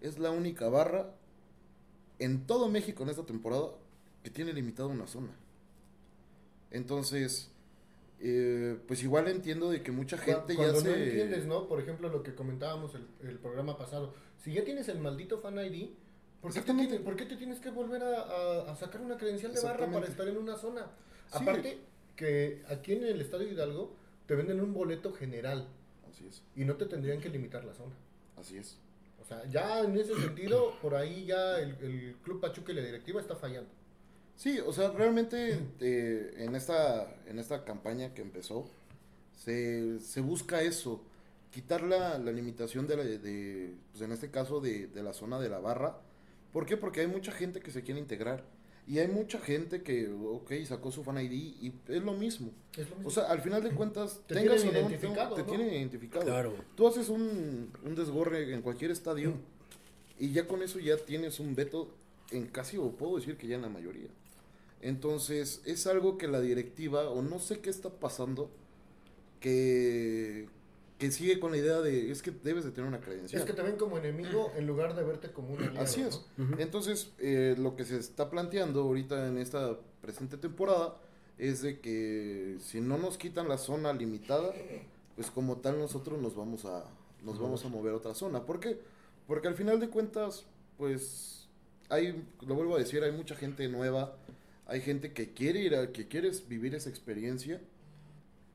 es 0.00 0.18
la 0.18 0.30
única 0.30 0.68
barra 0.68 1.14
en 2.18 2.46
todo 2.46 2.68
México 2.68 3.02
en 3.02 3.10
esta 3.10 3.26
temporada 3.26 3.70
que 4.22 4.30
tiene 4.30 4.52
limitada 4.52 4.88
una 4.88 5.06
zona. 5.06 5.32
Entonces, 6.70 7.50
eh, 8.20 8.78
pues 8.86 9.02
igual 9.02 9.28
entiendo 9.28 9.70
de 9.70 9.82
que 9.82 9.92
mucha 9.92 10.18
gente 10.18 10.54
ya 10.54 10.56
cuando 10.56 10.80
se... 10.80 10.88
no 10.90 10.94
entiendes, 10.96 11.46
¿no? 11.46 11.68
Por 11.68 11.80
ejemplo, 11.80 12.08
lo 12.08 12.22
que 12.22 12.34
comentábamos 12.34 12.94
el, 12.94 13.06
el 13.28 13.38
programa 13.38 13.76
pasado. 13.78 14.14
Si 14.38 14.52
ya 14.52 14.64
tienes 14.64 14.88
el 14.88 14.98
maldito 14.98 15.38
Fan 15.40 15.58
ID, 15.58 15.90
¿por 16.40 16.52
qué, 16.52 16.60
te, 16.60 17.00
por 17.00 17.16
qué 17.16 17.24
te 17.26 17.36
tienes 17.36 17.60
que 17.60 17.70
volver 17.70 18.02
a, 18.02 18.20
a- 18.22 18.72
a 18.72 18.76
sacar 18.76 19.00
una 19.00 19.16
credencial 19.16 19.52
de 19.54 19.60
barra 19.60 19.90
para 19.90 20.06
estar 20.06 20.26
en 20.28 20.36
una 20.36 20.56
zona? 20.56 20.86
Sí. 21.32 21.38
Aparte, 21.42 21.78
que 22.16 22.62
aquí 22.68 22.92
en 22.94 23.04
el 23.04 23.20
Estadio 23.20 23.48
Hidalgo 23.50 23.94
te 24.26 24.34
venden 24.34 24.60
un 24.60 24.72
boleto 24.74 25.12
general 25.12 25.68
Así 26.10 26.26
es, 26.26 26.42
y 26.56 26.64
no 26.64 26.74
te 26.76 26.86
tendrían 26.86 27.20
que 27.20 27.28
limitar 27.28 27.64
la 27.64 27.74
zona. 27.74 27.94
así 28.36 28.56
es. 28.56 28.78
O 29.20 29.24
sea, 29.24 29.44
ya 29.50 29.80
en 29.80 29.94
ese 29.96 30.14
sentido, 30.14 30.72
por 30.80 30.94
ahí 30.94 31.26
ya 31.26 31.58
el, 31.60 31.76
el 31.82 32.16
Club 32.24 32.40
Pachuca 32.40 32.72
y 32.72 32.76
la 32.76 32.80
directiva 32.82 33.20
está 33.20 33.36
fallando. 33.36 33.68
Sí, 34.38 34.60
o 34.64 34.72
sea, 34.72 34.92
realmente 34.92 35.58
eh, 35.80 36.34
en, 36.38 36.54
esta, 36.54 37.12
en 37.26 37.40
esta 37.40 37.64
campaña 37.64 38.14
que 38.14 38.22
empezó, 38.22 38.70
se, 39.36 39.98
se 39.98 40.20
busca 40.20 40.62
eso, 40.62 41.02
quitar 41.50 41.82
la, 41.82 42.18
la 42.18 42.30
limitación 42.30 42.86
de, 42.86 42.96
la, 42.96 43.02
de 43.02 43.74
pues 43.90 44.00
en 44.02 44.12
este 44.12 44.30
caso, 44.30 44.60
de, 44.60 44.86
de 44.86 45.02
la 45.02 45.12
zona 45.12 45.40
de 45.40 45.48
la 45.48 45.58
barra. 45.58 45.98
¿Por 46.52 46.66
qué? 46.66 46.76
Porque 46.76 47.00
hay 47.00 47.08
mucha 47.08 47.32
gente 47.32 47.58
que 47.58 47.72
se 47.72 47.82
quiere 47.82 47.98
integrar. 47.98 48.44
Y 48.86 49.00
hay 49.00 49.08
mucha 49.08 49.40
gente 49.40 49.82
que, 49.82 50.08
ok, 50.08 50.52
sacó 50.64 50.92
su 50.92 51.02
fan 51.02 51.18
ID 51.20 51.32
y 51.32 51.72
es 51.88 52.02
lo 52.02 52.12
mismo. 52.12 52.52
Es 52.72 52.88
lo 52.88 52.94
mismo. 52.94 53.08
O 53.08 53.10
sea, 53.10 53.24
al 53.24 53.42
final 53.42 53.62
de 53.62 53.72
cuentas, 53.72 54.20
Te 54.28 54.36
tengas 54.36 54.62
tienen 54.62 54.76
o 54.76 54.82
no, 54.82 54.88
identificado, 54.88 55.34
te 55.34 55.42
¿no? 55.42 55.48
tienen 55.48 55.74
identificado. 55.74 56.24
Claro. 56.24 56.54
Tú 56.76 56.86
haces 56.86 57.08
un, 57.08 57.72
un 57.84 57.94
desgorre 57.96 58.54
en 58.54 58.62
cualquier 58.62 58.92
estadio 58.92 59.34
y 60.16 60.30
ya 60.30 60.46
con 60.46 60.62
eso 60.62 60.78
ya 60.78 60.96
tienes 60.96 61.40
un 61.40 61.56
veto 61.56 61.90
en 62.30 62.46
casi, 62.46 62.76
o 62.78 62.92
puedo 62.92 63.16
decir 63.16 63.36
que 63.36 63.46
ya 63.46 63.56
en 63.56 63.62
la 63.62 63.68
mayoría. 63.68 64.08
Entonces, 64.80 65.62
es 65.64 65.86
algo 65.86 66.18
que 66.18 66.28
la 66.28 66.40
directiva, 66.40 67.08
o 67.10 67.22
no 67.22 67.38
sé 67.38 67.60
qué 67.60 67.70
está 67.70 67.90
pasando, 67.90 68.50
que, 69.40 70.48
que 70.98 71.10
sigue 71.10 71.40
con 71.40 71.52
la 71.52 71.58
idea 71.58 71.80
de, 71.80 72.10
es 72.10 72.22
que 72.22 72.30
debes 72.30 72.64
de 72.64 72.70
tener 72.70 72.88
una 72.88 73.00
credencial. 73.00 73.40
es 73.40 73.46
que 73.46 73.54
te 73.54 73.62
ven 73.62 73.76
como 73.76 73.98
enemigo 73.98 74.52
en 74.56 74.66
lugar 74.66 74.94
de 74.94 75.02
verte 75.02 75.32
como 75.32 75.54
un 75.54 75.62
aliado. 75.62 75.80
Así 75.80 76.00
es. 76.00 76.24
¿no? 76.36 76.58
Entonces, 76.58 77.10
eh, 77.18 77.56
lo 77.58 77.76
que 77.76 77.84
se 77.84 77.98
está 77.98 78.30
planteando 78.30 78.82
ahorita 78.82 79.28
en 79.28 79.38
esta 79.38 79.78
presente 80.00 80.36
temporada 80.36 80.96
es 81.38 81.62
de 81.62 81.80
que 81.80 82.56
si 82.60 82.80
no 82.80 82.98
nos 82.98 83.18
quitan 83.18 83.48
la 83.48 83.58
zona 83.58 83.92
limitada, 83.92 84.52
pues 85.14 85.30
como 85.30 85.58
tal 85.58 85.78
nosotros 85.78 86.20
nos 86.20 86.34
vamos 86.34 86.64
a 86.64 86.84
nos 87.22 87.38
vamos 87.38 87.64
a 87.64 87.68
mover 87.68 87.92
a 87.92 87.96
otra 87.96 88.14
zona. 88.14 88.44
¿Por 88.44 88.60
qué? 88.60 88.78
Porque 89.26 89.48
al 89.48 89.54
final 89.54 89.80
de 89.80 89.88
cuentas, 89.88 90.44
pues 90.76 91.48
hay, 91.88 92.24
lo 92.46 92.54
vuelvo 92.54 92.76
a 92.76 92.78
decir, 92.78 93.02
hay 93.02 93.12
mucha 93.12 93.34
gente 93.34 93.68
nueva, 93.68 94.16
hay 94.68 94.80
gente 94.82 95.12
que 95.12 95.32
quiere 95.32 95.60
ir 95.60 95.74
a, 95.74 95.90
que 95.92 96.06
quiere 96.06 96.30
vivir 96.46 96.74
esa 96.74 96.90
experiencia 96.90 97.60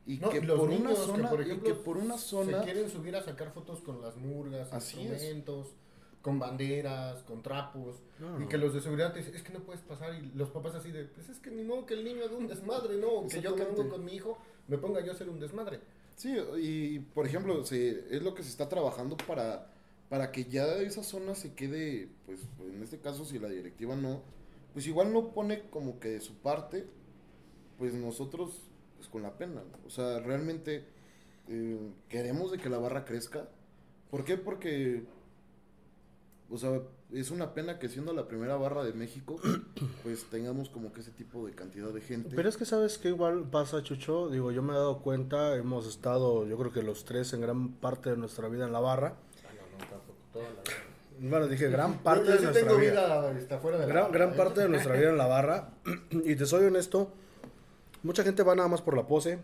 y 0.05 0.17
No, 0.17 0.29
que 0.29 0.37
y 0.37 0.41
los 0.41 0.59
por 0.59 0.69
una 0.69 0.77
niños 0.77 0.99
que, 0.99 1.05
zona 1.05 1.29
por 1.29 1.39
y 1.39 1.43
ejemplo, 1.43 1.67
que 1.67 1.73
por 1.75 1.97
una 1.97 2.17
zona 2.17 2.59
Se 2.59 2.65
quieren 2.65 2.89
subir 2.89 3.15
a 3.15 3.23
sacar 3.23 3.51
fotos 3.51 3.81
con 3.81 4.01
las 4.01 4.15
murgas, 4.17 4.71
Así 4.71 4.99
es. 5.01 5.09
instrumentos, 5.11 5.67
con 6.21 6.39
banderas, 6.39 7.23
con 7.23 7.41
trapos. 7.41 7.97
No. 8.19 8.41
Y 8.41 8.47
que 8.47 8.57
los 8.57 8.73
de 8.73 8.81
seguridad 8.81 9.11
te 9.11 9.19
dicen, 9.19 9.35
es 9.35 9.41
que 9.43 9.53
no 9.53 9.59
puedes 9.59 9.81
pasar. 9.81 10.13
Y 10.15 10.31
los 10.37 10.49
papás 10.49 10.75
así 10.75 10.91
de, 10.91 11.05
pues 11.05 11.29
es 11.29 11.39
que 11.39 11.51
ni 11.51 11.63
modo 11.63 11.85
que 11.85 11.95
el 11.95 12.03
niño 12.03 12.25
haga 12.25 12.35
un 12.35 12.47
desmadre, 12.47 12.97
¿no? 12.97 13.27
Que 13.27 13.41
yo 13.41 13.55
que 13.55 13.63
vengo 13.65 13.89
con 13.89 14.05
mi 14.05 14.13
hijo, 14.15 14.37
me 14.67 14.77
ponga 14.77 15.01
yo 15.01 15.11
a 15.11 15.15
hacer 15.15 15.29
un 15.29 15.39
desmadre. 15.39 15.79
Sí, 16.15 16.35
y 16.61 16.99
por 16.99 17.25
ejemplo, 17.25 17.65
se, 17.65 18.05
es 18.15 18.21
lo 18.21 18.35
que 18.35 18.43
se 18.43 18.49
está 18.49 18.69
trabajando 18.69 19.17
para, 19.17 19.71
para 20.09 20.31
que 20.31 20.45
ya 20.45 20.65
esa 20.77 21.01
zona 21.01 21.33
se 21.33 21.53
quede, 21.55 22.07
pues 22.25 22.39
en 22.59 22.83
este 22.83 22.99
caso 22.99 23.25
si 23.25 23.39
la 23.39 23.49
directiva 23.49 23.95
no, 23.95 24.21
pues 24.73 24.87
igual 24.87 25.13
no 25.13 25.29
pone 25.33 25.69
como 25.69 25.99
que 25.99 26.09
de 26.09 26.21
su 26.21 26.35
parte, 26.35 26.85
pues 27.77 27.93
nosotros, 27.93 28.61
pues 28.97 29.07
con 29.07 29.21
la 29.21 29.37
pena, 29.37 29.61
¿no? 29.63 29.87
o 29.87 29.89
sea, 29.89 30.19
realmente 30.19 30.85
eh, 31.47 31.91
queremos 32.09 32.51
de 32.51 32.57
que 32.57 32.69
la 32.69 32.77
barra 32.77 33.05
crezca, 33.05 33.47
¿Por 34.13 34.23
qué? 34.25 34.37
Porque, 34.37 35.05
o 36.47 36.55
sea, 36.55 36.83
es 37.11 37.31
una 37.31 37.55
pena 37.55 37.79
que 37.79 37.89
siendo 37.89 38.13
la 38.13 38.27
primera 38.27 38.55
barra 38.57 38.83
de 38.83 38.93
México, 38.93 39.37
pues 40.03 40.25
tengamos 40.25 40.69
como 40.69 40.93
que 40.93 41.01
ese 41.01 41.09
tipo 41.09 41.47
de 41.47 41.55
cantidad 41.55 41.91
de 41.91 41.99
gente. 41.99 42.29
Pero 42.35 42.47
es 42.47 42.55
que 42.55 42.65
sabes 42.65 42.99
que 42.99 43.07
igual 43.07 43.49
pasa, 43.49 43.81
Chucho. 43.81 44.29
Digo, 44.29 44.51
yo 44.51 44.61
me 44.61 44.73
he 44.73 44.75
dado 44.75 45.01
cuenta, 45.01 45.55
hemos 45.55 45.87
estado, 45.87 46.45
yo 46.45 46.59
creo 46.59 46.71
que 46.71 46.83
los 46.83 47.05
tres 47.05 47.33
en 47.33 47.41
gran 47.41 47.73
parte 47.73 48.11
de 48.11 48.17
nuestra 48.17 48.49
vida 48.49 48.67
en 48.67 48.71
la 48.71 48.81
barra. 48.81 49.15
Bueno, 51.19 51.47
dije 51.47 51.69
gran 51.69 51.99
parte 51.99 52.25
Yo- 52.25 52.31
yo 52.31 52.37
de 52.37 52.43
nuestra 52.43 52.61
tengo 52.67 52.77
vida. 52.79 52.91
vida 53.29 53.39
está 53.39 53.57
fuera 53.59 53.77
de 53.77 53.87
la 53.87 53.93
Gran, 53.93 54.03
barra, 54.05 54.13
gran 54.17 54.33
¿eh? 54.33 54.37
parte 54.37 54.61
de 54.61 54.69
nuestra 54.69 54.95
vida 54.95 55.09
en 55.09 55.17
la 55.17 55.27
barra. 55.27 55.69
Y 56.11 56.35
te 56.35 56.45
soy 56.45 56.65
honesto, 56.65 57.11
mucha 58.03 58.23
gente 58.23 58.43
va 58.43 58.55
nada 58.55 58.67
más 58.67 58.81
por 58.81 58.95
la 58.97 59.05
pose. 59.07 59.39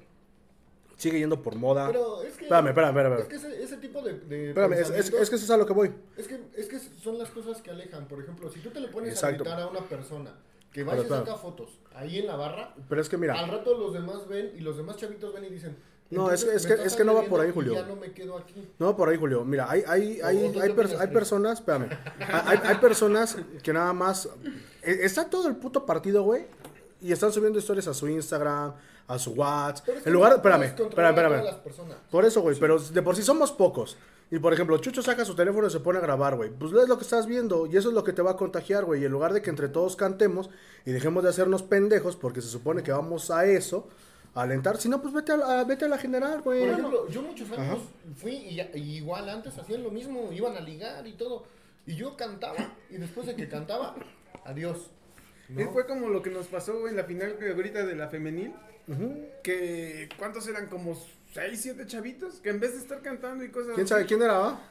Sigue 0.98 1.20
yendo 1.20 1.42
por 1.42 1.56
moda. 1.56 1.88
Pero 1.88 2.22
es 2.24 2.36
que. 2.36 2.44
Espérame, 2.44 2.68
espérame, 2.70 2.90
espérame. 2.98 3.20
Es 3.22 3.26
que 3.28 3.36
ese, 3.36 3.64
ese 3.64 3.78
tipo 3.78 4.02
de. 4.02 4.20
de 4.20 4.50
Espérame, 4.50 4.74
es, 4.74 4.90
es- 4.90 5.14
es 5.14 5.30
que 5.30 5.36
eso 5.38 5.46
es 5.46 5.50
a 5.52 5.56
lo 5.58 5.66
que 5.66 5.72
voy. 5.74 5.92
Es 6.18 6.28
que, 6.28 6.42
es 6.58 6.68
que 6.68 6.78
son 6.78 7.18
las 7.18 7.30
cosas 7.30 7.62
que 7.62 7.70
alejan. 7.72 8.06
Por 8.08 8.20
ejemplo, 8.22 8.50
si 8.50 8.60
tú 8.60 8.70
te 8.72 8.82
le 8.82 8.90
pones 8.90 9.12
Exacto. 9.14 9.44
a 9.44 9.46
gritar 9.46 9.62
a 9.62 9.68
una 9.68 9.88
persona 9.88 10.34
que 10.74 10.84
vaya 10.84 11.04
y 11.04 11.08
saca 11.08 11.36
fotos 11.36 11.80
ahí 11.96 12.20
en 12.20 12.28
la 12.28 12.36
barra, 12.36 12.76
Pero 12.90 13.02
es 13.02 13.08
que 13.08 13.18
mira, 13.18 13.40
al 13.40 13.50
rato 13.50 13.78
los 13.78 13.94
demás 13.94 14.28
ven 14.28 14.52
y 14.58 14.60
los 14.60 14.76
demás 14.76 14.98
chavitos 14.98 15.34
ven 15.34 15.46
y 15.46 15.50
dicen. 15.50 15.78
No, 16.12 16.32
es 16.32 16.42
"Entonces 16.42 16.50
que- 16.50 16.56
es 16.56 16.64
me 16.64 16.76
que- 16.84 16.88
es 16.88 16.96
que 16.96 17.04
no 17.04 17.14
va 17.14 17.22
por 17.24 17.40
ahí, 17.42 17.52
Julio. 17.54 17.74
Ya 17.74 17.84
no 17.86 17.96
me 17.96 18.12
quedo 18.12 18.38
aquí. 18.38 18.68
no 18.80 18.96
por 18.98 19.10
ahí, 19.10 19.18
Julio. 19.18 19.46
Mira, 19.46 19.70
hay, 19.70 19.84
hay, 19.88 20.20
¿O- 20.22 20.26
hay, 20.26 20.60
hay, 20.60 20.74
per- 20.74 20.96
hay 21.00 21.08
personas, 21.10 21.60
espérame, 21.60 21.90
hay, 22.46 22.60
hay 22.64 22.76
personas 22.78 23.38
que 23.62 23.74
nada 23.74 23.94
más, 23.94 24.28
eh, 24.82 25.00
está 25.04 25.30
todo 25.30 25.48
el 25.48 25.56
puto 25.58 25.86
partido, 25.86 26.24
güey, 26.24 26.48
y 27.02 27.12
están 27.12 27.32
subiendo 27.32 27.60
historias 27.60 27.88
a 27.88 27.94
su 27.94 28.08
Instagram, 28.08 28.74
a 29.08 29.20
su 29.20 29.32
WhatsApp, 29.32 29.86
Pero 29.86 29.98
es 30.00 30.04
que 30.04 30.10
en 30.10 30.14
lugar, 30.14 30.32
no 30.32 30.36
espérame, 30.38 30.64
espérame, 30.64 31.10
espérame. 31.36 31.96
Por 32.12 32.26
eso, 32.26 32.42
güey, 32.42 32.60
pero 32.60 32.80
de 32.80 33.02
por 33.02 33.16
sí 33.16 33.22
somos 33.24 33.52
pocos. 33.52 33.96
Y 34.32 34.38
por 34.38 34.54
ejemplo, 34.54 34.78
Chucho 34.78 35.02
saca 35.02 35.26
su 35.26 35.34
teléfono 35.36 35.66
y 35.68 35.72
se 35.72 35.80
pone 35.80 35.98
a 35.98 36.02
grabar, 36.02 36.36
güey. 36.36 36.52
Pues 36.52 36.72
es 36.74 36.88
lo 36.88 36.98
que 36.98 37.04
estás 37.04 37.26
viendo 37.26 37.66
y 37.66 37.78
eso 37.78 37.90
es 37.90 37.96
lo 37.96 38.04
que 38.04 38.14
te 38.14 38.22
va 38.22 38.32
a 38.32 38.38
contagiar, 38.38 38.86
güey. 38.86 39.02
Y 39.02 39.06
en 39.06 39.12
lugar 39.12 39.34
de 39.34 39.42
que 39.42 39.50
entre 39.50 39.70
todos 39.70 39.96
cantemos 39.96 40.52
y 40.86 40.92
dejemos 40.92 41.24
de 41.24 41.30
hacernos 41.30 41.64
pendejos, 41.64 42.16
porque 42.16 42.42
se 42.42 42.48
supone 42.48 42.84
que 42.84 42.92
vamos 42.92 43.32
a 43.32 43.46
eso, 43.48 43.88
a 44.36 44.42
alentar. 44.44 44.78
Si 44.78 44.88
no, 44.90 45.02
pues 45.02 45.14
vete 45.14 45.32
a 45.32 45.38
la, 45.38 45.64
vete 45.64 45.86
a 45.86 45.88
la 45.88 45.98
general, 45.98 46.42
güey. 46.42 46.60
Por 46.62 46.70
ejemplo, 46.70 47.10
yo 47.10 47.22
muchos 47.22 47.50
años 47.52 47.80
fui 48.16 48.34
y, 48.36 48.62
y 48.78 48.98
igual 48.98 49.28
antes 49.30 49.58
hacían 49.58 49.84
lo 49.84 49.92
mismo, 49.92 50.32
iban 50.32 50.56
a 50.56 50.60
ligar 50.62 51.06
y 51.08 51.14
todo. 51.14 51.46
Y 51.86 51.96
yo 51.96 52.16
cantaba 52.16 52.74
y 52.90 52.98
después 52.98 53.26
de 53.28 53.36
que 53.36 53.48
cantaba, 53.50 53.96
adiós. 54.46 54.92
Y 55.50 55.64
fue 55.64 55.88
como 55.88 56.10
lo 56.10 56.22
que 56.22 56.30
nos 56.30 56.46
pasó 56.48 56.80
güey, 56.80 56.92
en 56.92 56.98
la 56.98 57.06
final 57.06 57.38
que 57.40 57.50
ahorita 57.52 57.86
de 57.86 57.96
la 57.96 58.08
femenil. 58.10 58.54
Que, 59.44 60.10
¿cuántos 60.18 60.48
eran? 60.48 60.68
Como 60.68 60.96
6, 61.34 61.60
7 61.62 61.86
chavitos. 61.88 62.36
Que 62.36 62.50
en 62.50 62.60
vez 62.60 62.74
de 62.74 62.80
estar 62.80 63.02
cantando 63.02 63.44
y 63.44 63.50
cosas 63.50 63.74
¿Quién 63.76 63.86
así, 63.86 63.90
sabe 63.90 64.06
quién 64.06 64.22
era, 64.22 64.34
va? 64.38 64.62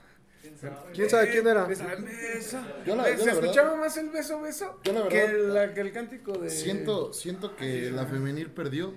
¿Quién 0.94 1.11
sabe 1.11 1.30
quién 1.30 1.46
era? 1.46 1.64
Besa, 1.64 1.86
besa. 1.96 2.66
Yo 2.86 2.94
la- 2.96 3.11
yo 3.11 3.18
Se 3.18 3.26
la 3.26 3.34
verdad- 3.34 3.44
escuchaba 3.44 3.76
más 3.76 3.96
el 3.96 4.09
beso, 4.11 4.40
beso 4.40 4.80
Yo 4.84 4.92
la 4.92 5.09
que, 5.09 5.16
verdad- 5.24 5.54
la- 5.68 5.74
que 5.74 5.80
el 5.80 5.92
cántico 5.92 6.32
de. 6.38 6.48
Siento, 6.50 7.12
siento 7.12 7.56
que 7.56 7.90
la 7.90 8.06
femenil 8.06 8.50
perdió 8.50 8.94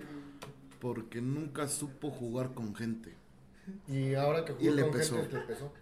porque 0.82 1.22
nunca 1.22 1.70
supo 1.70 2.12
jugar 2.12 2.54
con 2.56 2.76
gente. 2.76 3.16
Y 3.88 4.16
ahora 4.16 4.44
que 4.46 4.54
Y 4.60 4.70
jugó 4.70 4.72
le 4.72 4.82
con 4.84 4.92
pesó. 4.92 5.16
gente, 5.18 5.38
le 5.38 5.42
pesó. 5.44 5.74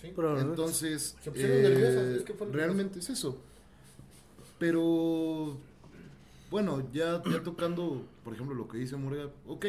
Sí. 0.00 0.12
Pero, 0.16 0.40
Entonces, 0.40 1.16
Se 1.20 1.30
pusieron 1.30 1.58
eh, 1.58 1.62
nerviosas, 1.62 2.06
es 2.08 2.22
que 2.24 2.34
fue 2.34 2.46
lo 2.48 2.58
que 2.58 2.58
realmente 2.58 3.00
es 3.00 3.10
eso. 3.10 3.42
Pero, 4.58 5.58
bueno, 6.50 6.88
ya, 6.92 7.22
ya 7.30 7.42
tocando, 7.42 8.06
por 8.22 8.34
ejemplo, 8.34 8.54
lo 8.54 8.68
que 8.68 8.78
dice 8.78 8.96
Murga, 8.96 9.30
ok, 9.46 9.66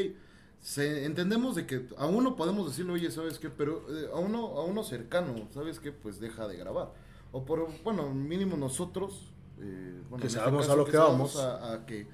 se, 0.62 1.06
entendemos 1.06 1.56
de 1.56 1.66
que 1.66 1.88
a 1.98 2.06
uno 2.08 2.36
podemos 2.36 2.68
decirle, 2.70 2.94
oye, 2.94 3.12
¿sabes 3.12 3.40
qué? 3.40 3.50
Pero 3.50 3.86
eh, 3.90 4.10
a, 4.14 4.20
uno, 4.20 4.48
a 4.60 4.64
uno 4.66 4.84
cercano, 4.84 5.48
¿sabes 5.54 5.80
qué? 5.80 5.92
Pues 5.92 6.20
deja 6.20 6.48
de 6.48 6.58
grabar. 6.58 6.94
O 7.32 7.46
por, 7.46 7.68
bueno, 7.84 8.14
mínimo 8.14 8.58
nosotros, 8.58 9.32
eh, 9.60 10.02
bueno, 10.10 10.22
Que 10.22 10.28
en 10.28 10.34
sabemos 10.34 10.70
a 10.70 10.76
lo 10.76 10.86
que 10.86 10.98
vamos. 10.98 11.34
sabemos 11.34 11.64
A, 11.64 11.74
a 11.74 11.86
que, 11.86 12.08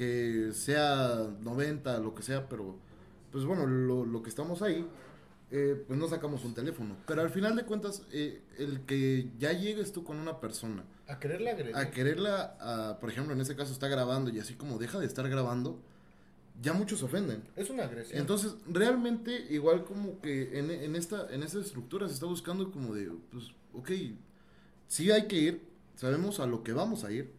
que 0.00 0.52
sea 0.54 1.28
90, 1.42 1.98
lo 1.98 2.14
que 2.14 2.22
sea, 2.22 2.48
pero, 2.48 2.74
pues 3.30 3.44
bueno, 3.44 3.66
lo, 3.66 4.06
lo 4.06 4.22
que 4.22 4.30
estamos 4.30 4.62
ahí, 4.62 4.86
eh, 5.50 5.84
pues 5.86 5.98
no 5.98 6.08
sacamos 6.08 6.42
un 6.46 6.54
teléfono. 6.54 6.96
Pero 7.06 7.20
al 7.20 7.28
final 7.28 7.54
de 7.54 7.64
cuentas, 7.64 8.04
eh, 8.10 8.40
el 8.56 8.80
que 8.86 9.28
ya 9.38 9.52
llegues 9.52 9.92
tú 9.92 10.02
con 10.02 10.16
una 10.16 10.40
persona 10.40 10.84
A 11.06 11.18
quererla 11.18 11.50
agredir. 11.50 11.76
a 11.76 11.90
quererla, 11.90 12.56
a, 12.60 12.98
por 12.98 13.10
ejemplo, 13.10 13.34
en 13.34 13.42
este 13.42 13.54
caso 13.54 13.74
está 13.74 13.88
grabando 13.88 14.30
y 14.30 14.38
así 14.40 14.54
como 14.54 14.78
deja 14.78 14.98
de 14.98 15.04
estar 15.04 15.28
grabando, 15.28 15.78
ya 16.62 16.72
muchos 16.72 17.00
se 17.00 17.04
ofenden. 17.04 17.42
Es 17.54 17.68
una 17.68 17.84
agresión. 17.84 18.20
Entonces, 18.20 18.54
realmente, 18.66 19.48
igual 19.50 19.84
como 19.84 20.18
que 20.22 20.58
en, 20.58 20.70
en 20.70 20.96
esta, 20.96 21.28
en 21.30 21.42
esta 21.42 21.58
estructura 21.60 22.08
se 22.08 22.14
está 22.14 22.24
buscando 22.24 22.70
como 22.70 22.94
de, 22.94 23.12
pues, 23.30 23.48
ok, 23.74 23.90
sí 24.88 25.10
hay 25.10 25.26
que 25.26 25.36
ir, 25.36 25.68
sabemos 25.94 26.40
a 26.40 26.46
lo 26.46 26.62
que 26.62 26.72
vamos 26.72 27.04
a 27.04 27.12
ir, 27.12 27.30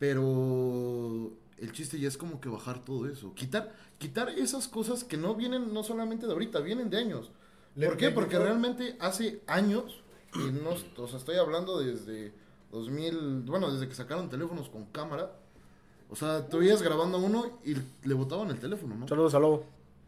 pero 0.00 1.45
el 1.58 1.72
chiste 1.72 1.98
ya 1.98 2.08
es 2.08 2.16
como 2.16 2.40
que 2.40 2.48
bajar 2.48 2.84
todo 2.84 3.08
eso, 3.08 3.34
quitar, 3.34 3.74
quitar 3.98 4.28
esas 4.30 4.68
cosas 4.68 5.04
que 5.04 5.16
no 5.16 5.34
vienen 5.34 5.72
no 5.72 5.82
solamente 5.82 6.26
de 6.26 6.32
ahorita, 6.32 6.60
vienen 6.60 6.90
de 6.90 6.98
años. 6.98 7.30
Le- 7.74 7.86
¿Por 7.88 7.96
qué? 7.96 8.06
le- 8.06 8.12
Porque 8.12 8.38
realmente 8.38 8.96
hace 9.00 9.40
años, 9.46 10.02
y 10.34 10.50
no, 10.52 10.70
o 11.02 11.08
sea, 11.08 11.18
estoy 11.18 11.36
hablando 11.36 11.78
desde 11.78 12.32
2000, 12.72 13.42
bueno, 13.46 13.72
desde 13.72 13.88
que 13.88 13.94
sacaron 13.94 14.28
teléfonos 14.28 14.68
con 14.68 14.84
cámara, 14.86 15.32
o 16.10 16.16
sea, 16.16 16.46
tú 16.48 16.62
ibas 16.62 16.82
grabando 16.82 17.18
a 17.18 17.20
uno 17.20 17.58
y 17.64 17.74
le 18.06 18.14
botaban 18.14 18.50
el 18.50 18.58
teléfono, 18.60 18.94
¿no? 18.94 19.08
Saludos 19.08 19.34
a 19.34 19.38
Lobo. 19.40 19.64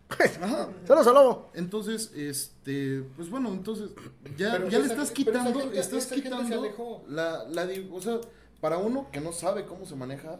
Ajá. 0.42 0.68
Saludos 0.86 1.06
a 1.06 1.12
Lobo. 1.12 1.50
Entonces, 1.54 2.12
este, 2.14 3.04
pues 3.16 3.28
bueno, 3.30 3.48
entonces 3.50 3.90
ya, 4.36 4.52
Pero 4.52 4.68
ya 4.68 4.78
le 4.78 4.84
esa- 4.84 4.94
estás 4.94 5.12
pero 5.12 5.30
esa 5.30 5.42
quitando, 5.44 5.60
gente- 5.60 5.78
estás 5.80 6.06
quitando 6.06 7.04
la, 7.08 7.44
la, 7.48 7.68
o 7.92 8.00
sea, 8.00 8.20
para 8.60 8.78
uno 8.78 9.08
que 9.12 9.20
no 9.20 9.32
sabe 9.32 9.64
cómo 9.66 9.86
se 9.86 9.96
maneja, 9.96 10.38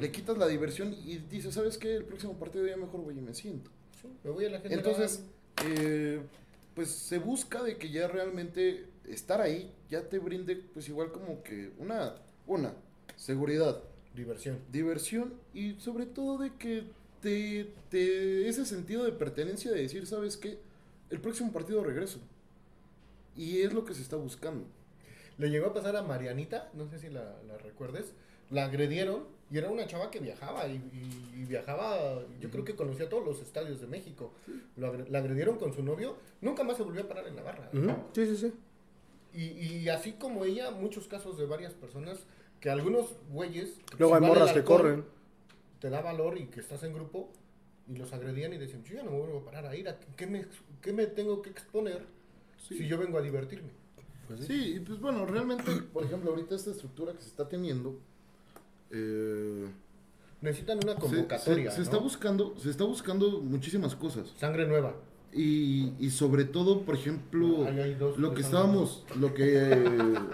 le 0.00 0.12
quitas 0.12 0.38
la 0.38 0.46
diversión 0.46 0.94
y 1.04 1.18
dices, 1.18 1.54
¿sabes 1.54 1.78
qué? 1.78 1.96
El 1.96 2.04
próximo 2.04 2.34
partido 2.38 2.66
ya 2.66 2.76
mejor 2.76 3.02
voy 3.02 3.18
y 3.18 3.20
me 3.20 3.34
siento. 3.34 3.70
Sí, 4.00 4.08
me 4.22 4.30
voy 4.30 4.44
a 4.44 4.50
la 4.50 4.60
gente. 4.60 4.74
Entonces, 4.74 5.24
eh, 5.64 6.20
pues 6.74 6.90
se 6.90 7.18
busca 7.18 7.62
de 7.62 7.76
que 7.76 7.90
ya 7.90 8.06
realmente 8.08 8.86
estar 9.08 9.40
ahí 9.40 9.72
ya 9.90 10.08
te 10.08 10.18
brinde, 10.18 10.56
pues 10.56 10.88
igual 10.88 11.10
como 11.10 11.42
que 11.42 11.72
una, 11.78 12.14
una, 12.46 12.74
seguridad, 13.16 13.82
Diversión. 14.14 14.58
diversión 14.70 15.34
y 15.54 15.74
sobre 15.74 16.06
todo 16.06 16.38
de 16.38 16.54
que 16.54 16.84
te, 17.20 17.72
te 17.90 18.48
ese 18.48 18.64
sentido 18.64 19.04
de 19.04 19.12
pertenencia 19.12 19.70
de 19.70 19.82
decir, 19.82 20.06
¿sabes 20.06 20.36
qué? 20.36 20.58
El 21.10 21.20
próximo 21.20 21.52
partido 21.52 21.82
regreso. 21.82 22.20
Y 23.36 23.62
es 23.62 23.72
lo 23.72 23.84
que 23.84 23.94
se 23.94 24.02
está 24.02 24.16
buscando. 24.16 24.66
Le 25.38 25.50
llegó 25.50 25.66
a 25.66 25.74
pasar 25.74 25.96
a 25.96 26.02
Marianita, 26.02 26.70
no 26.74 26.88
sé 26.88 26.98
si 26.98 27.08
la, 27.08 27.36
la 27.46 27.58
recuerdes. 27.58 28.12
La 28.50 28.64
agredieron 28.64 29.24
y 29.50 29.58
era 29.58 29.70
una 29.70 29.86
chava 29.86 30.10
que 30.10 30.20
viajaba 30.20 30.66
y, 30.68 30.76
y- 30.76 31.40
y 31.40 31.44
viajaba, 31.44 32.22
yo 32.40 32.50
creo 32.50 32.64
que 32.64 32.74
conocía 32.76 33.08
todos 33.08 33.24
los 33.24 33.40
estadios 33.40 33.80
de 33.80 33.86
México. 33.86 34.32
Lo 34.76 34.92
la 35.08 35.18
agredieron 35.18 35.56
con 35.58 35.72
su 35.72 35.82
novio, 35.82 36.16
nunca 36.40 36.62
más 36.64 36.76
se 36.76 36.82
volvió 36.82 37.02
a 37.02 37.08
parar 37.08 37.26
en 37.26 37.36
la 37.36 37.42
barra. 37.42 37.70
Ujú, 37.72 37.94
Sí, 38.12 38.26
sí, 38.26 38.36
sí. 38.36 38.52
y, 39.32 39.42
y 39.78 39.88
así 39.88 40.12
como 40.12 40.44
ella, 40.44 40.70
muchos 40.70 41.06
casos 41.08 41.38
de 41.38 41.46
varias 41.46 41.72
personas 41.74 42.18
que 42.60 42.70
algunos 42.70 43.16
güeyes. 43.30 43.78
Luego 43.98 44.14
hay 44.14 44.18
igual 44.18 44.32
el 44.32 44.38
morras 44.40 44.52
que 44.52 44.64
corren. 44.64 45.04
Te 45.80 45.90
da 45.90 46.00
valor 46.00 46.36
y 46.38 46.46
que 46.46 46.60
estás 46.60 46.82
en 46.82 46.92
grupo 46.92 47.30
y 47.88 47.96
los 47.96 48.12
agredían 48.12 48.52
y 48.52 48.58
decían, 48.58 48.82
yo 48.84 48.96
ya 48.96 49.02
no 49.02 49.12
me 49.12 49.18
vuelvo 49.18 49.38
a 49.38 49.44
parar 49.44 49.66
a 49.66 49.76
ir, 49.76 49.88
¿a 49.88 49.98
qué 50.16 50.26
me, 50.26 50.44
qué 50.82 50.92
me 50.92 51.06
tengo 51.06 51.40
que 51.40 51.50
exponer 51.50 52.04
si 52.58 52.86
yo 52.86 52.98
vengo 52.98 53.16
a 53.16 53.22
divertirme? 53.22 53.70
Sí, 54.46 54.74
y 54.76 54.80
pues 54.80 55.00
bueno, 55.00 55.24
realmente, 55.24 55.70
por 55.92 56.04
ejemplo, 56.04 56.30
ahorita 56.30 56.54
esta 56.54 56.70
estructura 56.72 57.12
que 57.14 57.22
se 57.22 57.28
está 57.28 57.48
teniendo, 57.48 57.98
eh, 58.90 59.66
Necesitan 60.40 60.78
una 60.82 60.94
se, 60.94 61.00
convocatoria. 61.00 61.70
se- 61.70 61.76
se 61.76 61.78
¿no? 61.80 61.84
está 61.84 61.96
buscando, 61.98 62.54
se 62.58 62.70
está 62.70 62.84
buscando 62.84 63.40
muchísimas 63.40 63.94
cosas. 63.96 64.32
Sangre 64.36 64.66
nueva. 64.66 64.94
Y, 65.32 65.92
y 65.98 66.10
sobre 66.10 66.44
todo, 66.44 66.82
por 66.82 66.94
ejemplo, 66.94 67.66
dos 67.98 68.18
lo 68.18 68.32
que 68.34 68.40
estábamos, 68.40 69.04
lo 69.20 69.34
que, 69.34 69.72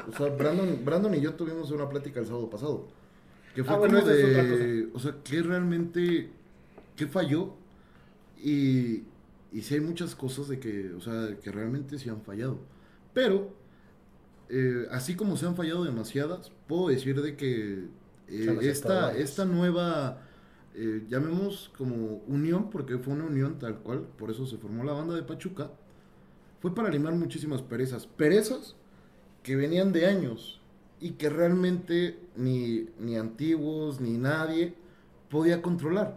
o 0.09 0.16
sea, 0.16 0.28
Brandon, 0.36 0.84
Brandon 0.84 1.14
y 1.14 1.20
yo 1.20 1.34
tuvimos 1.34 1.70
una 1.72 1.88
plática 1.88 2.20
el 2.20 2.26
sábado 2.26 2.48
pasado. 2.48 2.86
Que 3.57 3.64
fue 3.64 3.74
Ah, 3.74 3.78
bueno, 3.78 4.00
como 4.00 4.12
de, 4.12 4.88
o 4.94 4.98
sea, 5.00 5.16
que 5.24 5.42
realmente, 5.42 6.30
qué 6.96 7.07
falló 7.09 7.55
y, 8.42 9.02
y 9.52 9.62
sí 9.62 9.74
hay 9.74 9.80
muchas 9.80 10.14
cosas 10.14 10.48
de 10.48 10.61
que, 10.61 10.92
o 10.92 11.00
sea, 11.00 11.36
que 11.42 11.50
realmente 11.50 11.98
sí 11.98 12.09
han 12.09 12.22
fallado. 12.22 12.59
Pero, 13.12 13.52
eh, 14.48 14.86
así 14.90 15.16
como 15.16 15.36
se 15.36 15.46
han 15.46 15.57
fallado 15.57 15.84
demasiadas, 15.84 16.52
puedo 16.68 16.88
decir 16.88 17.20
de 17.20 17.36
que 17.36 17.84
eh, 18.29 18.59
esta, 18.62 19.16
esta 19.16 19.45
nueva, 19.45 20.22
eh, 20.75 21.05
llamemos 21.09 21.70
como 21.77 22.22
unión, 22.27 22.70
porque 22.70 22.99
fue 22.99 23.14
una 23.14 23.25
unión 23.25 23.59
tal 23.59 23.79
cual, 23.79 24.07
por 24.18 24.31
eso 24.31 24.47
se 24.47 24.57
formó 24.59 24.85
la 24.85 24.93
banda 24.93 25.14
de 25.14 25.22
Pachuca, 25.22 25.70
fue 26.61 26.75
para 26.75 26.89
limar 26.89 27.14
muchísimas 27.14 27.62
perezas. 27.62 28.07
Perezas 28.07 28.77
que 29.43 29.57
venían 29.57 29.93
de 29.93 30.07
años 30.07 30.61
y 31.01 31.12
que 31.12 31.29
realmente 31.29 32.18
ni, 32.37 32.89
ni 32.99 33.16
antiguos 33.16 34.01
ni 34.01 34.16
nadie 34.16 34.75
podía 35.29 35.61
controlar. 35.61 36.16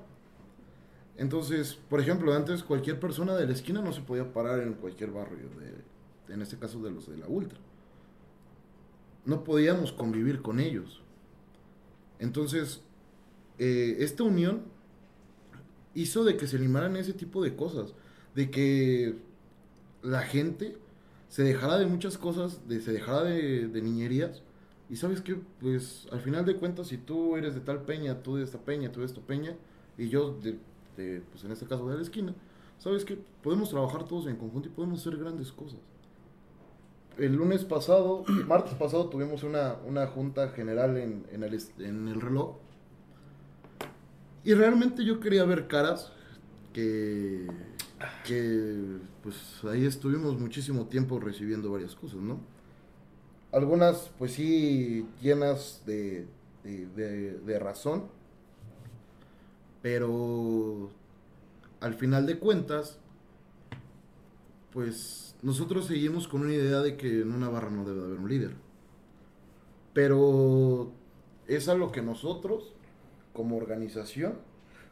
Entonces, 1.17 1.73
por 1.89 1.99
ejemplo, 1.99 2.33
antes 2.33 2.63
cualquier 2.63 2.99
persona 2.99 3.35
de 3.35 3.47
la 3.47 3.53
esquina 3.53 3.81
no 3.81 3.91
se 3.91 4.01
podía 4.01 4.31
parar 4.31 4.59
en 4.59 4.73
cualquier 4.73 5.11
barrio 5.11 5.49
de, 5.59 6.33
en 6.33 6.41
este 6.41 6.57
caso 6.57 6.79
de 6.81 6.91
los 6.91 7.09
de 7.09 7.17
la 7.17 7.27
Ultra. 7.27 7.57
No 9.25 9.43
podíamos 9.43 9.91
convivir 9.91 10.41
con 10.41 10.59
ellos. 10.59 11.01
Entonces, 12.19 12.81
eh, 13.59 13.97
esta 13.99 14.23
unión 14.23 14.63
hizo 15.93 16.23
de 16.23 16.37
que 16.37 16.47
se 16.47 16.59
limaran 16.59 16.95
ese 16.95 17.13
tipo 17.13 17.43
de 17.43 17.55
cosas, 17.55 17.93
de 18.35 18.51
que 18.51 19.15
la 20.03 20.21
gente 20.21 20.77
se 21.29 21.43
dejara 21.43 21.77
de 21.77 21.87
muchas 21.87 22.17
cosas, 22.17 22.67
de, 22.67 22.81
se 22.81 22.91
dejara 22.91 23.23
de, 23.23 23.81
niñerías. 23.81 24.41
Y 24.89 24.95
sabes 24.95 25.21
que, 25.21 25.35
pues, 25.59 26.07
al 26.11 26.21
final 26.21 26.45
de 26.45 26.55
cuentas, 26.55 26.87
si 26.87 26.97
tú 26.97 27.35
eres 27.35 27.55
de 27.55 27.61
tal 27.61 27.81
peña, 27.81 28.21
tú 28.23 28.37
de 28.37 28.43
esta 28.43 28.59
peña, 28.59 28.91
tú 28.91 29.01
de 29.01 29.07
esta 29.07 29.21
peña, 29.21 29.55
y 29.97 30.09
yo 30.09 30.37
de, 30.41 30.57
de, 30.95 31.21
pues 31.31 31.43
en 31.43 31.51
este 31.51 31.65
caso 31.65 31.89
de 31.89 31.95
la 31.95 32.01
esquina, 32.01 32.33
sabes 32.77 33.03
que 33.03 33.17
podemos 33.43 33.69
trabajar 33.69 34.05
todos 34.05 34.27
en 34.27 34.37
conjunto 34.37 34.69
y 34.69 34.71
podemos 34.71 35.01
hacer 35.01 35.17
grandes 35.17 35.51
cosas. 35.51 35.79
El 37.17 37.35
lunes 37.35 37.65
pasado, 37.65 38.23
martes 38.47 38.73
pasado, 38.75 39.09
tuvimos 39.09 39.43
una, 39.43 39.75
una 39.85 40.07
junta 40.07 40.49
general 40.49 40.97
en, 40.97 41.25
en 41.31 41.43
el, 41.43 41.59
en 41.79 42.07
el 42.07 42.21
reloj. 42.21 42.57
Y 44.43 44.53
realmente 44.53 45.03
yo 45.03 45.19
quería 45.19 45.43
ver 45.45 45.67
caras 45.67 46.11
que, 46.73 47.47
que 48.25 48.97
pues 49.23 49.35
ahí 49.65 49.85
estuvimos 49.85 50.39
muchísimo 50.39 50.85
tiempo 50.87 51.19
recibiendo 51.19 51.71
varias 51.71 51.95
cosas, 51.95 52.19
¿no? 52.19 52.39
Algunas 53.51 54.11
pues 54.17 54.33
sí 54.33 55.05
llenas 55.21 55.81
de, 55.85 56.27
de- 56.63 57.39
de 57.39 57.59
razón, 57.59 58.03
pero 59.81 60.89
al 61.81 61.93
final 61.95 62.25
de 62.25 62.39
cuentas, 62.39 62.99
pues 64.71 65.26
nosotros 65.41 65.85
seguimos 65.85 66.27
con 66.27 66.41
una 66.41 66.53
idea 66.53 66.79
de 66.81 66.97
que 66.97 67.21
en 67.21 67.31
una 67.31 67.49
barra 67.49 67.69
no 67.69 67.85
debe 67.85 67.99
de 68.01 68.05
haber 68.07 68.19
un 68.19 68.29
líder. 68.29 68.51
Pero 69.93 70.91
es 71.47 71.67
a 71.69 71.75
lo 71.75 71.91
que 71.91 72.01
nosotros, 72.01 72.73
como 73.33 73.57
organización, 73.57 74.33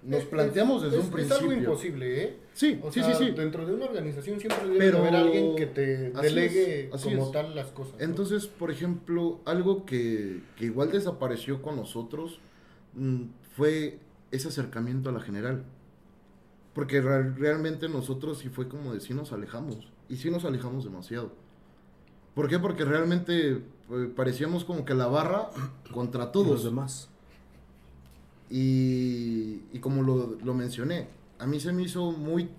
nos 0.03 0.21
Es- 0.21 0.25
planteamos 0.27 0.83
desde 0.83 0.97
es- 0.97 1.01
un 1.03 1.07
Es 1.09 1.13
principio. 1.13 1.49
algo 1.49 1.53
imposible, 1.53 2.23
¿eh? 2.23 2.37
Sí, 2.53 2.79
O 2.83 2.91
sí, 2.91 3.01
sea, 3.01 3.13
sí, 3.15 3.25
sí. 3.25 3.31
Dentro 3.31 3.65
de 3.65 3.73
una 3.73 3.85
organización 3.85 4.39
siempre 4.39 4.63
debe 4.65 4.77
Pero- 4.77 4.99
haber 4.99 5.15
alguien 5.15 5.55
que 5.55 5.65
te 5.65 6.11
delegue 6.11 6.89
es, 6.93 7.01
como 7.01 7.25
es. 7.25 7.31
tal 7.31 7.55
las 7.55 7.67
cosas. 7.67 7.95
¿no? 7.97 8.03
Entonces, 8.05 8.45
por 8.47 8.71
ejemplo, 8.71 9.39
algo 9.45 9.85
que, 9.85 10.41
que 10.57 10.65
igual 10.65 10.91
desapareció 10.91 11.61
con 11.61 11.75
nosotros 11.75 12.39
mm, 12.93 13.23
fue 13.57 13.99
ese 14.31 14.47
acercamiento 14.47 15.09
a 15.09 15.13
la 15.13 15.19
general. 15.19 15.65
Porque 16.73 17.01
real- 17.01 17.35
realmente 17.37 17.89
nosotros 17.89 18.37
sí 18.39 18.49
fue 18.49 18.67
como 18.69 18.93
de 18.93 18.99
sí 19.01 19.13
nos 19.13 19.33
alejamos. 19.33 19.91
Y 20.09 20.17
sí 20.17 20.29
nos 20.29 20.45
alejamos 20.45 20.83
demasiado. 20.83 21.31
¿Por 22.33 22.47
qué? 22.49 22.59
Porque 22.59 22.85
realmente 22.85 23.51
eh, 23.91 24.11
parecíamos 24.15 24.65
como 24.65 24.85
que 24.85 24.93
la 24.93 25.07
barra 25.07 25.49
contra 25.91 26.23
Los 26.25 26.31
todos. 26.31 26.63
demás. 26.63 27.09
Y, 28.49 29.61
y 29.73 29.79
como 29.79 30.03
lo, 30.03 30.37
lo 30.43 30.53
mencioné, 30.53 31.07
a 31.39 31.47
mí 31.47 31.59
se 31.59 31.73
me 31.73 31.83
hizo 31.83 32.11
muy, 32.11 32.49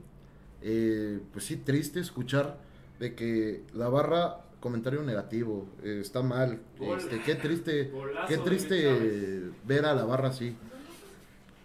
eh, 0.63 1.21
pues 1.33 1.45
sí, 1.45 1.57
triste 1.57 2.01
escuchar 2.01 2.59
de 2.99 3.15
que 3.15 3.63
la 3.73 3.89
barra, 3.89 4.41
comentario 4.61 5.03
negativo, 5.03 5.67
eh, 5.85 5.99
está 6.01 6.23
mal, 6.23 6.61
este, 6.99 7.23
qué 7.23 7.37
triste, 7.37 7.93
qué 8.27 8.39
triste 8.39 9.51
ver 9.65 9.85
a 9.85 9.95
la 9.95 10.05
barra 10.05 10.31
así. 10.31 10.57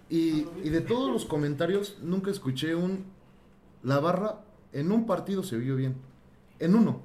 Y, 0.09 0.45
y 0.63 0.69
de 0.69 0.81
todos 0.81 1.09
los 1.11 1.25
comentarios, 1.25 1.97
nunca 2.03 2.29
escuché 2.29 2.75
un, 2.75 3.05
la 3.81 3.99
barra 3.99 4.41
en 4.73 4.91
un 4.91 5.05
partido 5.05 5.43
se 5.43 5.57
vio 5.57 5.75
bien, 5.75 5.95
en 6.59 6.75
uno. 6.75 7.01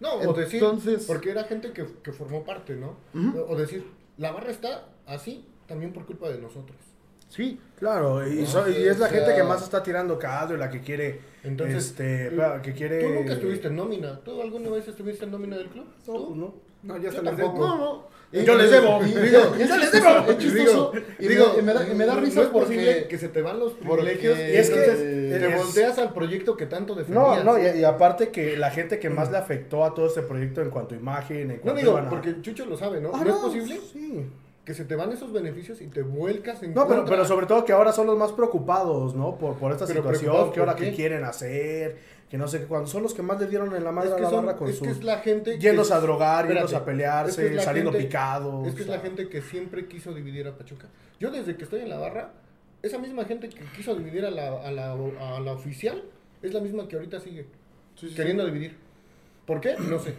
No, 0.00 0.14
o 0.14 0.32
decir, 0.32 0.62
Entonces- 0.62 1.04
porque 1.06 1.30
era 1.30 1.44
gente 1.44 1.72
que, 1.72 1.86
que 2.02 2.12
formó 2.12 2.44
parte, 2.44 2.74
¿no? 2.76 2.96
O 3.48 3.56
decir, 3.56 3.86
la 4.18 4.32
barra 4.32 4.50
está 4.50 4.88
así 5.06 5.44
también 5.66 5.92
por 5.92 6.04
culpa 6.06 6.28
de 6.28 6.38
nosotros. 6.38 6.76
Sí, 7.28 7.58
Claro, 7.78 8.26
y, 8.26 8.42
No, 8.42 8.46
so- 8.46 8.68
y 8.68 8.76
es 8.86 8.98
la 8.98 9.08
sea- 9.08 9.18
gente 9.18 9.34
que 9.34 9.42
más 9.42 9.62
está 9.62 9.82
tirando 9.82 10.18
cadro 10.18 10.56
y 10.56 10.58
la 10.58 10.70
que 10.70 10.80
quiere. 10.80 11.20
Entonces, 11.42 11.86
este, 11.86 12.30
que 12.62 12.72
quiere. 12.72 13.00
Tú 13.02 13.08
nunca 13.14 13.32
estuviste 13.34 13.68
en 13.68 13.76
nómina. 13.76 14.20
¿Tú 14.20 14.40
alguna 14.40 14.70
vez 14.70 14.86
estuviste 14.88 15.24
en 15.24 15.32
nómina 15.32 15.56
del 15.56 15.66
club? 15.68 15.84
No, 16.06 16.14
¿Tú? 16.14 16.26
pues 16.28 16.36
no. 16.38 16.54
No, 16.84 16.96
ya 16.96 17.02
Yo 17.04 17.08
está 17.18 17.22
tampoco. 17.24 17.58
No, 17.66 17.76
no. 17.78 18.02
Yo 18.32 18.54
les 18.56 18.70
debo. 18.70 19.00
Y- 19.02 19.12
Digo, 19.12 19.54
yo 19.58 19.76
les 19.76 19.92
debo. 19.92 20.08
es 20.28 20.38
chistoso, 20.38 20.92
y 21.20 21.28
me- 21.28 21.34
y 21.34 21.62
me 21.62 21.72
da- 21.74 21.88
y 21.88 21.94
me 21.94 22.04
da 22.06 22.14
no 22.14 22.20
risa 22.20 22.42
es 22.42 22.48
posible 22.48 22.92
porque... 22.92 23.08
que 23.08 23.18
se 23.18 23.28
te 23.28 23.42
van 23.42 23.60
los 23.60 23.74
privilegios 23.74 24.36
y 24.38 24.42
es 24.42 24.70
que- 24.70 24.80
te 24.80 25.46
es- 25.46 25.56
volteas 25.56 25.98
al 25.98 26.12
proyecto 26.12 26.56
que 26.56 26.66
tanto 26.66 26.94
No, 26.94 26.98
defendías. 27.00 27.44
no, 27.44 27.58
y, 27.58 27.80
y 27.80 27.84
aparte 27.84 28.30
que 28.30 28.56
la 28.56 28.70
gente 28.70 28.98
que 28.98 29.08
más 29.10 29.30
le 29.30 29.38
afectó 29.38 29.84
a 29.84 29.94
todo 29.94 30.06
este 30.06 30.22
proyecto 30.22 30.62
en 30.62 30.70
cuanto 30.70 30.94
a 30.94 30.98
imagen, 30.98 31.50
en 31.50 31.56
No 31.56 31.62
cuanto 31.62 31.80
digo, 31.80 31.92
iban 31.92 32.06
a- 32.06 32.10
porque 32.10 32.40
Chucho 32.42 32.66
lo 32.66 32.76
sabe, 32.76 33.00
¿no? 33.00 33.10
Ah, 33.14 33.22
¿No 33.24 33.30
es 33.30 33.36
posible 33.36 33.78
Sí. 33.92 34.26
que 34.64 34.74
se 34.74 34.84
te 34.84 34.96
van 34.96 35.12
esos 35.12 35.32
beneficios 35.32 35.80
y 35.82 35.86
te 35.88 36.02
vuelcas 36.02 36.62
en 36.62 36.72
No, 36.74 36.88
pero, 36.88 37.04
pero 37.04 37.24
sobre 37.26 37.46
todo 37.46 37.64
que 37.64 37.72
ahora 37.72 37.92
son 37.92 38.06
los 38.06 38.16
más 38.18 38.32
preocupados, 38.32 39.14
¿no? 39.14 39.36
Por, 39.36 39.54
por 39.56 39.70
esta 39.72 39.86
Pero 39.86 40.00
situación, 40.02 40.52
que 40.52 40.60
ahora 40.60 40.72
¿por 40.72 40.80
que 40.82 40.90
qué? 40.90 40.96
quieren 40.96 41.22
hacer, 41.24 41.96
que 42.30 42.38
no 42.38 42.48
sé 42.48 42.60
qué, 42.60 42.64
cuando 42.66 42.88
son 42.88 43.02
los 43.02 43.14
que 43.14 43.22
más 43.22 43.38
le 43.40 43.46
dieron 43.46 43.74
en 43.74 43.84
la 43.84 43.92
madre 43.92 44.08
Es 44.08 44.12
a 44.14 44.16
que, 44.16 44.22
la 44.22 44.30
son- 44.30 44.46
barra 44.46 44.58
con 44.58 44.68
es 44.68 44.78
que 44.80 44.88
sus... 44.88 44.98
es 44.98 45.04
la 45.04 45.18
gente 45.18 45.58
yéndose 45.58 45.90
que- 45.90 45.94
a 45.94 46.00
drogar, 46.00 46.44
Espérate, 46.46 46.54
yéndose 46.66 46.76
a 46.76 46.84
pelearse, 46.84 47.30
es 47.30 47.36
que 47.36 47.46
es 47.46 47.56
la 47.56 47.62
saliendo 47.62 47.92
gente- 47.92 48.06
picados. 48.06 48.66
Es 48.68 48.74
que 48.74 48.82
es 48.82 48.88
o 48.88 48.92
la 48.92 48.98
gente 49.00 49.28
que 49.28 49.42
siempre 49.42 49.86
quiso 49.86 50.12
dividir 50.12 50.46
a 50.48 50.56
Pachuca. 50.56 50.88
Yo 51.20 51.30
desde 51.30 51.56
que 51.56 51.64
estoy 51.64 51.80
en 51.80 51.90
la 51.90 51.98
barra, 51.98 52.32
esa 52.82 52.98
misma 52.98 53.24
gente 53.24 53.48
que 53.48 53.64
quiso 53.76 53.94
dividir 53.94 54.24
a 54.24 54.30
la, 54.30 54.48
a 54.66 54.70
la, 54.72 54.92
a 54.92 55.40
la 55.40 55.52
oficial, 55.52 56.02
es 56.42 56.52
la 56.52 56.60
misma 56.60 56.88
que 56.88 56.96
ahorita 56.96 57.20
sigue 57.20 57.46
queriendo 58.16 58.44
dividir. 58.44 58.76
¿Por 59.46 59.60
qué? 59.60 59.76
No 59.78 59.98
sé. 59.98 60.14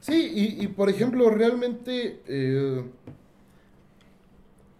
Sí, 0.00 0.32
y, 0.34 0.64
y, 0.64 0.68
por 0.68 0.88
ejemplo, 0.88 1.28
realmente 1.28 2.20
eh, 2.26 2.82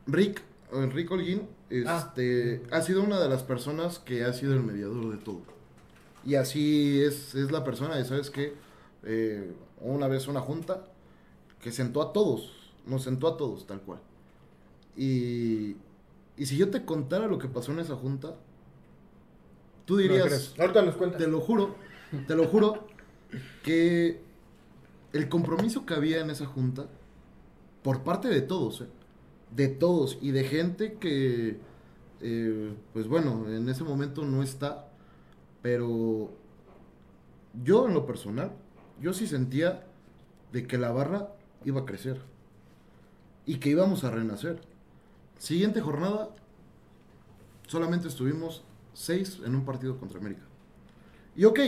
Rick, 0.06 0.40
o 0.72 0.82
Enrique 0.82 1.12
Holguín, 1.12 1.42
Ah. 1.86 2.04
este, 2.04 2.62
ha 2.72 2.82
sido 2.82 3.02
una 3.02 3.20
de 3.20 3.28
las 3.28 3.42
personas 3.44 3.98
que 4.00 4.24
ha 4.24 4.32
sido 4.32 4.54
el 4.54 4.60
mediador 4.62 5.10
de 5.16 5.18
todo. 5.22 5.42
Y 6.24 6.34
así 6.34 7.02
es, 7.02 7.34
es 7.34 7.50
la 7.50 7.64
persona, 7.64 7.96
de, 7.96 8.04
¿sabes 8.04 8.30
qué? 8.30 8.54
Eh, 9.04 9.52
una 9.80 10.08
vez 10.08 10.28
una 10.28 10.40
junta 10.40 10.84
que 11.62 11.72
sentó 11.72 12.02
a 12.02 12.12
todos, 12.12 12.52
nos 12.86 13.02
sentó 13.02 13.28
a 13.28 13.36
todos, 13.36 13.66
tal 13.66 13.80
cual. 13.80 14.00
Y, 14.96 15.76
y 16.36 16.46
si 16.46 16.56
yo 16.56 16.70
te 16.70 16.84
contara 16.84 17.26
lo 17.26 17.38
que 17.38 17.48
pasó 17.48 17.72
en 17.72 17.80
esa 17.80 17.96
junta, 17.96 18.34
tú 19.84 19.96
dirías... 19.96 20.26
crees. 20.26 20.54
Ahorita 20.58 20.82
nos 20.82 20.96
cuentas. 20.96 21.20
Te 21.20 21.26
lo 21.26 21.40
juro, 21.40 21.74
te 22.26 22.34
lo 22.34 22.46
juro, 22.46 22.86
que 23.62 24.20
el 25.12 25.28
compromiso 25.28 25.86
que 25.86 25.94
había 25.94 26.20
en 26.20 26.30
esa 26.30 26.46
junta, 26.46 26.86
por 27.82 28.02
parte 28.02 28.28
de 28.28 28.42
todos, 28.42 28.82
¿eh? 28.82 28.86
de 29.54 29.68
todos, 29.68 30.18
y 30.20 30.30
de 30.30 30.44
gente 30.44 30.94
que, 30.94 31.58
eh, 32.20 32.74
pues 32.92 33.08
bueno, 33.08 33.46
en 33.48 33.68
ese 33.68 33.84
momento 33.84 34.24
no 34.24 34.42
está, 34.42 34.89
pero 35.62 36.30
yo 37.62 37.86
en 37.88 37.94
lo 37.94 38.06
personal, 38.06 38.52
yo 39.00 39.12
sí 39.12 39.26
sentía 39.26 39.84
de 40.52 40.66
que 40.66 40.78
la 40.78 40.92
barra 40.92 41.28
iba 41.64 41.80
a 41.82 41.84
crecer 41.84 42.20
y 43.46 43.56
que 43.56 43.70
íbamos 43.70 44.04
a 44.04 44.10
renacer. 44.10 44.60
Siguiente 45.38 45.80
jornada, 45.80 46.30
solamente 47.66 48.08
estuvimos 48.08 48.62
seis 48.92 49.40
en 49.44 49.54
un 49.54 49.64
partido 49.64 49.98
contra 49.98 50.18
América. 50.18 50.42
Y 51.36 51.44
ok, 51.44 51.60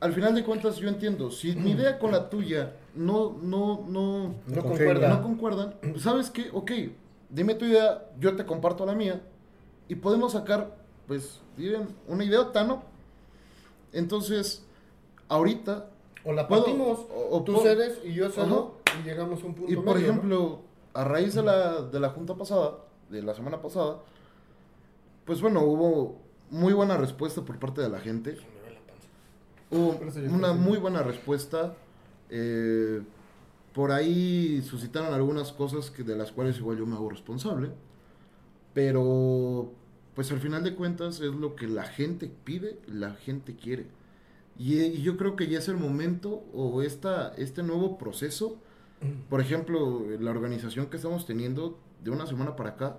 al 0.00 0.12
final 0.12 0.34
de 0.34 0.44
cuentas 0.44 0.76
yo 0.76 0.88
entiendo, 0.88 1.30
si 1.30 1.54
mi 1.56 1.70
idea 1.72 1.98
con 1.98 2.12
la 2.12 2.28
tuya 2.28 2.74
no, 2.94 3.38
no, 3.42 3.84
no, 3.88 4.34
No 4.46 4.62
concuerda. 4.62 5.08
no 5.08 5.22
concuerdan, 5.22 5.74
¿sabes 5.96 6.30
qué? 6.30 6.50
Ok, 6.52 6.70
dime 7.30 7.54
tu 7.54 7.64
idea, 7.64 8.10
yo 8.20 8.36
te 8.36 8.44
comparto 8.44 8.84
la 8.84 8.94
mía 8.94 9.22
y 9.88 9.94
podemos 9.94 10.32
sacar, 10.32 10.76
pues, 11.06 11.40
miren, 11.56 11.88
una 12.06 12.24
idiota, 12.24 12.64
¿no? 12.64 12.82
Entonces, 13.94 14.62
ahorita, 15.28 15.88
O 16.26 16.32
la 16.32 16.46
Puedo- 16.48 16.64
partimos, 16.64 16.98
o- 17.14 17.36
o 17.36 17.42
tú 17.44 17.58
cedes 17.60 18.00
y 18.04 18.12
yo 18.14 18.30
cedo 18.30 18.76
y 19.00 19.06
llegamos 19.06 19.42
a 19.42 19.46
un 19.46 19.54
punto 19.54 19.70
y 19.72 19.76
por 19.76 19.84
medio, 19.96 20.08
¿no? 20.08 20.12
ejemplo, 20.14 20.60
a 20.94 21.04
raíz 21.04 21.34
de 21.34 21.42
la, 21.42 21.82
de 21.82 22.00
la 22.00 22.10
junta 22.10 22.34
pasada, 22.34 22.78
de 23.10 23.22
la 23.22 23.34
semana 23.34 23.60
pasada, 23.60 23.98
pues 25.26 25.40
bueno, 25.42 25.60
hubo 25.62 26.16
muy 26.50 26.72
buena 26.72 26.96
respuesta 26.96 27.42
por 27.42 27.58
parte 27.58 27.80
de 27.82 27.88
la 27.88 27.98
gente. 28.00 28.36
Hubo 29.70 29.98
una 30.32 30.52
muy 30.52 30.78
buena 30.78 31.02
respuesta. 31.02 31.74
eh, 32.30 33.02
por 33.74 33.90
ahí 33.92 34.62
suscitaron 34.62 35.12
algunas 35.12 35.52
cosas 35.52 35.90
que, 35.90 36.02
de 36.04 36.14
las 36.16 36.30
cuales 36.32 36.56
igual 36.58 36.78
yo 36.78 36.86
me 36.86 36.94
hago 36.94 37.10
responsable. 37.10 37.70
Pero, 38.72 39.72
pues 40.14 40.30
al 40.32 40.40
final 40.40 40.62
de 40.62 40.74
cuentas 40.74 41.20
es 41.20 41.34
lo 41.34 41.56
que 41.56 41.66
la 41.66 41.84
gente 41.84 42.30
pide, 42.44 42.78
la 42.86 43.14
gente 43.14 43.56
quiere. 43.56 43.86
Y, 44.58 44.80
y 44.80 45.02
yo 45.02 45.16
creo 45.16 45.34
que 45.34 45.48
ya 45.48 45.58
es 45.58 45.68
el 45.68 45.76
momento 45.76 46.44
o 46.52 46.82
esta, 46.82 47.34
este 47.36 47.62
nuevo 47.62 47.98
proceso, 47.98 48.58
por 49.28 49.40
ejemplo, 49.40 50.04
la 50.20 50.30
organización 50.30 50.86
que 50.86 50.96
estamos 50.96 51.26
teniendo 51.26 51.78
de 52.02 52.10
una 52.10 52.26
semana 52.26 52.54
para 52.54 52.70
acá, 52.70 52.96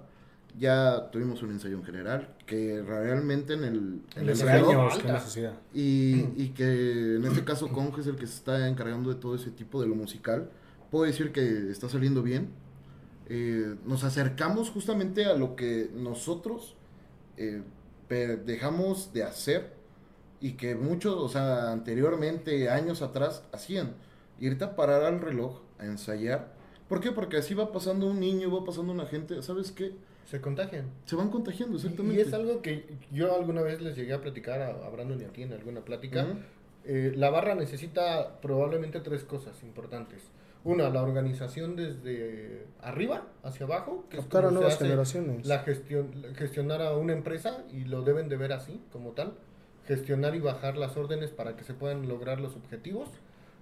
ya 0.57 1.09
tuvimos 1.11 1.41
un 1.43 1.51
ensayo 1.51 1.77
en 1.77 1.83
general, 1.83 2.35
que 2.45 2.81
realmente 2.81 3.53
en 3.53 3.63
el, 3.63 4.01
en 4.15 4.21
el 4.21 4.25
necesidad. 4.27 5.53
y, 5.73 6.27
y 6.37 6.53
que 6.55 7.15
en 7.15 7.25
este 7.25 7.43
caso 7.43 7.69
Conge 7.69 8.01
es 8.01 8.07
el 8.07 8.15
que 8.15 8.27
se 8.27 8.35
está 8.35 8.67
encargando 8.67 9.09
de 9.09 9.15
todo 9.15 9.35
ese 9.35 9.51
tipo 9.51 9.81
de 9.81 9.87
lo 9.87 9.95
musical. 9.95 10.49
Puedo 10.91 11.05
decir 11.05 11.31
que 11.31 11.69
está 11.71 11.89
saliendo 11.89 12.23
bien. 12.23 12.49
Eh, 13.27 13.75
nos 13.85 14.03
acercamos 14.03 14.69
justamente 14.69 15.25
a 15.25 15.33
lo 15.33 15.55
que 15.55 15.89
nosotros 15.95 16.75
eh, 17.37 17.61
dejamos 18.45 19.13
de 19.13 19.23
hacer 19.23 19.73
y 20.41 20.53
que 20.53 20.75
muchos, 20.75 21.15
o 21.15 21.29
sea, 21.29 21.71
anteriormente, 21.71 22.69
años 22.69 23.01
atrás, 23.01 23.43
hacían. 23.51 23.95
Irte 24.39 24.65
a 24.65 24.75
parar 24.75 25.03
al 25.03 25.21
reloj, 25.21 25.61
a 25.79 25.85
ensayar. 25.85 26.53
¿Por 26.89 26.99
qué? 26.99 27.11
Porque 27.11 27.37
así 27.37 27.53
va 27.53 27.71
pasando 27.71 28.07
un 28.07 28.19
niño, 28.19 28.51
va 28.51 28.65
pasando 28.65 28.91
una 28.91 29.05
gente, 29.05 29.41
¿sabes 29.41 29.71
qué? 29.71 29.93
Se 30.29 30.41
contagian. 30.41 30.91
Se 31.05 31.15
van 31.15 31.29
contagiando, 31.29 31.77
exactamente. 31.77 32.19
Y 32.19 32.21
es 32.21 32.33
algo 32.33 32.61
que 32.61 32.97
yo 33.11 33.33
alguna 33.33 33.61
vez 33.61 33.81
les 33.81 33.95
llegué 33.95 34.13
a 34.13 34.21
platicar 34.21 34.61
a, 34.61 34.69
a 34.69 34.89
Brandon 34.89 35.21
y 35.21 35.23
a 35.23 35.29
ti 35.29 35.43
en 35.43 35.53
alguna 35.53 35.81
plática. 35.81 36.27
Eh, 36.83 37.13
la 37.15 37.29
barra 37.29 37.55
necesita 37.55 38.39
probablemente 38.41 38.99
tres 38.99 39.23
cosas 39.23 39.63
importantes. 39.63 40.21
Una, 40.65 40.89
la 40.89 41.01
organización 41.03 41.75
desde 41.75 42.65
arriba 42.81 43.27
hacia 43.43 43.65
abajo, 43.65 44.05
que 44.09 44.17
Captar 44.17 44.45
a 44.45 44.51
nuevas 44.51 44.77
generaciones. 44.77 45.45
la 45.45 45.59
gestión, 45.59 46.11
gestionar 46.35 46.81
a 46.81 46.97
una 46.97 47.13
empresa 47.13 47.63
y 47.71 47.85
lo 47.85 48.01
deben 48.01 48.27
de 48.29 48.35
ver 48.35 48.51
así, 48.51 48.81
como 48.91 49.11
tal. 49.11 49.33
Gestionar 49.87 50.35
y 50.35 50.39
bajar 50.39 50.75
las 50.77 50.97
órdenes 50.97 51.29
para 51.29 51.55
que 51.55 51.63
se 51.63 51.73
puedan 51.75 52.07
lograr 52.09 52.41
los 52.41 52.55
objetivos. 52.55 53.09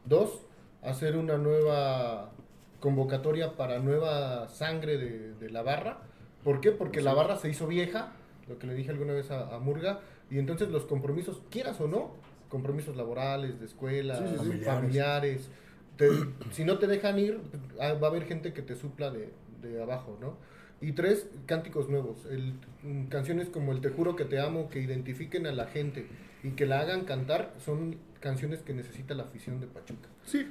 Dos, 0.06 0.46
hacer 0.82 1.18
una 1.18 1.38
nueva 1.38 2.32
convocatoria 2.80 3.56
para 3.58 3.80
nueva 3.80 4.48
sangre 4.50 4.98
de, 4.98 5.34
de 5.34 5.50
la 5.50 5.62
barra. 5.62 6.00
¿Por 6.44 6.62
qué? 6.62 6.72
Porque 6.72 7.02
la 7.02 7.14
barra 7.14 7.38
se 7.38 7.50
hizo 7.50 7.68
vieja, 7.68 8.14
lo 8.48 8.60
que 8.60 8.68
le 8.68 8.74
dije 8.74 8.92
alguna 8.92 9.14
vez 9.14 9.32
a, 9.32 9.54
a 9.56 9.60
Murga, 9.60 10.00
y 10.30 10.40
entonces 10.40 10.70
los 10.70 10.86
compromisos, 10.86 11.42
quieras 11.50 11.80
o 11.82 11.88
no, 11.88 12.12
compromisos 12.50 12.96
laborales, 12.96 13.60
de 13.60 13.66
escuela, 13.66 14.16
Sí, 14.18 14.24
sí, 14.26 14.32
sí. 14.32 14.38
familiares, 14.38 14.66
Familiares. 14.68 15.50
Te- 15.98 16.10
si 16.52 16.64
no 16.66 16.78
te 16.80 16.88
dejan 16.88 17.20
ir, 17.20 17.40
ah, 17.80 17.94
va 17.94 18.08
a 18.08 18.10
haber 18.10 18.26
gente 18.26 18.54
que 18.54 18.62
te 18.62 18.76
supla 18.76 19.12
de, 19.12 19.32
de 19.62 19.82
abajo, 19.82 20.18
¿no? 20.22 20.38
Y 20.82 20.92
tres, 20.94 21.28
cánticos 21.46 21.90
nuevos, 21.90 22.26
el- 22.30 22.54
mm, 22.84 23.06
canciones 23.08 23.50
como 23.50 23.72
El 23.72 23.80
Te 23.82 23.90
Juro 23.90 24.16
que 24.16 24.26
Te 24.26 24.40
Amo, 24.40 24.70
que 24.70 24.80
identifiquen 24.82 25.48
a 25.48 25.52
la 25.52 25.68
gente 25.68 26.08
y 26.44 26.52
que 26.52 26.66
la 26.66 26.82
hagan 26.82 27.06
cantar, 27.06 27.54
son 27.64 27.98
canciones 28.20 28.62
que 28.62 28.74
necesita 28.74 29.14
la 29.14 29.24
afición 29.24 29.60
de 29.62 29.68
Pachuca. 29.68 30.10
Sí. 30.26 30.48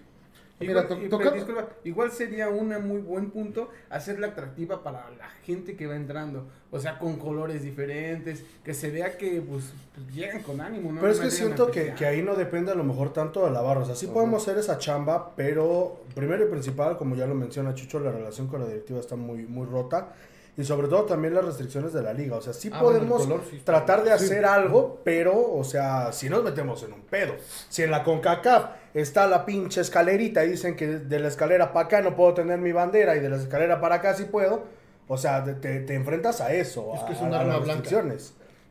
Igual, 0.61 0.87
Mira, 0.87 0.89
to- 0.89 1.09
toca- 1.09 1.25
pero 1.25 1.35
disculpa, 1.35 1.69
igual 1.83 2.13
sería 2.13 2.49
un 2.49 2.69
muy 2.87 3.01
buen 3.01 3.31
punto 3.31 3.71
hacerla 3.91 4.29
atractiva 4.29 4.83
para 4.85 5.11
la 5.19 5.29
gente 5.45 5.75
que 5.77 5.87
va 5.89 5.97
entrando. 5.97 6.47
O 6.71 6.79
sea, 6.79 6.99
con 7.01 7.17
colores 7.17 7.63
diferentes, 7.65 8.45
que 8.65 8.73
se 8.73 8.91
vea 8.91 9.17
que 9.19 9.43
pues, 9.43 9.73
pues, 9.95 10.15
llegan 10.15 10.43
con 10.43 10.61
ánimo. 10.61 10.93
¿no? 10.93 11.01
Pero 11.01 11.13
es 11.13 11.19
que 11.19 11.31
siento 11.33 11.71
que, 11.71 11.95
que 11.95 12.07
ahí 12.07 12.23
no 12.23 12.37
depende 12.37 12.71
a 12.71 12.75
lo 12.77 12.85
mejor 12.85 13.13
tanto 13.13 13.45
de 13.45 13.51
la 13.51 13.61
barra. 13.61 13.81
O 13.81 13.85
sea, 13.85 13.97
sí 13.97 14.07
podemos 14.07 14.43
hacer 14.43 14.57
esa 14.59 14.79
chamba, 14.79 15.35
pero 15.35 16.01
primero 16.15 16.45
y 16.45 16.49
principal, 16.49 16.97
como 16.97 17.17
ya 17.17 17.27
lo 17.27 17.35
menciona 17.35 17.75
Chucho, 17.75 17.99
la 17.99 18.13
relación 18.13 18.47
con 18.47 18.61
la 18.61 18.67
directiva 18.69 19.01
está 19.01 19.17
muy, 19.17 19.43
muy 19.47 19.67
rota. 19.67 20.13
Y 20.57 20.65
sobre 20.65 20.87
todo 20.87 21.05
también 21.05 21.35
las 21.35 21.47
restricciones 21.47 21.95
de 21.95 22.03
la 22.03 22.13
liga. 22.13 22.37
O 22.37 22.43
sea, 22.43 22.53
sí 22.53 22.71
Ah, 22.73 22.79
podemos 22.81 23.23
color 23.23 23.41
sí 23.51 23.63
tratar 23.65 24.05
de 24.05 24.11
sí. 24.19 24.27
hacer 24.27 24.45
algo, 24.45 25.01
pero, 25.03 25.35
o 25.55 25.65
sea, 25.65 26.13
si 26.13 26.29
nos 26.29 26.45
metemos 26.45 26.83
en 26.83 26.93
un 26.93 27.01
pedo. 27.01 27.35
Si 27.71 27.83
en 27.83 27.91
la 27.91 28.05
CONCACAF 28.05 28.67
está 28.95 29.27
la 29.27 29.45
pinche 29.47 29.81
escalerita 29.81 30.45
y 30.45 30.51
dicen 30.51 30.77
que 30.77 30.87
de 30.87 31.19
la 31.21 31.29
escalera 31.29 31.73
para 31.73 31.87
acá 31.87 32.01
no 32.03 32.15
puedo 32.17 32.35
tener 32.35 32.59
mi 32.59 32.73
bandera 32.73 33.17
y 33.17 33.21
de 33.21 33.29
la 33.31 33.37
escalera 33.37 33.81
para 33.81 33.97
acá 33.97 34.15
sí 34.15 34.25
puedo, 34.25 34.65
o 35.09 35.17
sea, 35.17 35.45
te, 35.45 35.81
te- 35.81 35.95
enfrentas 35.95 36.41
a 36.41 36.53
eso. 36.55 36.93
Es 36.95 37.01
que 37.03 37.13
es 37.13 37.21
un 37.21 37.33
arma 37.35 37.59
blanca. 37.59 37.91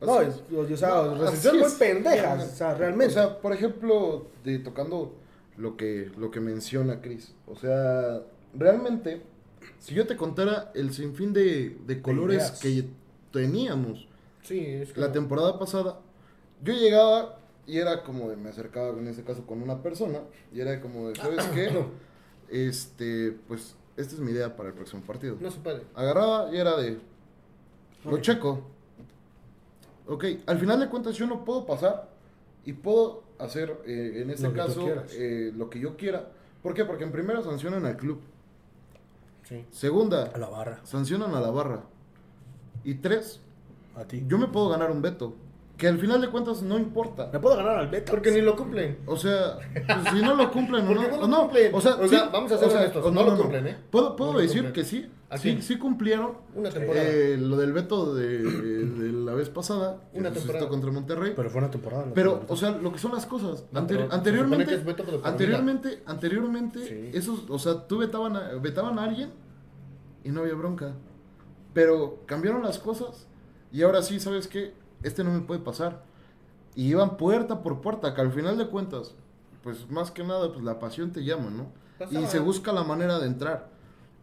No, 0.00 0.20
es- 0.20 0.42
o 0.52 0.76
sea, 0.76 0.88
No, 0.88 1.14
restricciones 1.14 1.62
muy 1.62 1.70
pendejas, 1.78 2.44
o 2.52 2.56
sea, 2.56 2.74
realmente. 2.74 3.12
O 3.12 3.14
sea, 3.14 3.38
por 3.40 3.52
ejemplo, 3.52 4.26
de, 4.44 4.58
tocando 4.58 5.14
lo 5.56 5.76
que, 5.76 6.10
lo 6.16 6.30
que 6.30 6.40
menciona 6.40 7.00
Chris. 7.00 7.34
O 7.46 7.54
sea, 7.56 8.20
realmente, 8.54 9.22
si 9.78 9.94
yo 9.94 10.06
te 10.06 10.16
contara 10.16 10.72
el 10.74 10.92
sinfín 10.92 11.32
de, 11.32 11.76
de 11.86 12.02
colores 12.02 12.38
ideas. 12.38 12.60
que 12.60 12.84
teníamos 13.32 14.08
Sí, 14.42 14.58
es 14.66 14.92
que 14.92 15.00
la 15.00 15.12
temporada 15.12 15.56
pasada, 15.58 16.00
yo 16.62 16.72
llegaba 16.74 17.38
y 17.66 17.78
era 17.78 18.02
como 18.02 18.28
de, 18.28 18.36
me 18.36 18.50
acercaba 18.50 18.90
en 18.98 19.08
este 19.08 19.22
caso 19.22 19.46
con 19.46 19.62
una 19.62 19.82
persona 19.82 20.20
y 20.52 20.60
era 20.60 20.80
como 20.80 21.08
de, 21.08 21.16
¿sabes 21.16 21.44
qué? 21.46 21.70
Este, 22.52 23.34
pues, 23.48 23.76
esta 23.96 24.14
es 24.14 24.20
mi 24.20 24.30
idea 24.30 24.54
para 24.54 24.68
el 24.68 24.74
próximo 24.74 25.00
partido. 25.02 25.38
no 25.40 25.50
se 25.50 25.58
puede. 25.60 25.84
Agarraba 25.94 26.52
y 26.52 26.58
era 26.58 26.76
de, 26.76 26.98
lo 28.04 28.18
checo. 28.18 28.62
Ok, 30.06 30.24
al 30.46 30.58
final 30.58 30.80
de 30.80 30.88
cuentas 30.88 31.16
yo 31.16 31.26
no 31.26 31.46
puedo 31.46 31.64
pasar 31.64 32.10
y 32.66 32.74
puedo 32.74 33.22
hacer, 33.38 33.80
eh, 33.86 34.22
en 34.22 34.30
este 34.30 34.48
Lo 34.48 34.54
caso, 34.54 34.86
eh, 35.12 35.52
lo 35.56 35.70
que 35.70 35.80
yo 35.80 35.96
quiera. 35.96 36.28
¿Por 36.62 36.74
qué? 36.74 36.84
Porque 36.84 37.04
en 37.04 37.12
primera 37.12 37.42
sancionan 37.42 37.86
al 37.86 37.96
club. 37.96 38.20
Sí. 39.44 39.64
Segunda, 39.70 40.24
a 40.24 40.38
la 40.38 40.48
barra, 40.48 40.80
sancionan 40.84 41.34
a 41.34 41.40
la 41.40 41.50
barra. 41.50 41.84
Y 42.84 42.94
tres, 42.94 43.40
a 43.96 44.04
ti. 44.04 44.24
yo 44.26 44.38
me 44.38 44.48
puedo 44.48 44.68
ganar 44.68 44.90
un 44.90 45.02
veto. 45.02 45.34
Que 45.76 45.88
al 45.88 45.98
final 45.98 46.20
de 46.20 46.28
cuentas 46.28 46.62
no 46.62 46.76
importa. 46.78 47.28
¿Me 47.32 47.40
puedo 47.40 47.56
ganar 47.56 47.76
al 47.78 47.88
Beto? 47.88 48.12
Porque 48.12 48.30
ni 48.30 48.40
lo 48.40 48.54
cumplen. 48.54 48.98
O 49.06 49.16
sea, 49.16 49.56
pues, 49.72 50.14
si 50.14 50.20
no 50.22 50.34
lo 50.36 50.50
cumplen 50.52 50.84
o 50.84 50.88
¿Por 50.88 50.96
no, 50.96 51.02
no 51.22 51.26
no, 51.26 51.40
cumplen? 51.42 51.74
o 51.74 51.80
sea, 51.80 51.94
O 51.96 52.02
sí, 52.04 52.08
sea, 52.10 52.28
vamos 52.28 52.52
a 52.52 52.58
ser 52.58 52.68
o 52.68 52.70
sea, 52.70 52.80
honestos, 52.80 53.04
o 53.06 53.10
no 53.10 53.24
lo 53.24 53.36
cumplen, 53.36 53.66
¿eh? 53.66 53.76
Puedo, 53.90 54.14
No 54.18 54.38
decir 54.38 54.62
cumplen. 54.62 54.72
que 54.74 54.84
sí, 54.84 55.10
¿A 55.28 55.38
sí, 55.38 55.60
sí 55.62 55.78
cumplieron 55.78 56.32
Una 56.54 56.68
temporada. 56.70 57.04
eh, 57.08 57.36
lo 57.40 57.56
del 57.56 57.72
veto 57.72 58.14
de, 58.14 58.38
de 58.38 59.12
la 59.12 59.34
vez 59.34 59.48
pasada, 59.48 59.98
Una 60.12 60.30
temporada. 60.30 60.68
contra 60.68 60.92
Monterrey. 60.92 61.32
Pero 61.34 61.50
fue 61.50 61.58
una 61.62 61.70
temporada. 61.70 62.04
Pero, 62.14 62.30
temporada. 62.32 62.52
o 62.52 62.56
sea, 62.56 62.70
lo 62.72 62.92
que 62.92 62.98
son 62.98 63.12
las 63.12 63.26
cosas. 63.26 63.64
No, 63.72 63.80
Anteri- 63.80 64.06
anteriormente, 64.10 64.80
anteriormente, 65.24 66.02
anteriormente, 66.06 66.86
Sí. 66.86 67.10
esos, 67.18 67.48
o 67.48 67.58
sea, 67.58 67.88
tú 67.88 67.98
vetaban 67.98 68.36
a, 68.36 68.50
vetaban 68.60 68.98
a 69.00 69.04
alguien 69.04 69.30
y 70.22 70.28
no 70.30 70.42
había 70.42 70.54
bronca. 70.54 70.92
Pero 71.72 72.20
cambiaron 72.26 72.62
las 72.62 72.78
cosas 72.78 73.26
y 73.72 73.82
ahora 73.82 74.02
sí, 74.02 74.20
¿sabes 74.20 74.46
qué? 74.46 74.74
Este 75.02 75.24
no 75.24 75.30
me 75.30 75.40
puede 75.40 75.60
pasar. 75.60 76.02
Y 76.74 76.88
iban 76.88 77.16
puerta 77.16 77.62
por 77.62 77.80
puerta, 77.80 78.14
que 78.14 78.20
al 78.20 78.32
final 78.32 78.56
de 78.56 78.68
cuentas, 78.68 79.14
pues 79.62 79.90
más 79.90 80.10
que 80.10 80.24
nada, 80.24 80.52
pues 80.52 80.64
la 80.64 80.78
pasión 80.78 81.12
te 81.12 81.24
llama, 81.24 81.50
¿no? 81.50 81.66
Y 82.10 82.26
se 82.26 82.38
busca 82.38 82.72
la 82.72 82.82
manera 82.82 83.18
de 83.18 83.26
entrar. 83.26 83.68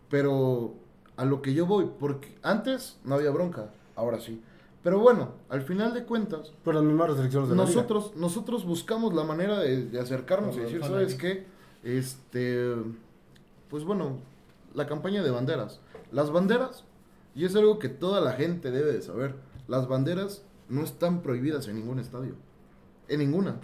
Pero 0.10 0.74
a 1.16 1.26
lo 1.26 1.42
que 1.42 1.54
yo 1.54 1.66
voy, 1.66 1.90
porque 2.00 2.36
antes 2.42 2.98
no 3.04 3.16
había 3.16 3.30
bronca, 3.30 3.70
ahora 3.96 4.20
sí. 4.20 4.42
Pero 4.84 5.00
bueno, 5.00 5.34
al 5.50 5.62
final 5.62 5.94
de 5.94 6.06
cuentas, 6.06 6.54
Pero 6.64 6.80
las 6.80 6.84
mismas 6.84 7.10
restricciones 7.10 7.50
de 7.50 7.56
la 7.56 7.64
liga. 7.64 7.76
nosotros, 7.76 8.16
nosotros 8.16 8.66
buscamos 8.66 9.14
la 9.14 9.24
manera 9.24 9.60
de, 9.60 9.86
de 9.86 10.00
acercarnos 10.00 10.56
y 10.56 10.62
decir, 10.62 10.82
¿sabes 10.84 11.16
qué? 11.16 11.46
Este, 11.84 12.74
pues 13.70 13.84
bueno, 13.84 14.18
la 14.74 14.88
campaña 14.88 15.22
de 15.22 15.32
banderas. 15.32 15.82
Las 16.12 16.32
banderas, 16.32 16.86
y 17.36 17.46
es 17.46 17.56
algo 17.56 17.78
que 17.78 17.90
toda 17.90 18.22
la 18.22 18.34
gente 18.34 18.72
debe 18.72 18.92
de 18.94 19.02
saber, 19.02 19.36
las 19.68 19.88
banderas 19.88 20.44
no 20.70 20.84
están 20.84 21.22
prohibidas 21.22 21.68
en 21.68 21.76
ningún 21.76 22.00
estadio. 22.00 22.34
En 23.08 23.20
ninguna. 23.20 23.60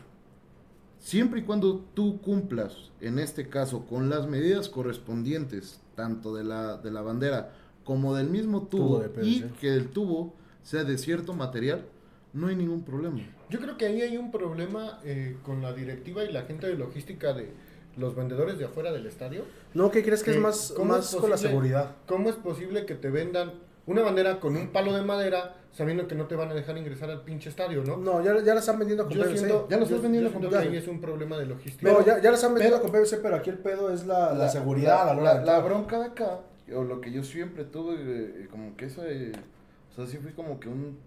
Siempre 0.99 1.41
y 1.41 1.43
cuando 1.43 1.85
tú 1.93 2.19
cumplas, 2.21 2.91
en 2.99 3.19
este 3.19 3.47
caso, 3.47 3.85
con 3.85 4.09
las 4.09 4.27
medidas 4.27 4.69
correspondientes, 4.69 5.79
tanto 5.95 6.33
de 6.35 6.43
la, 6.43 6.77
de 6.77 6.91
la 6.91 7.01
bandera 7.01 7.53
como 7.83 8.15
del 8.15 8.29
mismo 8.29 8.63
tubo, 8.63 8.97
Tubo 8.97 8.99
de 8.99 9.09
PVC. 9.09 9.27
y 9.27 9.41
que 9.61 9.73
el 9.73 9.89
tubo 9.89 10.33
sea 10.63 10.83
de 10.83 10.97
cierto 10.97 11.33
material, 11.33 11.85
no 12.33 12.47
hay 12.47 12.55
ningún 12.55 12.83
problema. 12.83 13.19
Yo 13.49 13.59
creo 13.59 13.77
que 13.77 13.85
ahí 13.85 14.01
hay 14.01 14.17
un 14.17 14.31
problema 14.31 14.99
eh, 15.03 15.37
con 15.43 15.61
la 15.61 15.73
directiva 15.73 16.23
y 16.25 16.31
la 16.31 16.41
gente 16.43 16.65
de 16.67 16.75
logística 16.75 17.33
de 17.33 17.51
los 17.97 18.15
vendedores 18.15 18.57
de 18.57 18.65
afuera 18.65 18.91
del 18.91 19.05
estadio. 19.05 19.43
No, 19.75 19.91
¿qué 19.91 20.03
crees 20.03 20.23
que 20.23 20.31
es 20.31 20.37
Eh, 20.37 20.39
más, 20.39 20.73
¿cómo 20.75 20.93
más 20.95 21.13
es 21.13 21.19
con 21.19 21.29
la 21.29 21.35
posible- 21.35 21.49
seguridad? 21.51 21.95
¿Cómo 22.07 22.29
es 22.29 22.35
posible 22.35 22.85
que 22.87 22.95
te 22.95 23.11
vendan 23.11 23.53
una 23.87 24.01
bandera 24.01 24.39
con 24.39 24.55
un 24.55 24.69
palo 24.69 24.93
de 24.93 25.01
madera 25.03 25.55
sabiendo 25.71 26.07
que 26.07 26.15
no 26.15 26.25
te 26.25 26.35
van 26.35 26.49
a 26.49 26.53
dejar 26.53 26.77
ingresar 26.77 27.09
al 27.09 27.21
pinche 27.23 27.49
estadio, 27.49 27.83
no? 27.83 27.97
No, 27.97 28.23
ya, 28.23 28.33
ya 28.41 28.53
la 28.53 28.59
están 28.61 28.79
vendiendo 28.79 29.03
con 29.05 29.13
Yo 29.13 29.23
PVC. 29.23 29.37
siento, 29.37 29.67
Ya 29.69 29.75
lo 29.77 29.81
yo- 29.81 29.85
estás 29.87 30.01
vendiendo 30.01 30.29
yo 30.29 30.33
con 30.33 30.41
PVC. 30.49 30.57
ahí 30.69 30.77
es 30.77 30.87
un 30.87 31.01
problema 31.01 31.37
de 31.37 31.45
logística. 31.45 31.91
No, 31.91 32.03
ya, 32.05 32.21
ya 32.21 32.29
la 32.29 32.35
están 32.35 32.53
vendiendo 32.53 32.77
pero- 32.81 32.91
con 32.91 33.01
PVC, 33.01 33.17
pero 33.21 33.35
aquí 33.35 33.49
el 33.49 33.57
pedo 33.59 33.91
es 33.93 34.05
la, 34.05 34.33
la, 34.33 34.47
seguridad. 34.49 35.05
La, 35.07 35.13
la 35.15 35.33
la- 35.35 35.43
la 35.43 35.59
bronca 35.59 35.99
de 35.99 36.05
acá, 36.05 36.39
o 36.73 36.83
lo 36.83 37.01
que 37.01 37.11
yo 37.11 37.23
siempre 37.23 37.65
tuve, 37.65 37.95
eh, 37.99 38.47
como 38.49 38.75
que 38.77 38.85
ese, 38.85 39.33
o 39.91 39.95
sea, 39.95 40.07
sí 40.07 40.17
fui 40.17 40.31
como 40.31 40.59
que 40.59 40.69
un 40.69 40.97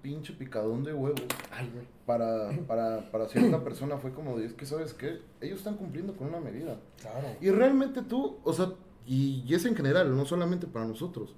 pinche 0.00 0.32
picadón 0.34 0.84
de 0.84 0.92
huevos 0.92 1.20
Ay, 1.50 1.70
güey. 1.74 1.86
para, 2.06 2.50
para, 2.68 3.10
para 3.10 3.26
cierta 3.28 3.64
persona 3.64 3.96
fue 3.98 4.12
como 4.12 4.38
es 4.38 4.52
que 4.52 4.64
sabes 4.64 4.94
qué, 4.94 5.18
ellos 5.40 5.58
están 5.58 5.74
cumpliendo 5.76 6.14
con 6.16 6.28
una 6.28 6.38
medida. 6.40 6.76
Claro. 7.00 7.26
Y 7.40 7.50
realmente 7.50 8.00
tú, 8.02 8.38
o 8.44 8.52
sea, 8.52 8.70
y, 9.06 9.42
y 9.46 9.54
es 9.54 9.64
en 9.66 9.74
general, 9.74 10.16
no 10.16 10.24
solamente 10.24 10.66
para 10.68 10.84
nosotros, 10.86 11.34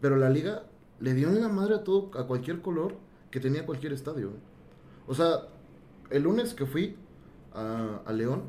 pero 0.00 0.16
la 0.16 0.30
liga 0.30 0.64
le 1.00 1.14
dio 1.14 1.28
en 1.28 1.40
la 1.40 1.48
madre 1.48 1.76
a 1.76 1.84
todo, 1.84 2.10
a 2.18 2.26
cualquier 2.26 2.60
color 2.60 2.96
que 3.30 3.40
tenía 3.40 3.66
cualquier 3.66 3.92
estadio. 3.92 4.32
O 5.06 5.14
sea, 5.14 5.48
el 6.10 6.22
lunes 6.22 6.54
que 6.54 6.66
fui 6.66 6.96
a, 7.52 8.00
a 8.04 8.12
León, 8.12 8.44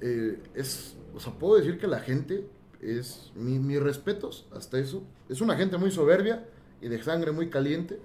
eh, 0.00 0.42
es, 0.54 0.96
o 1.14 1.20
sea, 1.20 1.32
puedo 1.34 1.56
decir 1.56 1.78
que 1.78 1.86
la 1.86 2.00
gente 2.00 2.48
es 2.80 3.32
mi, 3.36 3.58
mis 3.58 3.80
respetos 3.80 4.48
hasta 4.52 4.78
eso. 4.78 5.04
Es 5.28 5.40
una 5.40 5.56
gente 5.56 5.78
muy 5.78 5.90
soberbia 5.90 6.46
y 6.80 6.88
de 6.88 7.02
sangre 7.02 7.32
muy 7.32 7.48
caliente, 7.48 8.00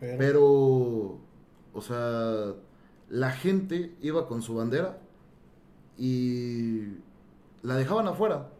Pero, 0.00 0.18
pero, 0.18 1.18
o 1.74 1.80
sea, 1.82 2.54
la 3.10 3.30
gente 3.30 3.94
iba 4.00 4.26
con 4.26 4.40
su 4.40 4.54
bandera 4.54 4.98
y 5.98 6.84
la 7.62 7.76
dejaban 7.76 8.08
afuera. 8.08 8.50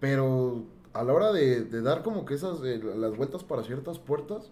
Pero 0.00 0.64
a 0.92 1.04
la 1.04 1.12
hora 1.12 1.32
de, 1.32 1.62
de 1.64 1.82
dar 1.82 2.02
como 2.02 2.24
que 2.24 2.34
esas, 2.34 2.60
eh, 2.64 2.80
las 2.96 3.16
vueltas 3.16 3.44
para 3.44 3.62
ciertas 3.62 3.98
puertas, 3.98 4.50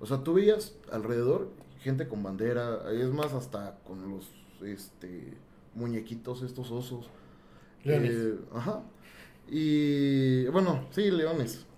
o 0.00 0.06
sea, 0.06 0.22
tú 0.22 0.34
veías 0.34 0.74
alrededor 0.92 1.48
gente 1.84 2.08
con 2.08 2.22
bandera, 2.22 2.80
es 2.90 3.10
más, 3.12 3.34
hasta 3.34 3.78
con 3.86 4.10
los 4.10 4.30
este, 4.62 5.34
muñequitos, 5.74 6.42
estos 6.42 6.70
osos. 6.70 7.10
Leones. 7.84 8.12
Eh, 8.12 8.34
ajá. 8.54 8.82
Y 9.48 10.46
bueno, 10.46 10.86
sí, 10.90 11.10
leones. 11.10 11.66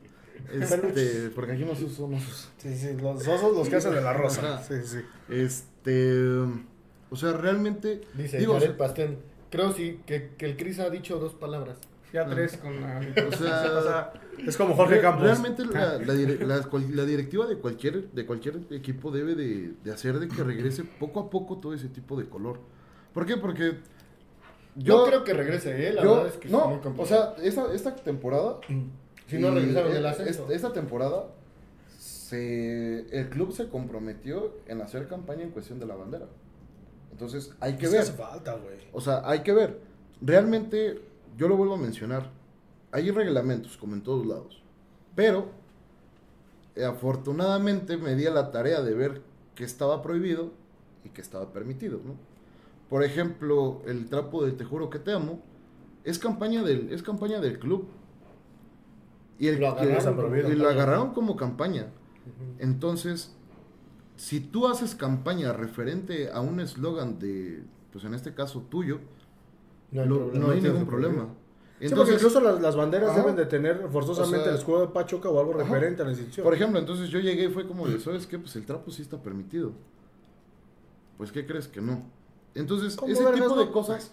Este, 0.52 1.30
porque 1.34 1.52
aquí 1.52 1.64
no 1.64 1.74
se 1.74 1.86
usan 1.86 2.12
osos. 2.12 2.50
sí, 2.58 2.76
sí, 2.76 2.92
los 3.00 3.26
osos 3.26 3.56
los 3.56 3.68
que 3.70 3.76
hacen 3.76 3.94
de 3.94 4.02
la 4.02 4.12
rosa. 4.22 4.56
Ajá. 4.56 4.62
Sí, 4.62 4.74
sí. 4.84 4.98
Este, 5.30 6.20
o 7.10 7.16
sea, 7.16 7.32
realmente. 7.32 8.02
Dice 8.14 8.38
digo, 8.38 8.52
Jared 8.52 8.76
Pastén. 8.76 9.18
Creo 9.50 9.72
sí 9.72 10.00
que, 10.04 10.34
que 10.36 10.44
el 10.44 10.56
Cris 10.58 10.78
ha 10.78 10.90
dicho 10.90 11.18
dos 11.18 11.32
palabras. 11.32 11.78
Ya 12.24 12.26
tres 12.26 12.56
con 12.56 12.80
la. 12.80 13.00
O 13.28 13.32
sea, 13.32 14.12
Es 14.46 14.56
como 14.56 14.74
Jorge 14.74 15.00
Campos. 15.00 15.22
Realmente 15.24 15.64
la, 15.66 15.98
la 15.98 16.14
dire- 16.14 16.44
la 16.46 16.62
cual- 16.62 16.94
la 16.96 17.04
directiva 17.04 17.46
de 17.46 17.56
cualquier, 17.58 18.10
de 18.10 18.26
cualquier 18.26 18.60
equipo 18.70 19.10
debe 19.10 19.34
de, 19.34 19.74
de 19.84 19.92
hacer 19.92 20.18
de 20.18 20.28
que 20.28 20.42
regrese 20.44 20.84
poco 20.84 21.20
a 21.20 21.30
poco 21.30 21.58
todo 21.58 21.74
ese 21.74 21.88
tipo 21.88 22.18
de 22.18 22.28
color. 22.28 22.58
¿Por 23.14 23.24
qué? 23.26 23.36
Porque 23.36 23.78
Yo 24.74 25.04
creo 25.06 25.24
que 25.24 25.32
regrese, 25.32 25.88
¿eh? 25.88 25.92
La 25.92 26.02
yo- 26.02 26.14
verdad 26.16 26.32
es 26.32 26.36
que 26.38 26.48
no, 26.48 26.76
es 26.78 26.84
muy 26.84 27.00
o 27.00 27.06
sea, 27.06 27.34
esta, 27.42 27.72
esta 27.72 27.94
temporada 27.96 28.60
si 29.26 29.38
no 29.38 29.50
regresaron 29.50 29.92
del 29.92 30.06
ascenso. 30.06 30.46
es- 30.50 30.56
Esta 30.56 30.72
temporada 30.72 31.28
se, 31.98 33.00
el 33.18 33.28
club 33.30 33.52
se 33.52 33.68
comprometió 33.68 34.54
en 34.66 34.80
hacer 34.80 35.08
campaña 35.08 35.42
en 35.42 35.50
cuestión 35.50 35.78
de 35.78 35.86
la 35.86 35.96
bandera. 35.96 36.26
Entonces 37.12 37.52
hay 37.60 37.76
que 37.76 37.86
Es 37.86 37.92
ver. 37.92 38.00
hace 38.02 38.12
falta, 38.12 38.52
güey. 38.54 38.76
O 38.92 39.00
sea, 39.00 39.22
hay 39.24 39.40
que 39.40 39.52
ver. 39.52 39.80
Realmente, 40.20 41.00
yo 41.36 41.48
lo 41.48 41.56
vuelvo 41.56 41.74
a 41.74 41.78
mencionar. 41.78 42.30
Hay 42.92 43.10
reglamentos, 43.10 43.76
como 43.76 43.94
en 43.94 44.02
todos 44.02 44.26
lados. 44.26 44.62
Pero, 45.14 45.48
eh, 46.74 46.84
afortunadamente, 46.84 47.96
me 47.96 48.14
di 48.14 48.26
a 48.26 48.30
la 48.30 48.50
tarea 48.50 48.82
de 48.82 48.94
ver 48.94 49.22
qué 49.54 49.64
estaba 49.64 50.02
prohibido 50.02 50.52
y 51.04 51.08
qué 51.10 51.20
estaba 51.20 51.52
permitido, 51.52 52.00
¿no? 52.04 52.14
Por 52.88 53.02
ejemplo, 53.02 53.82
el 53.86 54.08
trapo 54.08 54.44
de 54.44 54.52
Te 54.52 54.64
juro 54.64 54.90
que 54.90 54.98
te 54.98 55.12
amo 55.12 55.40
es 56.04 56.18
campaña 56.18 56.62
del, 56.62 56.92
es 56.92 57.02
campaña 57.02 57.40
del 57.40 57.58
club. 57.58 57.86
Y, 59.38 59.48
el, 59.48 59.60
Lo 59.60 59.68
agarraron 59.68 59.90
y- 59.92 60.38
lo 60.40 60.64
campaña. 60.64 60.68
agarraron 60.70 61.10
como 61.12 61.36
campaña. 61.36 61.86
Entonces, 62.58 63.34
si 64.16 64.40
tú 64.40 64.66
haces 64.68 64.94
campaña 64.94 65.52
referente 65.52 66.30
a 66.30 66.40
un 66.40 66.60
eslogan 66.60 67.18
de, 67.18 67.62
pues 67.92 68.04
en 68.04 68.14
este 68.14 68.34
caso 68.34 68.62
tuyo, 68.62 69.00
No 69.92 70.02
hay 70.02 70.08
lo- 70.08 70.16
problema. 70.18 70.46
no 70.46 70.52
hay 70.52 70.60
ningún 70.60 70.80
que 70.80 70.86
problema. 70.86 71.14
prohibir. 71.14 71.36
Sí, 71.36 71.40
porque 71.80 71.86
Entonces, 71.88 72.14
incluso 72.16 72.40
las, 72.40 72.60
las 72.62 72.74
banderas 72.76 73.10
Ajá. 73.10 73.20
deben 73.20 73.36
de 73.36 73.44
tener 73.46 73.88
forzosamente 73.90 74.38
O 74.38 74.42
sea, 74.44 74.52
el 74.52 74.58
escudo 74.58 74.80
de 74.80 74.88
Pachuca 74.88 75.28
o 75.28 75.38
algo 75.38 75.52
ajá. 75.60 75.64
referente 75.64 76.00
a 76.02 76.04
la 76.06 76.12
institución. 76.12 76.44
por 76.44 76.54
ejemplo, 76.54 76.78
entonces 76.78 77.10
yo 77.10 77.18
llegué 77.20 77.44
y 77.44 77.48
fue 77.48 77.66
como 77.68 77.86
de, 77.86 78.00
¿sabes 78.00 78.26
qué? 78.26 78.38
Pues 78.38 78.56
el 78.56 78.64
trapo 78.64 78.90
sí 78.90 79.02
está 79.02 79.22
permitido. 79.22 79.72
Pues, 81.18 81.32
¿qué 81.32 81.46
crees 81.46 81.68
que 81.68 81.80
no? 81.80 82.02
Entonces, 82.54 82.96
¿Cómo 82.96 83.12
ese 83.12 83.22
vergas 83.24 83.42
tipo 83.42 83.56
no? 83.56 83.64
de 83.64 83.70
cosas 83.70 84.12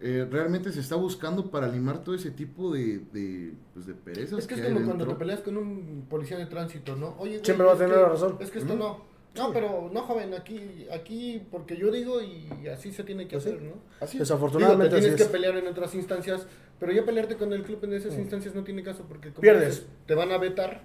eh, 0.00 0.26
realmente 0.30 0.72
se 0.72 0.80
está 0.80 0.96
buscando 0.96 1.50
para 1.50 1.68
limar 1.68 2.02
todo 2.04 2.14
ese 2.14 2.30
tipo 2.32 2.72
de, 2.72 2.98
de, 3.12 3.54
pues, 3.72 3.86
de 3.86 3.94
perezas 3.94 4.40
Es 4.40 4.46
que 4.46 4.54
es 4.54 4.60
hay 4.60 4.72
como 4.74 4.84
cuando 4.86 5.06
te 5.06 5.14
peleas 5.14 5.40
con 5.40 5.56
un 5.56 6.06
policía 6.10 6.36
de 6.38 6.46
tránsito, 6.46 6.96
¿no? 6.96 7.14
Oye, 7.18 7.34
güey, 7.34 7.44
Siempre 7.44 7.64
va 7.66 7.72
a 7.72 7.74
es 7.74 7.80
tener 7.80 7.94
que- 7.96 8.02
la 8.02 8.08
razón. 8.08 8.36
Es 8.40 8.50
que 8.50 8.58
esto 8.58 8.74
Ujú. 8.74 8.82
no. 8.82 9.15
No, 9.36 9.52
pero 9.52 9.90
no, 9.92 10.00
joven, 10.02 10.34
aquí, 10.34 10.86
aquí, 10.92 11.42
porque 11.50 11.76
yo 11.76 11.90
digo 11.90 12.20
y 12.22 12.48
así 12.72 12.92
se 12.92 13.04
tiene 13.04 13.28
que 13.28 13.40
sí. 13.40 13.48
hacer, 13.50 13.62
¿no? 13.62 13.72
Así. 14.00 14.12
Digo, 14.14 14.22
Desafortunadamente 14.24 14.94
te 14.94 15.00
tienes 15.00 15.14
así 15.20 15.24
que 15.24 15.30
pelear 15.36 15.56
en 15.56 15.66
otras 15.66 15.94
instancias, 15.94 16.46
pero 16.80 16.92
ya 16.92 17.04
pelearte 17.04 17.36
con 17.36 17.52
el 17.52 17.62
club 17.62 17.80
en 17.84 17.92
esas 17.94 18.14
instancias 18.14 18.54
no 18.54 18.64
tiene 18.64 18.82
caso 18.82 19.04
porque 19.08 19.28
como 19.30 19.40
Pierdes. 19.42 19.68
dices, 19.68 19.86
te 20.06 20.14
van 20.14 20.32
a 20.32 20.38
vetar 20.38 20.82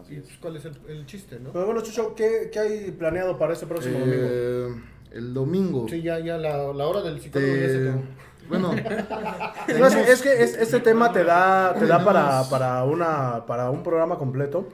Así 0.00 0.14
y 0.14 0.16
es. 0.18 0.24
pues, 0.24 0.36
cuál 0.38 0.56
es 0.56 0.64
el, 0.64 0.76
el 0.88 1.06
chiste, 1.06 1.38
¿no? 1.40 1.52
Pero 1.52 1.66
bueno, 1.66 1.80
Chucho, 1.82 2.14
¿qué, 2.14 2.50
qué 2.52 2.58
hay 2.58 2.90
planeado 2.90 3.38
para 3.38 3.52
este 3.52 3.66
próximo 3.66 3.98
domingo? 4.00 4.26
Eh, 4.28 4.68
el 5.12 5.32
domingo. 5.34 5.86
Sí, 5.88 6.02
ya, 6.02 6.18
ya 6.18 6.36
la, 6.38 6.72
la 6.72 6.86
hora 6.86 7.00
del 7.02 7.20
psicólogo 7.20 7.54
ya 7.54 7.68
se 7.68 7.78
te- 7.78 7.88
acabó. 7.88 8.02
Bueno, 8.48 8.72
No, 9.78 9.86
es, 9.86 9.94
es 10.08 10.22
que 10.22 10.42
es- 10.42 10.56
este 10.56 10.80
tema 10.80 11.12
te 11.12 11.24
da, 11.24 11.74
te 11.78 11.86
da 11.86 12.04
para, 12.04 12.42
para, 12.50 12.84
una, 12.84 13.46
para 13.46 13.70
un 13.70 13.82
programa 13.82 14.18
completo. 14.18 14.68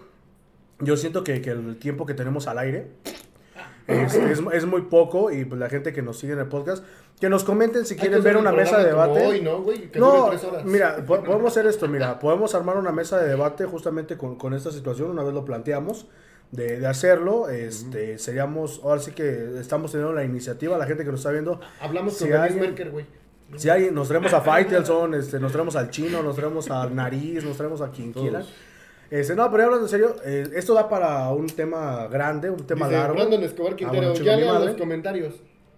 Yo 0.81 0.97
siento 0.97 1.23
que, 1.25 1.41
que 1.43 1.51
el 1.51 1.77
tiempo 1.79 2.07
que 2.07 2.15
tenemos 2.15 2.47
al 2.49 2.59
aire 2.59 2.89
es, 3.87 4.15
es, 4.15 4.41
es 4.53 4.67
muy 4.67 4.83
poco 4.83 5.31
y 5.31 5.45
pues 5.45 5.59
la 5.61 5.69
gente 5.69 5.93
que 5.93 6.03
nos 6.03 6.19
sigue 6.19 6.35
en 6.35 6.39
el 6.39 6.47
podcast, 6.47 6.85
que 7.21 7.29
nos 7.29 7.45
comenten 7.45 7.85
si 7.85 7.97
quieren 7.97 8.23
ver 8.23 8.37
una 8.37 8.51
un 8.51 8.57
mesa 8.57 8.79
de 8.79 8.85
debate. 8.87 9.27
Hoy, 9.27 9.41
¿no, 9.43 9.63
güey? 9.63 9.91
Que 9.91 9.99
No, 9.99 10.27
dure 10.27 10.31
tres 10.39 10.45
horas. 10.45 10.65
mira, 10.65 11.05
po- 11.05 11.23
podemos 11.25 11.51
hacer 11.53 11.67
esto, 11.67 11.89
mira, 11.89 12.19
podemos 12.19 12.55
armar 12.55 12.77
una 12.77 12.93
mesa 12.93 13.19
de 13.19 13.29
debate 13.29 13.65
justamente 13.67 14.17
con, 14.17 14.37
con 14.37 14.55
esta 14.55 14.71
situación, 14.71 15.11
una 15.11 15.23
vez 15.23 15.35
lo 15.35 15.45
planteamos, 15.45 16.07
de, 16.53 16.81
de 16.81 16.87
hacerlo, 16.87 17.49
este, 17.49 18.19
seríamos, 18.19 18.81
ahora 18.83 19.01
sí 19.01 19.13
que 19.13 19.59
estamos 19.61 19.93
teniendo 19.93 20.13
la 20.15 20.25
iniciativa, 20.25 20.79
la 20.79 20.87
gente 20.87 21.05
que 21.05 21.11
nos 21.11 21.21
está 21.21 21.31
viendo, 21.31 21.61
Hablamos 21.81 22.17
si 22.17 22.29
con 22.29 22.41
Merker, 22.59 22.91
güey. 22.91 23.05
si 23.57 23.69
hay, 23.71 23.91
nos 23.91 24.09
traemos 24.09 24.33
a 24.33 24.41
Faitelson, 24.43 25.15
este, 25.15 25.39
nos 25.41 25.53
traemos 25.53 25.77
al 25.77 25.91
chino, 25.91 26.23
nos 26.23 26.37
traemos 26.37 26.71
a 26.71 26.89
Nariz, 26.89 27.45
nos 27.45 27.57
traemos 27.57 27.81
a 27.83 27.91
quien 27.91 28.13
Todos. 28.13 28.25
quiera. 28.29 28.45
Este, 29.11 29.35
no, 29.35 29.51
pero 29.51 29.65
hablando 29.65 29.87
en 29.87 29.91
serio, 29.91 30.15
eh, 30.25 30.49
esto 30.55 30.73
da 30.73 30.89
para 30.89 31.29
un 31.31 31.49
tema 31.49 32.07
grande, 32.07 32.49
un 32.49 32.65
tema 32.65 32.87
Dice 32.87 32.99
largo. 32.99 33.15
Brandon 33.17 33.43
Escobar 33.43 33.73
Ah, 33.73 33.77
Quintero, 33.77 34.01
bueno, 34.03 34.15
chingo 34.15 34.27
ya 34.27 34.37
mi 34.37 34.43
lean 34.43 34.55
madre. 34.55 34.67
los 34.69 34.77
comentarios. 34.77 35.35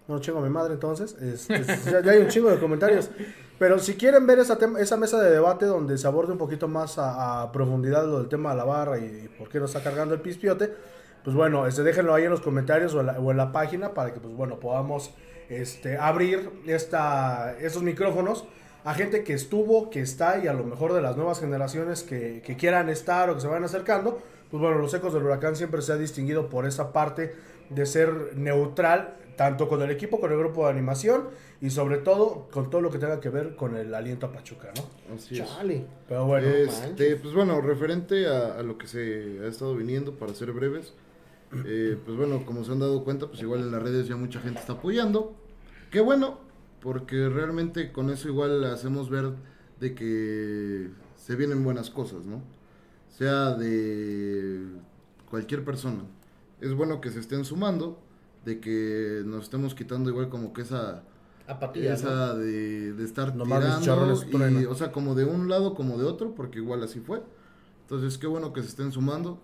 No 0.07 0.19
chingo 0.19 0.39
a 0.39 0.41
mi 0.43 0.49
madre 0.49 0.73
entonces. 0.73 1.13
Este, 1.19 1.63
ya, 1.91 2.01
ya 2.01 2.11
hay 2.11 2.19
un 2.19 2.27
chingo 2.27 2.51
de 2.51 2.59
comentarios. 2.59 3.09
Pero 3.57 3.79
si 3.79 3.95
quieren 3.95 4.27
ver 4.27 4.39
esa, 4.39 4.57
esa 4.79 4.97
mesa 4.97 5.21
de 5.21 5.31
debate 5.31 5.65
donde 5.65 5.97
se 5.97 6.05
aborde 6.05 6.31
un 6.31 6.37
poquito 6.37 6.67
más 6.67 6.97
a, 6.97 7.41
a 7.43 7.51
profundidad 7.51 8.05
lo 8.05 8.19
del 8.19 8.27
tema 8.29 8.51
de 8.51 8.57
la 8.57 8.65
barra 8.65 8.99
y, 8.99 9.29
por 9.37 9.49
qué 9.49 9.59
nos 9.59 9.73
está 9.73 9.89
cargando 9.89 10.13
el 10.13 10.21
pispiote, 10.21 10.71
pues 11.23 11.35
bueno, 11.35 11.65
este, 11.65 11.83
déjenlo 11.83 12.13
ahí 12.13 12.25
en 12.25 12.31
los 12.31 12.41
comentarios 12.41 12.93
o 12.93 12.99
en 12.99 13.05
la, 13.07 13.19
o 13.19 13.31
en 13.31 13.37
la 13.37 13.51
página 13.51 13.93
para 13.93 14.13
que 14.13 14.19
pues 14.19 14.35
bueno 14.35 14.59
podamos 14.59 15.11
este, 15.49 15.97
abrir 15.97 16.49
esta, 16.67 17.55
estos 17.59 17.81
micrófonos 17.83 18.45
a 18.83 18.93
gente 18.93 19.23
que 19.23 19.33
estuvo, 19.33 19.89
que 19.89 20.01
está 20.01 20.43
y 20.43 20.47
a 20.47 20.53
lo 20.53 20.63
mejor 20.63 20.93
de 20.93 21.01
las 21.01 21.15
nuevas 21.15 21.39
generaciones 21.39 22.03
que, 22.03 22.41
que 22.45 22.55
quieran 22.57 22.89
estar 22.89 23.29
o 23.29 23.35
que 23.35 23.41
se 23.41 23.47
vayan 23.47 23.63
acercando. 23.63 24.21
Pues 24.51 24.61
bueno, 24.61 24.77
los 24.77 24.93
ecos 24.93 25.13
del 25.13 25.23
huracán 25.23 25.55
siempre 25.55 25.81
se 25.81 25.93
ha 25.93 25.97
distinguido 25.97 26.49
por 26.49 26.65
esa 26.65 26.93
parte 26.93 27.33
de 27.69 27.85
ser 27.85 28.35
neutral, 28.35 29.15
tanto 29.35 29.67
con 29.67 29.81
el 29.81 29.89
equipo, 29.89 30.19
con 30.19 30.31
el 30.31 30.37
grupo 30.37 30.65
de 30.65 30.71
animación 30.71 31.29
y 31.59 31.71
sobre 31.71 31.97
todo 31.97 32.47
con 32.51 32.69
todo 32.69 32.81
lo 32.81 32.91
que 32.91 32.99
tenga 32.99 33.19
que 33.19 33.29
ver 33.29 33.55
con 33.55 33.75
el 33.75 33.95
aliento 33.95 34.27
a 34.27 34.31
Pachuca, 34.31 34.69
¿no? 34.75 35.15
así 35.15 35.39
es. 35.39 35.47
Chale. 35.49 35.85
Pero 36.07 36.25
bueno, 36.25 36.47
Este, 36.47 37.15
pues 37.15 37.33
bueno, 37.33 37.61
referente 37.61 38.27
a, 38.27 38.55
a 38.59 38.63
lo 38.63 38.77
que 38.77 38.85
se 38.85 39.39
ha 39.43 39.47
estado 39.47 39.75
viniendo, 39.75 40.13
para 40.13 40.33
ser 40.35 40.51
breves, 40.51 40.93
eh, 41.65 41.97
pues 42.03 42.17
bueno, 42.17 42.45
como 42.45 42.63
se 42.63 42.71
han 42.73 42.79
dado 42.79 43.03
cuenta, 43.03 43.27
pues 43.27 43.41
igual 43.41 43.61
en 43.61 43.71
las 43.71 43.81
redes 43.81 44.07
ya 44.07 44.15
mucha 44.15 44.39
gente 44.39 44.59
está 44.59 44.73
apoyando. 44.73 45.33
Qué 45.89 46.01
bueno, 46.01 46.39
porque 46.83 47.29
realmente 47.29 47.93
con 47.93 48.09
eso 48.09 48.27
igual 48.27 48.61
hacemos 48.65 49.09
ver 49.09 49.31
de 49.79 49.95
que 49.95 50.89
se 51.15 51.35
vienen 51.37 51.63
buenas 51.63 51.89
cosas, 51.89 52.25
¿no? 52.25 52.41
Sea 53.07 53.51
de 53.51 54.65
cualquier 55.29 55.63
persona. 55.63 56.03
Es 56.59 56.73
bueno 56.73 56.99
que 56.99 57.09
se 57.09 57.21
estén 57.21 57.45
sumando, 57.45 57.99
de 58.43 58.59
que 58.59 59.23
nos 59.25 59.45
estemos 59.45 59.75
quitando 59.75 60.09
igual 60.09 60.27
como 60.27 60.51
que 60.51 60.63
esa 60.63 61.03
Apatía. 61.47 61.91
¿no? 61.91 61.95
esa 61.95 62.35
de, 62.35 62.91
de 62.91 63.03
estar 63.05 63.33
No 63.33 63.45
tirando 63.45 64.61
y, 64.61 64.65
o 64.65 64.75
sea 64.75 64.91
como 64.91 65.15
de 65.15 65.23
un 65.23 65.49
lado 65.49 65.75
como 65.75 65.97
de 65.97 66.05
otro 66.05 66.35
porque 66.35 66.59
igual 66.59 66.83
así 66.83 67.01
fue 67.01 67.21
entonces 67.81 68.17
qué 68.17 68.27
bueno 68.27 68.53
que 68.53 68.61
se 68.61 68.69
estén 68.69 68.93
sumando 68.93 69.41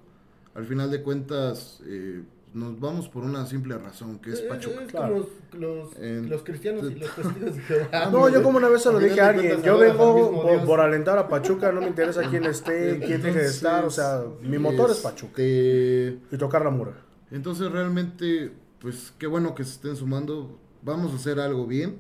al 0.56 0.66
final 0.66 0.92
de 0.92 1.04
cuentas 1.04 1.82
eh, 1.86 2.24
nos 2.54 2.80
vamos 2.80 3.08
por 3.10 3.24
una 3.24 3.46
simple 3.46 3.78
razón 3.78 4.18
que 4.20 4.32
es 4.32 4.40
Eh, 4.40 4.46
Pachuca 4.50 4.82
Es 4.84 4.90
Claro. 4.92 5.28
como 5.52 5.62
los, 5.62 5.96
En- 5.98 6.30
los 6.30 6.42
cristianos 6.44 6.90
y 6.92 6.96
los 6.96 7.16
testigos 7.16 7.56
de 7.56 7.62
Jehová. 7.68 8.10
No, 8.12 8.28
yo 8.30 8.42
como 8.42 8.58
una 8.58 8.70
vez 8.70 8.82
se 8.82 8.92
lo 8.92 8.98
dije 9.00 9.22
a 9.22 9.28
alguien, 9.30 9.62
yo 9.62 9.78
vengo 9.78 10.66
por 10.66 10.80
alentar 10.80 11.18
a 11.20 11.28
Pachuca, 11.28 11.72
no 11.72 11.82
me 11.82 11.88
interesa 11.88 12.22
quién 12.30 12.46
esté, 12.46 13.00
quién 13.06 13.22
deje 13.22 13.40
de 13.40 13.46
estar, 13.46 13.86
o 13.86 13.92
sea, 13.92 14.24
mi 14.42 14.58
motor 14.58 14.90
es 14.92 14.98
Pachuca. 14.98 15.34
este, 15.42 16.18
Y 16.32 16.38
tocar 16.38 16.64
la 16.64 16.72
mura. 16.72 16.94
entonces 17.32 17.72
realmente 17.72 18.52
pues 18.80 19.14
qué 19.20 19.28
bueno 19.28 19.54
que 19.56 19.64
se 19.64 19.72
estén 19.74 19.96
sumando 19.96 20.58
vamos 20.82 21.12
a 21.12 21.16
hacer 21.18 21.40
algo 21.40 21.68
bien 21.68 21.98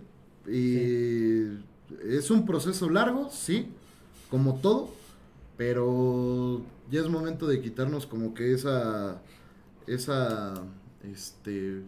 y 0.47 1.43
es 2.09 2.31
un 2.31 2.45
proceso 2.45 2.89
largo 2.89 3.29
sí 3.29 3.67
como 4.29 4.55
todo 4.61 4.89
pero 5.57 6.61
ya 6.89 7.01
es 7.01 7.09
momento 7.09 7.45
de 7.47 7.59
quitarnos 7.61 8.05
como 8.07 8.33
que 8.33 8.53
esa 8.53 9.21
esa 9.93 10.53
este 11.03 11.81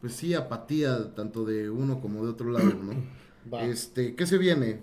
pues 0.00 0.14
sí 0.14 0.34
apatía 0.34 1.14
tanto 1.14 1.44
de 1.44 1.70
uno 1.70 2.00
como 2.00 2.24
de 2.24 2.30
otro 2.30 2.50
lado 2.50 2.74
no 2.74 2.92
Va. 3.52 3.62
este 3.64 4.14
qué 4.14 4.26
se 4.26 4.38
viene 4.38 4.80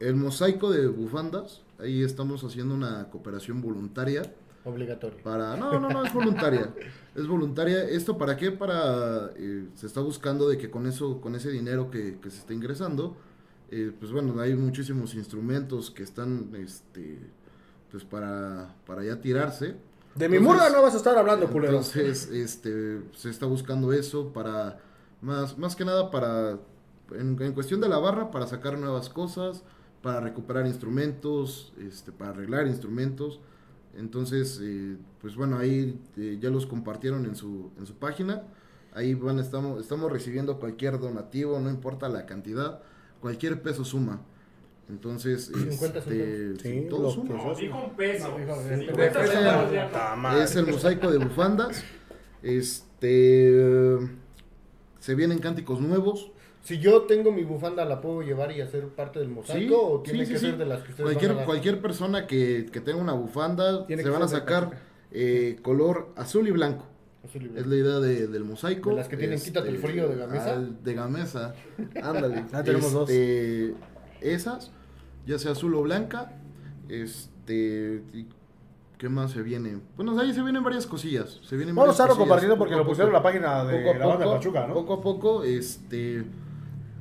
el 0.00 0.14
mosaico 0.14 0.70
de 0.70 0.86
bufandas, 0.86 1.62
ahí 1.78 2.02
estamos 2.02 2.44
haciendo 2.44 2.74
una 2.74 3.08
cooperación 3.10 3.60
voluntaria 3.60 4.22
Obligatorio. 4.64 5.22
para... 5.22 5.56
No, 5.56 5.78
no, 5.80 5.88
no, 5.88 6.04
es 6.04 6.12
voluntaria. 6.12 6.74
es 7.14 7.26
voluntaria. 7.26 7.82
¿Esto 7.84 8.18
para 8.18 8.36
qué? 8.36 8.50
Para... 8.52 9.30
eh, 9.36 9.66
se 9.74 9.86
está 9.86 10.00
buscando 10.00 10.48
de 10.48 10.58
que 10.58 10.70
con 10.70 10.86
eso, 10.86 11.20
con 11.20 11.34
ese 11.34 11.50
dinero 11.50 11.90
que, 11.90 12.18
que 12.20 12.30
se 12.30 12.38
está 12.38 12.52
ingresando, 12.52 13.16
eh, 13.70 13.92
pues 13.98 14.12
bueno, 14.12 14.38
hay 14.40 14.54
muchísimos 14.54 15.14
instrumentos 15.14 15.90
que 15.90 16.02
están, 16.02 16.50
este, 16.54 17.18
pues 17.90 18.04
para, 18.04 18.74
para 18.86 19.02
ya 19.04 19.20
tirarse. 19.20 19.76
De 20.18 20.28
mi 20.28 20.36
Entonces- 20.36 20.40
murga 20.62 20.76
no 20.76 20.82
vas 20.82 20.94
a 20.94 20.96
estar 20.96 21.16
hablando, 21.16 21.46
culero. 21.48 21.72
Entonces, 21.74 22.28
este, 22.28 23.02
se 23.14 23.30
está 23.30 23.46
buscando 23.46 23.92
eso 23.92 24.32
para, 24.32 24.78
más, 25.20 25.56
más 25.58 25.76
que 25.76 25.84
nada 25.84 26.10
para, 26.10 26.58
en, 27.12 27.40
en 27.40 27.52
cuestión 27.52 27.80
de 27.80 27.88
la 27.88 27.98
barra, 27.98 28.30
para 28.30 28.46
sacar 28.46 28.78
nuevas 28.78 29.08
cosas, 29.08 29.62
para 30.02 30.20
recuperar 30.20 30.66
instrumentos, 30.66 31.72
este, 31.78 32.12
para 32.12 32.30
arreglar 32.32 32.66
instrumentos. 32.66 33.40
Entonces, 33.96 34.60
eh, 34.62 34.96
pues 35.20 35.34
bueno, 35.36 35.58
ahí 35.58 36.00
eh, 36.16 36.38
ya 36.40 36.50
los 36.50 36.66
compartieron 36.66 37.24
en 37.26 37.34
su, 37.36 37.70
en 37.78 37.86
su 37.86 37.94
página. 37.94 38.42
Ahí 38.94 39.14
van, 39.14 39.38
estamos, 39.38 39.80
estamos 39.80 40.10
recibiendo 40.10 40.58
cualquier 40.58 40.98
donativo, 40.98 41.58
no 41.60 41.70
importa 41.70 42.08
la 42.08 42.26
cantidad, 42.26 42.80
cualquier 43.20 43.62
peso 43.62 43.84
suma. 43.84 44.20
Entonces, 44.88 45.46
50 45.54 45.98
este, 45.98 46.56
Sí, 46.60 46.86
todo 46.88 47.02
lo 47.02 47.10
suma. 47.10 47.28
que 47.38 47.44
No, 47.44 47.54
dijo 47.54 47.84
un 47.84 47.96
peso. 47.96 48.28
No, 48.28 48.38
dijo, 48.38 48.54
Cincuenta 48.62 49.20
peso. 49.20 49.32
centavos 49.32 49.72
ya. 49.72 49.86
Puta 49.88 50.16
madre. 50.16 50.44
Es 50.44 50.56
el 50.56 50.66
mosaico 50.66 51.10
de 51.10 51.18
bufandas. 51.18 51.84
Este. 52.42 53.98
Se 54.98 55.14
vienen 55.14 55.38
cánticos 55.38 55.80
nuevos. 55.80 56.32
Si 56.62 56.78
yo 56.80 57.02
tengo 57.02 57.32
mi 57.32 57.44
bufanda, 57.44 57.84
¿la 57.84 58.00
puedo 58.00 58.22
llevar 58.22 58.50
y 58.52 58.60
hacer 58.60 58.88
parte 58.88 59.20
del 59.20 59.28
mosaico? 59.28 59.74
Sí, 59.74 59.80
¿O 59.80 60.00
tiene 60.02 60.26
sí, 60.26 60.32
que 60.32 60.38
sí, 60.38 60.44
ser 60.46 60.54
sí. 60.54 60.58
de 60.58 60.66
las 60.66 60.82
que 60.82 60.90
ustedes 60.90 61.04
Cualquier, 61.06 61.28
van 61.30 61.36
a 61.36 61.40
dar? 61.40 61.46
cualquier 61.46 61.80
persona 61.80 62.26
que, 62.26 62.66
que 62.72 62.80
tenga 62.80 63.00
una 63.00 63.12
bufanda 63.12 63.86
Tiene 63.86 64.02
se 64.02 64.10
van 64.10 64.22
a 64.22 64.28
sacar 64.28 64.70
eh, 65.12 65.58
color 65.62 66.08
azul 66.16 66.46
y 66.48 66.50
blanco. 66.50 66.84
Azul 67.24 67.42
y 67.42 67.48
blanco. 67.48 67.60
Es 67.60 67.66
la 67.68 67.76
idea 67.76 68.00
de- 68.00 68.26
del 68.26 68.44
mosaico. 68.44 68.90
De 68.90 68.96
las 68.96 69.08
que 69.08 69.16
tienen 69.16 69.40
quítate 69.40 69.68
el 69.68 69.78
frío 69.78 70.08
de 70.08 70.16
Gamesa. 70.16 70.52
al- 70.54 70.82
de 70.82 70.94
Gamesa. 70.94 71.54
Ándale. 72.02 72.44
Ah, 72.52 72.62
tenemos 72.62 72.92
dos. 72.92 73.08
Este, 73.08 73.74
Esas, 74.20 74.72
ya 75.28 75.38
sea 75.38 75.52
azul 75.52 75.74
o 75.74 75.82
blanca. 75.82 76.32
Este. 76.88 78.02
¿Qué 78.98 79.08
más 79.08 79.30
se 79.30 79.42
viene? 79.42 79.78
Bueno, 79.96 80.18
ahí 80.18 80.34
se 80.34 80.42
vienen 80.42 80.64
varias 80.64 80.86
cosillas. 80.86 81.38
Se 81.44 81.56
vienen 81.56 81.76
Vamos 81.76 81.90
a 81.90 81.92
varias 81.92 82.00
estarlo 82.00 82.16
compartiendo 82.16 82.58
porque 82.58 82.74
poco 82.74 82.80
a 82.80 82.84
lo 82.84 82.88
pusieron 82.88 83.10
en 83.10 83.12
la 83.12 83.20
poco. 83.22 83.28
página 83.28 83.64
de 83.64 83.78
Poco 83.84 83.98
la 83.98 84.06
banda 84.06 84.24
poco, 84.24 84.36
Pachuca, 84.36 84.66
¿no? 84.66 84.74
Poco 84.74 84.94
a 84.94 85.00
poco, 85.02 85.44
este. 85.44 86.24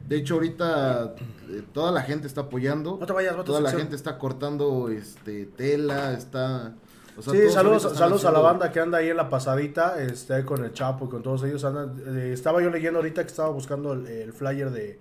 De 0.08 0.16
hecho, 0.16 0.36
ahorita 0.36 1.16
eh, 1.50 1.64
toda 1.74 1.92
la 1.92 2.02
gente 2.04 2.28
está 2.28 2.42
apoyando. 2.42 2.98
No 3.00 3.06
te 3.06 3.14
vayas, 3.14 3.34
va 3.34 3.40
tu 3.40 3.46
Toda 3.46 3.62
la 3.62 3.72
gente 3.72 3.96
está 3.96 4.18
cortando 4.20 4.90
este 4.90 5.46
tela, 5.48 6.14
está. 6.14 6.76
o 7.18 7.22
sea, 7.22 7.34
Sí, 7.34 7.50
saludos, 7.50 7.82
saludos 7.96 8.26
a 8.26 8.32
la 8.32 8.40
banda 8.40 8.72
que 8.72 8.80
anda 8.80 9.00
ahí 9.00 9.10
en 9.10 9.18
la 9.18 9.30
pasadita, 9.30 10.00
este, 10.02 10.34
ahí 10.36 10.44
con 10.44 10.64
el 10.64 10.72
Chapo 10.74 11.06
y 11.06 11.10
con 11.10 11.24
todos 11.24 11.44
ellos. 11.44 11.64
andan, 11.66 11.96
eh, 12.16 12.30
estaba 12.32 12.62
yo 12.62 12.70
leyendo 12.70 13.00
ahorita 13.00 13.24
que 13.24 13.28
estaba 13.30 13.50
buscando 13.50 13.94
el, 13.94 14.06
el 14.08 14.34
flyer 14.34 14.70
de, 14.70 15.00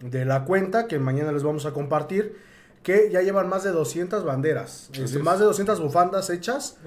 de 0.00 0.24
la 0.24 0.44
cuenta, 0.44 0.86
que 0.86 0.98
mañana 1.00 1.32
les 1.32 1.42
vamos 1.42 1.66
a 1.66 1.72
compartir, 1.72 2.36
que 2.82 3.10
ya 3.10 3.20
llevan 3.20 3.48
más 3.48 3.62
de 3.62 3.72
200 3.72 4.24
banderas, 4.24 4.90
este, 4.92 5.18
es. 5.18 5.22
más 5.22 5.38
de 5.38 5.44
200 5.44 5.80
bufandas 5.80 6.30
hechas 6.30 6.78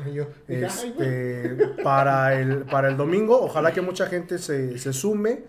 este, 0.47 1.57
para, 1.83 2.39
el, 2.39 2.65
para 2.65 2.89
el 2.89 2.97
domingo. 2.97 3.39
Ojalá 3.41 3.71
que 3.73 3.81
mucha 3.81 4.07
gente 4.07 4.39
se, 4.39 4.77
se 4.79 4.93
sume. 4.93 5.43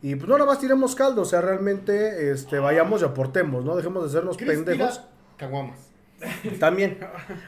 Y 0.00 0.14
pues 0.14 0.28
no 0.28 0.38
nada 0.38 0.48
más 0.48 0.60
tiremos 0.60 0.94
caldo, 0.94 1.22
o 1.22 1.24
sea, 1.24 1.40
realmente 1.40 2.30
este, 2.30 2.60
vayamos 2.60 3.02
y 3.02 3.04
aportemos, 3.04 3.64
¿no? 3.64 3.74
Dejemos 3.74 4.04
de 4.04 4.10
sernos 4.10 4.36
pendejos. 4.36 5.00
Caguamas. 5.36 5.87
También. 6.60 6.98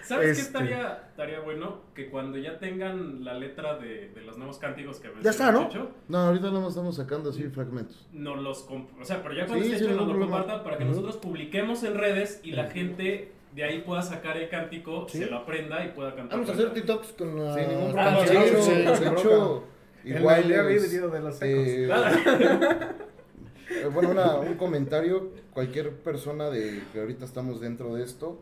¿Sabes 0.05 0.38
Este- 0.38 0.42
qué 0.59 0.68
estaría, 0.74 1.02
estaría 1.10 1.40
bueno? 1.40 1.80
Que 1.94 2.09
cuando 2.09 2.38
ya 2.38 2.59
tengan 2.59 3.24
la 3.24 3.34
letra 3.34 3.76
de, 3.78 4.10
de 4.10 4.20
los 4.22 4.38
nuevos 4.38 4.59
cánticos 4.59 5.01
que 5.01 5.10
Ya 5.22 5.30
está, 5.30 5.51
¿no? 5.51 5.68
Checho, 5.68 5.90
No, 6.09 6.18
ahorita 6.18 6.51
no 6.51 6.68
estamos 6.68 6.97
sacando 6.97 7.30
así 7.30 7.42
fragmentos. 7.44 8.06
nos 8.12 8.38
los 8.40 8.68
comp- 8.68 8.88
o 9.01 9.05
sea, 9.05 9.22
pero 9.22 9.34
ya 9.34 9.47
cuando 9.47 9.64
Sí, 9.64 9.72
esté 9.72 9.84
sí, 9.84 9.90
hecho 9.90 10.01
no 10.01 10.06
nos 10.06 10.16
lo 10.16 10.20
compartan 10.28 10.62
para 10.62 10.78
que 10.78 10.84
nosotros 10.84 11.16
publiquemos 11.16 11.82
en 11.82 11.94
redes 11.97 12.40
y 12.44 12.52
la 12.52 12.68
gente 12.70 13.32
de 13.55 13.64
ahí 13.64 13.80
pueda 13.80 14.02
sacar 14.02 14.36
el 14.36 14.48
cántico, 14.48 15.06
Sí. 15.09 15.18
se 15.18 15.26
lo 15.26 15.38
aprenda 15.38 15.84
y 15.84 15.88
pueda 15.88 16.14
cantar. 16.14 16.38
Vamos 16.38 16.51
a 16.51 16.52
hacer 16.52 16.72
TikToks 16.72 17.09
con 17.14 17.44
la... 17.44 17.55
Sin 17.55 17.68
ningún 17.68 17.98
Ah, 17.98 18.16
problema. 18.24 18.44
hecho, 18.44 19.12
hecho, 19.12 19.64
El 20.05 20.16
igual. 20.18 20.48
de 20.48 21.20
los 21.20 21.42
eh, 21.42 21.88
eh, 23.70 23.86
bueno, 23.92 24.10
una- 24.10 24.36
un 24.36 24.55
comentario. 24.55 25.30
Cualquier 25.52 25.90
persona 25.97 26.48
de 26.48 26.80
que 26.92 27.01
ahorita 27.01 27.24
estamos 27.24 27.60
dentro 27.60 27.94
de 27.97 28.05
esto, 28.05 28.40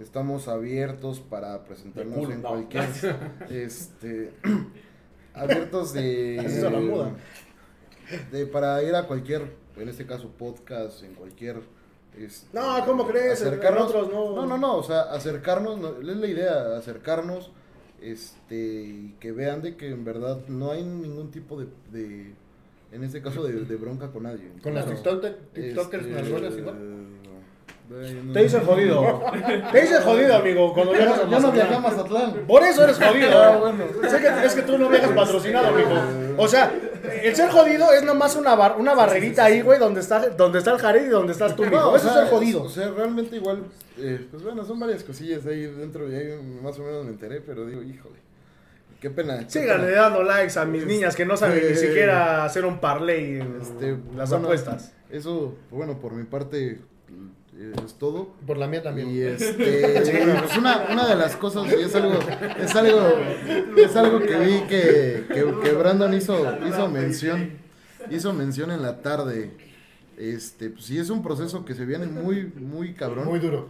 estamos 0.00 0.48
abiertos 0.48 1.20
para 1.20 1.62
presentarnos 1.64 2.18
culo, 2.18 2.32
en 2.32 2.42
no. 2.42 2.48
cualquier. 2.48 2.88
este. 3.50 4.32
abiertos 5.34 5.92
de. 5.92 6.40
Así 6.44 6.60
la 6.60 6.70
muda. 6.70 7.12
de 8.32 8.46
para 8.46 8.82
ir 8.82 8.94
a 8.94 9.06
cualquier, 9.06 9.52
en 9.76 9.88
este 9.88 10.06
caso, 10.06 10.30
podcast, 10.36 11.02
en 11.04 11.14
cualquier. 11.14 11.60
este, 12.18 12.48
No, 12.52 12.84
¿cómo 12.86 13.06
crees? 13.06 13.40
Acercarnos. 13.42 13.88
otros 13.90 14.10
no. 14.10 14.34
No, 14.34 14.46
no, 14.46 14.58
no, 14.58 14.76
o 14.76 14.82
sea, 14.82 15.02
acercarnos, 15.02 15.78
no, 15.78 16.00
es 16.00 16.16
la 16.16 16.26
idea, 16.26 16.76
acercarnos, 16.76 17.52
este, 18.00 18.56
y 18.56 19.16
que 19.20 19.32
vean 19.32 19.62
de 19.62 19.76
que 19.76 19.90
en 19.90 20.04
verdad 20.04 20.40
no 20.48 20.72
hay 20.72 20.82
ningún 20.82 21.30
tipo 21.30 21.60
de, 21.60 21.66
de 21.92 22.34
en 22.92 23.04
este 23.04 23.22
caso, 23.22 23.44
de, 23.44 23.52
de 23.52 23.76
bronca 23.76 24.10
con 24.10 24.24
nadie. 24.24 24.50
Con 24.62 24.74
las 24.74 24.86
TikTokers 24.86 25.36
Este, 25.54 26.58
igual. 26.58 27.19
No. 27.90 28.32
Te 28.32 28.42
dice 28.42 28.60
jodido. 28.60 29.20
Te 29.72 29.80
dice 29.80 30.00
jodido, 30.00 30.36
amigo, 30.36 30.72
cuando 30.72 30.92
viajas 30.92 31.18
a 31.20 31.28
Yo 31.28 31.40
no 31.40 31.52
viajé 31.52 31.74
a 31.74 31.80
Mazatlán. 31.80 32.22
Mazatlán. 32.22 32.46
Por 32.46 32.62
eso 32.62 32.84
eres 32.84 32.96
jodido. 32.98 33.42
Ah, 33.42 33.56
bueno. 33.58 33.84
Sé 34.08 34.18
que, 34.20 34.46
es 34.46 34.54
que 34.54 34.62
tú 34.62 34.78
no 34.78 34.88
viajas 34.88 35.10
patrocinado, 35.10 35.68
amigo. 35.68 35.90
O 36.38 36.46
sea, 36.48 36.72
el 37.22 37.34
ser 37.34 37.50
jodido 37.50 37.92
es 37.92 38.02
nomás 38.04 38.36
una, 38.36 38.54
bar- 38.54 38.76
una 38.78 38.94
barrerita 38.94 39.44
ahí, 39.46 39.60
güey, 39.62 39.78
donde 39.78 40.00
está, 40.00 40.28
donde 40.30 40.58
está 40.58 40.70
el 40.72 40.78
Jared 40.78 41.06
y 41.06 41.08
donde 41.08 41.32
estás 41.32 41.56
tú, 41.56 41.64
No, 41.64 41.70
mijo. 41.70 41.88
o 41.90 41.96
Eso 41.96 42.08
es 42.08 42.14
ser 42.14 42.26
jodido. 42.28 42.62
O 42.62 42.68
sea, 42.68 42.90
realmente 42.90 43.36
igual, 43.36 43.64
eh, 43.98 44.26
pues 44.30 44.42
bueno, 44.42 44.64
son 44.64 44.78
varias 44.78 45.02
cosillas 45.02 45.44
ahí 45.46 45.62
dentro 45.66 46.08
y 46.10 46.14
ahí 46.14 46.28
más 46.62 46.78
o 46.78 46.82
menos 46.82 47.04
me 47.04 47.10
enteré, 47.10 47.40
pero 47.40 47.66
digo, 47.66 47.82
híjole, 47.82 48.16
qué 49.00 49.10
pena. 49.10 49.44
Síganle 49.48 49.90
dando 49.92 50.22
likes 50.22 50.58
a 50.58 50.64
mis 50.64 50.86
niñas 50.86 51.16
que 51.16 51.24
no 51.24 51.36
saben 51.36 51.62
ni 51.68 51.74
siquiera 51.74 52.44
hacer 52.44 52.64
un 52.64 52.78
parlay 52.78 53.40
en 53.40 53.58
Este, 53.60 53.96
las 54.16 54.30
bueno, 54.30 54.44
apuestas. 54.46 54.92
Eso, 55.10 55.56
bueno, 55.70 55.98
por 55.98 56.12
mi 56.12 56.22
parte 56.24 56.78
es 57.84 57.94
todo. 57.94 58.28
Por 58.46 58.56
la 58.56 58.66
mía 58.66 58.82
también. 58.82 59.10
Y 59.10 59.20
este, 59.22 60.36
pues 60.40 60.56
una, 60.56 60.86
una 60.90 61.06
de 61.06 61.16
las 61.16 61.36
cosas, 61.36 61.66
y 61.72 61.82
es 61.82 61.94
algo, 61.94 62.18
es 62.58 62.74
algo, 62.74 63.08
es 63.76 63.96
algo 63.96 64.18
que 64.20 64.38
vi 64.38 64.60
que, 64.68 65.24
que, 65.28 65.54
que 65.62 65.72
Brandon 65.72 66.12
hizo, 66.14 66.46
hizo 66.66 66.88
mención, 66.88 67.50
hizo 68.10 68.32
mención 68.32 68.70
en 68.70 68.82
la 68.82 69.02
tarde. 69.02 69.50
Este, 70.16 70.70
pues 70.70 70.84
sí 70.84 70.98
es 70.98 71.08
un 71.10 71.22
proceso 71.22 71.64
que 71.64 71.74
se 71.74 71.84
viene 71.86 72.06
muy, 72.06 72.44
muy 72.56 72.94
cabrón. 72.94 73.26
Muy 73.26 73.38
duro. 73.40 73.68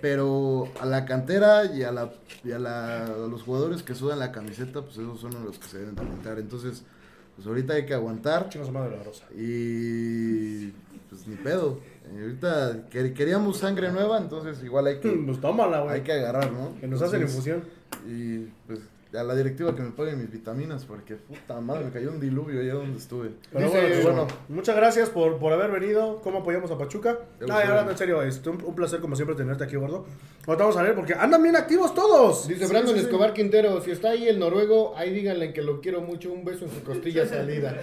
Pero 0.00 0.68
a 0.80 0.86
la 0.86 1.04
cantera 1.04 1.64
y 1.74 1.82
a, 1.82 1.90
la, 1.90 2.12
y 2.44 2.52
a, 2.52 2.58
la- 2.60 3.04
a 3.06 3.08
los 3.28 3.42
jugadores 3.42 3.82
que 3.82 3.96
sudan 3.96 4.20
la 4.20 4.30
camiseta, 4.30 4.82
pues 4.82 4.96
esos 4.96 5.20
son 5.20 5.44
los 5.44 5.58
que 5.58 5.66
se 5.66 5.78
deben 5.78 5.96
de. 5.96 6.38
Entonces, 6.38 6.84
pues 7.38 7.46
ahorita 7.46 7.74
hay 7.74 7.86
que 7.86 7.94
aguantar. 7.94 8.48
Chinga 8.48 8.66
su 8.66 8.72
madre 8.72 8.96
la 8.96 9.02
rosa. 9.04 9.24
Y 9.32 10.66
pues 11.08 11.26
ni 11.26 11.36
pedo. 11.36 11.78
Ahorita 12.20 12.88
quer- 12.90 13.12
queríamos 13.14 13.58
sangre 13.58 13.92
nueva, 13.92 14.18
entonces 14.18 14.62
igual 14.64 14.86
hay 14.88 14.98
que, 14.98 15.08
Pues 15.26 15.40
tómala, 15.40 15.80
güey. 15.80 15.96
hay 15.96 16.00
que 16.02 16.12
agarrar, 16.12 16.50
¿no? 16.52 16.74
Que 16.80 16.86
nos 16.88 17.00
hacen 17.02 17.20
Entonces, 17.22 17.46
infusión. 17.46 17.62
Y 18.08 18.38
pues 18.66 18.80
a 19.14 19.22
la 19.22 19.34
directiva 19.34 19.74
que 19.74 19.80
me 19.82 19.90
paguen 19.90 20.18
mis 20.18 20.30
vitaminas, 20.30 20.84
porque 20.84 21.14
puta 21.16 21.60
madre, 21.60 21.84
me 21.86 21.90
cayó 21.90 22.10
un 22.10 22.20
diluvio 22.20 22.60
allá 22.60 22.74
donde 22.74 22.98
estuve. 22.98 23.30
Pero 23.52 23.64
Dice- 23.66 23.78
bueno, 23.80 23.88
pues, 23.94 24.04
bueno. 24.04 24.26
muchas 24.48 24.76
gracias 24.76 25.08
por, 25.10 25.38
por 25.38 25.52
haber 25.52 25.70
venido. 25.70 26.20
¿Cómo 26.22 26.40
apoyamos 26.40 26.70
a 26.70 26.76
Pachuca? 26.76 27.18
No, 27.40 27.54
hablando 27.54 27.92
en 27.92 27.96
serio, 27.98 28.22
es 28.22 28.40
un, 28.46 28.62
un 28.62 28.74
placer 28.74 29.00
como 29.00 29.16
siempre 29.16 29.34
tenerte 29.34 29.64
aquí, 29.64 29.76
gordo. 29.76 30.04
Ahorita 30.46 30.64
vamos 30.64 30.76
a 30.76 30.82
ver 30.82 30.94
porque 30.94 31.14
andan 31.14 31.42
bien 31.42 31.56
activos 31.56 31.94
todos. 31.94 32.48
Dice 32.48 32.66
Sí, 32.66 32.70
Brandon 32.70 32.94
sí, 32.94 33.00
sí. 33.00 33.06
Escobar 33.06 33.32
Quintero, 33.32 33.80
si 33.80 33.90
está 33.92 34.10
ahí 34.10 34.28
el 34.28 34.38
noruego, 34.38 34.94
ahí 34.96 35.12
díganle 35.12 35.52
que 35.52 35.62
lo 35.62 35.80
quiero 35.80 36.00
mucho, 36.02 36.30
un 36.32 36.44
beso 36.44 36.64
en 36.66 36.70
su 36.70 36.82
costilla 36.82 37.26
salida. 37.26 37.74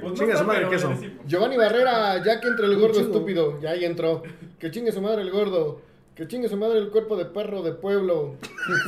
Pues 0.00 0.14
Chingue 0.14 0.36
su 0.36 0.44
madre 0.44 0.60
pero 0.60 0.70
el 0.70 0.74
queso. 0.76 0.88
le 0.90 0.94
decimos. 0.94 1.26
Giovanni 1.26 1.56
Barrera, 1.56 2.22
ya 2.24 2.40
que 2.40 2.48
entre 2.48 2.66
el 2.66 2.78
gordo 2.78 3.00
estúpido, 3.00 3.60
ya 3.60 3.70
ahí 3.70 3.84
entró. 3.84 4.22
Que 4.58 4.70
chingue 4.70 4.92
su 4.92 5.00
madre 5.00 5.22
el 5.22 5.30
gordo. 5.30 5.80
Que 6.16 6.26
chingue 6.26 6.48
su 6.48 6.56
madre 6.56 6.78
el 6.78 6.88
cuerpo 6.88 7.16
de 7.16 7.26
perro 7.26 7.62
de 7.62 7.72
pueblo. 7.72 8.36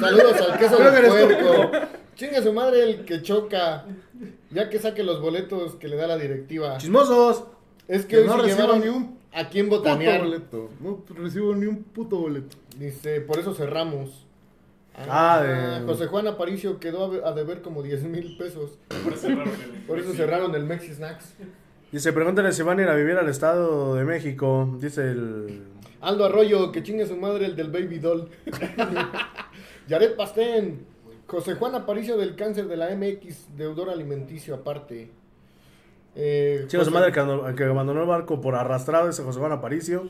Saludos 0.00 0.40
al 0.40 0.58
queso 0.58 0.78
de 0.78 1.08
puerco. 1.36 1.70
Chingue 2.16 2.42
su 2.42 2.52
madre 2.52 2.82
el 2.82 3.04
que 3.04 3.22
choca. 3.22 3.84
Ya 4.50 4.70
que 4.70 4.78
saque 4.78 5.02
los 5.04 5.20
boletos 5.20 5.74
que 5.76 5.88
le 5.88 5.96
da 5.96 6.06
la 6.06 6.16
directiva. 6.16 6.78
Chismosos. 6.78 7.44
Es 7.86 8.02
que 8.06 8.16
Que 8.16 8.18
hoy 8.22 8.26
no 8.26 8.36
se 8.36 8.42
recibo 8.42 8.58
llevaron 8.60 8.80
ni 8.80 8.88
un 8.88 9.18
a 9.32 9.48
quién 9.50 9.68
puto 9.68 9.80
botanear. 9.82 10.20
boleto. 10.24 10.70
No 10.80 11.04
recibo 11.16 11.54
ni 11.54 11.66
un 11.66 11.84
puto 11.84 12.16
boleto. 12.18 12.56
Dice, 12.78 13.20
por 13.20 13.38
eso 13.38 13.54
cerramos. 13.54 14.24
Ah, 15.08 15.42
de- 15.42 15.86
José 15.86 16.06
Juan 16.06 16.26
Aparicio 16.26 16.80
quedó 16.80 17.04
a, 17.04 17.08
de- 17.10 17.24
a 17.24 17.32
deber 17.32 17.60
como 17.62 17.82
10 17.82 18.02
mil 18.04 18.36
pesos. 18.36 18.78
Por 19.04 19.12
eso 19.12 19.20
cerraron 19.28 19.48
el- 19.54 19.82
Por 19.86 19.98
eso 19.98 20.10
sí. 20.10 20.16
cerraron 20.16 20.54
el 20.54 20.64
Mexi 20.64 20.92
Snacks. 20.94 21.34
Dice, 21.92 22.12
pregúntale 22.12 22.52
si 22.52 22.62
van 22.62 22.80
a 22.80 22.82
ir 22.82 22.88
a 22.88 22.94
vivir 22.94 23.16
al 23.16 23.28
Estado 23.28 23.94
de 23.94 24.04
México. 24.04 24.76
Dice 24.80 25.02
el... 25.02 25.62
Aldo 26.00 26.24
Arroyo, 26.26 26.70
que 26.72 26.82
chingue 26.82 27.06
su 27.06 27.16
madre 27.16 27.46
el 27.46 27.56
del 27.56 27.70
Baby 27.70 27.98
Doll. 27.98 28.28
Yaret 29.88 30.16
Pastén. 30.16 30.86
José 31.26 31.56
Juan 31.56 31.74
Aparicio 31.74 32.16
del 32.16 32.36
cáncer 32.36 32.68
de 32.68 32.76
la 32.78 32.88
MX, 32.94 33.56
deudor 33.56 33.90
alimenticio 33.90 34.54
aparte. 34.54 35.10
Eh, 36.16 36.64
Chico, 36.68 36.84
su 36.84 36.90
madre 36.90 37.12
que, 37.12 37.20
ando- 37.20 37.54
que 37.54 37.64
abandonó 37.64 38.00
el 38.00 38.06
barco 38.08 38.40
por 38.40 38.54
arrastrado, 38.54 39.10
ese 39.10 39.22
José 39.22 39.38
Juan 39.38 39.52
Aparicio. 39.52 40.08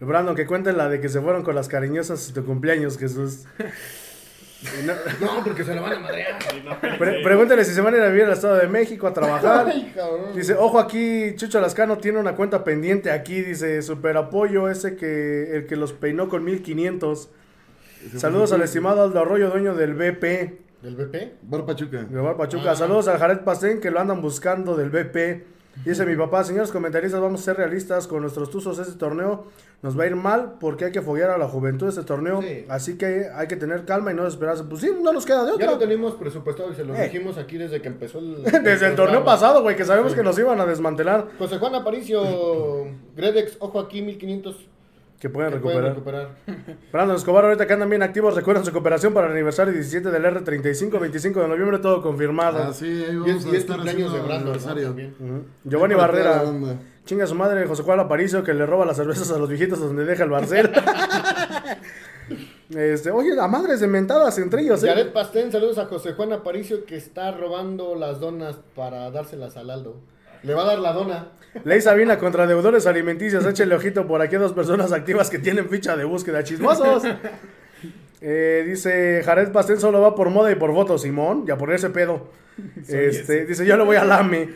El 0.00 0.06
Brandon 0.06 0.34
que 0.36 0.46
cuenta 0.46 0.70
la 0.72 0.88
de 0.90 1.00
que 1.00 1.08
se 1.08 1.20
fueron 1.22 1.44
con 1.44 1.54
las 1.54 1.68
cariñosas 1.68 2.34
de 2.34 2.42
cumpleaños, 2.42 2.98
Jesús. 2.98 3.44
No- 5.20 5.44
porque 5.44 5.64
se 5.64 5.74
lo 5.74 5.82
van 5.82 5.92
a 5.94 5.98
madrear. 6.00 6.38
pre- 6.98 7.22
pregúntale 7.22 7.64
si 7.64 7.72
se 7.72 7.80
van 7.80 7.94
a 7.94 7.96
ir 7.98 8.02
a 8.02 8.08
vivir 8.08 8.24
al 8.24 8.32
Estado 8.32 8.56
de 8.56 8.66
México 8.68 9.06
a 9.06 9.12
trabajar. 9.12 9.66
Ay, 9.68 9.92
cabrón. 9.94 10.34
Dice, 10.34 10.54
ojo 10.54 10.78
aquí, 10.78 11.34
Chucho 11.36 11.60
Lascano 11.60 11.98
tiene 11.98 12.18
una 12.18 12.34
cuenta 12.34 12.64
pendiente 12.64 13.10
aquí, 13.10 13.40
dice, 13.42 13.82
super 13.82 14.16
apoyo 14.16 14.68
ese 14.68 14.96
que 14.96 15.56
el 15.56 15.66
que 15.66 15.76
los 15.76 15.92
peinó 15.92 16.28
con 16.28 16.44
1500. 16.44 17.28
Saludos 18.16 18.52
al 18.52 18.62
estimado 18.62 19.02
Aldo 19.02 19.20
Arroyo, 19.20 19.50
dueño 19.50 19.74
del 19.74 19.94
BP. 19.94 20.22
¿Del 20.82 20.96
BP? 20.96 21.16
Bar 21.42 21.64
Pachuca. 21.64 22.02
de 22.02 22.20
Bar 22.20 22.36
Pachuca. 22.36 22.74
Saludos 22.76 23.08
al 23.08 23.18
Jared 23.18 23.38
Pastén 23.40 23.80
que 23.80 23.90
lo 23.90 24.00
andan 24.00 24.20
buscando 24.20 24.76
del 24.76 24.90
BP. 24.90 25.53
Dice 25.84 26.06
mi 26.06 26.14
papá, 26.16 26.44
señores 26.44 26.70
comentaristas, 26.70 27.20
vamos 27.20 27.40
a 27.40 27.44
ser 27.44 27.56
realistas 27.56 28.06
con 28.06 28.20
nuestros 28.22 28.48
tuzos. 28.50 28.78
Este 28.78 28.94
torneo 28.98 29.46
nos 29.82 29.98
va 29.98 30.04
a 30.04 30.06
ir 30.06 30.14
mal 30.16 30.54
porque 30.60 30.84
hay 30.86 30.92
que 30.92 31.02
foguear 31.02 31.30
a 31.30 31.36
la 31.38 31.48
juventud 31.48 31.88
este 31.88 32.02
torneo. 32.04 32.40
Sí. 32.42 32.64
Así 32.68 32.96
que 32.96 33.28
hay 33.34 33.48
que 33.48 33.56
tener 33.56 33.84
calma 33.84 34.12
y 34.12 34.14
no 34.14 34.24
desesperarse. 34.24 34.64
Pues 34.64 34.80
sí, 34.82 34.90
no 35.02 35.12
nos 35.12 35.26
queda 35.26 35.42
de 35.42 35.48
Ya 35.50 35.54
otra. 35.54 35.70
lo 35.72 35.78
tenemos 35.78 36.14
presupuestado 36.14 36.70
y 36.70 36.74
se 36.74 36.84
lo 36.84 36.94
Eh. 36.94 37.04
dijimos 37.04 37.36
aquí 37.38 37.58
desde 37.58 37.82
que 37.82 37.88
empezó 37.88 38.18
el... 38.20 38.42
Desde 38.62 38.86
el 38.86 38.94
torneo 38.94 39.24
pasado, 39.24 39.62
güey, 39.62 39.76
que 39.76 39.84
sabemos 39.84 40.14
que 40.14 40.22
nos 40.22 40.38
iban 40.38 40.60
a 40.60 40.64
desmantelar. 40.66 41.26
José 41.38 41.58
Juan 41.58 41.74
Aparicio, 41.74 42.22
Gredex, 43.16 43.56
ojo 43.58 43.80
aquí, 43.80 44.00
1500 44.02 44.68
Que 45.24 45.30
pueden 45.30 45.54
que 45.54 45.58
pueden 45.58 45.84
recuperar. 45.84 46.26
recuperar. 46.36 46.76
Brandon 46.92 47.16
Escobar, 47.16 47.46
ahorita 47.46 47.66
que 47.66 47.72
andan 47.72 47.88
bien 47.88 48.02
activos, 48.02 48.34
recuerden 48.34 48.62
su 48.62 48.72
cooperación 48.72 49.14
para 49.14 49.26
el 49.26 49.32
aniversario 49.32 49.72
17 49.72 50.10
del 50.10 50.22
R35, 50.22 51.00
25 51.00 51.40
de 51.40 51.48
noviembre, 51.48 51.78
todo 51.78 52.02
confirmado. 52.02 52.62
Ah, 52.62 52.74
sí, 52.74 52.84
ahí 52.84 53.14
Y 53.14 53.16
vamos 53.16 53.46
a 53.46 53.48
y 53.48 53.56
estar 53.56 53.76
cumpleaños 53.76 54.12
de 54.12 54.20
Brandon, 54.20 55.06
¿no? 55.20 55.44
Giovanni 55.64 55.94
Barrera. 55.94 56.42
la. 56.42 56.76
Chinga 57.06 57.26
su 57.26 57.34
madre, 57.34 57.66
José 57.66 57.84
Juan 57.84 58.00
Aparicio, 58.00 58.44
que 58.44 58.52
le 58.52 58.66
roba 58.66 58.84
las 58.84 58.98
cervezas 58.98 59.32
a 59.32 59.38
los 59.38 59.48
viejitos 59.48 59.80
donde 59.80 60.04
deja 60.04 60.24
el 60.24 60.28
barcel. 60.28 60.70
este, 62.76 63.10
oye, 63.10 63.40
a 63.40 63.48
madres 63.48 63.80
de 63.80 63.86
mentadas 63.86 64.36
entre 64.36 64.60
ellos, 64.60 64.84
¿eh? 64.84 64.88
Yaret 64.88 65.14
Pastén, 65.14 65.50
saludos 65.50 65.78
a 65.78 65.86
José 65.86 66.12
Juan 66.12 66.34
Aparicio 66.34 66.84
que 66.84 66.96
está 66.96 67.30
robando 67.30 67.94
las 67.94 68.20
donas 68.20 68.56
para 68.76 69.10
dárselas 69.10 69.56
al 69.56 69.70
Aldo. 69.70 69.96
Le 70.44 70.54
va 70.54 70.62
a 70.62 70.66
dar 70.66 70.78
la 70.78 70.92
dona. 70.92 71.28
Ley 71.64 71.80
Sabina 71.80 72.18
contra 72.18 72.46
deudores 72.46 72.86
alimenticios. 72.86 73.44
Échale 73.46 73.74
ojito 73.74 74.06
por 74.06 74.20
aquí 74.20 74.36
a 74.36 74.38
dos 74.40 74.52
personas 74.52 74.92
activas 74.92 75.30
que 75.30 75.38
tienen 75.38 75.68
ficha 75.68 75.96
de 75.96 76.04
búsqueda. 76.04 76.42
¡Chismosos! 76.44 77.02
Eh, 78.26 78.64
dice 78.66 79.20
Jared 79.22 79.52
Pastén 79.52 79.78
solo 79.78 80.00
va 80.00 80.14
por 80.14 80.30
moda 80.30 80.50
y 80.50 80.54
por 80.54 80.72
voto, 80.72 80.96
Simón. 80.96 81.44
Ya 81.46 81.58
por 81.58 81.70
ese 81.74 81.90
pedo. 81.90 82.28
Este, 82.88 83.44
dice, 83.44 83.66
yo 83.66 83.76
le 83.76 83.84
voy 83.84 83.96
al 83.96 84.10
AME. 84.10 84.48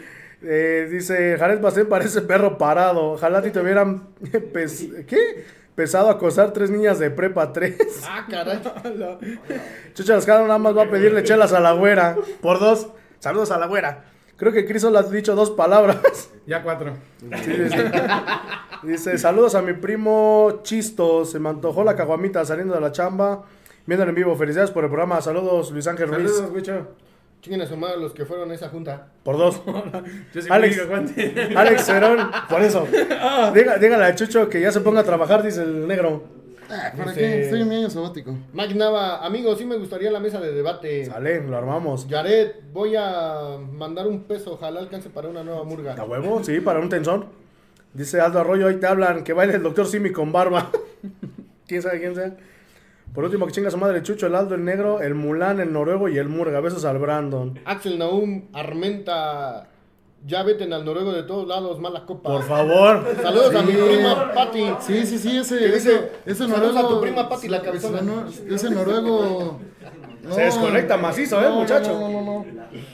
Eh, 0.42 0.88
dice, 0.90 1.36
Jared 1.38 1.60
Pastén 1.60 1.86
parece 1.86 2.22
perro 2.22 2.56
parado. 2.56 3.10
Ojalá 3.12 3.38
a 3.40 3.42
ti 3.42 3.50
te 3.50 3.60
hubieran 3.60 4.08
pes- 4.54 4.88
¿qué? 5.06 5.44
pesado 5.74 6.08
a 6.08 6.12
acosar 6.12 6.54
tres 6.54 6.70
niñas 6.70 6.98
de 6.98 7.10
prepa 7.10 7.52
3. 7.52 7.76
Ah, 8.08 8.26
caray. 8.30 8.58
Chucha 9.92 10.14
Lascano 10.14 10.46
nada 10.46 10.58
más 10.58 10.74
va 10.74 10.84
a 10.84 10.90
pedirle 10.90 11.22
chelas 11.22 11.52
a 11.52 11.60
la 11.60 11.72
güera. 11.72 12.16
Por 12.40 12.58
dos. 12.60 12.88
Saludos 13.18 13.50
a 13.50 13.58
la 13.58 13.66
güera. 13.66 14.04
Creo 14.38 14.52
que 14.52 14.64
Cris 14.64 14.80
solo 14.82 14.98
ha 14.98 15.02
dicho 15.02 15.34
dos 15.34 15.50
palabras. 15.50 16.30
Ya 16.46 16.62
cuatro. 16.62 16.94
Sí, 17.42 17.50
dice, 17.50 17.90
dice, 18.84 19.18
saludos 19.18 19.54
a 19.54 19.60
mi 19.62 19.72
primo 19.74 20.60
Chisto. 20.62 21.24
Se 21.26 21.38
me 21.38 21.48
antojó 21.50 21.84
la 21.84 21.94
caguamita 21.96 22.44
saliendo 22.44 22.74
de 22.74 22.80
la 22.80 22.92
chamba. 22.92 23.42
Viéndolo 23.84 24.10
en 24.10 24.14
vivo. 24.14 24.36
Felicidades 24.36 24.70
por 24.70 24.84
el 24.84 24.90
programa. 24.90 25.20
Saludos, 25.20 25.70
Luis 25.72 25.86
Ángel 25.88 26.08
Ruiz. 26.08 26.30
Saludos, 26.32 26.54
Wicho. 26.54 26.86
Chinguen 27.40 27.62
a 27.62 27.66
su 27.66 27.76
madre 27.76 27.98
los 27.98 28.12
que 28.14 28.24
fueron 28.24 28.50
a 28.50 28.54
esa 28.54 28.68
junta. 28.68 29.08
Por 29.24 29.36
dos. 29.38 29.60
Yo 30.34 30.40
sí 30.42 30.48
Alex. 30.50 30.80
Alex 31.56 31.84
Cerón. 31.84 32.30
Por 32.48 32.62
eso. 32.62 32.86
Diga- 33.54 33.78
dígale 33.78 34.04
a 34.04 34.14
Chucho 34.14 34.48
que 34.48 34.60
ya 34.60 34.70
se 34.72 34.80
ponga 34.80 35.00
a 35.00 35.04
trabajar, 35.04 35.42
dice 35.42 35.62
el 35.62 35.86
negro. 35.88 36.22
Ah, 36.70 36.92
¿Para 36.96 37.12
Dice- 37.12 37.20
qué? 37.20 37.40
Estoy 37.44 37.62
en 37.62 37.68
mi 37.68 37.76
año 37.76 37.90
sabático. 37.90 38.34
Mike 38.52 38.74
Nava, 38.74 39.24
amigo, 39.24 39.54
sí 39.56 39.64
me 39.64 39.76
gustaría 39.76 40.10
la 40.10 40.20
mesa 40.20 40.40
de 40.40 40.52
debate. 40.52 41.06
Sale, 41.06 41.40
lo 41.42 41.56
armamos. 41.56 42.06
Yaret, 42.08 42.62
voy 42.72 42.94
a 42.96 43.56
mandar 43.72 44.06
un 44.06 44.24
peso, 44.24 44.52
ojalá 44.54 44.80
alcance 44.80 45.08
para 45.10 45.28
una 45.28 45.42
nueva 45.42 45.64
murga. 45.64 45.94
¿A 45.94 46.04
huevo? 46.04 46.42
Sí, 46.44 46.60
para 46.60 46.80
un 46.80 46.88
tensón. 46.88 47.26
Dice 47.94 48.20
Aldo 48.20 48.40
Arroyo, 48.40 48.68
ahí 48.68 48.76
te 48.76 48.86
hablan, 48.86 49.24
que 49.24 49.32
baile 49.32 49.54
el 49.54 49.62
doctor 49.62 49.86
Simi 49.86 50.12
con 50.12 50.30
barba. 50.30 50.70
¿Quién 51.66 51.80
sabe 51.82 52.00
quién 52.00 52.14
sea? 52.14 52.36
Por 53.14 53.24
último, 53.24 53.46
que 53.46 53.52
chinga 53.52 53.70
su 53.70 53.78
madre 53.78 54.02
Chucho, 54.02 54.26
el 54.26 54.34
Aldo, 54.34 54.54
el 54.54 54.64
negro, 54.64 55.00
el 55.00 55.14
Mulán, 55.14 55.60
el 55.60 55.72
noruego 55.72 56.08
y 56.10 56.18
el 56.18 56.28
Murga. 56.28 56.60
Besos 56.60 56.84
al 56.84 56.98
Brandon. 56.98 57.58
Axel 57.64 57.98
Naum, 57.98 58.44
Armenta, 58.52 59.68
ya 60.26 60.42
veten 60.42 60.72
al 60.72 60.84
noruego 60.84 61.12
de 61.12 61.22
todos 61.22 61.46
lados, 61.48 61.78
mala 61.80 62.04
copa. 62.04 62.30
Por 62.30 62.42
favor. 62.42 63.04
Saludos 63.22 63.54
a 63.54 63.62
mi 63.62 63.72
prima 63.72 64.32
Patti. 64.34 64.64
Sí, 64.80 65.06
sí, 65.06 65.18
sí, 65.18 65.36
ese, 65.38 65.74
ese, 65.76 66.10
ese 66.26 66.46
"Saludos 66.46 66.74
noruego. 66.74 66.78
a 66.78 66.88
tu 66.88 67.00
prima 67.00 67.28
Pati, 67.28 67.48
la 67.48 67.62
cabezona". 67.62 67.98
ese 67.98 68.06
no- 68.44 68.54
Ese 68.54 68.70
noruego. 68.70 69.60
Se 70.30 70.42
desconecta 70.42 70.98
macizo, 70.98 71.40
¿eh, 71.40 71.48
muchacho? 71.48 71.92
No, 71.98 72.08
no, 72.10 72.20
no, 72.20 72.22
no. 72.22 72.46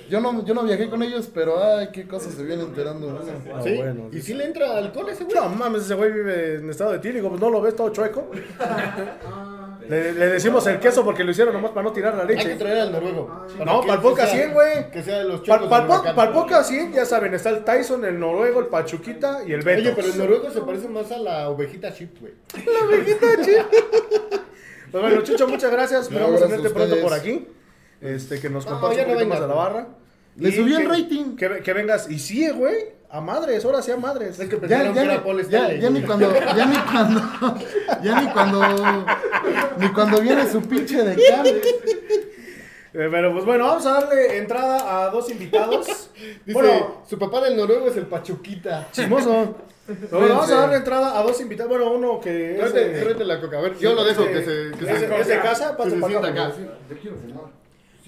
Yo 0.08 0.20
no, 0.20 0.44
yo 0.44 0.54
no 0.54 0.62
viajé 0.62 0.88
con 0.88 1.02
ellos, 1.02 1.28
pero 1.34 1.60
ay, 1.64 1.88
qué 1.92 2.06
cosas 2.06 2.34
se 2.34 2.44
vienen 2.44 2.66
enterando. 2.66 3.18
Ah, 3.52 3.60
¿Sí? 3.60 3.74
bueno, 3.74 4.08
¿Y 4.12 4.16
sí. 4.16 4.22
si 4.22 4.34
le 4.34 4.44
entra 4.44 4.76
alcohol 4.78 5.08
a 5.08 5.12
ese 5.12 5.24
güey? 5.24 5.34
No 5.34 5.48
mames, 5.48 5.82
ese 5.82 5.94
güey 5.94 6.12
vive 6.12 6.56
en 6.56 6.70
estado 6.70 6.92
de 6.92 7.00
tílico, 7.00 7.30
pues 7.30 7.40
no 7.40 7.50
lo 7.50 7.60
ves 7.60 7.74
todo 7.74 7.88
chueco. 7.88 8.30
Le, 9.88 10.12
le 10.14 10.26
decimos 10.28 10.66
el 10.66 10.78
queso 10.80 11.04
porque 11.04 11.24
lo 11.24 11.30
hicieron 11.32 11.52
nomás 11.52 11.72
para 11.72 11.82
no 11.84 11.92
tirar 11.92 12.14
la 12.14 12.22
Hay 12.22 12.28
que 12.28 12.34
leche. 12.36 12.56
traer 12.56 12.78
al 12.78 12.92
noruego. 12.92 13.46
No, 13.64 13.80
que- 13.82 13.88
para 13.88 14.08
el 14.08 14.16
sea- 14.16 14.26
100, 14.26 14.52
güey. 14.54 14.90
Que 14.90 15.02
sea 15.02 15.18
de 15.18 15.24
los 15.24 15.40
Para 15.40 15.62
chocos 15.62 15.78
del 15.78 15.88
huracán. 15.90 16.26
el 16.26 16.32
Poca 16.32 16.64
100, 16.64 16.92
ya 16.92 17.04
saben, 17.04 17.34
está 17.34 17.50
el 17.50 17.64
Tyson, 17.64 18.04
el 18.04 18.18
noruego, 18.18 18.60
el 18.60 18.66
Pachuquita 18.66 19.40
y 19.46 19.52
el 19.52 19.62
Beto. 19.62 19.80
Oye, 19.82 19.92
pero 19.94 20.08
el 20.08 20.18
noruego 20.18 20.50
se 20.50 20.60
parece 20.62 20.88
más 20.88 21.10
a 21.12 21.18
la 21.18 21.48
ovejita 21.50 21.92
chip, 21.92 22.18
güey. 22.20 22.32
Pues 24.90 25.02
bueno, 25.02 25.22
Chucho, 25.22 25.48
muchas 25.48 25.72
gracias. 25.72 26.02
Esperamos 26.02 26.30
gracias 26.38 26.50
tenerte 26.50 26.68
a 26.68 26.74
pronto 26.86 27.02
por 27.02 27.12
aquí. 27.14 27.48
Este, 28.00 28.38
que 28.40 28.48
nos 28.48 28.64
No, 28.64 28.72
compartas 28.72 28.98
ya 28.98 29.02
un 29.04 29.08
no 29.08 29.14
poquito 29.14 29.28
más 29.30 29.40
de 29.40 29.48
la 29.48 29.54
barra. 29.54 29.86
Le 30.36 30.52
subí 30.52 30.72
el 30.74 30.88
rating. 30.88 31.36
Que, 31.36 31.60
que 31.62 31.72
vengas. 31.72 32.08
Y 32.08 32.18
sí, 32.20 32.48
güey. 32.50 32.76
A 33.14 33.20
madres, 33.20 33.64
ahora 33.64 33.80
sí 33.80 33.92
a 33.92 33.96
madres. 33.96 34.40
Es 34.40 34.48
que 34.48 34.56
Ya, 34.56 34.60
pensaron 34.60 34.94
ya, 34.94 35.02
que 35.02 35.08
ni- 35.08 35.18
Paul 35.18 35.36
ya, 35.36 35.42
Stanley. 35.58 35.80
ya 35.80 35.90
ni 35.90 36.02
cuando, 36.02 36.34
ya 36.34 36.66
ni 36.66 36.76
cuando, 36.78 37.20
ya 38.02 38.20
ni 38.20 38.28
cuando, 38.32 39.06
ni 39.78 39.88
cuando 39.92 40.20
viene 40.20 40.48
su 40.50 40.60
pinche 40.62 41.02
de 41.04 41.14
cable. 41.28 41.60
Eh, 42.96 43.08
pero 43.10 43.32
pues 43.32 43.44
bueno, 43.44 43.66
vamos 43.66 43.86
a 43.86 43.92
darle 44.00 44.36
entrada 44.38 45.04
a 45.04 45.10
dos 45.10 45.30
invitados. 45.30 45.86
Dice, 46.44 46.52
bueno, 46.52 47.02
su 47.08 47.16
papá 47.18 47.40
del 47.40 47.56
noruego 47.56 47.86
es 47.88 47.96
el 47.96 48.06
Pachuquita. 48.06 48.88
chismoso. 48.90 49.54
Pero 49.86 49.98
bueno, 50.18 50.34
vamos 50.34 50.50
a 50.50 50.60
darle 50.62 50.76
entrada 50.76 51.16
a 51.18 51.22
dos 51.22 51.40
invitados. 51.40 51.70
Bueno, 51.70 51.92
uno 51.92 52.18
que 52.20 52.58
es 52.60 52.72
Tráete, 52.72 53.24
la 53.24 53.40
coca. 53.40 53.58
A 53.58 53.62
ver, 53.62 53.78
yo 53.78 53.94
lo 53.94 54.02
dejo 54.04 54.24
que 54.26 54.40
se... 54.42 54.76
Que 54.78 54.92
es 54.92 54.98
se 55.00 55.06
de- 55.08 55.20
es 55.20 55.28
de 55.28 55.38
casa, 55.40 55.70
que 55.70 55.76
pase 55.76 55.90
se 55.90 55.96
para 55.98 56.18
acá. 56.18 56.20
sienta 56.20 56.42
acá. 56.44 56.54
Julio. 57.00 57.50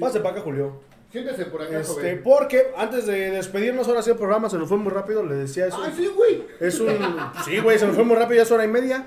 Pase 0.01 0.19
para 0.21 0.35
acá, 0.35 0.41
Julio. 0.43 0.81
Siéntese 1.13 1.47
por 1.47 1.63
acá, 1.63 1.81
Este, 1.81 1.93
joven. 1.95 2.21
porque 2.25 2.67
antes 2.77 3.07
de 3.07 3.31
despedirnos, 3.31 3.89
ahora 3.89 4.03
sí 4.03 4.11
el 4.11 4.17
programa 4.17 4.51
se 4.51 4.59
nos 4.59 4.69
fue 4.69 4.77
muy 4.77 4.93
rápido, 4.93 5.23
le 5.25 5.35
decía 5.37 5.67
eso. 5.67 5.83
¡Ay, 5.83 5.93
sí, 5.97 6.07
güey! 6.15 6.45
Es 6.61 6.79
un. 6.81 6.89
Sí, 7.45 7.59
güey, 7.61 7.79
se 7.79 7.87
nos 7.87 7.95
fue 7.97 8.05
muy 8.05 8.17
rápido, 8.17 8.37
ya 8.37 8.43
es 8.43 8.51
hora 8.51 8.65
y 8.65 8.69
media. 8.69 9.05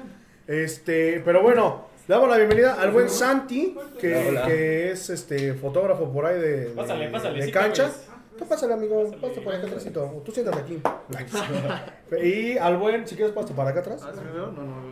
Este, 0.48 1.22
pero 1.24 1.44
bueno, 1.44 1.90
le 2.08 2.16
damos 2.16 2.30
la 2.30 2.38
bienvenida 2.38 2.74
al 2.82 2.92
buen 2.92 3.10
Santi, 3.10 3.76
que, 4.00 4.40
que 4.48 4.92
es 4.92 5.10
este 5.12 5.54
fotógrafo 5.54 6.12
por 6.12 6.26
ahí 6.26 6.40
de, 6.40 6.58
de, 6.62 6.66
Pásale, 6.72 7.10
pásale, 7.10 7.40
de 7.40 7.46
sí 7.46 7.52
cancha. 7.52 7.84
cabes. 7.84 8.09
Tú 8.40 8.46
pásale, 8.48 8.74
amigo, 8.74 9.12
pásate 9.20 9.42
por 9.42 9.54
acá 9.54 9.68
atrásito. 9.68 10.22
Tú 10.26 10.32
siéntate 10.32 10.60
aquí. 10.60 10.82
y 12.24 12.58
al 12.58 12.78
buen, 12.78 13.06
si 13.06 13.16
quieres, 13.16 13.34
pásate 13.34 13.54
para 13.54 13.70
acá 13.72 13.82
atrás. 13.82 14.02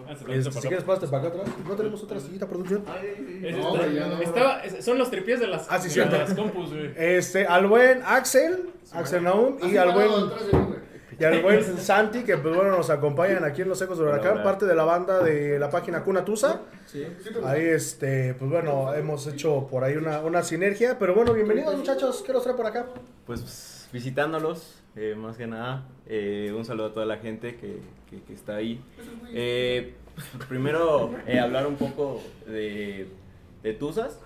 Este, 0.10 0.52
si 0.52 0.68
quieres, 0.68 0.84
pásate 0.84 1.08
para 1.08 1.28
acá 1.30 1.40
atrás. 1.40 1.56
No 1.66 1.76
tenemos 1.76 2.04
otra 2.04 2.20
sillita, 2.20 2.46
producción. 2.48 2.84
No, 2.86 3.88
ya 3.88 4.08
no. 4.08 4.22
Estaba, 4.22 4.60
es- 4.64 4.84
son 4.84 4.98
los 4.98 5.10
tripies 5.10 5.40
de 5.40 5.48
las, 5.48 5.66
Ah, 5.70 5.80
sí, 5.80 5.88
de 5.88 5.94
cierto. 5.94 6.18
las 6.18 6.34
compus, 6.34 6.70
güey. 6.74 6.92
Este, 6.98 7.48
al 7.48 7.68
buen 7.68 8.02
Axel, 8.06 8.70
Axel 8.92 9.24
Naum, 9.24 9.58
y 9.64 9.78
al 9.78 9.94
buen. 9.94 10.12
Y 11.20 11.24
al 11.24 11.42
buen 11.42 11.64
Santi, 11.78 12.24
que 12.24 12.38
pues 12.38 12.56
bueno, 12.56 12.72
nos 12.78 12.90
acompañan 12.92 13.44
aquí 13.44 13.64
en 13.64 13.70
Los 13.70 13.82
Ecos 13.82 13.98
de 13.98 14.04
Huracán, 14.04 14.44
parte 14.44 14.66
de 14.66 14.76
la 14.76 14.84
banda 14.84 15.24
de 15.24 15.58
la 15.58 15.70
página 15.70 16.04
Cuna 16.04 16.24
Tusa. 16.24 16.62
Ahí, 17.44 17.62
este, 17.66 18.36
pues 18.36 18.52
bueno, 18.52 18.94
hemos 18.94 19.26
hecho 19.26 19.68
por 19.70 19.84
ahí 19.84 19.96
una, 19.96 20.20
una 20.20 20.44
sinergia. 20.44 21.00
Pero 21.00 21.16
bueno, 21.16 21.34
bienvenidos 21.34 21.76
muchachos, 21.76 22.24
¿qué 22.26 22.34
nos 22.34 22.44
trae 22.44 22.56
por 22.56 22.68
acá? 22.68 22.86
Pues 23.26 23.88
visitándolos, 23.92 24.80
eh, 24.96 25.16
más 25.18 25.38
que 25.38 25.48
nada. 25.48 25.86
eh, 26.06 26.54
un 26.56 26.64
saludo 26.66 26.88
a 26.88 26.94
toda 26.94 27.06
la 27.08 27.18
gente 27.18 27.56
que, 27.56 27.80
que- 28.10 28.22
que 28.22 28.34
está 28.34 28.56
ahí. 28.58 28.80
Eh, 29.34 29.96
primero, 30.48 31.12
eh, 31.26 31.40
hablar 31.40 31.66
un 31.68 31.76
poco 31.78 32.22
de, 32.46 33.08
de 33.64 33.74
Tuzas, 33.74 34.20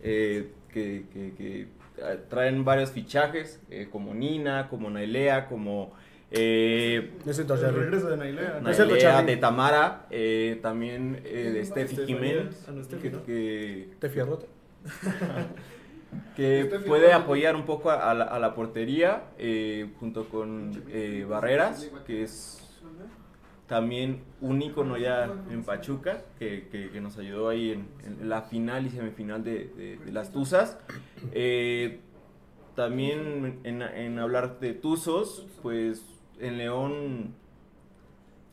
eh, 0.00 0.52
que, 0.72 1.06
que- 1.12 1.34
que, 1.36 1.60
eh, 1.98 2.18
traen 2.30 2.64
varios 2.64 2.90
fichajes, 2.92 3.60
eh, 3.70 3.88
como 3.90 4.14
Nina, 4.14 4.68
como 4.68 4.88
Nailea, 4.90 5.48
como 5.48 5.92
Eh, 6.30 7.12
Necesito 7.24 7.54
El 7.54 7.60
hacerlo. 7.60 7.80
regreso 7.82 8.08
de 8.08 8.16
Nailea. 8.16 8.60
No 8.62 8.70
es 8.70 8.76
cierto, 8.76 8.94
Nailea 8.94 9.12
Charlie. 9.12 9.34
de 9.34 9.40
Tamara, 9.40 10.06
eh, 10.10 10.58
también 10.60 11.20
eh, 11.24 11.50
de 11.54 11.64
Steffi 11.64 11.94
Estefanía. 11.94 12.30
Jiménez, 12.32 12.64
Ah, 12.68 12.72
no, 12.72 12.82
Steffi, 12.84 13.02
que, 13.02 13.10
¿no? 13.10 13.24
que- 13.24 13.88
que 16.36 16.64
Steffi 16.66 16.84
puede 16.86 17.12
apoyar 17.12 17.56
un 17.56 17.64
poco 17.64 17.90
a, 17.90 18.10
a 18.10 18.14
la, 18.14 18.24
a 18.24 18.38
la 18.38 18.54
portería, 18.54 19.24
eh, 19.38 19.90
junto 20.00 20.28
con 20.28 20.82
eh, 20.88 21.24
Barreras, 21.28 21.90
que 22.06 22.22
es 22.22 22.62
también 23.66 24.22
un 24.40 24.62
ícono 24.62 24.96
ya 24.96 25.24
en 25.50 25.64
Pachuca, 25.64 26.22
que, 26.38 26.68
que- 26.70 26.90
que 26.90 27.00
nos 27.00 27.18
ayudó 27.18 27.48
ahí 27.48 27.72
en, 27.72 27.88
en 28.04 28.28
la 28.28 28.42
final 28.42 28.86
y 28.86 28.90
semifinal 28.90 29.42
de, 29.42 29.68
de- 29.76 29.98
de 30.04 30.12
las 30.12 30.30
Tuzas. 30.32 30.78
Eh, 31.32 32.00
también 32.76 33.60
en, 33.64 33.82
en 33.82 34.18
hablar 34.18 34.60
de 34.60 34.74
Tuzos, 34.74 35.46
pues 35.62 36.04
en 36.40 36.58
León, 36.58 37.34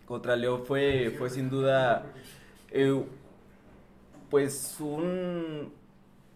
contra 0.06 0.36
León 0.36 0.64
fue, 0.66 1.14
fue 1.18 1.30
sin 1.30 1.50
duda, 1.50 2.06
eh, 2.72 3.04
pues 4.30 4.78
un... 4.80 5.72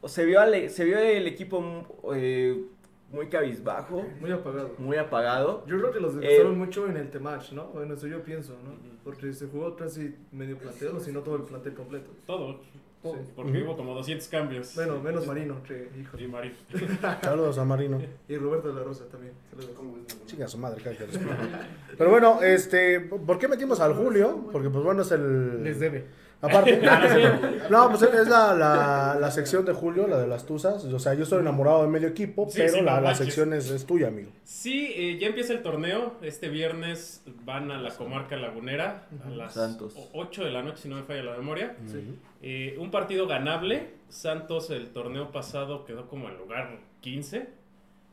Se 0.06 0.26
vio, 0.26 0.40
se 0.70 0.86
vio 0.86 1.00
el 1.00 1.28
equipo 1.28 1.86
eh, 2.16 2.64
muy 3.12 3.28
cabizbajo, 3.28 4.06
Muy 4.20 4.32
apagado. 4.32 4.72
muy 4.78 4.98
apagado. 4.98 5.64
Yo 5.66 5.78
creo 5.78 5.92
que 5.92 6.00
los 6.00 6.14
Eh, 6.16 6.20
desgastaron 6.20 6.58
mucho 6.58 6.88
en 6.88 6.98
el 6.98 7.10
Temach, 7.10 7.52
¿no? 7.54 7.68
Bueno, 7.68 7.94
eso 7.94 8.08
yo 8.08 8.22
pienso, 8.24 8.54
¿no? 8.64 8.72
Porque 9.04 9.32
se 9.34 9.48
jugó 9.48 9.76
casi 9.76 10.16
medio 10.32 10.58
plantel, 10.58 10.90
o 10.96 11.00
si 11.00 11.12
no 11.12 11.22
todo 11.22 11.38
el 11.38 11.44
plantel 11.44 11.74
completo. 11.74 12.10
Todo. 12.26 12.60
Sí. 13.04 13.10
Porque 13.36 13.64
hubo 13.64 13.78
como 13.78 13.94
200 13.94 14.28
cambios. 14.28 14.76
Bueno, 14.76 15.00
menos 15.00 15.26
Marino, 15.26 15.62
que 15.64 15.90
hijo. 15.98 16.18
Y 16.20 16.28
Marín. 16.28 16.52
Saludos 17.22 17.58
a 17.58 17.64
Marino. 17.64 18.02
Y 18.28 18.36
Roberto 18.36 18.70
de 18.70 18.74
la 18.74 18.84
Rosa 18.84 19.06
también. 19.06 19.34
Saludos. 19.50 20.08
Chica 20.26 20.48
su 20.48 20.58
madre, 20.58 20.82
cállate. 20.84 21.18
Pero 21.98 22.10
bueno, 22.10 22.42
este, 22.42 23.00
¿por 23.00 23.38
qué 23.38 23.48
metimos 23.48 23.80
al 23.80 23.94
Julio? 23.94 24.50
Porque 24.52 24.70
pues 24.70 24.84
bueno, 24.84 25.04
es 25.04 25.12
el... 25.12 25.64
Les 25.64 25.80
debe. 25.80 26.06
Aparte, 26.40 26.80
no, 27.70 27.90
pues 27.90 28.04
es 28.04 28.28
la, 28.28 28.54
la, 28.54 29.18
la 29.20 29.32
sección 29.32 29.66
de 29.66 29.74
Julio, 29.74 30.08
la 30.08 30.20
de 30.20 30.28
las 30.28 30.46
Tuzas. 30.46 30.86
O 30.86 31.00
sea, 31.00 31.16
yo 31.16 31.24
estoy 31.24 31.40
enamorado 31.40 31.82
de 31.82 31.88
medio 31.88 32.08
equipo, 32.08 32.48
Sí, 32.48 32.58
pero 32.58 32.74
sí, 32.74 32.82
la, 32.82 33.02
la 33.02 33.16
sección 33.16 33.54
es, 33.54 33.72
es 33.72 33.86
tuya, 33.86 34.10
amigo. 34.10 34.30
Sí, 34.44 34.92
eh, 34.96 35.18
ya 35.20 35.28
empieza 35.28 35.54
el 35.54 35.64
torneo. 35.64 36.14
Este 36.22 36.50
viernes 36.50 37.24
van 37.44 37.72
a 37.72 37.80
la 37.82 37.90
comarca 37.90 38.36
lagunera 38.38 39.08
a 39.26 39.30
las 39.30 39.56
Santos. 39.56 39.96
8 40.14 40.44
de 40.44 40.52
la 40.52 40.62
noche, 40.62 40.84
si 40.84 40.90
no 40.90 40.96
me 40.98 41.04
falla 41.04 41.24
la 41.24 41.38
memoria. 41.38 41.76
Sí. 41.88 42.16
Eh, 42.44 42.76
un 42.80 42.92
partido 42.92 43.26
ganable. 43.28 43.96
Santos 44.10 44.70
el 44.70 44.90
torneo 44.90 45.32
pasado 45.32 45.86
quedó 45.86 46.08
como 46.08 46.30
en 46.30 46.38
lugar 46.38 46.78
15. 47.02 47.50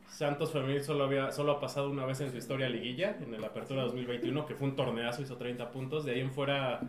Santos 0.09 0.53
Femenil 0.53 0.83
solo, 0.83 1.05
había, 1.05 1.31
solo 1.33 1.53
ha 1.53 1.61
pasado 1.61 1.91
una 1.91 2.07
vez 2.07 2.21
en 2.21 2.31
su 2.31 2.37
historia 2.37 2.67
a 2.67 2.71
liguilla, 2.71 3.17
en 3.21 3.35
el 3.35 3.45
Apertura 3.45 3.83
2021, 3.83 4.47
que 4.47 4.55
fue 4.55 4.69
un 4.69 4.77
torneazo, 4.77 5.23
hizo 5.23 5.37
30 5.37 5.71
puntos. 5.73 6.05
De 6.05 6.13
ahí 6.13 6.21
en 6.21 6.33
fuera 6.33 6.81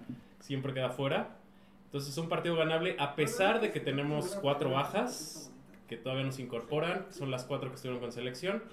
siempre 0.46 0.74
queda 0.74 0.90
fuera. 0.90 1.38
Entonces 1.86 2.12
es 2.12 2.18
un 2.18 2.30
partido 2.30 2.56
ganable, 2.56 2.96
a 3.00 3.16
pesar 3.16 3.62
de 3.62 3.72
que 3.72 3.80
tenemos 3.80 4.38
cuatro 4.42 4.72
bajas 4.72 5.52
que 5.88 5.98
todavía 5.98 6.26
nos 6.26 6.40
incorporan. 6.40 7.06
Son 7.12 7.32
las 7.32 7.46
cuatro 7.46 7.70
que 7.70 7.76
estuvieron 7.76 8.02
con 8.02 8.12
selección. 8.12 8.64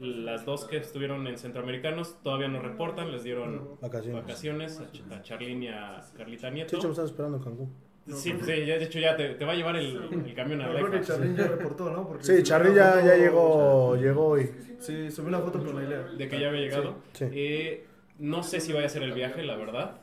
Las 0.00 0.44
dos 0.44 0.64
que 0.64 0.76
estuvieron 0.78 1.26
en 1.26 1.38
centroamericanos 1.38 2.16
todavía 2.22 2.48
no 2.48 2.60
reportan, 2.60 3.10
les 3.12 3.22
dieron 3.24 3.76
Vacaciones. 3.80 4.22
vacaciones 4.22 4.80
a, 4.80 4.90
Ch- 4.92 5.12
a 5.18 5.22
Charlín 5.22 5.62
y 5.62 5.68
a 5.68 6.00
Carlita 6.16 6.50
Nieto. 6.50 6.76
Chicho, 6.76 6.88
me 6.88 6.92
están 6.92 7.04
esperando 7.06 7.36
en 7.38 7.42
Cancún. 7.44 7.72
Sí, 8.08 8.32
sí, 8.40 8.64
ya, 8.66 8.78
de 8.78 8.84
hecho 8.84 8.98
ya 8.98 9.14
te, 9.16 9.34
te 9.34 9.44
va 9.44 9.52
a 9.52 9.54
llevar 9.54 9.76
el, 9.76 9.96
el 10.26 10.34
camión 10.34 10.62
a 10.62 10.68
la 10.68 10.80
creo 10.80 10.90
que. 11.00 11.06
Charlín 11.06 11.36
ya 11.36 11.46
reportó, 11.46 11.90
¿no? 11.90 12.08
Porque 12.08 12.24
Sí, 12.24 12.42
una 12.42 12.74
ya, 12.74 13.04
ya 13.04 13.16
llegó, 13.16 13.96
llegó 13.96 14.38
y... 14.38 14.46
Sí, 14.78 15.10
subió 15.10 15.28
una 15.28 15.40
foto 15.40 15.62
con 15.62 15.74
Nailea. 15.76 16.02
De 16.16 16.28
que 16.28 16.40
ya 16.40 16.48
había 16.48 16.60
llegado. 16.62 16.96
Sí. 17.12 17.26
Eh, 17.32 17.86
no 18.18 18.42
sé 18.42 18.60
si 18.60 18.72
vaya 18.72 18.86
a 18.86 18.88
ser 18.88 19.02
el 19.02 19.12
viaje, 19.12 19.42
la 19.42 19.56
verdad. 19.56 20.00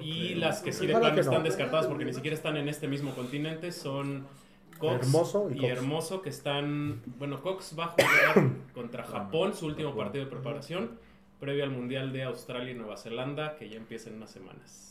Y 0.00 0.34
las 0.34 0.60
que 0.60 0.72
sí 0.72 0.86
de 0.86 0.96
plano 0.96 1.20
están 1.20 1.42
descartadas 1.42 1.86
porque 1.86 2.04
ni 2.04 2.12
siquiera 2.12 2.34
están 2.36 2.56
en 2.56 2.68
este 2.68 2.88
mismo 2.88 3.14
continente 3.14 3.72
son 3.72 4.26
Cox 4.78 5.06
Hermoso 5.06 5.48
y 5.50 5.54
y, 5.54 5.60
Cox. 5.60 5.70
Hermoso 5.72 6.22
que 6.22 6.30
están... 6.30 7.02
Bueno, 7.18 7.42
Cox 7.42 7.74
va 7.78 7.84
a 7.84 7.88
jugar 7.88 8.50
contra 8.74 9.04
Japón, 9.04 9.54
su 9.54 9.66
último 9.66 9.94
partido 9.94 10.24
de 10.24 10.30
preparación, 10.30 10.98
previo 11.40 11.64
al 11.64 11.70
Mundial 11.70 12.12
de 12.12 12.24
Australia 12.24 12.70
y 12.70 12.74
Nueva 12.74 12.96
Zelanda, 12.96 13.56
que 13.56 13.68
ya 13.68 13.76
empieza 13.76 14.10
en 14.10 14.16
unas 14.16 14.30
semanas. 14.30 14.88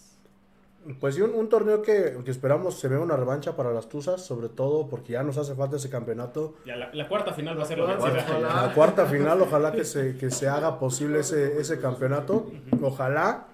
Pues 0.99 1.15
sí, 1.15 1.21
un, 1.21 1.33
un 1.33 1.49
torneo 1.49 1.81
que, 1.81 2.17
que 2.23 2.31
esperamos 2.31 2.79
se 2.79 2.87
vea 2.87 2.99
una 2.99 3.17
revancha 3.17 3.55
para 3.55 3.73
las 3.73 3.89
Tuzas, 3.89 4.23
sobre 4.23 4.47
todo 4.47 4.87
porque 4.87 5.13
ya 5.13 5.23
nos 5.23 5.37
hace 5.37 5.53
falta 5.53 5.75
ese 5.75 5.89
campeonato. 5.89 6.55
Ya 6.65 6.75
la, 6.75 6.93
la 6.93 7.07
cuarta 7.09 7.33
final 7.33 7.59
va 7.59 7.63
a 7.63 7.65
ser 7.65 7.79
la 7.79 7.97
Cuarta. 7.97 8.39
La 8.39 8.73
cuarta 8.73 9.05
final, 9.05 9.41
ojalá 9.41 9.71
que 9.71 9.83
se, 9.83 10.17
que 10.17 10.29
se 10.29 10.47
haga 10.47 10.79
posible 10.79 11.19
ese, 11.19 11.59
ese 11.59 11.79
campeonato. 11.79 12.51
Ojalá. 12.81 13.47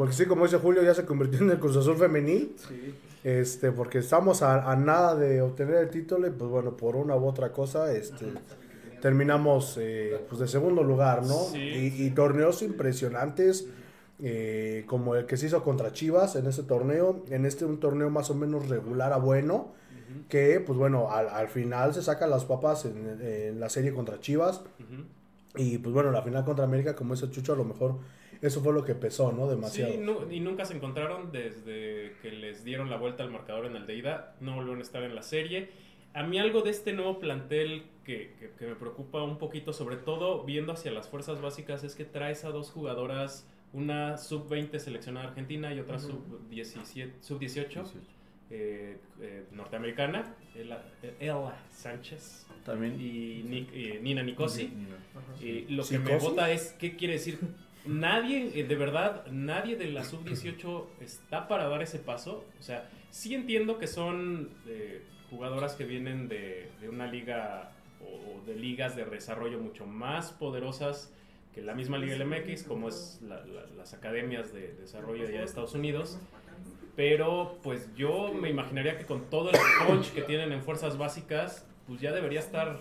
Porque 0.00 0.14
sí, 0.14 0.24
como 0.24 0.44
dice 0.44 0.56
Julio, 0.56 0.82
ya 0.82 0.94
se 0.94 1.04
convirtió 1.04 1.40
en 1.40 1.50
el 1.50 1.58
Cruz 1.58 1.76
Azul 1.76 1.94
femenil. 1.94 2.56
Sí. 2.56 2.94
Este, 3.22 3.70
porque 3.70 3.98
estamos 3.98 4.40
a, 4.40 4.70
a 4.70 4.74
nada 4.74 5.14
de 5.14 5.42
obtener 5.42 5.74
el 5.74 5.90
título 5.90 6.26
y 6.26 6.30
pues 6.30 6.50
bueno, 6.50 6.74
por 6.74 6.96
una 6.96 7.16
u 7.16 7.26
otra 7.26 7.52
cosa, 7.52 7.92
este, 7.92 8.32
terminamos 9.02 9.76
eh, 9.78 10.18
pues 10.26 10.40
de 10.40 10.48
segundo 10.48 10.82
lugar, 10.82 11.26
¿no? 11.26 11.34
Sí. 11.52 11.58
Y, 11.58 12.06
y 12.06 12.10
torneos 12.12 12.62
impresionantes, 12.62 13.66
eh, 14.20 14.84
como 14.86 15.16
el 15.16 15.26
que 15.26 15.36
se 15.36 15.48
hizo 15.48 15.62
contra 15.62 15.92
Chivas 15.92 16.34
en 16.34 16.46
ese 16.46 16.62
torneo, 16.62 17.22
en 17.28 17.44
este 17.44 17.66
un 17.66 17.78
torneo 17.78 18.08
más 18.08 18.30
o 18.30 18.34
menos 18.34 18.70
regular 18.70 19.12
a 19.12 19.18
bueno, 19.18 19.74
que 20.30 20.60
pues 20.66 20.78
bueno, 20.78 21.10
al, 21.10 21.28
al 21.28 21.48
final 21.48 21.92
se 21.92 22.02
sacan 22.02 22.30
las 22.30 22.46
papas 22.46 22.86
en, 22.86 23.20
en 23.20 23.60
la 23.60 23.68
serie 23.68 23.92
contra 23.92 24.18
Chivas. 24.18 24.62
Y 25.56 25.76
pues 25.76 25.92
bueno, 25.92 26.10
la 26.10 26.22
final 26.22 26.46
contra 26.46 26.64
América, 26.64 26.96
como 26.96 27.12
ese 27.12 27.30
Chucho, 27.30 27.52
a 27.52 27.56
lo 27.56 27.64
mejor 27.64 27.96
eso 28.42 28.60
fue 28.62 28.72
lo 28.72 28.84
que 28.84 28.94
pesó, 28.94 29.32
¿no? 29.32 29.48
Demasiado. 29.48 29.92
Sí, 29.92 30.00
y 30.36 30.40
nunca 30.40 30.64
se 30.64 30.74
encontraron 30.74 31.30
desde 31.32 32.16
que 32.22 32.32
les 32.32 32.64
dieron 32.64 32.88
la 32.90 32.96
vuelta 32.96 33.22
al 33.22 33.30
marcador 33.30 33.66
en 33.66 33.76
el 33.76 33.86
de 33.86 33.96
ida. 33.96 34.34
No 34.40 34.54
volvieron 34.54 34.78
a 34.78 34.82
estar 34.82 35.02
en 35.02 35.14
la 35.14 35.22
serie. 35.22 35.68
A 36.14 36.22
mí 36.24 36.38
algo 36.38 36.62
de 36.62 36.70
este 36.70 36.92
nuevo 36.92 37.18
plantel 37.20 37.84
que, 38.04 38.34
que- 38.40 38.50
que 38.58 38.66
me 38.66 38.74
preocupa 38.74 39.22
un 39.22 39.38
poquito, 39.38 39.72
sobre 39.72 39.96
todo 39.96 40.42
viendo 40.44 40.72
hacia 40.72 40.90
las 40.90 41.08
fuerzas 41.08 41.40
básicas, 41.40 41.84
es 41.84 41.94
que 41.94 42.04
traes 42.04 42.44
a 42.44 42.48
dos 42.50 42.70
jugadoras, 42.70 43.46
una 43.72 44.16
sub-20 44.18 44.78
seleccionada 44.80 45.28
argentina 45.28 45.72
y 45.72 45.78
otra 45.78 45.98
sub-17 46.00 47.12
sub-18 47.20 47.84
eh, 48.52 48.96
eh, 49.20 49.44
norteamericana, 49.52 50.34
Ella, 50.56 50.82
Ella 51.20 51.56
Sánchez 51.70 52.46
También. 52.64 53.00
y 53.00 53.44
Nic- 53.44 53.68
eh, 53.72 54.00
Nina 54.02 54.24
Nicosi. 54.24 54.72
Eh, 55.40 55.66
lo 55.68 55.84
que 55.84 55.98
me 56.00 56.18
bota 56.18 56.50
es, 56.50 56.72
¿qué 56.80 56.96
quiere 56.96 57.14
decir? 57.14 57.38
Nadie, 57.86 58.50
eh, 58.60 58.64
de 58.64 58.74
verdad, 58.76 59.26
nadie 59.30 59.76
de 59.76 59.86
la 59.86 60.04
sub-18 60.04 60.84
está 61.00 61.48
para 61.48 61.68
dar 61.68 61.82
ese 61.82 61.98
paso. 61.98 62.44
O 62.58 62.62
sea, 62.62 62.88
sí 63.10 63.34
entiendo 63.34 63.78
que 63.78 63.86
son 63.86 64.50
eh, 64.66 65.02
jugadoras 65.30 65.74
que 65.74 65.84
vienen 65.84 66.28
de, 66.28 66.70
de 66.80 66.88
una 66.88 67.06
liga 67.06 67.72
o, 68.02 68.44
de 68.46 68.54
ligas 68.56 68.96
de 68.96 69.04
desarrollo 69.04 69.58
mucho 69.60 69.86
más 69.86 70.30
poderosas 70.32 71.12
que 71.54 71.62
la 71.62 71.74
misma 71.74 71.98
Liga 71.98 72.16
LMX, 72.16 72.62
como 72.62 72.88
es 72.88 73.18
la- 73.22 73.44
la- 73.44 73.66
las 73.76 73.92
academias 73.92 74.52
de 74.52 74.72
desarrollo 74.74 75.26
allá 75.26 75.38
de 75.40 75.44
Estados 75.44 75.74
Unidos. 75.74 76.18
Pero 76.96 77.58
pues 77.62 77.88
yo 77.96 78.32
me 78.34 78.50
imaginaría 78.50 78.98
que 78.98 79.04
con 79.04 79.22
todo 79.30 79.50
el 79.50 79.56
coach 79.86 80.10
que 80.10 80.22
tienen 80.22 80.52
en 80.52 80.62
fuerzas 80.62 80.98
básicas, 80.98 81.66
pues 81.86 82.00
ya 82.00 82.12
debería 82.12 82.40
estar 82.40 82.78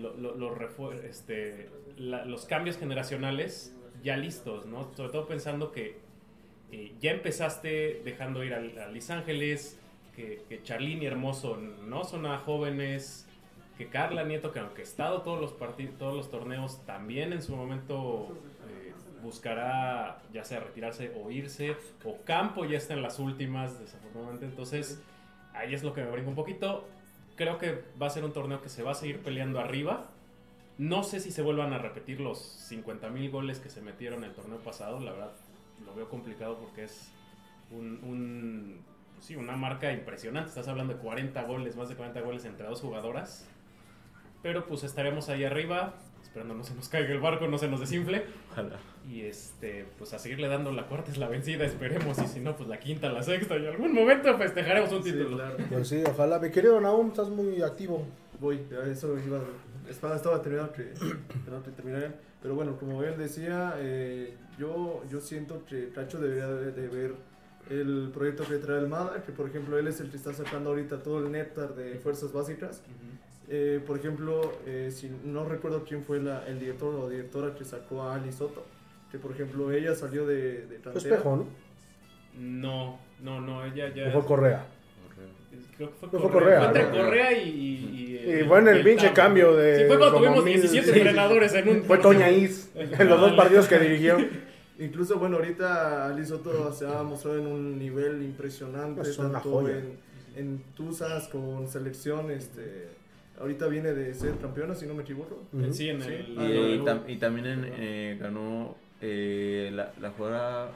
lo- 0.00 0.14
lo- 0.16 0.92
este, 1.02 1.68
la- 1.98 2.24
los 2.24 2.46
cambios 2.46 2.78
generacionales 2.78 3.74
ya 4.02 4.16
listos, 4.16 4.66
¿no? 4.66 4.92
Sobre 4.94 5.10
todo 5.10 5.26
pensando 5.26 5.72
que 5.72 5.98
eh, 6.72 6.94
ya 7.00 7.10
empezaste 7.12 8.02
dejando 8.04 8.44
ir 8.44 8.54
al- 8.54 8.78
a, 8.78 8.88
Los 8.88 9.10
Ángeles, 9.10 9.78
que, 10.14 10.42
que 10.48 10.62
Charlene 10.62 11.04
y 11.04 11.06
Hermoso 11.06 11.56
no 11.56 12.04
son 12.04 12.22
nada 12.22 12.38
jóvenes, 12.38 13.26
que 13.76 13.88
Carla 13.88 14.24
Nieto, 14.24 14.52
que 14.52 14.60
aunque 14.60 14.82
ha 14.82 14.84
estado 14.84 15.22
todos 15.22 15.40
los 15.40 15.52
partidos, 15.52 15.96
todos 15.98 16.14
los 16.14 16.30
torneos, 16.30 16.84
también 16.84 17.32
en 17.32 17.42
su 17.42 17.56
momento 17.56 18.28
eh, 18.68 18.92
buscará 19.22 20.20
ya 20.32 20.44
sea 20.44 20.60
retirarse 20.60 21.12
o 21.22 21.30
irse, 21.30 21.76
o 22.04 22.18
Campo 22.24 22.64
ya 22.64 22.76
está 22.76 22.94
en 22.94 23.02
las 23.02 23.18
últimas, 23.18 23.78
desafortunadamente, 23.80 24.44
entonces 24.46 25.02
ahí 25.54 25.74
es 25.74 25.82
lo 25.82 25.92
que 25.94 26.02
me 26.02 26.10
brinca 26.10 26.28
un 26.28 26.34
poquito. 26.36 26.86
Creo 27.36 27.56
que 27.58 27.82
va 28.00 28.06
a 28.06 28.10
ser 28.10 28.24
un 28.24 28.32
torneo 28.34 28.60
que 28.60 28.68
se 28.68 28.82
va 28.82 28.90
a 28.90 28.94
seguir 28.94 29.20
peleando 29.22 29.58
arriba. 29.60 30.10
No 30.80 31.02
sé 31.04 31.20
si 31.20 31.30
se 31.30 31.42
vuelvan 31.42 31.74
a 31.74 31.78
repetir 31.78 32.20
los 32.20 32.38
50 32.38 33.10
mil 33.10 33.30
goles 33.30 33.58
que 33.58 33.68
se 33.68 33.82
metieron 33.82 34.24
el 34.24 34.32
torneo 34.32 34.58
pasado, 34.60 34.98
la 34.98 35.12
verdad 35.12 35.32
lo 35.84 35.94
veo 35.94 36.08
complicado 36.08 36.58
porque 36.58 36.84
es 36.84 37.10
un, 37.70 38.00
un- 38.02 38.80
pues 39.14 39.26
sí, 39.26 39.36
una 39.36 39.56
marca 39.56 39.92
impresionante. 39.92 40.48
Estás 40.48 40.68
hablando 40.68 40.94
de 40.94 41.00
40 41.00 41.42
goles, 41.44 41.76
más 41.76 41.90
de 41.90 41.96
40 41.96 42.20
goles 42.22 42.46
entre 42.46 42.66
dos 42.66 42.80
jugadoras. 42.80 43.46
Pero 44.42 44.64
pues 44.66 44.82
estaremos 44.84 45.28
ahí 45.28 45.44
arriba, 45.44 45.92
esperando 46.22 46.54
no 46.54 46.64
se 46.64 46.74
nos 46.74 46.88
caiga 46.88 47.10
el 47.12 47.20
barco, 47.20 47.46
no 47.46 47.58
se 47.58 47.68
nos 47.68 47.80
desinfle. 47.80 48.24
Ojalá. 48.50 48.78
Y 49.06 49.20
este, 49.22 49.84
pues 49.98 50.14
a 50.14 50.18
seguirle 50.18 50.48
dando 50.48 50.72
la 50.72 50.86
cuarta 50.86 51.10
es 51.10 51.18
la 51.18 51.28
vencida, 51.28 51.66
esperemos. 51.66 52.18
Y 52.18 52.26
si 52.26 52.40
no, 52.40 52.56
pues 52.56 52.70
la 52.70 52.78
quinta, 52.80 53.10
la 53.10 53.22
sexta. 53.22 53.56
Y 53.58 53.66
en 53.66 53.72
algún 53.72 53.92
momento 53.92 54.34
festejaremos 54.38 54.90
un 54.92 55.02
Sí, 55.02 55.12
título. 55.12 55.36
claro. 55.36 55.56
Pues 55.68 55.88
sí, 55.88 56.02
ojalá. 56.08 56.38
Mi 56.38 56.50
querido 56.50 56.80
Naum, 56.80 57.08
estás 57.08 57.28
muy 57.28 57.60
activo. 57.60 58.06
Voy, 58.40 58.62
a 58.82 58.90
eso 58.90 59.18
iba. 59.18 59.40
Estaba, 59.90 60.16
estaba 60.16 60.40
terminando 60.40 60.72
que, 60.72 60.82
perdón, 61.44 61.62
que 61.64 61.70
terminara. 61.72 62.14
Pero 62.42 62.54
bueno, 62.54 62.76
como 62.78 63.02
él 63.02 63.18
decía, 63.18 63.74
eh, 63.78 64.34
yo, 64.58 65.02
yo 65.10 65.20
siento 65.20 65.64
que 65.66 65.90
Cacho 65.90 66.18
debería 66.20 66.46
de, 66.48 66.72
de 66.72 66.88
ver 66.88 67.14
el 67.68 68.10
proyecto 68.14 68.44
que 68.44 68.56
trae 68.56 68.78
Almada, 68.78 69.22
que 69.22 69.32
por 69.32 69.48
ejemplo 69.48 69.78
él 69.78 69.86
es 69.88 70.00
el 70.00 70.10
que 70.10 70.16
está 70.16 70.32
sacando 70.32 70.70
ahorita 70.70 71.02
todo 71.02 71.18
el 71.24 71.30
néctar 71.30 71.74
de 71.74 71.98
fuerzas 71.98 72.32
básicas. 72.32 72.82
Eh, 73.48 73.80
por 73.86 73.98
ejemplo, 73.98 74.52
eh, 74.64 74.90
si 74.94 75.10
no 75.24 75.44
recuerdo 75.44 75.84
quién 75.84 76.02
fue 76.04 76.20
la- 76.20 76.46
el 76.46 76.58
director 76.60 76.94
o 76.94 77.08
directora 77.08 77.54
que 77.54 77.64
sacó 77.64 78.02
a 78.02 78.14
Ali 78.14 78.32
Soto, 78.32 78.64
que 79.10 79.18
por 79.18 79.32
ejemplo 79.32 79.70
ella 79.72 79.94
salió 79.94 80.24
de, 80.26 80.66
de 80.66 80.80
espejo, 80.94 81.36
¿no? 81.36 81.46
No, 82.38 82.98
no, 83.20 83.40
no, 83.40 83.64
ella 83.64 83.92
ya. 83.94 84.10
Fue 84.12 84.24
Correa. 84.24 84.64
Creo 85.76 85.90
que 85.90 85.94
fue 85.96 86.08
Fue 86.10 86.20
Correa. 86.20 86.30
Correa, 86.30 86.58
Fue 86.58 86.66
entre 86.80 86.82
¿no? 86.98 87.04
Correa 87.04 87.32
y. 87.32 87.48
Y, 87.48 88.30
Y 88.40 88.42
bueno, 88.42 88.70
el 88.70 88.82
pinche 88.82 89.12
cambio 89.12 89.56
de 89.56 89.78
Sí, 89.78 89.84
fue 89.86 89.98
cuando 89.98 90.18
tuvimos 90.18 90.44
mil- 90.44 90.60
17 90.60 90.92
sí. 90.92 90.98
entrenadores 90.98 91.54
en 91.54 91.68
un. 91.68 91.82
Fue 91.84 91.98
Toña 91.98 92.30
Is 92.30 92.70
en 92.74 93.08
los 93.08 93.20
dos 93.20 93.32
partidos 93.32 93.66
que 93.66 93.78
dirigió. 93.78 94.18
Incluso, 94.78 95.18
bueno, 95.18 95.36
ahorita 95.36 96.06
Ali 96.06 96.24
Soto 96.24 96.72
se 96.72 96.86
ha 96.86 97.02
mostrado 97.02 97.38
en 97.38 97.46
un 97.46 97.78
nivel 97.78 98.22
impresionante, 98.22 99.02
tanto 99.14 99.68
en, 99.68 99.98
en 100.36 100.62
Tuzas 100.74 101.28
con 101.28 101.68
selección, 101.68 102.30
este, 102.30 102.88
ahorita 103.38 103.66
viene 103.66 103.92
de 103.92 104.14
ser 104.14 104.36
campeona, 104.38 104.74
si 104.74 104.86
no 104.86 104.94
me 104.94 105.02
equivoco. 105.02 105.42
Sí, 105.72 105.90
en 105.90 106.00
Sí. 106.02 106.08
el. 106.10 106.36
Ah, 106.38 106.44
Y, 106.44 106.48
no, 106.54 106.68
y 106.68 106.78
no. 106.78 106.84
tam- 106.86 107.02
y 107.08 107.16
también 107.16 107.46
en, 107.46 107.72
eh, 107.78 108.16
ganó 108.20 108.74
eh, 109.02 109.70
la, 109.74 109.92
la 110.00 110.10
jugadora 110.10 110.68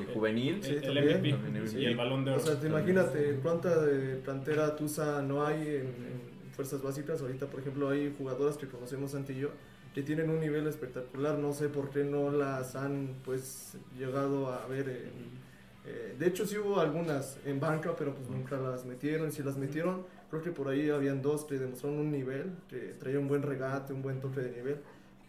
de 0.00 0.06
juvenil. 0.14 0.54
El, 0.56 0.62
Sí, 0.62 0.70
el 0.74 0.82
también. 0.82 1.18
MVP 1.18 1.30
También 1.32 1.80
y 1.80 1.84
el 1.84 1.96
balón 1.96 2.24
de 2.24 2.32
O 2.32 2.40
sea, 2.40 2.58
te 2.60 2.66
imagínate 2.68 3.38
cuánta 3.42 3.80
de 3.82 4.20
cantera 4.22 4.74
Tusa 4.76 5.22
no 5.22 5.44
hay 5.46 5.60
en, 5.62 5.86
en 5.86 6.52
fuerzas 6.54 6.82
básicas. 6.82 7.20
Ahorita, 7.20 7.46
por 7.46 7.60
ejemplo, 7.60 7.88
hay 7.90 8.14
jugadoras 8.16 8.56
que 8.56 8.66
conocemos 8.66 9.12
Santi 9.12 9.32
y 9.34 9.40
yo 9.40 9.50
que 9.94 10.02
tienen 10.02 10.30
un 10.30 10.40
nivel 10.40 10.66
espectacular. 10.66 11.38
No 11.38 11.52
sé 11.52 11.68
por 11.68 11.90
qué 11.90 12.02
no 12.04 12.30
las 12.30 12.74
han 12.76 13.16
pues 13.24 13.76
llegado 13.98 14.50
a 14.52 14.66
ver. 14.66 14.88
en- 14.88 15.42
eh, 15.84 16.14
de 16.16 16.26
hecho, 16.28 16.46
sí 16.46 16.56
hubo 16.58 16.78
algunas 16.78 17.38
en 17.44 17.58
banca, 17.58 17.94
pero 17.98 18.14
pues 18.14 18.28
nunca 18.30 18.56
las 18.56 18.84
metieron. 18.84 19.28
Y 19.28 19.32
si 19.32 19.42
las 19.42 19.56
metieron, 19.56 20.06
creo 20.30 20.40
que 20.40 20.52
por 20.52 20.68
ahí 20.68 20.88
habían 20.90 21.20
dos 21.22 21.44
que 21.44 21.58
demostraron 21.58 21.98
un 21.98 22.12
nivel, 22.12 22.52
que 22.68 22.94
traía 23.00 23.18
un 23.18 23.26
buen 23.28 23.42
regate, 23.42 23.92
un 23.92 24.00
buen 24.00 24.20
toque 24.20 24.40
de 24.40 24.52
nivel. 24.52 24.76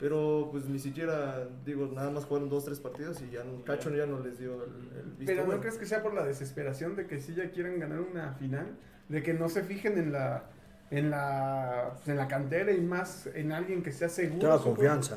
Pero 0.04 0.50
pues 0.52 0.66
ni 0.66 0.80
siquiera, 0.80 1.48
digo, 1.66 1.90
nada 1.96 2.12
más 2.12 2.26
jugaron 2.26 2.50
dos, 2.50 2.66
tres 2.66 2.78
partidos 2.82 3.22
y 3.22 3.34
ya 3.34 3.42
no, 3.46 3.64
Cacho 3.64 3.90
ya 3.96 4.06
no 4.06 4.20
les 4.20 4.38
dio 4.38 4.56
el, 4.56 5.00
el 5.00 5.12
visto 5.18 5.26
Pero 5.26 5.48
¿no 5.48 5.62
crees 5.62 5.78
que 5.78 5.86
sea 5.86 6.04
por 6.04 6.14
la 6.14 6.26
desesperación 6.26 6.98
de 6.98 7.08
que 7.08 7.22
si 7.22 7.34
ya 7.34 7.50
quieren 7.52 7.80
ganar 7.80 8.02
una 8.02 8.34
final? 8.34 8.68
De 9.08 9.24
que 9.24 9.34
no 9.34 9.48
se 9.48 9.64
fijen 9.64 9.98
en 9.98 10.12
la 10.12 10.44
en 10.92 11.10
la 11.10 11.92
pues, 11.96 12.10
en 12.10 12.18
la 12.18 12.28
cantera 12.28 12.74
y 12.74 12.82
más 12.82 13.30
en 13.34 13.54
alguien 13.54 13.82
que 13.82 13.94
sea 13.94 14.10
seguro. 14.10 14.42
Toda 14.42 14.60
confianza. 14.60 15.16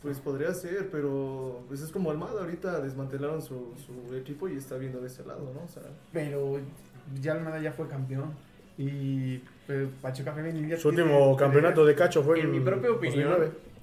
Pues 0.00 0.20
podría 0.20 0.54
ser, 0.54 0.88
pero 0.90 1.62
pues 1.68 1.82
es 1.82 1.90
como 1.90 2.10
Almada, 2.10 2.40
ahorita 2.40 2.80
desmantelaron 2.80 3.42
su, 3.42 3.74
su 3.76 4.14
equipo 4.16 4.48
y 4.48 4.56
está 4.56 4.78
viendo 4.78 5.02
de 5.02 5.08
ese 5.08 5.22
lado, 5.26 5.52
¿no? 5.54 5.64
O 5.64 5.68
sea, 5.68 5.82
Pero 6.14 6.60
ya 7.20 7.32
Almada 7.32 7.60
ya 7.60 7.72
fue 7.72 7.88
campeón. 7.88 8.32
Y 8.78 9.36
pues, 9.66 9.86
Pachuca 10.00 10.32
Femenil 10.32 10.66
ya 10.66 10.78
Su 10.78 10.88
último 10.88 11.36
campeonato 11.36 11.84
de 11.84 11.94
cacho 11.94 12.22
fue 12.24 12.40
En 12.40 12.50
mi 12.50 12.60
propia 12.60 12.90
opinión, 12.90 13.30
2009. 13.30 13.73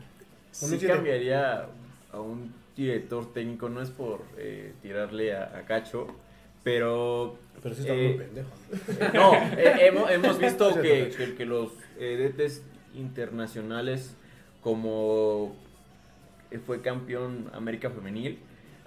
Sí 0.52 0.65
2007. 0.65 0.94
cambiaría 0.94 1.65
a 2.11 2.19
un 2.19 2.53
director 2.76 3.32
técnico, 3.34 3.69
no 3.69 3.82
es 3.82 3.90
por 3.90 4.22
eh, 4.38 4.73
tirarle 4.82 5.34
a, 5.36 5.57
a 5.57 5.61
Cacho, 5.65 6.07
pero 6.64 7.38
Pero 7.64 7.76
sí 7.76 7.82
está 7.82 7.94
Eh, 7.94 8.07
muy 8.10 8.26
pendejo. 8.26 8.49
no, 9.14 9.34
eh, 9.57 9.88
hemos, 9.88 10.10
hemos 10.11 10.38
visto 10.40 10.73
que, 10.82 11.14
que- 11.15 11.36
que 11.36 11.45
los 11.45 11.72
DTs 11.99 12.61
internacionales, 12.95 14.15
como 14.61 15.56
eh, 16.52 16.60
fue 16.65 16.82
campeón 16.82 17.49
América 17.53 17.90
Femenil, 17.90 18.40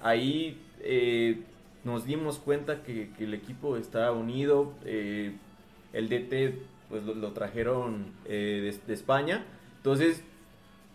ahí 0.03 0.61
eh, 0.81 1.41
nos 1.85 2.05
dimos 2.07 2.39
cuenta 2.39 2.83
que, 2.83 3.11
que 3.17 3.25
el 3.25 3.35
equipo 3.35 3.77
está 3.77 4.13
unido. 4.13 4.73
el 4.85 6.09
DT 6.09 6.59
pues 6.89 7.03
lo, 7.05 7.15
lo 7.15 7.33
trajeron 7.33 8.07
de, 8.25 8.75
de 8.87 8.95
España, 8.95 9.45
entonces 9.79 10.23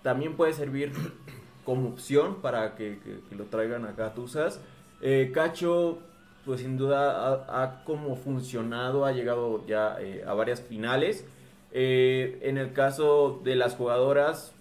también 0.03 0.35
puede 0.35 0.53
servir 0.53 0.91
como 1.65 1.89
opción 1.89 2.41
para 2.41 2.75
que, 2.75 2.97
lo 3.37 3.45
traigan 3.45 3.85
acá 3.85 4.07
a 4.07 4.13
Tuzas. 4.13 4.59
Eh, 5.01 5.31
Cacho, 5.33 5.99
pues 6.45 6.61
sin 6.61 6.77
duda 6.77 7.45
ha, 7.47 7.83
como 7.83 8.15
funcionado, 8.15 9.05
ha 9.05 9.11
llegado 9.11 9.65
ya 9.67 9.97
eh, 9.99 10.23
a 10.25 10.33
varias 10.33 10.61
finales. 10.61 11.25
Eh, 11.71 12.39
en 12.41 12.57
el 12.57 12.73
caso 12.73 13.41
de 13.43 13.55
las 13.55 13.75
jugadoras, 13.75 14.53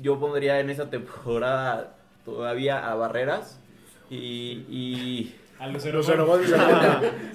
yo 0.00 0.18
pondría 0.18 0.60
en 0.60 0.70
esa 0.70 0.90
temporada 0.90 1.96
todavía 2.24 2.90
a 2.90 2.94
Barreras 2.94 3.58
y 4.10 5.34
A 5.60 5.68
Lucero. 5.68 5.98
Lucero. 5.98 6.26
Gol 6.26 6.40
dice, 6.40 6.56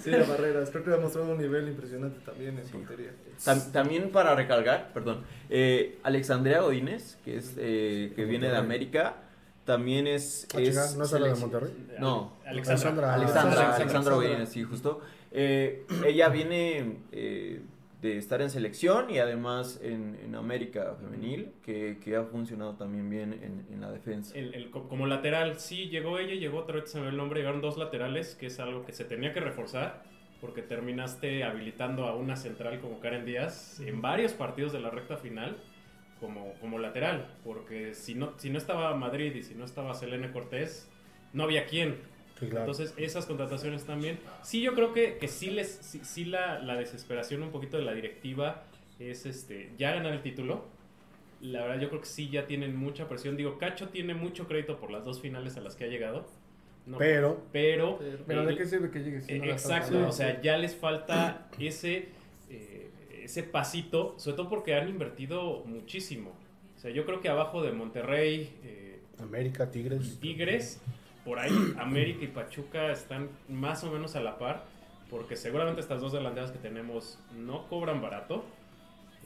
sí, 0.03 0.09
la 0.09 0.23
Barreras, 0.25 0.69
creo 0.71 0.83
que 0.83 0.93
ha 0.93 0.97
mostrado 0.97 1.31
un 1.31 1.37
nivel 1.37 1.67
impresionante 1.67 2.19
también 2.25 2.57
en 2.59 2.67
portería. 2.67 3.11
tam- 3.45 3.71
también 3.71 4.09
para 4.09 4.33
recalcar, 4.35 4.91
perdón, 4.93 5.23
eh, 5.49 5.99
Alexandria 6.03 6.61
Godínez, 6.61 7.17
que 7.23 7.37
es 7.37 7.53
eh, 7.57 8.11
que 8.15 8.25
viene 8.25 8.49
de 8.49 8.57
América, 8.57 9.17
también 9.63 10.07
es, 10.07 10.47
Ah, 10.55 10.59
es 10.59 10.95
¿no 10.97 11.03
es 11.05 11.11
la 11.11 11.19
de 11.27 11.35
Monterrey? 11.35 11.71
No, 11.99 12.33
Alexandra. 12.45 13.13
Alexandra. 13.13 13.13
Alexandra, 13.13 13.75
Alexandra 13.75 14.13
sí. 14.13 14.19
Godínez, 14.19 14.49
sí, 14.49 14.63
justo. 14.63 15.01
Eh, 15.31 15.85
ella 16.05 16.29
viene 16.29 16.97
eh, 17.11 17.61
de 18.05 18.17
estar 18.17 18.41
en 18.41 18.49
selección 18.49 19.09
y 19.09 19.17
además 19.17 19.79
en, 19.83 20.17
en 20.23 20.35
América 20.35 20.95
Femenil, 20.99 21.53
que, 21.63 21.97
que 22.03 22.15
ha 22.15 22.23
funcionado 22.23 22.75
también 22.75 23.09
bien 23.09 23.33
en, 23.33 23.65
en 23.73 23.81
la 23.81 23.91
defensa. 23.91 24.37
El- 24.37 24.53
el- 24.53 24.69
co- 24.69 24.87
como 24.87 25.07
lateral, 25.07 25.59
sí, 25.59 25.89
llegó 25.89 26.19
ella, 26.19 26.35
llegó 26.35 26.59
otra 26.59 26.75
vez 26.75 26.89
se 26.91 27.01
me 27.01 27.07
el 27.09 27.17
nombre, 27.17 27.39
llegaron 27.39 27.61
dos 27.61 27.77
laterales, 27.77 28.35
que 28.35 28.45
es 28.47 28.59
algo 28.59 28.85
que 28.85 28.93
se 28.93 29.05
tenía 29.05 29.33
que 29.33 29.39
reforzar, 29.39 30.03
porque 30.39 30.61
terminaste 30.61 31.43
habilitando 31.43 32.05
a 32.05 32.15
una 32.15 32.35
central 32.35 32.79
como 32.79 32.99
Karen 32.99 33.25
Díaz 33.25 33.79
en 33.79 34.01
varios 34.01 34.33
partidos 34.33 34.71
de 34.73 34.79
la 34.79 34.89
recta 34.91 35.17
final 35.17 35.57
como, 36.19 36.53
como 36.61 36.77
lateral, 36.79 37.27
porque 37.43 37.93
si 37.95 38.15
no, 38.15 38.33
si 38.37 38.49
no 38.49 38.57
estaba 38.57 38.95
Madrid 38.95 39.33
y 39.35 39.41
si 39.43 39.55
no 39.55 39.65
estaba 39.65 39.93
Selene 39.95 40.31
Cortés, 40.31 40.89
no 41.33 41.43
había 41.43 41.65
quién. 41.65 41.97
Sí, 42.39 42.47
claro. 42.47 42.59
Entonces, 42.61 42.93
esas 42.97 43.25
contrataciones 43.25 43.85
también. 43.85 44.19
Sí, 44.43 44.61
yo 44.61 44.73
creo 44.73 44.93
que, 44.93 45.17
que 45.17 45.27
sí, 45.27 45.49
les, 45.51 45.69
sí, 45.69 46.01
sí 46.03 46.25
la, 46.25 46.59
la 46.59 46.75
desesperación 46.75 47.43
un 47.43 47.51
poquito 47.51 47.77
de 47.77 47.83
la 47.83 47.93
directiva 47.93 48.63
es 48.99 49.25
este 49.25 49.71
ya 49.77 49.93
ganar 49.93 50.13
el 50.13 50.21
título. 50.21 50.65
La 51.41 51.61
verdad, 51.63 51.79
yo 51.79 51.89
creo 51.89 52.01
que 52.01 52.07
sí 52.07 52.29
ya 52.29 52.47
tienen 52.47 52.75
mucha 52.75 53.07
presión. 53.07 53.37
Digo, 53.37 53.57
Cacho 53.57 53.89
tiene 53.89 54.13
mucho 54.13 54.47
crédito 54.47 54.79
por 54.79 54.91
las 54.91 55.05
dos 55.05 55.21
finales 55.21 55.57
a 55.57 55.61
las 55.61 55.75
que 55.75 55.85
ha 55.85 55.87
llegado. 55.87 56.25
No, 56.85 56.97
Pero 56.97 57.41
pero, 57.51 57.99
Pero 58.27 58.45
¿de 58.45 58.55
qué 58.55 58.65
sirve 58.65 58.91
que 58.91 58.99
llegues? 58.99 59.25
si 59.25 59.33
eh, 59.33 59.39
no 59.39 59.45
exacto, 59.45 60.07
o 60.07 60.11
sea, 60.11 60.39
ya 60.41 60.55
les 60.57 60.75
falta 60.75 61.47
ese, 61.59 62.09
eh, 62.49 62.89
ese 63.23 63.41
pasito, 63.43 64.13
sobre 64.19 64.37
todo 64.37 64.49
porque 64.49 64.75
han 64.75 64.87
invertido 64.87 65.63
muchísimo. 65.65 66.31
O 66.75 66.79
sea, 66.79 66.91
yo 66.91 67.05
creo 67.05 67.21
que 67.21 67.29
abajo 67.29 67.63
de 67.63 67.71
Monterrey, 67.71 68.53
eh, 68.63 68.99
América, 69.19 69.71
Tigres. 69.71 70.19
Tigres, 70.19 70.79
por 71.25 71.39
ahí 71.39 71.51
América 71.79 72.23
y 72.23 72.27
Pachuca 72.27 72.91
están 72.91 73.29
más 73.49 73.83
o 73.83 73.91
menos 73.91 74.15
a 74.15 74.21
la 74.21 74.37
par, 74.37 74.63
porque 75.09 75.35
seguramente 75.35 75.81
estas 75.81 75.99
dos 75.99 76.13
delanteras 76.13 76.51
que 76.51 76.59
tenemos 76.59 77.19
no 77.35 77.67
cobran 77.67 78.01
barato. 78.01 78.45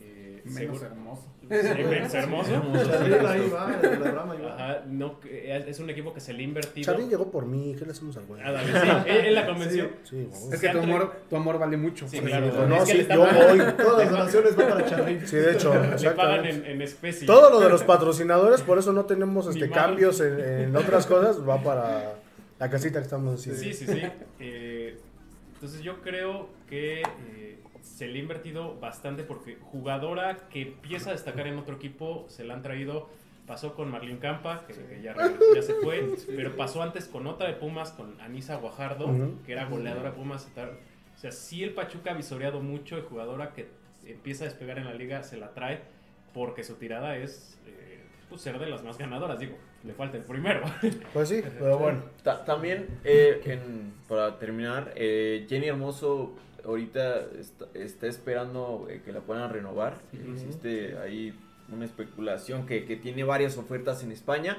Eh, 0.01 0.41
Menos 0.45 0.55
seguro- 0.79 0.85
hermoso. 0.85 1.23
Sí, 1.49 1.55
es 1.55 2.13
hermoso. 2.13 2.51
Ahí 3.27 3.49
va, 3.49 3.79
la 3.81 4.11
rama 4.11 4.33
ahí 4.33 4.41
va. 4.41 4.53
Ajá, 4.53 4.83
no, 4.87 5.19
es 5.25 5.79
un 5.79 5.89
equipo 5.89 6.13
que 6.13 6.19
se 6.19 6.31
le 6.31 6.41
ha 6.41 6.43
invertido. 6.43 6.85
Charly 6.85 7.07
llegó 7.09 7.31
por 7.31 7.47
mí, 7.47 7.75
¿qué 7.77 7.85
le 7.85 7.91
hacemos 7.91 8.15
al 8.17 8.25
güey? 8.27 8.39
Ah, 8.45 8.55
sí, 8.63 9.09
él, 9.09 9.25
él 9.25 9.33
la 9.35 9.47
convenció. 9.47 9.89
Sí, 10.03 10.27
vamos. 10.31 10.53
Es 10.53 10.61
que 10.61 10.69
tu 10.69 10.77
amor, 10.77 11.11
tu 11.27 11.35
amor 11.35 11.57
vale 11.57 11.75
mucho. 11.77 12.07
Sí, 12.07 12.19
claro. 12.19 12.67
No, 12.67 12.75
Es 12.75 12.83
que 12.91 13.01
sí, 13.01 13.07
yo 13.11 13.19
voy. 13.21 13.59
Todas 13.77 13.97
las 14.03 14.11
donaciones 14.11 14.55
van 14.55 14.69
para 14.69 14.85
Charril. 14.85 15.27
Sí, 15.27 15.35
de 15.37 15.51
hecho, 15.53 15.73
Le 15.99 16.11
pagan 16.11 16.45
en, 16.45 16.65
en 16.67 16.81
especie. 16.83 17.25
Todo 17.25 17.49
lo 17.49 17.59
de 17.59 17.69
los 17.69 17.83
patrocinadores, 17.83 18.61
por 18.61 18.77
eso 18.77 18.93
no 18.93 19.05
tenemos 19.05 19.47
este 19.47 19.71
cambios 19.71 20.21
en, 20.21 20.39
en 20.39 20.75
otras 20.75 21.07
cosas, 21.07 21.41
va 21.47 21.63
para 21.63 22.13
la 22.59 22.69
casita 22.69 22.99
que 22.99 23.05
estamos 23.05 23.39
haciendo. 23.39 23.59
Sí, 23.59 23.73
sí, 23.73 23.87
sí. 23.87 24.01
Eh, 24.39 24.97
entonces 25.55 25.81
yo 25.81 25.99
creo 26.01 26.47
que 26.69 27.01
eh, 27.01 27.57
se 27.81 28.07
le 28.07 28.19
ha 28.19 28.21
invertido 28.21 28.79
bastante 28.79 29.23
porque 29.23 29.57
jugadora 29.61 30.37
que 30.49 30.61
empieza 30.63 31.09
a 31.09 31.13
destacar 31.13 31.47
en 31.47 31.57
otro 31.57 31.75
equipo 31.75 32.25
se 32.29 32.43
la 32.43 32.53
han 32.55 32.61
traído. 32.61 33.09
Pasó 33.47 33.73
con 33.73 33.89
Marlene 33.89 34.19
Campa, 34.19 34.63
que, 34.67 34.73
que 34.75 35.01
ya, 35.01 35.15
se 35.63 35.73
fue, 35.75 36.07
pero 36.35 36.55
pasó 36.55 36.83
antes 36.83 37.07
con 37.07 37.25
otra 37.25 37.47
de 37.47 37.53
Pumas, 37.53 37.91
con 37.91 38.19
Anisa 38.21 38.57
Guajardo, 38.57 39.09
que 39.43 39.51
era 39.53 39.65
goleadora 39.65 40.11
de 40.11 40.15
Pumas. 40.15 40.47
y 40.51 40.53
tal. 40.53 40.69
O 41.15 41.17
sea, 41.19 41.31
sí 41.31 41.63
el 41.63 41.71
Pachuca 41.73 42.11
ha 42.11 42.13
visoreado 42.13 42.61
mucho 42.61 42.97
y 42.99 43.01
jugadora 43.01 43.53
que 43.53 43.67
empieza 44.05 44.43
a 44.43 44.47
despegar 44.47 44.77
en 44.77 44.85
la 44.85 44.93
liga 44.93 45.23
se 45.23 45.37
la 45.37 45.51
trae 45.55 45.79
porque 46.33 46.63
su 46.63 46.75
tirada 46.75 47.17
es 47.17 47.57
eh, 47.65 48.03
pues, 48.29 48.41
ser 48.41 48.59
de 48.59 48.67
las 48.67 48.83
más 48.83 48.99
ganadoras. 48.99 49.39
Digo, 49.39 49.57
le 49.83 49.93
falta 49.93 50.17
el 50.17 50.23
primero. 50.25 50.61
Pues 51.13 51.29
sí, 51.29 51.41
pero 51.59 51.79
bueno. 51.79 52.03
Ta- 52.23 52.45
también, 52.45 52.99
eh, 53.03 53.41
en- 53.45 53.93
para 54.07 54.37
terminar, 54.37 54.93
eh, 54.95 55.47
Jenny 55.49 55.67
Hermoso 55.69 56.35
ahorita 56.69 57.21
está, 57.39 57.65
está 57.73 58.07
esperando 58.07 58.87
eh, 58.89 59.01
que 59.03 59.11
la 59.11 59.21
puedan 59.21 59.51
renovar. 59.51 59.97
Existe 60.33 60.97
ahí 60.97 61.33
una 61.71 61.85
especulación 61.85 62.65
que, 62.65 62.85
que 62.85 62.95
tiene 62.95 63.23
varias 63.23 63.57
ofertas 63.57 64.03
en 64.03 64.11
España, 64.11 64.57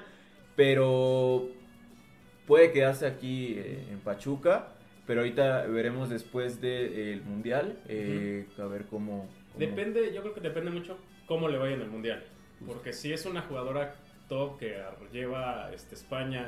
pero 0.56 1.48
puede 2.46 2.72
quedarse 2.72 3.06
aquí 3.06 3.54
eh, 3.56 3.86
en 3.90 3.98
Pachuca, 4.00 4.68
pero 5.06 5.20
ahorita 5.20 5.66
veremos 5.66 6.08
después 6.10 6.60
del 6.60 7.22
Mundial, 7.22 7.78
eh, 7.88 8.46
a 8.58 8.64
ver 8.66 8.84
cómo... 8.86 9.28
cómo- 9.52 9.58
Depende, 9.58 10.12
yo 10.14 10.20
creo 10.22 10.34
que 10.34 10.40
depende 10.40 10.70
mucho 10.70 10.98
cómo 11.26 11.48
le 11.48 11.58
vaya 11.58 11.74
en 11.74 11.80
el 11.82 11.88
mundial. 11.88 12.22
Porque 12.66 12.92
si 12.92 13.12
es 13.12 13.24
una 13.26 13.40
jugadora 13.42 13.94
top 14.28 14.58
que 14.58 14.76
lleva 15.12 15.70
este, 15.74 15.94
España 15.94 16.46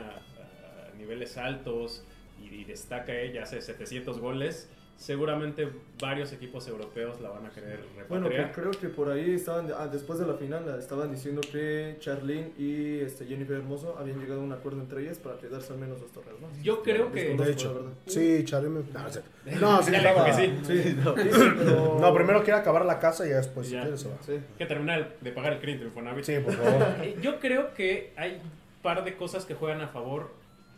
a 0.93 0.97
niveles 0.97 1.36
altos 1.39 2.05
y, 2.40 2.55
y 2.55 2.64
destaca 2.64 3.14
ella, 3.18 3.44
hace 3.44 3.60
700 3.62 4.20
goles, 4.20 4.70
seguramente 5.03 5.69
varios 6.01 6.33
equipos 6.33 6.66
europeos 6.69 7.20
la 7.20 7.31
van 7.31 7.45
a 7.47 7.51
querer 7.51 7.81
Bueno, 8.09 8.29
que 8.29 8.37
repatriar. 8.37 8.53
creo 8.53 8.70
que 8.81 8.89
por 8.89 9.11
ahí 9.11 9.35
estaban, 9.35 9.69
ah, 9.77 9.89
después 9.89 10.19
de 10.20 10.27
la 10.27 10.35
final, 10.35 10.65
estaban 10.79 11.11
diciendo 11.11 11.41
que 11.51 11.97
Charlene 11.99 12.53
y 12.57 13.01
este, 13.01 13.27
Jennifer 13.27 13.57
Hermoso 13.57 13.97
habían 13.99 14.20
llegado 14.20 14.41
a 14.41 14.45
un 14.45 14.53
acuerdo 14.53 14.81
entre 14.81 15.03
ellas 15.03 15.19
para 15.19 15.39
quedarse 15.39 15.73
al 15.73 15.81
menos 15.81 16.01
dos 16.01 16.12
torneos 16.12 16.41
más. 16.41 16.62
Yo 16.62 16.83
creo 16.83 17.11
que- 17.11 17.35
De 17.37 17.51
hecho. 17.51 17.91
Sí, 18.07 18.45
Charlie 18.45 18.69
me... 18.70 18.81
No, 18.81 19.61
no, 19.61 19.83
sí, 19.83 19.95
estaba- 19.95 20.33
sí. 20.33 20.53
sí, 20.65 20.97
no. 21.05 21.15
Sí, 21.16 21.29
pero... 21.59 21.99
No, 22.01 22.15
primero 22.15 22.45
quiere 22.45 22.61
acabar 22.61 22.85
la 22.85 23.01
casa 23.01 23.27
y 23.27 23.31
ya 23.31 23.39
después, 23.39 23.66
si 23.66 23.73
Ya. 23.74 23.83
quiere, 23.83 23.97
se 23.99 24.09
va. 24.09 24.15
Sí. 24.24 24.39
que 24.57 24.66
terminar 24.66 25.16
de 25.20 25.33
pagar 25.33 25.55
el 25.55 25.61
crédito 25.61 25.85
Infonavit. 25.85 26.24
Sí, 26.24 26.39
por 26.39 26.53
favor. 26.55 26.87
Yo 27.20 27.41
creo 27.41 27.74
que 27.74 28.12
hay 28.16 28.35
un 28.35 28.51
par 28.83 29.05
de 29.05 29.16
cosas 29.16 29.45
que 29.47 29.55
juegan 29.55 29.81
a 29.81 29.89
favor 29.89 30.31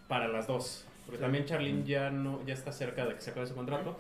para 0.09 0.29
las 0.29 0.47
dos. 0.47 0.87
Porque 1.07 1.21
también 1.21 1.45
Charlene 1.45 1.85
ya 1.85 2.11
no 2.11 2.45
ya 2.47 2.55
está 2.55 2.73
cerca 2.73 3.05
de 3.07 3.15
que 3.15 3.21
se 3.21 3.31
acabe 3.31 3.47
su 3.47 3.55
contrato. 3.55 3.97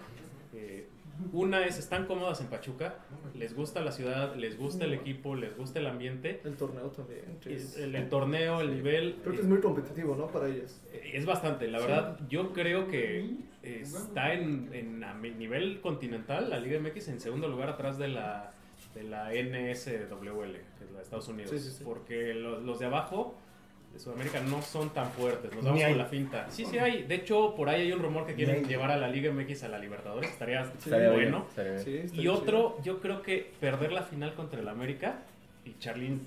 Eh, 0.54 0.86
una 1.32 1.64
es, 1.64 1.78
están 1.78 2.06
cómodas 2.06 2.40
en 2.40 2.48
Pachuca, 2.48 2.96
les 3.36 3.54
gusta 3.54 3.80
la 3.80 3.92
ciudad, 3.92 4.34
les 4.34 4.58
gusta 4.58 4.84
el 4.84 4.94
equipo, 4.94 5.36
les 5.36 5.56
gusta 5.56 5.78
el 5.78 5.86
ambiente, 5.86 6.40
El 6.44 6.56
torneo 6.56 6.88
también. 6.90 7.20
sí, 7.40 7.50
el, 7.50 7.54
es- 7.56 7.76
el- 7.76 7.94
el 7.94 8.08
torneo, 8.08 8.60
el 8.60 8.74
nivel. 8.74 9.16
Creo 9.22 9.32
que 9.32 9.38
eh, 9.38 9.42
es 9.42 9.48
muy 9.48 9.60
competitivo, 9.60 10.16
¿no? 10.16 10.26
Para 10.26 10.48
ellas. 10.48 10.82
eh, 10.92 11.12
Es 11.14 11.24
bastante, 11.24 11.68
la 11.68 11.78
verdad. 11.78 12.18
Yo 12.28 12.52
creo 12.52 12.88
que 12.88 13.30
está 13.62 14.32
en, 14.34 14.70
en 14.72 15.04
a 15.04 15.14
nivel 15.14 15.80
continental, 15.80 16.50
la 16.50 16.58
Liga 16.58 16.80
MX, 16.80 17.08
en 17.08 17.20
segundo 17.20 17.46
lugar 17.48 17.68
atrás 17.68 17.96
de 17.96 18.08
la, 18.08 18.52
de 18.94 19.04
la 19.04 19.30
NSWL, 19.32 20.52
que 20.78 20.84
es 20.84 20.90
la 20.90 20.96
de 20.98 21.02
Estados 21.04 21.28
Unidos. 21.28 21.50
Sí, 21.50 21.58
sí, 21.60 21.70
sí. 21.70 21.84
Porque 21.84 22.34
los, 22.34 22.62
los 22.64 22.78
de 22.80 22.86
abajo, 22.86 23.36
de 23.94 24.00
Sudamérica, 24.00 24.40
no 24.40 24.60
son 24.60 24.90
tan 24.90 25.10
fuertes. 25.12 25.54
Nos 25.54 25.64
vamos 25.64 25.82
con 25.82 25.98
la 25.98 26.04
finta. 26.06 26.46
Sí, 26.50 26.66
sí 26.66 26.76
hay. 26.78 27.04
De 27.04 27.14
hecho, 27.14 27.54
por 27.54 27.68
ahí 27.68 27.82
hay 27.82 27.92
un 27.92 28.00
rumor 28.02 28.26
que 28.26 28.34
quieren 28.34 28.64
llevar 28.66 28.90
a 28.90 28.96
la 28.96 29.08
Liga 29.08 29.32
MX 29.32 29.62
a 29.64 29.68
la 29.68 29.78
Libertadores. 29.78 30.28
Estaría 30.30 30.62
Estaría 30.62 31.10
bien, 31.10 31.30
bueno. 31.30 31.46
estaría 31.48 31.72
bien. 31.72 31.84
Sí, 31.84 31.96
está 31.98 32.16
Y 32.16 32.20
chido. 32.20 32.34
otro, 32.34 32.78
yo 32.82 33.00
creo 33.00 33.22
que 33.22 33.52
perder 33.60 33.92
la 33.92 34.02
final 34.02 34.34
contra 34.34 34.60
el 34.60 34.68
América 34.68 35.20
y 35.64 35.78
Charlene 35.78 36.18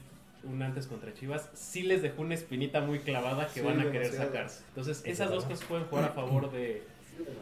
un 0.43 0.61
antes 0.61 0.87
contra 0.87 1.13
Chivas, 1.13 1.49
sí 1.55 1.81
les 1.83 2.01
dejó 2.01 2.21
una 2.21 2.35
espinita 2.35 2.79
muy 2.79 2.99
clavada 2.99 3.47
que 3.47 3.59
Sí, 3.59 3.65
van 3.65 3.79
a 3.81 3.83
querer 3.83 4.03
demasiado. 4.03 4.27
sacarse. 4.31 4.63
Entonces, 4.69 5.01
esas 5.05 5.29
dos 5.29 5.43
cosas 5.43 5.65
pueden 5.67 5.85
jugar 5.87 6.05
a 6.05 6.09
favor 6.13 6.49
de, 6.51 6.83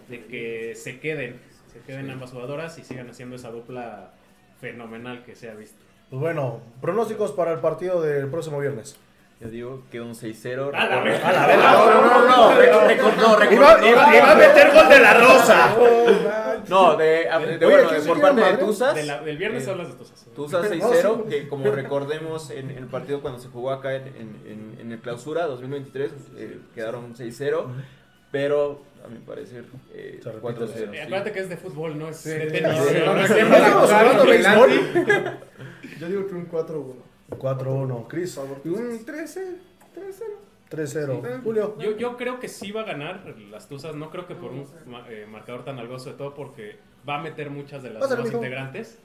de 0.09 0.25
que 0.25 0.73
se 0.75 0.99
queden, 0.99 1.39
se 1.71 1.79
queden 1.81 2.09
ambas 2.09 2.31
jugadoras 2.31 2.79
y 2.79 2.83
sigan 2.83 3.07
haciendo 3.09 3.35
esa 3.35 3.51
dupla 3.51 4.11
fenomenal 4.59 5.23
que 5.23 5.35
se 5.35 5.49
ha 5.51 5.53
visto. 5.53 5.77
Pues 6.09 6.19
bueno, 6.19 6.61
pronósticos 6.81 7.31
para 7.33 7.51
el 7.51 7.59
partido 7.59 8.01
del 8.01 8.27
próximo 8.29 8.59
viernes. 8.59 8.97
Yo 9.41 9.49
digo 9.49 9.83
que 9.91 9.99
un 9.99 10.15
6-0. 10.15 10.71
A 10.73 10.85
la 10.87 11.01
verga. 11.01 11.27
A 11.27 11.33
la 11.33 11.47
verga. 11.47 11.71
No, 11.73 11.85
no, 11.85 12.01
no, 12.01 12.27
no, 12.27 12.51
record- 12.59 13.17
no, 13.17 13.37
record- 13.37 13.53
Iba, 13.53 13.77
no, 13.77 13.87
iba- 13.87 14.07
no, 14.07 14.15
iba 14.15 14.31
a 14.31 14.33
no, 14.33 14.39
meter 14.39 14.71
gol 14.73 14.87
de 14.89 14.99
la 14.99 15.13
rosa. 15.13 15.75
No, 16.69 16.95
de, 16.95 17.05
de- 17.05 17.57
de- 17.57 17.65
Oye, 17.65 17.75
bueno, 17.75 17.89
¿quién 17.89 17.95
de- 17.95 18.01
se 18.01 18.07
por 18.07 18.21
parte 18.21 18.41
de? 18.41 18.57
Tuzas. 18.57 18.95
De 18.95 19.03
la- 19.03 19.19
del 19.21 19.37
viernes 19.37 19.67
eh, 19.67 19.71
hablas 19.71 19.89
de 19.89 19.93
Tuzas. 19.95 20.25
Tuzas 20.35 20.63
No, 20.63 20.69
6-0, 20.69 21.23
sí. 21.25 21.29
que 21.29 21.47
como 21.49 21.69
recordemos 21.71 22.49
en 22.49 22.71
el 22.71 22.85
partido 22.87 23.21
cuando 23.21 23.39
se 23.39 23.49
jugó 23.49 23.71
acá 23.71 23.93
en, 23.95 24.07
en, 24.07 24.41
en- 24.47 24.77
en 24.79 24.91
el 24.93 24.99
clausura 24.99 25.45
2023, 25.47 26.11
eh, 26.37 26.59
quedaron 26.73 27.13
6-0, 27.15 27.65
pero 28.31 28.81
a 29.03 29.07
mi 29.09 29.19
parecer 29.19 29.65
eh, 29.93 30.19
Se 30.23 30.31
repite 30.31 30.61
4-0. 30.61 30.69
Eh, 30.75 30.89
sí. 30.93 30.97
acuérdate 30.99 31.31
que 31.33 31.39
es 31.41 31.49
de 31.49 31.57
fútbol, 31.57 31.99
no 31.99 32.07
es 32.09 32.23
de 32.23 32.39
tenis. 32.47 32.79
No, 33.05 33.13
no. 33.15 33.27
Yo 35.99 36.07
digo 36.07 36.25
que 36.27 36.33
un 36.35 36.49
4-1. 36.49 36.95
4-1. 37.29 38.07
Chris, 38.07 38.37
Un 38.37 39.05
13, 39.05 39.57
13. 39.93 40.25
3-0. 40.69 41.41
Julio. 41.43 41.75
Yo, 41.79 41.95
yo 41.97 42.17
creo 42.17 42.39
que 42.39 42.47
sí 42.49 42.71
va 42.71 42.81
a 42.81 42.85
ganar 42.85 43.23
las 43.51 43.67
Tuzas, 43.69 43.95
no 43.95 44.09
creo 44.09 44.25
que 44.27 44.35
por 44.35 44.51
un 44.51 44.65
ma- 44.87 45.05
eh, 45.09 45.25
marcador 45.29 45.63
tan 45.63 45.77
algo, 45.79 45.99
sobre 45.99 46.17
todo 46.17 46.33
porque 46.33 46.77
va 47.07 47.19
a 47.19 47.21
meter 47.21 47.49
muchas 47.51 47.83
de 47.83 47.91
las 47.91 48.01
Pásale, 48.01 48.21
nuevas 48.23 48.33
mijo. 48.33 48.43
integrantes 48.43 48.99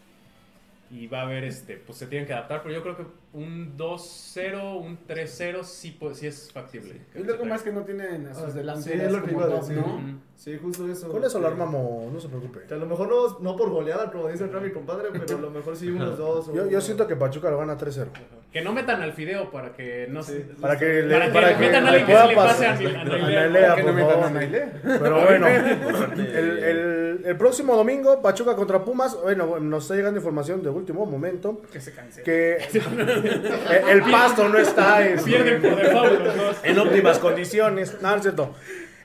y 0.90 1.06
va 1.06 1.20
a 1.20 1.22
haber, 1.22 1.44
este, 1.44 1.76
pues 1.76 1.98
se 1.98 2.06
tienen 2.08 2.26
que 2.26 2.32
adaptar, 2.32 2.62
pero 2.62 2.74
yo 2.74 2.82
creo 2.82 2.96
que 2.96 3.06
un 3.32 3.76
2-0, 3.76 4.80
un 4.80 4.98
3-0 5.06 5.62
sí, 5.62 5.96
pues, 5.98 6.18
sí 6.18 6.26
es 6.26 6.50
factible. 6.52 7.00
Y 7.14 7.20
luego 7.20 7.44
más 7.44 7.62
que 7.62 7.70
no 7.72 7.82
tienen 7.84 8.26
a 8.26 8.34
sus 8.34 8.42
Ah, 8.44 8.50
delanteras 8.52 8.98
sí, 9.00 9.06
es 9.06 9.12
lo 9.12 9.22
que 9.24 9.30
iba 9.30 9.44
a 9.44 9.48
decir. 9.48 9.76
¿no? 9.76 9.94
Ujú. 9.94 10.18
Sí, 10.34 10.58
justo 10.60 10.90
eso. 10.90 11.08
Con 11.08 11.22
eso 11.22 11.38
lo 11.38 11.46
armamos, 11.46 12.12
no 12.12 12.18
se 12.20 12.28
preocupe. 12.28 12.60
a 12.68 12.76
lo 12.76 12.86
mejor 12.86 13.08
no, 13.08 13.38
no 13.38 13.56
por 13.56 13.70
goleada, 13.70 14.10
como 14.10 14.26
dice 14.28 14.44
acá 14.44 14.58
mi 14.58 14.72
compadre, 14.72 15.10
pero 15.12 15.38
a 15.38 15.40
lo 15.40 15.50
mejor 15.50 15.76
sí 15.76 15.88
unos 15.90 16.18
dos. 16.18 16.48
o 16.48 16.54
Yo, 16.54 16.62
yo 16.64 16.68
uno. 16.68 16.80
siento 16.80 17.06
que 17.06 17.14
Pachuca 17.14 17.50
lo 17.50 17.58
gana 17.58 17.78
3-0. 17.78 18.08
Que 18.52 18.62
no 18.62 18.72
metan 18.72 19.00
al 19.00 19.12
fideo 19.12 19.48
para 19.52 19.72
que 19.74 20.08
no 20.10 20.24
se... 20.24 20.40
Para 20.60 20.76
que 20.76 21.02
le, 21.02 21.14
Para 21.14 21.26
que 21.26 21.32
para 21.32 21.46
le 21.50 21.54
que 21.54 21.60
metan 21.60 21.86
a 21.86 21.88
alguien 21.90 22.06
que 22.06 22.16
se 22.16 22.26
le 22.26 22.34
pase 22.34 22.66
a 22.66 22.74
Nailea. 22.74 23.04
Nailea, 23.04 23.74
Que 23.76 23.82
por 23.84 23.94
no 23.94 24.26
a. 24.26 24.68
Pero 24.82 25.24
bueno, 25.24 25.46
el, 26.16 26.58
el- 26.64 27.10
el 27.22 27.36
próximo 27.36 27.76
domingo, 27.76 28.22
Pachuca 28.22 28.56
contra 28.56 28.82
Pumas. 28.82 29.14
Bueno, 29.22 29.60
nos 29.60 29.84
está 29.84 29.94
llegando 29.94 30.18
información 30.18 30.62
de 30.62 30.70
último 30.70 31.04
momento 31.06 31.60
Que 31.70 31.78
se 31.80 31.92
cancela. 31.92 32.24
que 32.24 32.56
el, 32.72 33.88
el 33.88 34.10
pasto 34.10 34.48
no 34.48 34.58
está 34.58 35.06
en, 35.06 35.22
Pierden 35.22 35.60
por 35.62 35.76
default 35.76 36.20
los 36.24 36.36
dos. 36.36 36.56
en 36.62 36.78
óptimas 36.78 37.18
condiciones. 37.18 37.98
No, 38.00 38.10
no 38.10 38.16
es 38.16 38.22
cierto. 38.22 38.54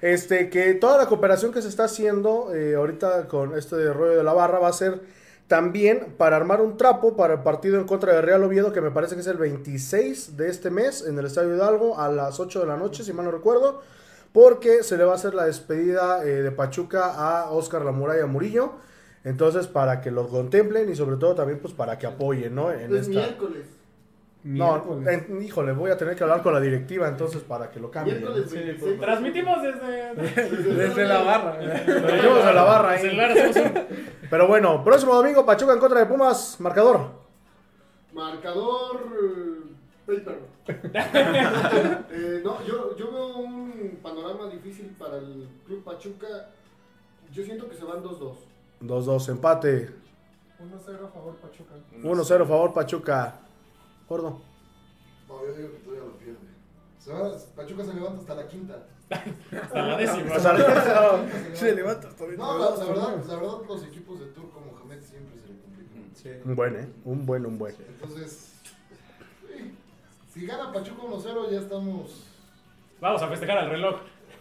Este, 0.02 0.50
que 0.50 0.74
toda 0.76 0.98
la 0.98 1.08
cooperación 1.08 1.52
que 1.54 1.62
se 1.62 1.68
está 1.68 1.86
haciendo 1.86 2.54
eh, 2.56 2.76
ahorita 2.76 3.28
con 3.28 3.58
este 3.58 3.92
rollo 3.94 4.18
de 4.18 4.24
la 4.24 4.34
barra 4.34 4.60
va 4.60 4.70
a 4.70 4.74
ser 4.74 5.00
también 5.48 6.16
para 6.18 6.36
armar 6.38 6.62
un 6.62 6.78
trapo 6.78 7.16
para 7.16 7.36
el 7.36 7.44
partido 7.44 7.80
en 7.80 7.86
contra 7.86 8.14
de 8.14 8.22
Real 8.22 8.44
Oviedo, 8.44 8.74
que 8.74 8.82
me 8.82 8.92
parece 8.92 9.16
que 9.16 9.22
es 9.22 9.28
el 9.28 9.38
26 9.38 10.38
de 10.38 10.50
este 10.50 10.72
mes 10.72 11.06
en 11.06 11.18
el 11.20 11.26
Estadio 11.26 11.56
Hidalgo 11.56 12.00
a 12.00 12.10
las 12.10 12.40
8 12.40 12.62
de 12.62 12.66
la 12.66 12.78
noche, 12.78 13.04
si 13.04 13.14
mal 13.14 13.26
no 13.26 13.32
recuerdo, 13.32 13.82
porque 14.34 14.84
se 14.84 14.98
le 14.98 15.04
va 15.04 15.14
a 15.14 15.16
hacer 15.16 15.34
la 15.36 15.46
despedida 15.46 16.24
eh, 16.26 16.42
de 16.42 16.52
Pachuca 16.52 17.14
a 17.14 17.52
Oscar 17.52 17.84
La 17.86 17.92
Muralla 17.92 18.26
Murillo. 18.26 18.74
Entonces, 19.24 19.66
para 19.68 20.02
que 20.02 20.12
lo 20.12 20.28
contemplen 20.28 20.90
y 20.90 20.96
sobre 20.96 21.18
todo 21.18 21.34
también 21.36 21.60
pues 21.60 21.74
para 21.74 21.98
que 21.98 22.06
apoyen, 22.06 22.54
¿no? 22.54 22.72
En 22.72 22.94
Es 22.94 23.08
esta... 23.08 23.10
miércoles. 23.12 23.66
No, 24.48 25.00
en- 25.10 25.42
híjole, 25.42 25.72
voy 25.72 25.90
a 25.90 25.98
tener 25.98 26.16
que 26.16 26.22
hablar 26.24 26.44
con 26.44 26.54
la 26.54 26.60
directiva 26.62 27.08
entonces 27.08 27.42
para 27.42 27.72
que 27.72 27.80
lo 27.80 27.90
cambien. 27.90 28.20
Miércoles 28.20 28.48
Sí, 28.48 28.58
26. 28.58 29.00
Transmitimos 29.02 29.58
desde... 29.64 30.14
Desde 30.76 31.06
la 31.08 31.22
barra. 31.24 31.58
Transmitimos 31.58 32.46
a 32.46 32.54
la 32.54 32.64
barra 32.64 32.90
ahí. 32.92 33.88
Pero 34.30 34.48
bueno, 34.48 34.84
próximo 34.84 35.16
domingo, 35.16 35.44
Pachuca 35.44 35.74
en 35.74 35.80
contra 35.80 36.00
de 36.00 36.06
Pumas, 36.06 36.60
marcador. 36.60 37.10
Marcador. 38.14 39.02
eh, 39.20 39.62
paper. 40.06 40.40
Eh, 42.12 42.42
no, 42.44 42.64
yo, 42.66 42.96
yo 42.96 43.12
veo 43.12 43.38
un 43.38 44.00
panorama 44.02 44.48
difícil 44.50 44.96
para 44.98 45.18
el 45.18 45.48
Club 45.66 45.84
Pachuca. 45.84 46.28
Yo 47.34 47.44
siento 47.44 47.68
que 47.68 47.76
se 47.76 47.84
van 47.84 48.04
2-2. 48.04 48.36
2-2, 48.82 49.30
empate. 49.30 49.90
1-0 50.60 51.06
a 51.06 51.08
favor 51.10 51.36
Pachuca. 51.38 51.74
1-0 52.04 52.48
favor 52.48 52.74
Pachuca. 52.74 53.40
Gordo. 54.08 54.40
No, 55.28 55.46
yo 55.46 55.54
digo 55.54 55.72
que 55.72 55.78
todavía 55.80 56.06
lo 56.06 56.18
pierde. 56.18 56.38
Se 57.00 57.14
va, 57.14 57.32
Pachuca 57.56 57.84
se 57.84 57.94
levanta 57.94 58.20
hasta 58.22 58.36
la 58.36 58.48
quinta. 58.48 58.88
Hasta 59.10 59.82
la 59.86 59.98
décima. 59.98 60.36
O 60.36 60.40
sea, 60.40 60.56
Se 61.54 61.76
levanta 61.76 62.10
todavía. 62.10 62.38
No, 62.40 62.58
la, 62.58 62.70
la 62.76 62.86
verdad, 62.86 63.24
la 63.28 63.36
verdad, 63.36 63.58
los 63.68 63.84
equipos 63.84 64.20
de 64.20 64.26
Turco 64.28 64.60
Mohamed 64.62 65.02
siempre 65.02 65.40
se 65.40 65.48
le 65.48 65.60
complican. 65.60 66.50
un 66.50 66.56
buen, 66.56 66.76
¿eh? 66.76 66.88
Un 67.06 67.26
buen, 67.26 67.46
un 67.46 67.58
buen. 67.58 67.76
Entonces, 67.88 68.52
sí, 69.48 69.76
si 70.34 70.46
gana 70.46 70.72
Pachuca 70.72 71.04
1-0 71.04 71.52
ya 71.52 71.60
estamos... 71.60 72.24
Vamos 73.02 73.22
a 73.22 73.28
festejar 73.28 73.58
al 73.60 73.70
reloj. 73.70 73.96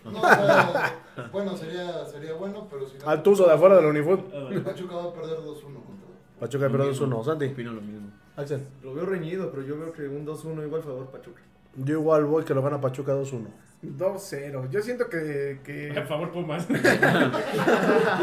No, 0.04 0.18
o 0.18 0.22
sea, 0.22 0.98
bueno, 1.32 1.56
sería, 1.56 2.04
sería 2.06 2.34
bueno, 2.34 2.66
pero 2.70 2.86
si 2.86 2.98
gana 2.98 3.10
Al 3.12 3.22
tuzo 3.22 3.46
de 3.46 3.52
afuera 3.52 3.76
del 3.76 3.86
Unifood. 3.86 4.62
Pachuca 4.62 4.96
va 4.96 5.04
a 5.04 5.12
perder 5.12 5.38
2-1 5.38 5.62
contra... 5.62 6.08
Pachuca 6.40 6.68
pero 6.70 6.92
2-1. 6.92 7.24
Santi. 7.24 7.46
Opino 7.46 7.72
lo 7.72 7.80
mismo. 7.80 8.10
Axel. 8.36 8.66
Lo 8.82 8.94
veo 8.94 9.06
reñido, 9.06 9.50
pero 9.50 9.62
yo 9.62 9.78
veo 9.78 9.92
que 9.92 10.08
un 10.08 10.26
2-1 10.26 10.64
igual 10.64 10.82
favor 10.82 11.10
Pachuca. 11.10 11.40
Yo 11.76 11.94
igual 11.94 12.24
voy 12.24 12.44
que 12.44 12.54
lo 12.54 12.62
gana 12.62 12.80
Pachuca 12.80 13.14
2-1. 13.14 13.46
2-0. 13.82 14.70
Yo 14.70 14.82
siento 14.82 15.08
que. 15.08 15.60
que... 15.64 15.92
Por 15.94 16.06
favor, 16.06 16.32
Pumas. 16.32 16.66
No, 16.70 16.78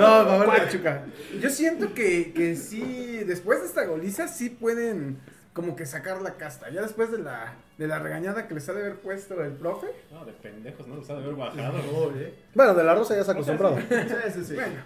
favor 0.01 0.45
Pachuca. 0.47 1.05
Yo 1.39 1.49
siento 1.49 1.93
que, 1.93 2.33
que 2.33 2.55
sí, 2.55 3.23
después 3.25 3.61
de 3.61 3.67
esta 3.67 3.85
goliza, 3.85 4.27
sí 4.27 4.49
pueden 4.49 5.19
como 5.53 5.75
que 5.75 5.85
sacar 5.85 6.21
la 6.21 6.35
casta. 6.35 6.69
Ya 6.69 6.81
después 6.81 7.11
de 7.11 7.19
la, 7.19 7.53
de 7.77 7.87
la 7.87 7.99
regañada 7.99 8.47
que 8.47 8.53
les 8.53 8.67
ha 8.69 8.73
de 8.73 8.81
haber 8.81 8.95
puesto 8.99 9.41
el 9.43 9.53
profe. 9.53 9.87
No, 10.11 10.25
de 10.25 10.33
pendejos, 10.33 10.87
¿no? 10.87 10.95
Los 10.95 11.09
ha 11.09 11.15
de 11.15 11.23
haber 11.23 11.35
bajado. 11.35 11.79
Oye. 11.97 12.33
Bueno, 12.53 12.73
de 12.73 12.83
la 12.83 12.95
Rosa 12.95 13.15
ya 13.15 13.23
se 13.23 13.31
ha 13.31 13.33
acostumbrado. 13.33 13.77
Sí, 13.79 14.31
sí, 14.33 14.45
sí. 14.45 14.55
Bueno, 14.55 14.81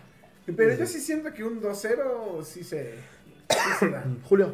pero 0.55 0.75
yo 0.75 0.85
sí 0.85 0.99
siento 0.99 1.33
que 1.33 1.43
un 1.43 1.61
2-0 1.61 2.43
sí 2.43 2.63
se, 2.63 2.95
sí 3.49 3.69
se 3.79 3.89
da. 3.89 4.03
Julio. 4.23 4.53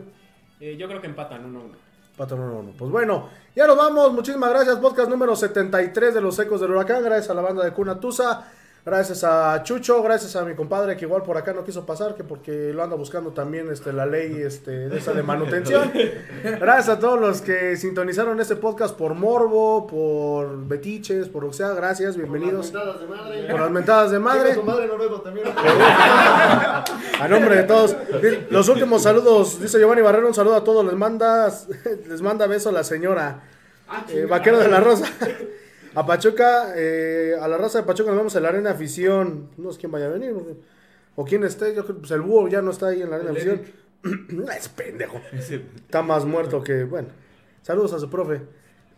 Eh, 0.61 0.77
yo 0.77 0.88
creo 0.88 1.01
que 1.01 1.07
empatan 1.07 1.51
1-1. 1.51 1.71
4-1-1. 2.17 2.73
Pues 2.77 2.91
bueno, 2.91 3.29
ya 3.55 3.65
nos 3.65 3.75
vamos. 3.75 4.13
Muchísimas 4.13 4.51
gracias. 4.51 4.75
Podcast 4.77 5.09
número 5.09 5.35
73 5.35 6.13
de 6.13 6.21
los 6.21 6.38
Ecos 6.38 6.61
del 6.61 6.69
Huracán. 6.69 7.03
Gracias 7.03 7.31
a 7.31 7.33
la 7.33 7.41
banda 7.41 7.65
de 7.65 7.73
Cuna 7.73 7.99
Tusa. 7.99 8.47
Gracias 8.83 9.23
a 9.23 9.61
Chucho, 9.61 10.01
gracias 10.01 10.35
a 10.35 10.43
mi 10.43 10.55
compadre 10.55 10.97
que 10.97 11.05
igual 11.05 11.21
por 11.21 11.37
acá 11.37 11.53
no 11.53 11.63
quiso 11.63 11.85
pasar, 11.85 12.15
que 12.15 12.23
porque 12.23 12.73
lo 12.73 12.81
anda 12.81 12.95
buscando 12.95 13.29
también 13.29 13.69
este, 13.71 13.93
la 13.93 14.07
ley 14.07 14.41
este, 14.41 14.89
de 14.89 14.97
esa 14.97 15.13
de 15.13 15.21
manutención. 15.21 15.91
Gracias 16.59 16.89
a 16.89 16.99
todos 16.99 17.19
los 17.19 17.41
que 17.41 17.77
sintonizaron 17.77 18.39
este 18.41 18.55
podcast 18.55 18.97
por 18.97 19.13
Morbo, 19.13 19.85
por 19.85 20.65
Betiches, 20.65 21.29
por 21.29 21.43
lo 21.43 21.51
que 21.51 21.57
sea. 21.57 21.69
Gracias, 21.73 22.17
bienvenidos. 22.17 22.71
Por 22.71 22.79
las 22.81 22.89
mentadas 22.89 23.01
de 23.01 23.07
madre. 23.07 23.47
Por 23.51 23.59
las 23.59 23.71
mentadas 23.71 24.11
de 24.11 24.19
madre. 24.19 24.53
Su 24.55 24.63
madre 24.63 24.87
noruego 24.87 25.21
también. 25.21 25.47
A 25.55 27.27
nombre 27.29 27.57
de 27.57 27.63
todos. 27.63 27.95
Los 28.49 28.67
últimos 28.67 29.03
saludos, 29.03 29.61
dice 29.61 29.77
Giovanni 29.77 30.01
Barrero, 30.01 30.27
un 30.27 30.33
saludo 30.33 30.55
a 30.55 30.63
todos. 30.63 30.83
Les 30.85 30.95
manda, 30.95 31.51
les 32.09 32.21
manda 32.23 32.47
beso 32.47 32.71
la 32.71 32.83
señora. 32.83 33.41
eh, 34.09 34.25
vaquero 34.27 34.57
de 34.57 34.69
la 34.69 34.79
Rosa. 34.79 35.05
A 35.93 36.05
Pachuca, 36.05 36.73
eh, 36.76 37.35
a 37.39 37.47
la 37.47 37.57
raza 37.57 37.80
de 37.80 37.85
Pachuca 37.85 38.11
nos 38.11 38.18
vemos 38.18 38.35
en 38.35 38.43
la 38.43 38.49
arena 38.49 38.72
afición. 38.72 39.49
No 39.57 39.72
sé 39.72 39.80
quién 39.80 39.91
vaya 39.91 40.05
a 40.05 40.09
venir. 40.09 40.34
O 41.15 41.26
quién 41.26 41.43
esté. 41.43 41.76
Yo 41.76 41.85
creo 41.85 41.97
pues 41.97 42.11
el 42.11 42.22
búho 42.22 42.47
ya 42.47 42.61
no 42.61 42.72
está 42.72 42.88
ahí 42.88 43.01
en 43.01 43.09
la 43.09 43.18
arena 43.18 43.31
afición. 43.31 43.61
es 44.57 44.69
pendejo. 44.69 45.19
Está 45.31 46.01
más 46.01 46.26
muerto 46.26 46.63
que. 46.63 46.85
Bueno. 46.85 47.09
Saludos 47.61 47.93
a 47.93 47.99
su 47.99 48.09
profe. 48.09 48.41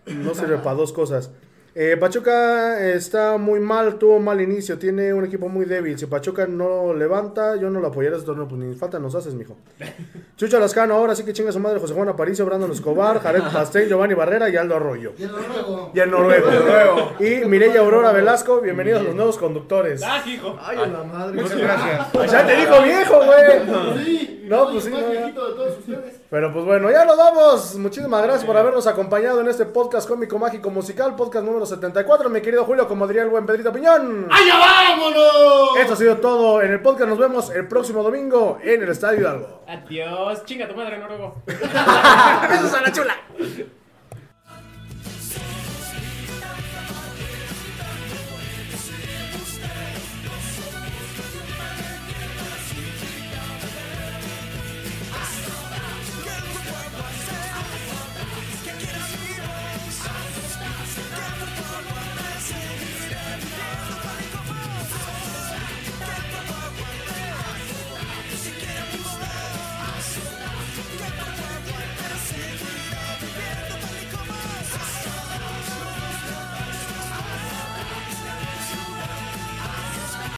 No 0.06 0.34
sirve 0.36 0.58
para 0.58 0.76
dos 0.76 0.94
cosas. 0.94 1.32
Eh, 1.76 1.98
Pachuca 2.00 2.88
está 2.88 3.38
muy 3.38 3.60
mal, 3.60 3.96
tuvo 3.96 4.20
mal 4.20 4.40
inicio, 4.40 4.78
tiene 4.78 5.12
un 5.12 5.26
equipo 5.26 5.50
muy 5.50 5.66
débil. 5.66 5.98
Si 5.98 6.06
Pachuca 6.06 6.46
no 6.46 6.94
levanta, 6.94 7.56
yo 7.56 7.72
no 7.72 7.80
lo 7.80 7.88
apoyaré 7.88 8.16
este 8.16 8.28
torneo, 8.28 8.48
pues 8.48 8.62
ni 8.62 8.76
falta 8.76 9.00
nos 9.00 9.16
haces, 9.16 9.34
mijo. 9.34 9.58
Chucho 10.38 10.60
Lascano, 10.60 10.94
ahora 10.94 11.16
sí 11.16 11.24
que 11.24 11.34
chinga 11.34 11.52
su 11.52 11.60
madre 11.60 11.80
José 11.80 11.96
Juan 11.96 12.10
Aparicio, 12.10 12.46
Brandon 12.46 12.72
Escobar, 12.72 13.20
Jared 13.20 13.42
Pastel, 13.52 13.88
Giovanni 13.90 14.14
Barrera 14.14 14.50
y 14.50 14.56
Aldo 14.56 14.76
Arroyo. 14.76 15.14
Y 15.18 15.24
el 15.24 15.32
noruego. 15.32 15.92
Y 15.96 16.00
el 16.00 16.12
noruego. 16.12 17.12
Y 17.20 17.46
Mireya 17.48 17.80
Aurora 17.80 18.12
Velasco, 18.12 18.62
bienvenidos 18.62 19.02
a 19.02 19.04
los 19.06 19.16
nuevos 19.16 19.40
conductores. 19.40 20.04
¡Ah, 20.04 20.22
hijo! 20.28 20.56
Ay, 20.62 20.78
a 20.78 20.86
la 20.86 21.04
madre. 21.04 21.42
Muchas 21.42 21.58
gracias. 21.58 22.32
Ya 22.32 22.46
te 22.46 22.56
dijo 22.56 22.84
viejo, 22.84 23.16
güey. 23.26 24.06
Sí, 24.06 24.43
No, 24.44 24.70
pues 24.70 24.84
sí, 24.84 24.90
más 24.90 25.02
no, 25.02 25.14
ya. 25.14 25.20
viejito 25.22 25.48
de 25.50 25.54
todos 25.56 25.78
ustedes. 25.80 26.22
Pero 26.30 26.52
pues 26.52 26.66
bueno, 26.66 26.92
ya 26.92 27.06
nos 27.06 27.18
vamos. 27.18 27.76
Muchísimas 27.76 28.22
gracias 28.24 28.46
por 28.46 28.58
habernos 28.58 28.86
acompañado 28.88 29.40
en 29.42 29.48
este 29.48 29.66
podcast 29.66 30.08
cómico, 30.08 30.38
mágico, 30.38 30.70
musical, 30.70 31.16
podcast 31.16 31.46
número 31.46 31.66
74. 31.66 32.30
Mi 32.30 32.42
querido 32.42 32.66
Julio, 32.66 32.88
como 32.88 33.08
diría 33.08 33.24
el 33.24 33.30
buen 33.30 33.46
Pedrito 33.46 33.72
Piñón. 33.72 34.28
¡Allá 34.30 34.58
vámonos! 34.60 35.78
Esto 35.80 35.94
ha 35.94 35.96
sido 35.96 36.18
todo 36.18 36.62
en 36.62 36.72
el 36.72 36.82
podcast. 36.82 37.10
Nos 37.10 37.20
vemos 37.20 37.50
el 37.52 37.68
próximo 37.68 38.04
domingo 38.04 38.58
en 38.62 38.84
el 38.84 38.90
Estadio 38.90 39.22
Hidalgo. 39.22 39.64
Adiós, 39.68 40.44
chinga 40.46 40.68
tu 40.68 40.76
madre, 40.76 40.98
noruego. 40.98 41.36
¡Besos 41.46 42.74
a 42.74 42.82
la 42.82 42.92
chula! 42.92 43.16